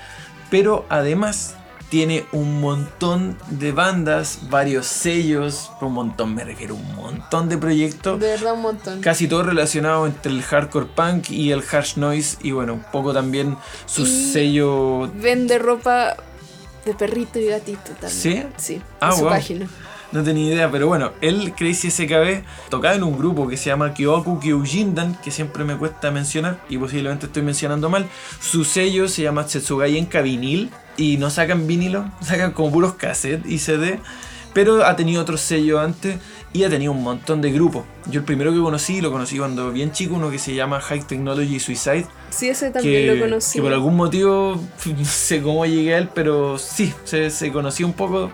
Pero 0.49 0.85
además 0.89 1.55
tiene 1.89 2.25
un 2.31 2.61
montón 2.61 3.37
de 3.51 3.71
bandas, 3.73 4.39
varios 4.49 4.87
sellos. 4.87 5.69
Un 5.81 5.93
montón 5.93 6.33
me 6.33 6.43
refiero, 6.43 6.73
un 6.75 6.95
montón 6.95 7.47
de 7.47 7.57
proyectos. 7.59 8.19
De 8.19 8.27
verdad, 8.27 8.53
un 8.55 8.61
montón. 8.61 9.01
Casi 9.01 9.27
todo 9.27 9.43
relacionado 9.43 10.07
entre 10.07 10.31
el 10.31 10.41
hardcore 10.41 10.87
punk 10.87 11.29
y 11.29 11.51
el 11.51 11.61
harsh 11.71 11.97
noise. 11.97 12.37
Y 12.41 12.53
bueno, 12.53 12.73
un 12.73 12.83
poco 12.91 13.13
también 13.13 13.55
su 13.85 14.01
Y- 14.01 14.31
sello 14.33 15.11
Vende 15.13 15.59
ropa 15.59 16.15
de 16.85 16.95
perrito 16.95 17.37
y 17.37 17.45
gatito 17.45 17.91
también. 17.99 18.09
¿Sí? 18.09 18.43
Sí. 18.57 18.81
Ah, 18.99 19.09
en 19.11 19.15
su 19.15 19.21
wow. 19.21 19.29
página. 19.29 19.67
No 20.11 20.23
tenía 20.23 20.53
idea, 20.53 20.69
pero 20.69 20.87
bueno, 20.87 21.13
el 21.21 21.53
Crazy 21.53 21.89
SKB 21.89 22.43
tocaba 22.69 22.95
en 22.95 23.03
un 23.03 23.17
grupo 23.17 23.47
que 23.47 23.55
se 23.55 23.69
llama 23.69 23.93
Kyoku 23.93 24.39
Kyujindan, 24.41 25.15
que 25.23 25.31
siempre 25.31 25.63
me 25.63 25.77
cuesta 25.77 26.11
mencionar 26.11 26.59
y 26.67 26.77
posiblemente 26.77 27.27
estoy 27.27 27.43
mencionando 27.43 27.89
mal. 27.89 28.07
Su 28.41 28.65
sello 28.65 29.07
se 29.07 29.23
llama 29.23 29.47
Setsugayenka 29.47 30.21
Vinil 30.21 30.69
y 30.97 31.15
no 31.17 31.29
sacan 31.29 31.65
vinilo, 31.65 32.11
sacan 32.21 32.51
como 32.51 32.71
puros 32.71 32.95
cassettes 32.95 33.49
y 33.49 33.57
CD, 33.57 33.99
pero 34.53 34.85
ha 34.85 34.97
tenido 34.97 35.21
otro 35.21 35.37
sello 35.37 35.79
antes 35.79 36.17
y 36.51 36.63
ha 36.65 36.69
tenido 36.69 36.91
un 36.91 37.03
montón 37.03 37.41
de 37.41 37.51
grupos. 37.53 37.85
Yo 38.07 38.19
el 38.19 38.25
primero 38.25 38.51
que 38.51 38.59
conocí, 38.59 38.99
lo 38.99 39.11
conocí 39.11 39.37
cuando 39.37 39.71
bien 39.71 39.93
chico, 39.93 40.15
uno 40.15 40.29
que 40.29 40.39
se 40.39 40.53
llama 40.53 40.81
High 40.81 41.03
Technology 41.05 41.59
Suicide, 41.59 42.05
Sí, 42.31 42.49
ese 42.49 42.71
también 42.71 43.07
que, 43.07 43.15
lo 43.15 43.21
conocí. 43.21 43.59
que 43.59 43.61
por 43.61 43.71
algún 43.73 43.95
motivo, 43.95 44.55
no 44.85 45.05
sé 45.05 45.41
cómo 45.41 45.65
llegué 45.65 45.95
a 45.95 45.99
él, 45.99 46.09
pero 46.13 46.57
sí, 46.57 46.93
se, 47.05 47.29
se 47.29 47.51
conocía 47.51 47.85
un 47.85 47.93
poco. 47.93 48.29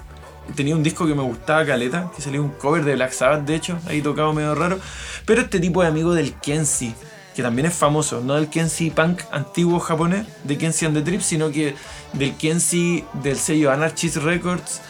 Tenía 0.55 0.75
un 0.75 0.83
disco 0.83 1.05
que 1.05 1.13
me 1.13 1.23
gustaba, 1.23 1.65
Caleta, 1.65 2.11
que 2.15 2.21
salió 2.21 2.41
un 2.41 2.49
cover 2.49 2.83
de 2.83 2.95
Black 2.95 3.11
Sabbath, 3.11 3.45
de 3.45 3.55
hecho, 3.55 3.77
ahí 3.87 4.01
tocaba 4.01 4.33
medio 4.33 4.55
raro. 4.55 4.79
Pero 5.25 5.41
este 5.41 5.59
tipo 5.59 5.81
de 5.81 5.87
amigo 5.87 6.13
del 6.13 6.33
Kenshi, 6.33 6.93
que 7.35 7.43
también 7.43 7.67
es 7.67 7.73
famoso, 7.73 8.21
no 8.21 8.35
del 8.35 8.49
Kenshi 8.49 8.89
punk 8.89 9.21
antiguo 9.31 9.79
japonés, 9.79 10.25
de 10.43 10.57
Kenshi 10.57 10.85
and 10.85 10.95
the 10.95 11.03
Trip, 11.03 11.21
sino 11.21 11.51
que 11.51 11.75
del 12.13 12.35
Kenshi 12.35 13.03
del 13.21 13.37
sello 13.37 13.71
Anarchist 13.71 14.17
Records 14.17 14.81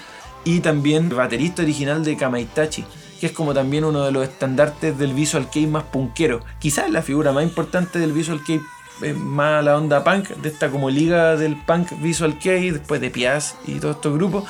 y 0.46 0.62
también 0.62 1.10
baterista 1.10 1.64
original 1.64 2.06
de 2.06 2.16
Kamaitachi, 2.16 2.86
que 3.20 3.26
es 3.26 3.32
como 3.34 3.54
también 3.54 3.84
uno 3.84 4.06
de 4.06 4.12
los 4.12 4.24
estandartes 4.24 4.98
del 4.98 5.14
visual 5.14 5.50
kei 5.50 5.68
más 5.68 5.84
punkero. 5.84 6.42
Quizás 6.60 6.90
la 6.90 7.02
figura 7.02 7.34
más 7.34 7.44
importante 7.44 8.00
del 8.00 8.14
visual 8.14 8.42
kei 8.46 8.62
eh, 9.02 9.14
más 9.14 9.64
la 9.64 9.78
onda 9.78 10.04
punk, 10.04 10.30
de 10.30 10.50
esta 10.50 10.70
como 10.70 10.90
liga 10.90 11.36
del 11.36 11.56
punk 11.56 11.92
visual 12.02 12.40
kei, 12.40 12.72
después 12.72 13.00
de 13.00 13.10
Piaz 13.10 13.56
y 13.68 13.80
todos 13.80 13.98
estos 13.98 14.14
grupos. 14.14 14.46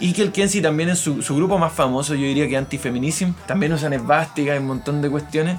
Y 0.00 0.12
que 0.14 0.22
el 0.22 0.32
Kenshi 0.32 0.60
también 0.62 0.88
es 0.88 0.98
su, 0.98 1.22
su 1.22 1.36
grupo 1.36 1.58
más 1.58 1.72
famoso, 1.72 2.14
yo 2.14 2.22
diría 2.26 2.48
que 2.48 2.56
Antifeminism. 2.56 3.32
También 3.46 3.72
usan 3.72 3.92
esvásticas 3.92 4.56
y 4.56 4.58
un 4.58 4.66
montón 4.66 5.02
de 5.02 5.10
cuestiones. 5.10 5.58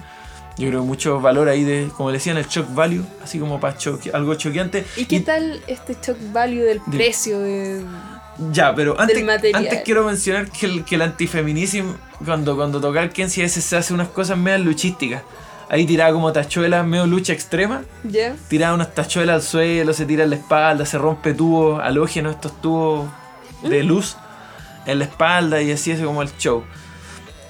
Yo 0.58 0.68
creo 0.68 0.84
mucho 0.84 1.22
valor 1.22 1.48
ahí 1.48 1.64
de, 1.64 1.90
como 1.96 2.10
le 2.10 2.18
decían, 2.18 2.38
el 2.38 2.46
shock 2.48 2.74
value, 2.74 3.04
así 3.24 3.40
como 3.40 3.60
para 3.60 3.78
algo 4.14 4.36
choqueante. 4.36 4.86
¿Y 4.98 5.06
qué 5.06 5.22
tal 5.22 5.62
este 5.68 5.96
shock 6.02 6.18
value 6.34 6.64
del 6.64 6.82
De- 6.88 6.98
precio 6.98 7.40
de... 7.40 7.82
Ya, 8.52 8.74
pero 8.74 9.00
antes, 9.00 9.24
antes 9.54 9.82
quiero 9.86 10.04
mencionar 10.06 10.50
que 10.50 10.66
el, 10.66 10.84
que 10.84 10.96
el 10.96 11.04
antifeminismo, 11.04 11.96
cuando, 12.26 12.56
cuando 12.56 12.82
toca 12.82 13.04
el 13.04 13.12
Kenshi, 13.12 13.42
a 13.42 13.44
veces 13.44 13.64
se 13.64 13.78
hace 13.78 13.94
unas 13.94 14.08
cosas 14.08 14.38
medias 14.38 14.62
luchísticas. 14.62 15.22
Ahí 15.70 15.86
tiraba 15.86 16.12
como 16.12 16.34
tachuelas, 16.34 16.86
medio 16.86 17.06
lucha 17.06 17.34
extrema. 17.34 17.84
¿Ya? 18.04 18.36
Tiraba 18.48 18.74
unas 18.74 18.94
tachuelas 18.96 19.36
al 19.36 19.42
suelo, 19.44 19.94
se 19.94 20.06
tira 20.06 20.24
en 20.24 20.32
la 20.32 20.36
espalda, 20.38 20.86
se 20.86 20.98
rompe 20.98 21.34
tubos 21.34 21.80
halógenos, 21.82 22.36
estos 22.36 22.60
tubos 22.62 23.10
de 23.64 23.84
luz 23.84 24.18
en 24.92 25.00
la 25.00 25.06
espalda 25.06 25.62
y 25.62 25.72
así 25.72 25.92
es 25.92 26.00
como 26.02 26.22
el 26.22 26.30
show. 26.38 26.64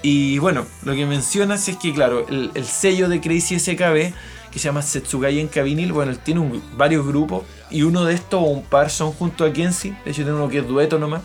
Y 0.02 0.38
bueno, 0.38 0.66
lo 0.84 0.94
que 0.94 1.06
mencionas 1.06 1.68
es 1.68 1.76
que, 1.76 1.92
claro, 1.94 2.26
el, 2.28 2.50
el 2.54 2.64
sello 2.64 3.08
de 3.08 3.20
Crazy 3.20 3.58
SKB, 3.60 4.12
que 4.50 4.58
se 4.58 4.64
llama 4.64 4.82
Setsugayen 4.82 5.48
Vinil, 5.54 5.92
bueno, 5.92 6.10
él 6.10 6.18
tiene 6.18 6.40
un- 6.40 6.62
varios 6.76 7.06
grupos 7.06 7.44
y 7.70 7.82
uno 7.82 8.04
de 8.04 8.14
estos 8.14 8.40
o 8.40 8.44
un 8.46 8.64
par 8.64 8.90
son 8.90 9.12
junto 9.12 9.44
a 9.44 9.52
Kenshi, 9.52 9.90
de 10.04 10.10
hecho 10.10 10.22
tiene 10.22 10.32
uno 10.32 10.48
que 10.48 10.58
es 10.58 10.66
dueto 10.68 10.98
nomás. 10.98 11.22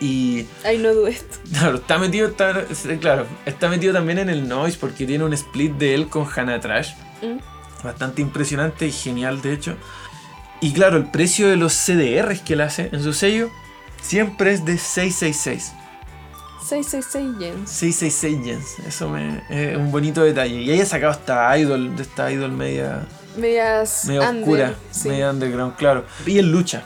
Y 0.00 0.46
Ay, 0.64 0.78
no 0.78 0.92
dudo 0.92 1.06
esto. 1.08 1.38
Claro, 1.52 1.76
está 1.76 1.98
metido, 1.98 2.28
está, 2.28 2.64
claro, 3.00 3.26
está 3.46 3.68
metido 3.68 3.92
también 3.92 4.18
en 4.18 4.28
el 4.30 4.48
noise 4.48 4.76
porque 4.78 5.06
tiene 5.06 5.24
un 5.24 5.32
split 5.34 5.72
de 5.74 5.94
él 5.94 6.08
con 6.08 6.26
Hannah 6.34 6.60
Trash. 6.60 6.92
¿Mm? 7.22 7.38
Bastante 7.84 8.20
impresionante 8.22 8.86
y 8.86 8.92
genial, 8.92 9.40
de 9.42 9.52
hecho. 9.52 9.76
Y 10.60 10.72
claro, 10.72 10.96
el 10.96 11.10
precio 11.10 11.48
de 11.48 11.56
los 11.56 11.74
CDRs 11.74 12.40
que 12.40 12.54
él 12.54 12.62
hace 12.62 12.88
en 12.92 13.02
su 13.02 13.12
sello 13.12 13.50
siempre 14.06 14.52
es 14.52 14.64
de 14.64 14.78
666. 14.78 15.72
666 16.66 17.38
yens. 17.38 17.70
666 17.70 18.44
yens. 18.44 18.78
Eso 18.86 19.08
me, 19.08 19.42
es 19.50 19.76
un 19.76 19.90
bonito 19.90 20.22
detalle. 20.22 20.62
Y 20.62 20.70
ella 20.70 20.82
ha 20.82 20.86
sacado 20.86 21.12
esta 21.12 21.56
idol, 21.58 21.94
de 21.96 22.02
esta 22.02 22.30
idol 22.30 22.52
media, 22.52 23.06
Medias 23.36 24.04
media 24.06 24.30
under, 24.30 24.42
oscura, 24.42 24.74
sí. 24.90 25.08
media 25.08 25.30
underground, 25.30 25.76
claro. 25.76 26.04
Y 26.24 26.38
él 26.38 26.50
lucha. 26.50 26.82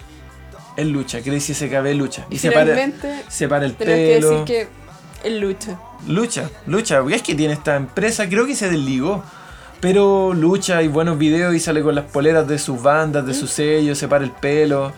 Él 0.76 0.90
lucha, 0.90 1.20
Crazy 1.20 1.54
SKB 1.54 1.94
lucha. 1.94 2.26
Y 2.30 2.38
se 2.38 2.50
para, 2.50 2.74
se 3.28 3.48
para 3.48 3.66
el 3.66 3.74
tenemos 3.74 3.98
que 3.98 4.14
pelo. 4.14 4.30
decir 4.30 4.44
que 4.44 4.68
él 5.28 5.40
lucha. 5.40 5.78
Lucha, 6.06 6.50
lucha, 6.66 7.00
porque 7.00 7.16
es 7.16 7.22
que 7.22 7.34
tiene 7.34 7.54
esta 7.54 7.76
empresa, 7.76 8.28
creo 8.28 8.46
que 8.46 8.54
se 8.54 8.68
desligó. 8.70 9.22
Pero 9.80 10.34
lucha 10.34 10.82
y 10.82 10.88
buenos 10.88 11.16
videos 11.18 11.54
y 11.54 11.60
sale 11.60 11.82
con 11.82 11.94
las 11.94 12.04
poleras 12.04 12.46
de 12.46 12.58
sus 12.58 12.82
bandas, 12.82 13.26
de 13.26 13.32
sus 13.32 13.50
sellos, 13.50 13.96
se 13.96 14.08
para 14.08 14.24
el 14.24 14.30
pelo, 14.30 14.92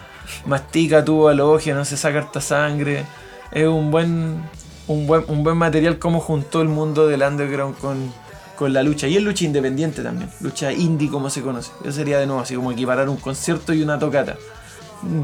mastica 0.46 1.04
tubo 1.04 1.28
halógeno, 1.28 1.84
se 1.84 1.96
saca 1.96 2.18
harta 2.18 2.40
sangre. 2.40 3.04
es 3.50 3.66
un 3.66 3.90
buen, 3.90 4.42
un 4.88 5.06
buen, 5.06 5.24
un 5.28 5.44
buen 5.44 5.56
material 5.56 5.98
como 5.98 6.20
juntó 6.20 6.62
el 6.62 6.68
mundo 6.68 7.06
del 7.06 7.22
underground 7.22 7.76
con, 7.78 8.12
con 8.56 8.72
la 8.72 8.82
lucha. 8.82 9.06
Y 9.08 9.16
es 9.16 9.22
lucha 9.22 9.44
independiente 9.44 10.02
también, 10.02 10.30
lucha 10.40 10.72
indie 10.72 11.08
como 11.10 11.30
se 11.30 11.42
conoce. 11.42 11.70
Eso 11.82 11.92
sería 11.92 12.18
de 12.18 12.26
nuevo 12.26 12.40
así 12.42 12.54
como 12.54 12.72
equiparar 12.72 13.08
un 13.08 13.16
concierto 13.16 13.72
y 13.72 13.82
una 13.82 13.98
tocata. 13.98 14.36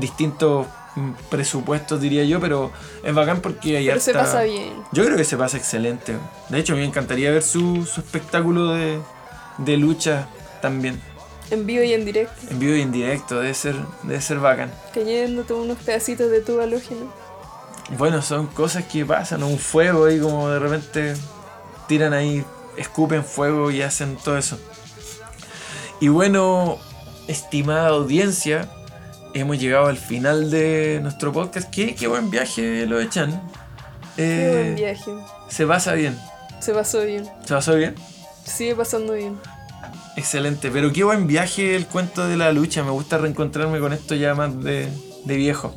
Distintos 0.01 0.67
mm, 0.97 1.11
presupuestos 1.31 2.01
diría 2.01 2.25
yo, 2.25 2.41
pero 2.41 2.73
es 3.05 3.15
bacán 3.15 3.41
porque 3.41 3.77
hay 3.77 3.87
Pero 3.87 4.01
se 4.01 4.11
harta- 4.11 4.25
pasa 4.25 4.43
bien. 4.43 4.73
Yo 4.93 5.05
creo 5.05 5.17
que 5.17 5.25
se 5.25 5.37
pasa 5.37 5.57
excelente. 5.57 6.17
De 6.49 6.59
hecho, 6.59 6.75
me 6.75 6.85
encantaría 6.85 7.31
ver 7.31 7.43
su, 7.43 7.87
su 7.87 8.01
espectáculo 8.01 8.73
de, 8.75 8.99
de 9.59 9.77
lucha 9.77 10.27
también. 10.61 11.01
En 11.51 11.67
vivo 11.67 11.83
y 11.83 11.95
en 11.95 12.05
directo. 12.05 12.35
En 12.51 12.59
vivo 12.59 12.77
y 12.77 12.83
en 12.83 12.93
directo, 12.93 13.41
debe 13.41 13.55
ser, 13.55 13.75
debe 14.03 14.21
ser 14.21 14.39
bacán. 14.39 14.71
Cayéndote 14.93 15.55
unos 15.55 15.79
pedacitos 15.79 16.31
de 16.31 16.41
tu 16.41 16.61
halógeno. 16.61 17.13
Bueno, 17.97 18.21
son 18.21 18.49
cosas 18.49 18.85
que 18.85 19.05
pasan, 19.07 19.43
un 19.43 19.59
fuego 19.59 20.05
ahí 20.05 20.21
como 20.21 20.51
de 20.51 20.59
repente 20.59 21.15
tiran 21.87 22.13
ahí, 22.13 22.45
escupen 22.77 23.25
fuego 23.25 23.71
y 23.71 23.81
hacen 23.81 24.17
todo 24.17 24.37
eso. 24.37 24.59
Y 26.01 26.09
bueno, 26.09 26.79
estimada 27.29 27.89
audiencia, 27.89 28.69
hemos 29.33 29.59
llegado 29.59 29.87
al 29.87 29.97
final 29.97 30.51
de 30.51 31.01
nuestro 31.03 31.33
podcast. 31.33 31.71
Qué, 31.71 31.95
qué 31.95 32.07
buen 32.07 32.31
viaje 32.31 32.85
lo 32.87 33.01
echan. 33.01 33.43
Qué 34.17 34.51
buen 34.53 34.75
viaje. 34.75 35.11
se 35.49 35.67
pasa 35.67 35.95
bien. 35.95 36.19
Se 36.61 36.75
pasó 36.75 37.03
bien. 37.03 37.25
¿Se 37.45 37.55
pasó 37.55 37.75
bien? 37.75 37.95
Sigue 38.45 38.75
pasando 38.75 39.15
bien. 39.15 39.39
Excelente, 40.19 40.71
pero 40.71 40.93
qué 40.93 41.05
buen 41.05 41.27
viaje 41.27 41.77
el 41.77 41.87
cuento 41.87 42.27
de 42.27 42.37
la 42.37 42.53
lucha. 42.53 42.83
Me 42.83 42.91
gusta 42.91 43.19
reencontrarme 43.19 43.79
con 43.81 43.93
esto 43.93 44.15
ya 44.15 44.35
más 44.35 44.63
de, 44.63 44.89
de 45.25 45.37
viejo. 45.37 45.75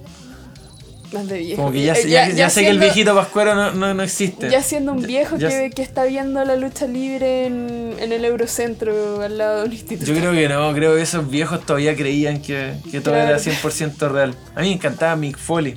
Más 1.14 1.28
de 1.28 1.40
viejo. 1.40 1.62
Como 1.62 1.72
que 1.74 1.84
ya, 1.84 1.94
Eh, 1.94 1.96
sé- 2.04 2.10
ya, 2.10 2.30
ya 2.30 2.50
sé 2.50 2.62
que 2.62 2.68
el 2.70 2.78
siendo- 2.78 2.86
viejito 2.86 3.16
pascuero 3.16 3.54
no, 3.54 3.72
no, 3.74 3.94
no 3.94 4.02
existe. 4.02 4.50
Ya 4.50 4.64
siendo 4.64 4.94
un 4.94 5.04
viejo 5.06 5.38
ya- 5.38 5.50
que, 5.50 5.70
que 5.70 5.82
está 5.82 6.06
viendo 6.06 6.44
la 6.46 6.56
lucha 6.56 6.88
libre 6.88 7.46
en, 7.46 7.94
en 8.00 8.12
el 8.14 8.24
Eurocentro 8.26 9.22
al 9.22 9.38
lado 9.38 9.60
de 9.60 9.66
un 9.68 9.74
instituto. 9.74 10.12
Yo 10.12 10.18
creo 10.18 10.32
que 10.32 10.48
no, 10.50 10.74
creo 10.74 10.96
que 10.96 11.02
esos 11.02 11.30
viejos 11.30 11.66
todavía 11.66 11.96
creían 11.96 12.42
que, 12.42 12.74
que 12.92 13.02
todo 13.02 13.14
Claro. 13.14 13.30
era 13.30 13.40
100% 13.40 14.10
real. 14.10 14.36
A 14.56 14.62
mí 14.62 14.70
me 14.70 14.74
encantaba 14.76 15.16
Mick 15.18 15.38
Foley, 15.38 15.76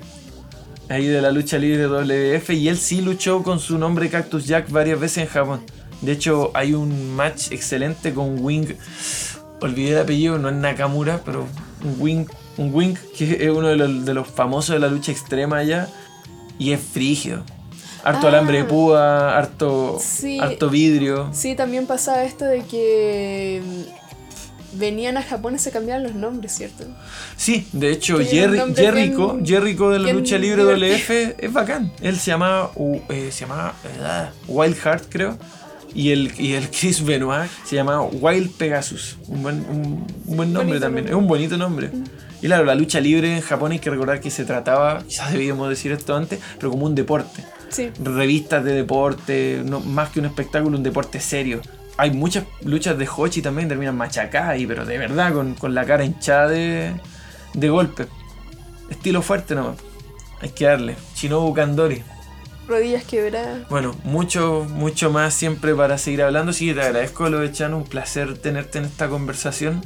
ahí 0.89 1.07
de 1.07 1.21
la 1.21 1.33
lucha 1.33 1.59
libre 1.59 1.87
WF, 1.89 2.51
y 2.55 2.69
él 2.69 2.79
sí 2.79 3.01
luchó 3.01 3.43
con 3.43 3.59
su 3.59 3.77
nombre 3.77 4.09
Cactus 4.09 4.47
Jack 4.47 4.71
varias 4.71 5.01
veces 5.01 5.19
en 5.19 5.27
Japón. 5.29 5.61
De 6.05 6.13
hecho, 6.13 6.51
hay 6.55 6.75
un 6.75 7.15
match 7.15 7.51
excelente 7.51 8.13
con 8.13 8.37
Wing, 8.45 8.67
olvidé 9.61 9.93
el 9.93 9.99
apellido, 9.99 10.39
no 10.39 10.49
es 10.49 10.55
Nakamura, 10.55 11.21
pero 11.25 11.47
un 11.83 11.97
Wing, 11.99 12.27
un 12.59 12.75
Wing 12.75 12.95
que 13.17 13.39
es 13.45 13.51
uno 13.51 13.69
de 13.69 13.77
los, 13.77 14.05
de 14.05 14.15
los 14.15 14.29
famosos 14.29 14.75
de 14.75 14.81
la 14.81 14.89
lucha 14.89 15.13
extrema 15.13 15.59
allá, 15.59 15.89
y 16.59 16.73
es 16.73 16.81
frígido. 16.81 17.43
Harto 18.05 18.27
Ah. 18.27 18.29
alambre 18.31 18.59
de 18.59 18.65
púa, 18.65 19.37
harto, 19.37 19.99
Sí. 20.01 20.39
harto 20.39 20.69
vidrio. 20.69 21.31
Sí, 21.33 21.55
también 21.55 21.87
pasaba 21.87 22.23
esto 22.25 22.45
de 22.45 22.61
que 22.65 23.63
mm, 23.65 24.79
venían 24.79 25.17
a 25.17 25.23
Japón 25.23 25.55
y 25.55 25.59
se 25.59 25.71
cambiaban 25.71 26.03
los 26.03 26.15
nombres, 26.15 26.53
¿cierto? 26.53 26.85
Sí, 27.37 27.67
de 27.73 27.93
hecho, 27.93 28.19
Jerry, 28.19 28.59
Jerrico, 28.75 29.33
bien- 29.35 29.47
Jerrico 29.47 29.91
de 29.91 30.01
la 30.01 30.13
lucha 30.13 30.37
libre. 30.37 30.65
WF 30.65 31.35
es 31.39 31.53
bacán. 31.53 31.93
Él 32.03 32.19
se 32.19 32.31
llama, 32.33 32.71
uh, 32.75 32.99
eh, 33.09 33.31
se 33.33 33.45
eh, 33.45 33.49
Wild 34.49 34.77
Heart, 34.77 35.05
creo. 35.09 35.39
Y 35.95 36.11
el, 36.11 36.33
y 36.39 36.55
el 36.55 36.69
Chris 36.71 37.05
Benoit 37.05 37.49
se 37.65 37.77
llama 37.77 38.03
Wild 38.03 38.51
Pegasus. 38.57 39.17
Un 39.29 39.43
buen, 39.43 39.57
un, 39.71 40.07
un 40.27 40.37
buen 40.37 40.53
nombre 40.53 40.79
Bonito 40.79 40.81
también. 40.81 41.05
nombre. 41.05 41.11
Es 41.11 41.17
un 41.17 41.27
bonito 41.29 41.57
nombre. 41.57 41.91
Y 42.43 42.47
claro, 42.47 42.65
la 42.65 42.75
lucha 42.75 43.01
libre 43.01 43.37
en 43.37 43.41
Japón 43.43 43.73
hay 43.73 43.79
que 43.79 43.91
recordar 43.91 44.21
que 44.21 44.31
se 44.31 44.45
trataba, 44.45 45.03
quizás 45.07 45.33
debíamos 45.33 45.69
decir 45.69 45.93
esto 45.93 46.15
antes, 46.17 46.41
pero 46.59 46.71
como 46.71 46.85
un 46.87 46.95
deporte. 46.95 47.45
Sí. 47.71 47.91
Revistas 48.03 48.63
de 48.65 48.73
deporte, 48.73 49.63
no, 49.65 49.81
más 49.81 50.11
que 50.11 50.21
un 50.21 50.27
espectáculo, 50.27 50.77
un 50.77 50.83
deporte 50.83 51.21
serio. 51.21 51.61
Hay 51.97 52.11
muchas 52.11 52.45
luchas 52.65 52.99
de 52.99 53.09
Hochi 53.09 53.41
también, 53.41 53.69
terminan 53.69 53.97
machacadas 53.97 54.51
ahí, 54.51 54.67
pero 54.67 54.85
de 54.85 54.99
verdad, 54.99 55.33
con, 55.33 55.55
con 55.55 55.75
la 55.75 55.85
cara 55.87 56.05
hinchada 56.05 56.49
de, 56.49 56.93
de 57.55 57.69
golpe. 57.69 58.07
Estilo 58.91 59.23
fuerte 59.23 59.55
nomás. 59.55 59.77
Hay 60.41 60.51
que 60.51 60.67
darle. 60.67 60.97
Shinobu 61.15 61.55
Kandori. 61.55 62.03
Rodillas 62.67 63.05
quebradas. 63.05 63.69
Bueno, 63.69 63.95
mucho, 64.05 64.67
mucho 64.71 65.11
más 65.11 65.35
siempre 65.35 65.75
para 65.75 65.99
seguir 65.99 66.23
hablando. 66.23 66.53
Que 66.53 66.73
te 66.75 66.83
agradezco 66.83 67.29
lo 67.29 67.41
de 67.41 67.53
Chan, 67.53 67.75
un 67.75 67.85
placer 67.85 68.39
tenerte 68.39 68.79
en 68.79 68.85
esta 68.87 69.09
conversación. 69.09 69.85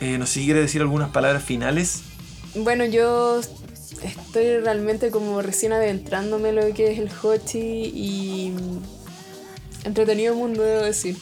Eh, 0.00 0.18
no 0.18 0.26
sé 0.26 0.34
si 0.34 0.44
quieres 0.44 0.62
decir 0.62 0.82
algunas 0.82 1.10
palabras 1.10 1.42
finales. 1.42 2.02
Bueno, 2.54 2.84
yo 2.84 3.40
estoy 4.02 4.58
realmente 4.58 5.10
como 5.10 5.42
recién 5.42 5.72
adentrándome 5.72 6.50
en 6.50 6.56
lo 6.56 6.74
que 6.74 6.92
es 6.92 6.98
el 6.98 7.10
Hochi 7.22 7.58
y 7.58 8.54
entretenido 9.84 10.34
mundo, 10.34 10.62
debo 10.62 10.82
decir. 10.82 11.16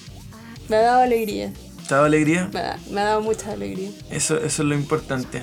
Me 0.68 0.76
ha 0.76 0.80
dado 0.80 1.02
alegría, 1.02 1.52
¿Te 1.86 1.92
ha 1.94 1.96
dado 1.98 2.06
alegría? 2.06 2.48
me 2.52 2.60
ha, 2.60 2.78
me 2.90 3.00
ha 3.00 3.04
dado 3.04 3.20
mucha 3.20 3.52
alegría. 3.52 3.90
Eso, 4.10 4.36
eso 4.38 4.62
es 4.62 4.68
lo 4.68 4.74
importante. 4.74 5.42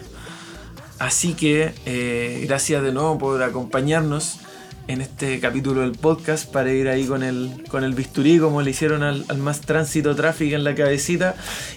Así 0.97 1.33
que 1.33 1.73
eh, 1.85 2.43
gracias 2.47 2.83
de 2.83 2.91
nuevo 2.91 3.17
por 3.17 3.41
acompañarnos 3.43 4.37
en 4.87 5.01
este 5.01 5.39
capítulo 5.39 5.81
del 5.81 5.93
podcast 5.93 6.51
para 6.51 6.71
ir 6.73 6.87
ahí 6.89 7.05
con 7.05 7.23
el, 7.23 7.63
con 7.69 7.83
el 7.83 7.93
bisturí 7.93 8.39
como 8.39 8.61
le 8.61 8.71
hicieron 8.71 9.03
al, 9.03 9.25
al 9.29 9.37
más 9.37 9.61
tránsito 9.61 10.15
tráfico 10.15 10.55
en 10.55 10.63
la 10.63 10.75
cabecita 10.75 11.35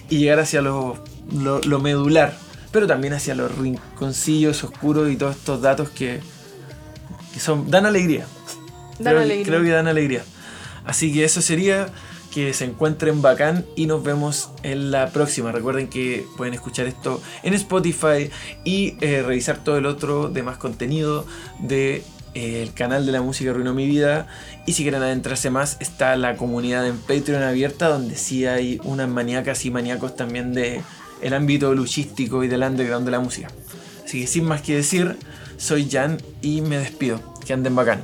y 0.09 0.17
llegar 0.19 0.39
hacia 0.39 0.61
lo, 0.61 1.01
lo- 1.33 1.61
lo 1.61 1.79
medular, 1.79 2.37
pero 2.71 2.87
también 2.87 3.13
hacia 3.13 3.35
los 3.35 3.55
rinconcillos 3.57 4.63
oscuros 4.63 5.09
y 5.11 5.15
todos 5.15 5.35
estos 5.37 5.61
datos 5.61 5.89
que, 5.89 6.19
que 7.33 7.39
son, 7.39 7.69
dan 7.71 7.85
alegría. 7.85 8.25
Dan 8.99 9.13
creo, 9.13 9.19
alegría. 9.23 9.45
creo 9.45 9.61
que 9.63 9.69
dan 9.69 9.87
alegría. 9.87 10.23
Así 10.85 11.13
que 11.13 11.23
eso 11.23 11.41
sería 11.41 11.87
que 12.33 12.53
se 12.53 12.65
encuentren 12.65 13.21
bacán 13.21 13.65
y 13.77 13.85
nos 13.85 14.03
vemos 14.03 14.49
en 14.63 14.91
la 14.91 15.09
próxima. 15.11 15.53
Recuerden 15.53 15.87
que 15.87 16.25
pueden 16.35 16.53
escuchar 16.53 16.85
esto 16.85 17.21
en 17.43 17.53
Spotify 17.53 18.29
y 18.65 18.97
eh, 18.99 19.23
revisar 19.25 19.63
todo 19.63 19.77
el 19.77 19.85
otro 19.85 20.27
demás 20.29 20.57
contenido 20.57 21.25
del 22.35 22.73
canal 22.73 23.05
de 23.05 23.11
la 23.11 23.21
música 23.21 23.51
Arruinó 23.51 23.73
Mi 23.73 23.87
Vida. 23.87 24.27
Y 24.65 24.73
si 24.73 24.83
quieren 24.83 25.01
adentrarse 25.01 25.49
más, 25.49 25.77
está 25.79 26.15
la 26.15 26.35
comunidad 26.35 26.87
en 26.87 26.97
Patreon 26.97 27.41
abierta, 27.43 27.87
donde 27.87 28.15
sí 28.15 28.45
hay 28.45 28.79
unas 28.83 29.09
maníacas 29.09 29.65
y 29.65 29.71
maníacos 29.71 30.15
también 30.15 30.53
de 30.53 30.81
el 31.21 31.33
ámbito 31.33 31.73
luchístico 31.73 32.43
y 32.43 32.47
del 32.47 32.61
underground 32.61 33.05
de 33.05 33.11
la 33.11 33.19
música. 33.19 33.47
Así 34.03 34.21
que 34.21 34.27
sin 34.27 34.45
más 34.45 34.61
que 34.61 34.75
decir, 34.75 35.17
soy 35.57 35.89
Jan 35.89 36.17
y 36.41 36.61
me 36.61 36.77
despido. 36.77 37.19
Que 37.45 37.53
anden 37.53 37.75
bacán. 37.75 38.03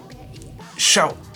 Chao. 0.78 1.31